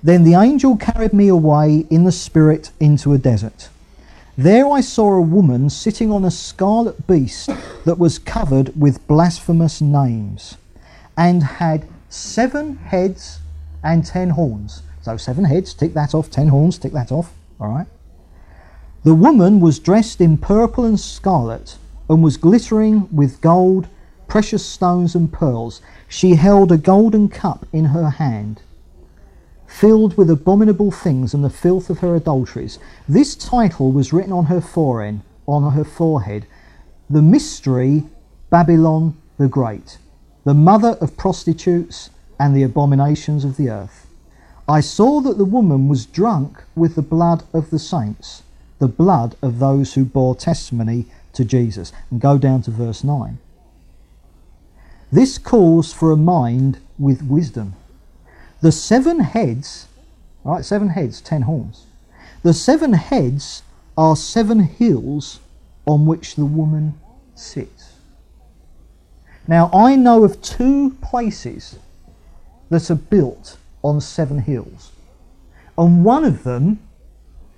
Then 0.04 0.24
the 0.24 0.36
angel 0.36 0.78
carried 0.78 1.14
me 1.14 1.28
away 1.28 1.86
in 1.90 2.04
the 2.04 2.12
spirit 2.12 2.70
into 2.80 3.12
a 3.14 3.18
desert. 3.18 3.70
There 4.38 4.70
I 4.70 4.82
saw 4.82 5.14
a 5.14 5.22
woman 5.22 5.70
sitting 5.72 6.12
on 6.12 6.24
a 6.24 6.32
scarlet 6.32 7.08
beast 7.08 7.50
that 7.86 7.98
was 7.98 8.20
covered 8.20 8.80
with 8.80 9.06
blasphemous 9.08 9.82
names 9.82 10.58
and 11.18 11.42
had 11.42 11.88
seven 12.10 12.78
heads 12.78 13.40
and 13.84 14.06
ten 14.06 14.32
horns. 14.32 14.84
So 15.06 15.18
seven 15.18 15.46
heads, 15.46 15.76
tick 15.76 15.94
that 15.94 16.16
off, 16.16 16.32
ten 16.32 16.48
horns, 16.48 16.80
tick 16.80 16.92
that 16.94 17.12
off. 17.12 17.32
All 17.60 17.68
right. 17.68 17.86
The 19.04 19.14
woman 19.14 19.60
was 19.60 19.78
dressed 19.78 20.20
in 20.20 20.36
purple 20.36 20.84
and 20.84 21.00
scarlet 21.00 21.78
and 22.10 22.24
was 22.24 22.38
glittering 22.38 23.08
with 23.16 23.40
gold, 23.40 23.88
precious 24.28 24.66
stones, 24.66 25.14
and 25.14 25.32
pearls. 25.32 25.80
She 26.08 26.34
held 26.34 26.72
a 26.72 26.78
golden 26.78 27.30
cup 27.30 27.68
in 27.72 27.86
her 27.86 28.10
hand, 28.10 28.64
filled 29.68 30.18
with 30.18 30.32
abominable 30.32 30.90
things 30.90 31.36
and 31.36 31.44
the 31.44 31.52
filth 31.52 31.92
of 31.92 32.00
her 32.00 32.16
adulteries. 32.16 32.80
This 33.08 33.36
title 33.36 33.92
was 33.92 34.12
written 34.12 34.34
on 34.34 34.46
her 34.46 34.60
forehead, 34.60 35.22
on 35.46 35.72
her 35.74 35.84
forehead, 35.84 36.48
the 37.12 37.22
mystery 37.22 38.06
Babylon 38.50 39.16
the 39.38 39.48
Great, 39.48 40.00
the 40.46 40.56
mother 40.56 40.98
of 41.00 41.16
prostitutes 41.16 42.10
and 42.40 42.56
the 42.56 42.64
abominations 42.64 43.46
of 43.46 43.58
the 43.58 43.70
earth. 43.70 44.05
I 44.68 44.82
saw 44.82 45.22
that 45.22 45.38
the 45.38 45.46
woman 45.46 45.88
was 45.88 46.06
drunk 46.06 46.64
with 46.76 46.96
the 46.96 47.04
blood 47.04 47.44
of 47.54 47.70
the 47.70 47.78
saints, 47.80 48.42
the 48.80 48.88
blood 48.88 49.36
of 49.42 49.60
those 49.60 49.94
who 49.94 50.06
bore 50.06 50.36
testimony 50.36 51.06
to 51.34 51.46
Jesus. 51.46 51.94
And 52.10 52.20
go 52.20 52.38
down 52.38 52.64
to 52.64 52.72
verse 52.72 53.04
9. 53.04 53.38
This 55.12 55.38
calls 55.38 55.94
for 55.94 56.12
a 56.12 56.18
mind 56.18 56.80
with 56.98 57.22
wisdom. 57.22 57.74
The 58.62 58.72
seven 58.72 59.20
heads, 59.20 59.88
right, 60.44 60.66
seven 60.66 60.90
heads, 60.90 61.22
ten 61.22 61.44
horns. 61.44 61.86
The 62.42 62.54
seven 62.54 62.94
heads 62.94 63.62
are 63.98 64.16
seven 64.16 64.60
hills 64.60 65.40
on 65.86 66.06
which 66.06 66.36
the 66.36 66.46
woman 66.46 67.00
sits. 67.36 67.94
Now, 69.48 69.70
I 69.72 69.96
know 69.96 70.24
of 70.24 70.42
two 70.42 70.98
places 71.02 71.78
that 72.70 72.90
are 72.90 72.96
built 72.96 73.58
on 73.86 74.02
seven 74.02 74.40
hills, 74.40 74.92
and 75.78 76.04
one 76.04 76.26
of 76.26 76.44
them 76.44 76.80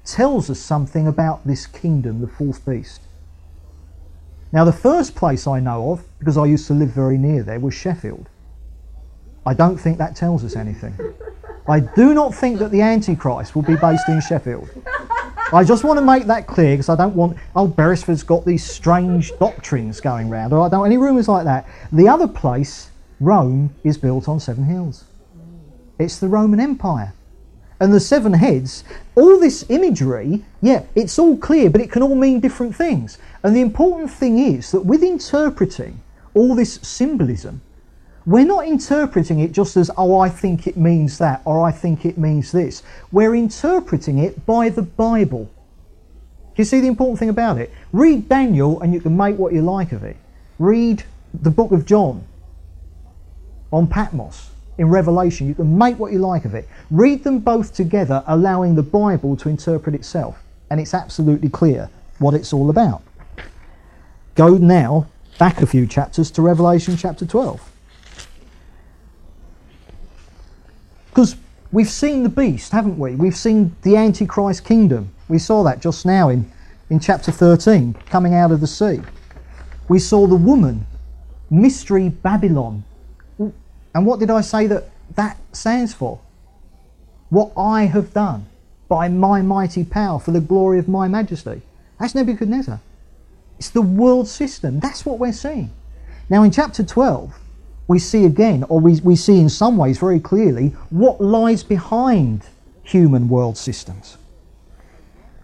tells 0.03 0.49
us 0.49 0.59
something 0.59 1.07
about 1.07 1.45
this 1.47 1.65
kingdom, 1.65 2.19
the 2.19 2.27
fourth 2.27 2.65
beast. 2.65 3.01
Now, 4.51 4.65
the 4.65 4.73
first 4.73 5.15
place 5.15 5.47
I 5.47 5.59
know 5.59 5.91
of, 5.91 6.03
because 6.19 6.37
I 6.37 6.45
used 6.45 6.67
to 6.67 6.73
live 6.73 6.89
very 6.89 7.17
near 7.17 7.43
there, 7.43 7.59
was 7.59 7.73
Sheffield. 7.73 8.27
I 9.45 9.53
don't 9.53 9.77
think 9.77 9.97
that 9.97 10.15
tells 10.15 10.43
us 10.43 10.55
anything. 10.55 10.93
I 11.67 11.79
do 11.79 12.13
not 12.13 12.35
think 12.35 12.59
that 12.59 12.71
the 12.71 12.81
Antichrist 12.81 13.55
will 13.55 13.61
be 13.61 13.75
based 13.75 14.07
in 14.09 14.21
Sheffield. 14.21 14.69
I 15.53 15.63
just 15.63 15.85
want 15.85 15.97
to 15.97 16.05
make 16.05 16.25
that 16.25 16.45
clear 16.45 16.73
because 16.73 16.89
I 16.89 16.95
don't 16.95 17.15
want, 17.15 17.37
oh, 17.55 17.67
Beresford's 17.67 18.23
got 18.23 18.45
these 18.45 18.65
strange 18.69 19.31
doctrines 19.39 20.01
going 20.01 20.29
around, 20.29 20.51
or 20.51 20.65
I 20.65 20.69
don't 20.69 20.81
want 20.81 20.91
any 20.91 20.97
rumours 20.97 21.29
like 21.29 21.45
that. 21.45 21.67
The 21.93 22.09
other 22.09 22.27
place, 22.27 22.89
Rome, 23.21 23.73
is 23.85 23.97
built 23.97 24.27
on 24.27 24.41
seven 24.41 24.65
hills. 24.65 25.05
It's 25.99 26.19
the 26.19 26.27
Roman 26.27 26.59
Empire. 26.59 27.13
And 27.79 27.93
the 27.93 27.99
seven 27.99 28.33
heads, 28.33 28.83
all 29.15 29.39
this 29.39 29.63
imagery, 29.69 30.43
yeah, 30.61 30.83
it's 30.95 31.19
all 31.19 31.37
clear, 31.37 31.69
but 31.69 31.81
it 31.81 31.91
can 31.91 32.01
all 32.01 32.15
mean 32.15 32.39
different 32.39 32.75
things. 32.75 33.19
And 33.43 33.55
the 33.55 33.61
important 33.61 34.09
thing 34.09 34.39
is 34.39 34.71
that 34.71 34.81
with 34.81 35.03
interpreting 35.03 36.01
all 36.33 36.55
this 36.55 36.79
symbolism, 36.81 37.61
we're 38.25 38.45
not 38.45 38.67
interpreting 38.67 39.39
it 39.39 39.51
just 39.51 39.77
as, 39.77 39.91
oh, 39.95 40.19
I 40.19 40.27
think 40.27 40.65
it 40.65 40.75
means 40.75 41.17
that, 41.19 41.41
or 41.45 41.61
I 41.61 41.71
think 41.71 42.03
it 42.03 42.17
means 42.17 42.51
this. 42.51 42.83
We're 43.11 43.35
interpreting 43.35 44.17
it 44.17 44.45
by 44.45 44.69
the 44.69 44.81
Bible. 44.81 45.49
You 46.55 46.63
see 46.63 46.81
the 46.81 46.87
important 46.87 47.19
thing 47.19 47.29
about 47.29 47.59
it? 47.59 47.71
Read 47.93 48.27
Daniel 48.27 48.81
and 48.81 48.91
you 48.91 48.99
can 48.99 49.15
make 49.15 49.37
what 49.37 49.53
you 49.53 49.61
like 49.61 49.91
of 49.91 50.03
it. 50.03 50.17
Read 50.57 51.03
the 51.33 51.51
book 51.51 51.71
of 51.71 51.85
John 51.85 52.23
on 53.71 53.85
Patmos 53.85 54.49
in 54.77 54.89
Revelation. 54.89 55.47
You 55.47 55.55
can 55.55 55.77
make 55.77 55.97
what 55.99 56.11
you 56.11 56.19
like 56.19 56.45
of 56.45 56.53
it. 56.53 56.67
Read 56.91 57.23
them 57.23 57.39
both 57.39 57.73
together, 57.73 58.23
allowing 58.27 58.75
the 58.75 58.83
Bible 58.83 59.35
to 59.37 59.49
interpret 59.49 59.95
itself. 59.95 60.43
And 60.69 60.79
it's 60.79 60.93
absolutely 60.93 61.49
clear 61.49 61.89
what 62.19 62.33
it's 62.33 62.53
all 62.53 62.69
about. 62.69 63.01
Go 64.35 64.57
now 64.57 65.07
back 65.39 65.61
a 65.61 65.65
few 65.65 65.87
chapters 65.87 66.31
to 66.31 66.41
Revelation 66.41 66.97
chapter 66.97 67.25
12. 67.25 67.71
Because 71.09 71.35
we've 71.71 71.89
seen 71.89 72.23
the 72.23 72.29
beast, 72.29 72.71
haven't 72.71 72.99
we? 72.99 73.15
We've 73.15 73.35
seen 73.35 73.75
the 73.81 73.95
Antichrist 73.97 74.63
kingdom. 74.63 75.11
We 75.27 75.39
saw 75.39 75.63
that 75.63 75.81
just 75.81 76.05
now 76.05 76.29
in, 76.29 76.51
in 76.89 76.99
chapter 76.99 77.31
13, 77.31 77.93
coming 78.05 78.35
out 78.35 78.51
of 78.51 78.61
the 78.61 78.67
sea. 78.67 79.01
We 79.87 79.99
saw 79.99 80.27
the 80.27 80.35
woman, 80.35 80.85
mystery 81.49 82.09
Babylon. 82.09 82.83
And 83.97 84.05
what 84.05 84.19
did 84.19 84.29
I 84.29 84.41
say 84.41 84.67
that 84.67 84.91
that 85.15 85.37
stands 85.53 85.91
for? 85.91 86.19
What 87.29 87.51
I 87.57 87.85
have 87.85 88.13
done 88.13 88.45
by 88.87 89.07
my 89.09 89.41
mighty 89.41 89.83
power 89.83 90.19
for 90.19 90.29
the 90.29 90.39
glory 90.39 90.77
of 90.77 90.87
my 90.87 91.07
majesty. 91.07 91.63
That's 91.99 92.13
Nebuchadnezzar. 92.13 92.79
It's 93.57 93.71
the 93.71 93.81
world 93.81 94.27
system. 94.27 94.79
That's 94.79 95.03
what 95.03 95.17
we're 95.17 95.33
seeing. 95.33 95.71
Now, 96.29 96.43
in 96.43 96.51
chapter 96.51 96.83
12, 96.83 97.39
we 97.87 97.97
see 97.97 98.25
again, 98.25 98.65
or 98.69 98.79
we, 98.79 98.99
we 98.99 99.15
see 99.15 99.39
in 99.39 99.49
some 99.49 99.77
ways 99.77 99.97
very 99.97 100.19
clearly, 100.19 100.75
what 100.91 101.19
lies 101.19 101.63
behind 101.63 102.43
human 102.83 103.27
world 103.27 103.57
systems. 103.57 104.17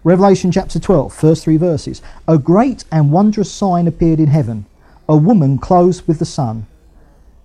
Revelation 0.04 0.52
chapter 0.52 0.80
12, 0.80 1.12
first 1.12 1.44
three 1.44 1.58
verses. 1.58 2.04
A 2.28 2.38
great 2.38 2.84
and 2.92 3.12
wondrous 3.12 3.52
sign 3.52 3.88
appeared 3.88 4.20
in 4.20 4.28
heaven 4.28 4.68
a 5.10 5.18
woman 5.18 5.58
clothed 5.58 6.08
with 6.08 6.20
the 6.20 6.26
sun, 6.26 6.68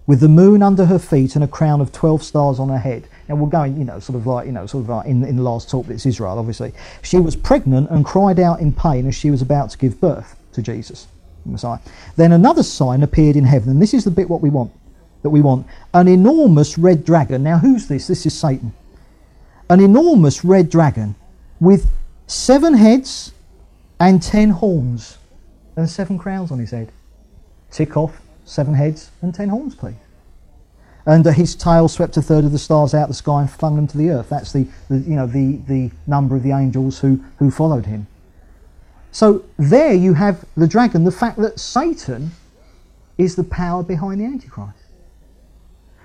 with 0.09 0.20
the 0.20 0.28
moon 0.28 0.62
under 0.62 0.86
her 0.86 0.98
feet 0.98 1.35
and 1.35 1.44
a 1.44 1.47
crown 1.47 1.82
of 1.82 1.93
12 1.93 2.22
stars 2.22 2.59
on 2.59 2.70
her 2.70 2.78
head. 2.78 3.06
Now 3.28 3.35
we're 3.35 3.51
going, 3.51 3.76
you 3.76 3.85
know, 3.85 4.01
sort 4.01 4.16
of 4.16 4.26
like, 4.26 4.47
you 4.47 4.52
know, 4.52 4.66
sort 4.66 4.85
of 4.85 4.89
like 4.89 5.06
in, 5.06 5.22
in 5.22 5.36
the 5.36 5.43
last 5.43 5.68
talk, 5.68 5.86
it's 5.90 6.06
Israel, 6.06 6.39
obviously. 6.39 6.72
She 7.02 7.18
was 7.18 7.36
pregnant 7.36 7.90
and 7.90 8.06
cried 8.06 8.40
out 8.40 8.60
in 8.60 8.72
pain 8.72 9.06
as 9.06 9.14
she 9.14 9.30
was 9.30 9.43
about 9.43 9.68
to 9.70 9.78
give 9.78 10.01
birth 10.01 10.35
to 10.55 10.62
Jesus, 10.62 11.09
the 11.44 11.52
Messiah. 11.52 11.78
Then 12.16 12.32
another 12.32 12.62
sign 12.62 13.02
appeared 13.02 13.36
in 13.36 13.44
heaven, 13.44 13.68
and 13.68 13.82
this 13.82 13.93
is 13.93 14.05
the 14.05 14.10
bit 14.10 14.30
what 14.30 14.40
we 14.40 14.48
want 14.48 14.72
that 15.22 15.28
we 15.28 15.43
want. 15.43 15.66
An 15.93 16.09
enormous 16.09 16.78
red 16.78 17.05
dragon. 17.05 17.43
Now, 17.43 17.59
who's 17.59 17.86
this? 17.86 18.06
This 18.06 18.24
is 18.24 18.32
Satan. 18.32 18.72
An 19.68 19.78
enormous 19.78 20.43
red 20.43 20.70
dragon 20.70 21.16
with 21.60 21.90
seven 22.26 22.72
heads 22.72 23.32
and 24.01 24.22
ten 24.22 24.51
horns 24.51 25.18
and 25.76 25.86
seven 25.86 26.16
crowns 26.18 26.51
on 26.51 26.59
his 26.59 26.70
head. 26.70 26.90
Tick 27.70 27.94
off 27.94 28.22
seven 28.48 28.74
heads 28.74 29.10
and 29.22 29.34
ten 29.34 29.48
horns, 29.48 29.74
please. 29.74 29.94
And 31.06 31.26
uh, 31.26 31.30
his 31.30 31.54
tail 31.54 31.88
swept 31.88 32.16
a 32.16 32.22
third 32.22 32.44
of 32.44 32.52
the 32.52 32.58
stars 32.58 32.92
out 32.92 33.04
of 33.04 33.08
the 33.08 33.14
sky 33.14 33.40
and 33.40 33.50
flung 33.50 33.76
them 33.76 33.86
to 33.88 33.96
the 33.96 34.10
earth. 34.10 34.28
That's 34.28 34.52
the, 34.52 34.66
the, 34.88 34.98
you 34.98 35.16
know 35.16 35.26
the, 35.26 35.56
the 35.66 35.90
number 36.06 36.36
of 36.36 36.42
the 36.42 36.52
angels 36.52 36.98
who, 36.98 37.24
who 37.38 37.50
followed 37.50 37.86
him. 37.86 38.06
So 39.10 39.44
there 39.58 39.94
you 39.94 40.14
have 40.14 40.44
the 40.56 40.68
dragon, 40.68 41.04
the 41.04 41.10
fact 41.10 41.38
that 41.38 41.58
Satan 41.58 42.32
is 43.16 43.36
the 43.36 43.44
power 43.44 43.82
behind 43.82 44.20
the 44.20 44.24
Antichrist. 44.26 44.78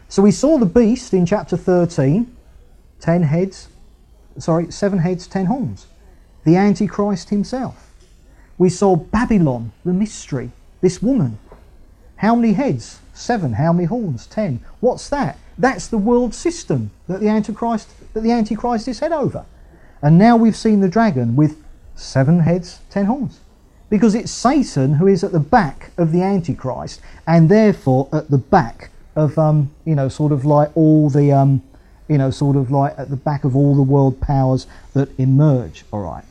So 0.08 0.22
we 0.22 0.32
saw 0.32 0.58
the 0.58 0.66
beast 0.66 1.14
in 1.14 1.26
chapter 1.26 1.58
13, 1.58 2.34
ten 3.00 3.24
heads, 3.24 3.68
sorry, 4.38 4.72
seven 4.72 5.00
heads, 5.00 5.28
ten 5.28 5.48
horns. 5.48 5.88
The 6.46 6.56
Antichrist 6.56 7.30
himself. 7.30 7.92
We 8.58 8.70
saw 8.70 8.96
Babylon, 8.96 9.72
the 9.84 9.94
mystery, 9.94 10.52
this 10.82 11.02
woman. 11.02 11.40
How 12.24 12.36
many 12.36 12.54
heads? 12.54 13.02
Seven. 13.14 13.52
How 13.52 13.74
many 13.74 13.86
horns? 13.86 14.28
Ten. 14.28 14.62
What's 14.80 15.10
that? 15.10 15.38
That's 15.58 15.88
the 15.88 15.98
world 15.98 16.34
system 16.34 16.92
that 17.08 17.20
the 17.20 17.28
Antichrist 17.28 17.90
that 18.14 18.22
the 18.22 18.32
Antichrist 18.32 18.88
is 18.88 19.00
head 19.00 19.12
over. 19.12 19.44
And 20.02 20.18
now 20.18 20.38
we've 20.38 20.56
seen 20.56 20.80
the 20.80 20.88
dragon 20.88 21.36
with 21.36 21.62
seven 21.96 22.40
heads, 22.40 22.80
ten 22.90 23.08
horns. 23.08 23.42
Because 23.90 24.16
it's 24.16 24.32
Satan 24.32 24.94
who 24.94 25.06
is 25.06 25.26
at 25.26 25.34
the 25.34 25.42
back 25.42 25.92
of 25.98 26.14
the 26.14 26.22
Antichrist 26.22 27.02
and 27.28 27.50
therefore 27.50 28.08
at 28.14 28.30
the 28.30 28.38
back 28.38 28.90
of 29.18 29.38
um, 29.38 29.72
you 29.84 29.94
know 29.94 30.08
sort 30.08 30.32
of 30.32 30.46
like 30.46 30.72
all 30.78 31.10
the 31.10 31.34
um, 31.34 31.62
you 32.08 32.18
know 32.18 32.32
sort 32.32 32.56
of 32.56 32.72
like 32.72 32.98
at 32.98 33.10
the 33.10 33.18
back 33.18 33.44
of 33.44 33.54
all 33.54 33.76
the 33.76 33.84
world 33.84 34.22
powers 34.22 34.66
that 34.94 35.10
emerge. 35.20 35.84
All 35.92 36.00
right, 36.00 36.24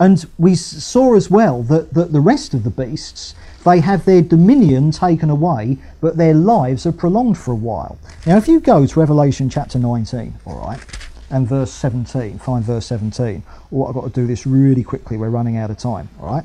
and 0.00 0.26
we 0.38 0.56
saw 0.56 1.14
as 1.14 1.30
well 1.30 1.62
that, 1.64 1.94
that 1.94 2.12
the 2.12 2.20
rest 2.20 2.54
of 2.54 2.64
the 2.64 2.70
beasts 2.70 3.34
they 3.64 3.80
have 3.80 4.06
their 4.06 4.22
dominion 4.22 4.90
taken 4.90 5.28
away, 5.28 5.76
but 6.00 6.16
their 6.16 6.32
lives 6.32 6.86
are 6.86 6.92
prolonged 6.92 7.36
for 7.36 7.52
a 7.52 7.56
while. 7.56 7.98
Now, 8.26 8.38
if 8.38 8.48
you 8.48 8.58
go 8.58 8.86
to 8.86 9.00
Revelation 9.00 9.50
chapter 9.50 9.78
19, 9.78 10.34
all 10.46 10.66
right, 10.66 10.80
and 11.28 11.46
verse 11.46 11.70
17, 11.70 12.38
find 12.38 12.64
verse 12.64 12.86
17. 12.86 13.42
Or 13.70 13.88
I've 13.88 13.94
got 13.94 14.04
to 14.04 14.10
do 14.10 14.26
this 14.26 14.46
really 14.46 14.82
quickly. 14.82 15.16
We're 15.16 15.28
running 15.28 15.58
out 15.58 15.70
of 15.70 15.76
time. 15.76 16.08
All 16.20 16.34
right. 16.34 16.44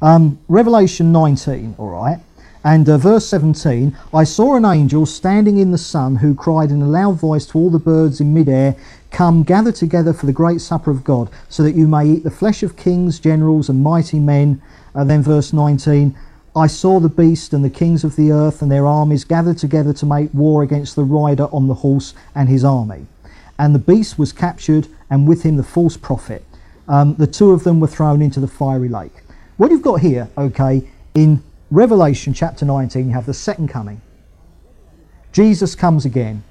Um, 0.00 0.38
Revelation 0.48 1.12
19. 1.12 1.76
All 1.78 1.90
right. 1.90 2.18
And 2.64 2.88
uh, 2.88 2.98
verse 2.98 3.24
17 3.28 3.96
I 4.12 4.24
saw 4.24 4.56
an 4.56 4.64
angel 4.64 5.06
standing 5.06 5.58
in 5.58 5.70
the 5.70 5.78
sun 5.78 6.16
who 6.16 6.34
cried 6.34 6.70
in 6.70 6.82
a 6.82 6.88
loud 6.88 7.20
voice 7.20 7.46
to 7.46 7.58
all 7.58 7.70
the 7.70 7.78
birds 7.78 8.20
in 8.20 8.34
midair, 8.34 8.74
Come, 9.16 9.44
gather 9.44 9.72
together 9.72 10.12
for 10.12 10.26
the 10.26 10.32
great 10.32 10.60
supper 10.60 10.90
of 10.90 11.02
God, 11.02 11.30
so 11.48 11.62
that 11.62 11.74
you 11.74 11.88
may 11.88 12.06
eat 12.06 12.22
the 12.22 12.30
flesh 12.30 12.62
of 12.62 12.76
kings, 12.76 13.18
generals, 13.18 13.70
and 13.70 13.82
mighty 13.82 14.18
men. 14.18 14.60
And 14.92 15.08
then 15.08 15.22
verse 15.22 15.54
19 15.54 16.14
I 16.54 16.66
saw 16.66 17.00
the 17.00 17.08
beast 17.08 17.54
and 17.54 17.64
the 17.64 17.70
kings 17.70 18.04
of 18.04 18.14
the 18.16 18.30
earth 18.30 18.60
and 18.60 18.70
their 18.70 18.86
armies 18.86 19.24
gathered 19.24 19.56
together 19.56 19.94
to 19.94 20.04
make 20.04 20.34
war 20.34 20.62
against 20.62 20.96
the 20.96 21.02
rider 21.02 21.44
on 21.44 21.66
the 21.66 21.72
horse 21.72 22.12
and 22.34 22.50
his 22.50 22.62
army. 22.62 23.06
And 23.58 23.74
the 23.74 23.78
beast 23.78 24.18
was 24.18 24.34
captured, 24.34 24.86
and 25.08 25.26
with 25.26 25.44
him 25.44 25.56
the 25.56 25.62
false 25.62 25.96
prophet. 25.96 26.44
Um, 26.86 27.14
the 27.14 27.26
two 27.26 27.52
of 27.52 27.64
them 27.64 27.80
were 27.80 27.86
thrown 27.86 28.20
into 28.20 28.38
the 28.38 28.46
fiery 28.46 28.90
lake. 28.90 29.22
What 29.56 29.70
you've 29.70 29.80
got 29.80 30.00
here, 30.02 30.28
okay, 30.36 30.86
in 31.14 31.42
Revelation 31.70 32.34
chapter 32.34 32.66
19, 32.66 33.06
you 33.06 33.14
have 33.14 33.24
the 33.24 33.32
second 33.32 33.68
coming. 33.68 34.02
Jesus 35.32 35.74
comes 35.74 36.04
again, 36.04 36.44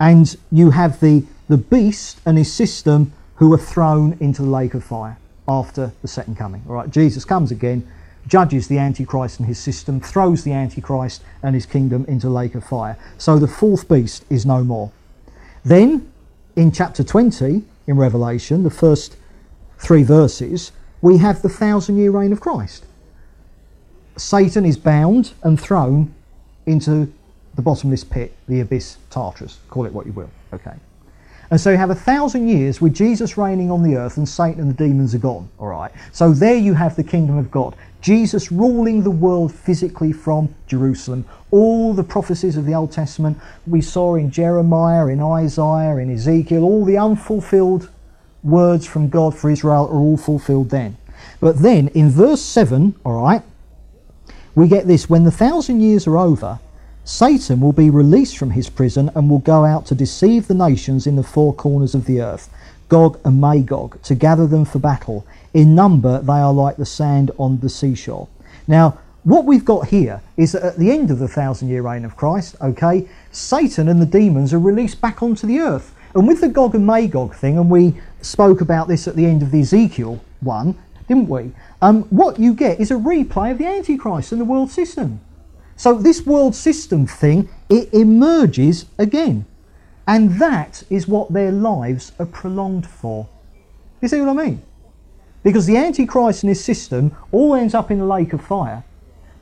and 0.00 0.36
you 0.50 0.72
have 0.72 0.98
the, 0.98 1.24
the 1.48 1.56
beast 1.56 2.20
and 2.24 2.38
his 2.38 2.52
system 2.52 3.12
who 3.36 3.52
are 3.52 3.58
thrown 3.58 4.16
into 4.20 4.42
the 4.42 4.48
lake 4.48 4.74
of 4.74 4.84
fire 4.84 5.18
after 5.46 5.92
the 6.02 6.08
second 6.08 6.36
coming. 6.36 6.62
All 6.68 6.74
right, 6.74 6.90
Jesus 6.90 7.24
comes 7.24 7.50
again, 7.50 7.86
judges 8.26 8.68
the 8.68 8.78
Antichrist 8.78 9.38
and 9.38 9.46
his 9.46 9.58
system, 9.58 10.00
throws 10.00 10.44
the 10.44 10.52
Antichrist 10.52 11.22
and 11.42 11.54
his 11.54 11.66
kingdom 11.66 12.04
into 12.06 12.28
the 12.28 12.32
lake 12.32 12.54
of 12.54 12.64
fire. 12.64 12.96
So 13.18 13.38
the 13.38 13.48
fourth 13.48 13.88
beast 13.88 14.24
is 14.30 14.46
no 14.46 14.64
more. 14.64 14.90
Then, 15.64 16.10
in 16.56 16.72
chapter 16.72 17.02
20 17.02 17.62
in 17.86 17.96
Revelation, 17.96 18.62
the 18.62 18.70
first 18.70 19.16
three 19.78 20.02
verses, 20.02 20.72
we 21.02 21.18
have 21.18 21.42
the 21.42 21.48
thousand 21.48 21.98
year 21.98 22.10
reign 22.10 22.32
of 22.32 22.40
Christ. 22.40 22.86
Satan 24.16 24.64
is 24.64 24.76
bound 24.76 25.32
and 25.42 25.60
thrown 25.60 26.14
into 26.66 27.12
the 27.56 27.62
bottomless 27.62 28.04
pit, 28.04 28.34
the 28.48 28.60
abyss, 28.60 28.96
Tartarus, 29.10 29.58
call 29.68 29.86
it 29.86 29.92
what 29.92 30.06
you 30.06 30.12
will. 30.12 30.30
Okay. 30.52 30.74
And 31.50 31.60
so 31.60 31.70
you 31.70 31.76
have 31.76 31.90
a 31.90 31.94
thousand 31.94 32.48
years 32.48 32.80
with 32.80 32.94
Jesus 32.94 33.36
reigning 33.36 33.70
on 33.70 33.82
the 33.82 33.96
earth 33.96 34.16
and 34.16 34.28
Satan 34.28 34.60
and 34.60 34.70
the 34.70 34.74
demons 34.74 35.14
are 35.14 35.18
gone. 35.18 35.48
All 35.58 35.68
right. 35.68 35.92
So 36.12 36.32
there 36.32 36.56
you 36.56 36.74
have 36.74 36.96
the 36.96 37.04
kingdom 37.04 37.36
of 37.36 37.50
God. 37.50 37.76
Jesus 38.00 38.52
ruling 38.52 39.02
the 39.02 39.10
world 39.10 39.54
physically 39.54 40.12
from 40.12 40.54
Jerusalem. 40.66 41.24
All 41.50 41.94
the 41.94 42.04
prophecies 42.04 42.56
of 42.56 42.66
the 42.66 42.74
Old 42.74 42.92
Testament 42.92 43.38
we 43.66 43.80
saw 43.80 44.16
in 44.16 44.30
Jeremiah, 44.30 45.06
in 45.06 45.20
Isaiah, 45.20 45.96
in 45.96 46.10
Ezekiel, 46.10 46.64
all 46.64 46.84
the 46.84 46.98
unfulfilled 46.98 47.88
words 48.42 48.86
from 48.86 49.08
God 49.08 49.36
for 49.36 49.50
Israel 49.50 49.88
are 49.88 49.98
all 49.98 50.16
fulfilled 50.16 50.70
then. 50.70 50.96
But 51.40 51.62
then 51.62 51.88
in 51.88 52.10
verse 52.10 52.42
7, 52.42 52.94
all 53.04 53.22
right, 53.22 53.42
we 54.54 54.68
get 54.68 54.86
this 54.86 55.08
when 55.08 55.24
the 55.24 55.30
thousand 55.30 55.80
years 55.80 56.06
are 56.06 56.18
over, 56.18 56.58
Satan 57.06 57.60
will 57.60 57.74
be 57.74 57.90
released 57.90 58.38
from 58.38 58.52
his 58.52 58.70
prison 58.70 59.10
and 59.14 59.28
will 59.28 59.38
go 59.38 59.66
out 59.66 59.84
to 59.86 59.94
deceive 59.94 60.48
the 60.48 60.54
nations 60.54 61.06
in 61.06 61.16
the 61.16 61.22
four 61.22 61.52
corners 61.52 61.94
of 61.94 62.06
the 62.06 62.22
earth, 62.22 62.48
Gog 62.88 63.20
and 63.26 63.38
Magog, 63.38 64.00
to 64.04 64.14
gather 64.14 64.46
them 64.46 64.64
for 64.64 64.78
battle. 64.78 65.26
In 65.52 65.74
number, 65.74 66.20
they 66.22 66.32
are 66.32 66.52
like 66.52 66.78
the 66.78 66.86
sand 66.86 67.30
on 67.38 67.60
the 67.60 67.68
seashore. 67.68 68.26
Now, 68.66 68.98
what 69.22 69.44
we've 69.44 69.66
got 69.66 69.88
here 69.88 70.22
is 70.38 70.52
that 70.52 70.62
at 70.62 70.78
the 70.78 70.90
end 70.90 71.10
of 71.10 71.18
the 71.18 71.28
thousand 71.28 71.68
year 71.68 71.82
reign 71.82 72.06
of 72.06 72.16
Christ, 72.16 72.56
okay, 72.62 73.06
Satan 73.32 73.88
and 73.88 74.00
the 74.00 74.06
demons 74.06 74.54
are 74.54 74.58
released 74.58 75.02
back 75.02 75.22
onto 75.22 75.46
the 75.46 75.60
earth. 75.60 75.94
And 76.14 76.26
with 76.26 76.40
the 76.40 76.48
Gog 76.48 76.74
and 76.74 76.86
Magog 76.86 77.34
thing, 77.34 77.58
and 77.58 77.70
we 77.70 77.94
spoke 78.22 78.62
about 78.62 78.88
this 78.88 79.06
at 79.06 79.14
the 79.14 79.26
end 79.26 79.42
of 79.42 79.50
the 79.50 79.60
Ezekiel 79.60 80.24
one, 80.40 80.74
didn't 81.06 81.28
we? 81.28 81.52
Um, 81.82 82.04
what 82.04 82.38
you 82.38 82.54
get 82.54 82.80
is 82.80 82.90
a 82.90 82.94
replay 82.94 83.50
of 83.50 83.58
the 83.58 83.66
Antichrist 83.66 84.32
and 84.32 84.40
the 84.40 84.46
world 84.46 84.70
system. 84.70 85.20
So 85.76 85.94
this 85.94 86.24
world 86.24 86.54
system 86.54 87.06
thing, 87.06 87.48
it 87.68 87.92
emerges 87.92 88.86
again. 88.98 89.46
And 90.06 90.38
that 90.38 90.82
is 90.90 91.08
what 91.08 91.32
their 91.32 91.50
lives 91.50 92.12
are 92.18 92.26
prolonged 92.26 92.86
for. 92.86 93.28
You 94.00 94.08
see 94.08 94.20
what 94.20 94.38
I 94.38 94.46
mean? 94.46 94.62
Because 95.42 95.66
the 95.66 95.76
Antichrist 95.76 96.42
and 96.42 96.48
his 96.48 96.64
system 96.64 97.16
all 97.32 97.54
ends 97.54 97.74
up 97.74 97.90
in 97.90 97.98
the 97.98 98.06
lake 98.06 98.32
of 98.32 98.44
fire. 98.44 98.84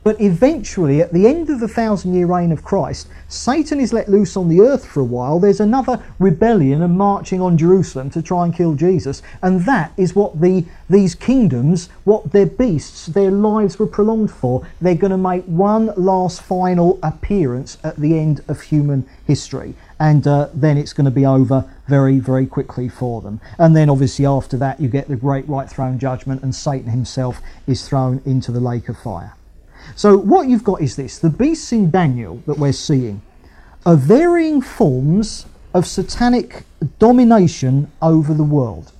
But 0.03 0.19
eventually, 0.19 1.01
at 1.01 1.13
the 1.13 1.27
end 1.27 1.49
of 1.49 1.61
the 1.61 1.67
thousand 1.67 2.13
year 2.13 2.25
reign 2.25 2.51
of 2.51 2.63
Christ, 2.63 3.07
Satan 3.29 3.79
is 3.79 3.93
let 3.93 4.09
loose 4.09 4.35
on 4.35 4.49
the 4.49 4.59
earth 4.59 4.85
for 4.85 4.99
a 4.99 5.05
while. 5.05 5.39
There's 5.39 5.61
another 5.61 6.03
rebellion 6.19 6.81
and 6.81 6.97
marching 6.97 7.39
on 7.39 7.57
Jerusalem 7.57 8.09
to 8.11 8.21
try 8.21 8.43
and 8.43 8.53
kill 8.53 8.75
Jesus. 8.75 9.21
And 9.41 9.61
that 9.61 9.93
is 9.95 10.13
what 10.13 10.41
the, 10.41 10.65
these 10.89 11.15
kingdoms, 11.15 11.87
what 12.03 12.33
their 12.33 12.45
beasts, 12.45 13.05
their 13.05 13.31
lives 13.31 13.79
were 13.79 13.87
prolonged 13.87 14.31
for. 14.31 14.67
They're 14.81 14.95
going 14.95 15.11
to 15.11 15.17
make 15.17 15.45
one 15.45 15.93
last 15.95 16.41
final 16.41 16.99
appearance 17.01 17.77
at 17.81 17.95
the 17.95 18.19
end 18.19 18.43
of 18.49 18.61
human 18.61 19.07
history. 19.25 19.73
And 19.99 20.27
uh, 20.27 20.49
then 20.53 20.77
it's 20.77 20.91
going 20.91 21.05
to 21.05 21.11
be 21.11 21.25
over 21.25 21.63
very, 21.87 22.19
very 22.19 22.45
quickly 22.45 22.89
for 22.89 23.21
them. 23.21 23.39
And 23.57 23.73
then, 23.73 23.89
obviously, 23.89 24.25
after 24.25 24.57
that, 24.57 24.81
you 24.81 24.89
get 24.89 25.07
the 25.07 25.15
great 25.15 25.47
white 25.47 25.69
throne 25.69 25.97
judgment, 25.97 26.43
and 26.43 26.53
Satan 26.53 26.89
himself 26.89 27.39
is 27.67 27.87
thrown 27.87 28.21
into 28.25 28.51
the 28.51 28.59
lake 28.59 28.89
of 28.89 28.97
fire. 28.97 29.33
So 29.95 30.17
what 30.17 30.47
you've 30.47 30.63
got 30.63 30.81
is 30.81 30.95
this 30.95 31.19
the 31.19 31.29
beasts 31.29 31.71
in 31.71 31.91
Daniel 31.91 32.41
that 32.45 32.57
we're 32.57 32.73
seeing 32.73 33.21
are 33.85 33.95
varying 33.95 34.61
forms 34.61 35.45
of 35.73 35.87
satanic 35.87 36.63
domination 36.99 37.91
over 38.01 38.33
the 38.33 38.43
world. 38.43 38.91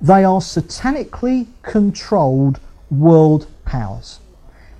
They 0.00 0.24
are 0.24 0.40
satanically 0.40 1.46
controlled 1.62 2.60
world 2.90 3.46
powers. 3.64 4.20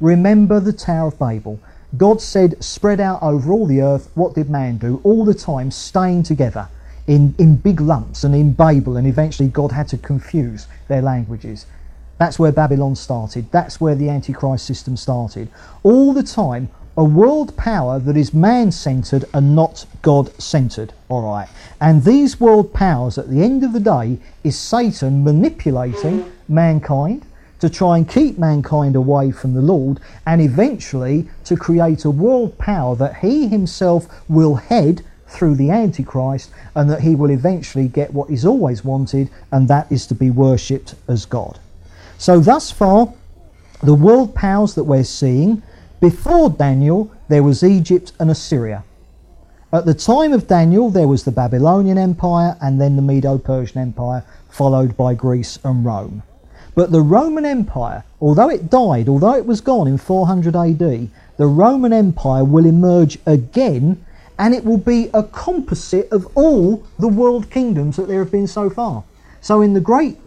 Remember 0.00 0.60
the 0.60 0.72
Tower 0.72 1.08
of 1.08 1.18
Babel. 1.18 1.60
God 1.96 2.20
said, 2.20 2.62
spread 2.62 3.00
out 3.00 3.22
over 3.22 3.52
all 3.52 3.66
the 3.66 3.82
earth. 3.82 4.10
What 4.14 4.34
did 4.34 4.48
man 4.48 4.78
do? 4.78 5.00
All 5.04 5.24
the 5.24 5.34
time 5.34 5.70
staying 5.70 6.22
together 6.22 6.68
in, 7.06 7.34
in 7.38 7.56
big 7.56 7.80
lumps 7.80 8.24
and 8.24 8.34
in 8.34 8.52
Babel, 8.52 8.96
and 8.96 9.06
eventually 9.06 9.48
God 9.48 9.72
had 9.72 9.88
to 9.88 9.98
confuse 9.98 10.66
their 10.88 11.02
languages. 11.02 11.66
That's 12.20 12.38
where 12.38 12.52
Babylon 12.52 12.96
started. 12.96 13.50
That's 13.50 13.80
where 13.80 13.94
the 13.94 14.10
Antichrist 14.10 14.66
system 14.66 14.94
started. 14.98 15.48
All 15.82 16.12
the 16.12 16.22
time, 16.22 16.68
a 16.94 17.02
world 17.02 17.56
power 17.56 17.98
that 17.98 18.14
is 18.14 18.34
man 18.34 18.72
centered 18.72 19.24
and 19.32 19.56
not 19.56 19.86
God 20.02 20.30
centered. 20.38 20.92
All 21.08 21.22
right. 21.22 21.48
And 21.80 22.04
these 22.04 22.38
world 22.38 22.74
powers, 22.74 23.16
at 23.16 23.30
the 23.30 23.42
end 23.42 23.64
of 23.64 23.72
the 23.72 23.80
day, 23.80 24.18
is 24.44 24.58
Satan 24.58 25.24
manipulating 25.24 26.30
mankind 26.46 27.24
to 27.58 27.70
try 27.70 27.96
and 27.96 28.06
keep 28.06 28.36
mankind 28.36 28.96
away 28.96 29.30
from 29.30 29.54
the 29.54 29.62
Lord 29.62 29.98
and 30.26 30.42
eventually 30.42 31.26
to 31.44 31.56
create 31.56 32.04
a 32.04 32.10
world 32.10 32.58
power 32.58 32.94
that 32.96 33.16
he 33.16 33.48
himself 33.48 34.06
will 34.28 34.56
head 34.56 35.00
through 35.26 35.54
the 35.54 35.70
Antichrist 35.70 36.50
and 36.74 36.90
that 36.90 37.00
he 37.00 37.14
will 37.14 37.30
eventually 37.30 37.88
get 37.88 38.12
what 38.12 38.28
he's 38.28 38.44
always 38.44 38.84
wanted, 38.84 39.30
and 39.50 39.68
that 39.68 39.90
is 39.90 40.06
to 40.08 40.14
be 40.14 40.30
worshipped 40.30 40.96
as 41.08 41.24
God. 41.24 41.58
So, 42.20 42.38
thus 42.38 42.70
far, 42.70 43.14
the 43.82 43.94
world 43.94 44.34
powers 44.34 44.74
that 44.74 44.84
we're 44.84 45.04
seeing, 45.04 45.62
before 46.00 46.50
Daniel, 46.50 47.10
there 47.28 47.42
was 47.42 47.64
Egypt 47.64 48.12
and 48.20 48.30
Assyria. 48.30 48.84
At 49.72 49.86
the 49.86 49.94
time 49.94 50.34
of 50.34 50.46
Daniel, 50.46 50.90
there 50.90 51.08
was 51.08 51.24
the 51.24 51.32
Babylonian 51.32 51.96
Empire 51.96 52.58
and 52.60 52.78
then 52.78 52.96
the 52.96 53.00
Medo 53.00 53.38
Persian 53.38 53.80
Empire, 53.80 54.22
followed 54.50 54.98
by 54.98 55.14
Greece 55.14 55.58
and 55.64 55.82
Rome. 55.82 56.22
But 56.74 56.92
the 56.92 57.00
Roman 57.00 57.46
Empire, 57.46 58.04
although 58.20 58.50
it 58.50 58.68
died, 58.68 59.08
although 59.08 59.36
it 59.36 59.46
was 59.46 59.62
gone 59.62 59.88
in 59.88 59.96
400 59.96 60.54
AD, 60.54 61.08
the 61.38 61.46
Roman 61.46 61.94
Empire 61.94 62.44
will 62.44 62.66
emerge 62.66 63.18
again 63.24 64.04
and 64.38 64.52
it 64.54 64.66
will 64.66 64.76
be 64.76 65.08
a 65.14 65.22
composite 65.22 66.12
of 66.12 66.26
all 66.34 66.84
the 66.98 67.08
world 67.08 67.48
kingdoms 67.48 67.96
that 67.96 68.08
there 68.08 68.18
have 68.18 68.30
been 68.30 68.46
so 68.46 68.68
far. 68.68 69.04
So, 69.40 69.62
in 69.62 69.72
the 69.72 69.80
Great 69.80 70.18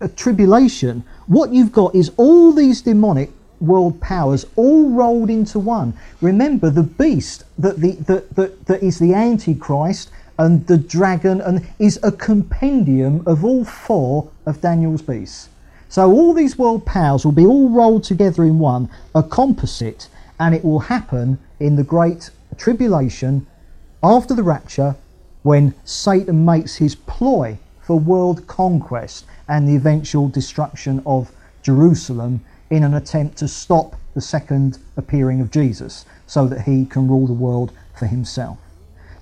A 0.00 0.08
tribulation, 0.08 1.02
what 1.26 1.52
you've 1.52 1.72
got 1.72 1.94
is 1.94 2.12
all 2.16 2.52
these 2.52 2.82
demonic 2.82 3.30
world 3.60 4.00
powers 4.00 4.46
all 4.54 4.90
rolled 4.90 5.30
into 5.30 5.58
one. 5.58 5.94
Remember, 6.20 6.70
the 6.70 6.84
beast 6.84 7.44
that, 7.58 7.80
the, 7.80 7.92
that, 7.92 8.34
that, 8.36 8.66
that 8.66 8.82
is 8.82 8.98
the 8.98 9.14
Antichrist 9.14 10.10
and 10.38 10.64
the 10.68 10.78
dragon 10.78 11.40
and 11.40 11.66
is 11.80 11.98
a 12.02 12.12
compendium 12.12 13.24
of 13.26 13.44
all 13.44 13.64
four 13.64 14.30
of 14.46 14.60
Daniel's 14.60 15.02
beasts. 15.02 15.48
So 15.88 16.12
all 16.12 16.32
these 16.32 16.56
world 16.58 16.86
powers 16.86 17.24
will 17.24 17.32
be 17.32 17.46
all 17.46 17.70
rolled 17.70 18.04
together 18.04 18.44
in 18.44 18.58
one, 18.58 18.88
a 19.14 19.22
composite, 19.22 20.08
and 20.38 20.54
it 20.54 20.64
will 20.64 20.80
happen 20.80 21.38
in 21.58 21.76
the 21.76 21.82
great 21.82 22.30
tribulation 22.56 23.46
after 24.02 24.34
the 24.34 24.42
rapture 24.42 24.94
when 25.42 25.74
Satan 25.84 26.44
makes 26.44 26.76
his 26.76 26.94
ploy 26.94 27.58
for 27.80 27.98
world 27.98 28.46
conquest 28.46 29.24
and 29.48 29.68
the 29.68 29.76
eventual 29.76 30.28
destruction 30.28 31.02
of 31.06 31.32
Jerusalem 31.62 32.40
in 32.70 32.84
an 32.84 32.94
attempt 32.94 33.38
to 33.38 33.48
stop 33.48 33.96
the 34.14 34.20
second 34.20 34.78
appearing 34.96 35.40
of 35.40 35.50
Jesus 35.50 36.04
so 36.26 36.46
that 36.46 36.62
he 36.62 36.84
can 36.84 37.08
rule 37.08 37.26
the 37.26 37.32
world 37.32 37.72
for 37.98 38.06
himself. 38.06 38.58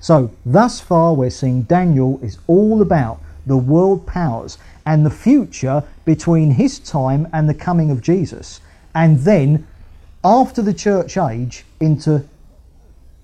So, 0.00 0.30
thus 0.44 0.80
far, 0.80 1.14
we're 1.14 1.30
seeing 1.30 1.62
Daniel 1.62 2.20
is 2.22 2.38
all 2.46 2.82
about 2.82 3.20
the 3.46 3.56
world 3.56 4.06
powers 4.06 4.58
and 4.84 5.04
the 5.04 5.10
future 5.10 5.82
between 6.04 6.52
his 6.52 6.78
time 6.78 7.28
and 7.32 7.48
the 7.48 7.54
coming 7.54 7.90
of 7.90 8.02
Jesus, 8.02 8.60
and 8.94 9.20
then 9.20 9.66
after 10.24 10.62
the 10.62 10.74
church 10.74 11.16
age 11.16 11.64
into 11.80 12.24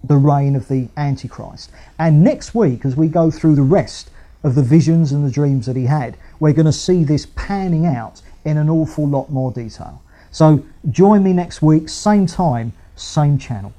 the 0.05 0.17
reign 0.17 0.57
of 0.57 0.69
the 0.69 0.89
Antichrist. 0.97 1.71
And 1.99 2.25
next 2.25 2.55
week, 2.55 2.85
as 2.85 2.97
we 2.97 3.09
go 3.09 3.31
through 3.31 3.55
the 3.55 3.63
rest 3.63 4.11
of 4.43 4.55
the 4.55 4.63
visions 4.63 5.13
and 5.13 5.25
the 5.25 5.31
dreams 5.31 5.67
that 5.67 5.77
he 5.77 5.87
had, 5.87 6.17
we're 6.43 6.53
going 6.53 6.67
to 6.67 6.73
see 6.73 7.05
this 7.05 7.25
panning 7.37 7.87
out 7.87 8.21
in 8.45 8.57
an 8.57 8.69
awful 8.69 9.07
lot 9.07 9.31
more 9.31 9.53
detail. 9.53 10.03
So 10.33 10.65
join 10.91 11.23
me 11.23 11.33
next 11.33 11.63
week, 11.63 11.89
same 11.89 12.27
time, 12.27 12.73
same 12.97 13.39
channel. 13.39 13.73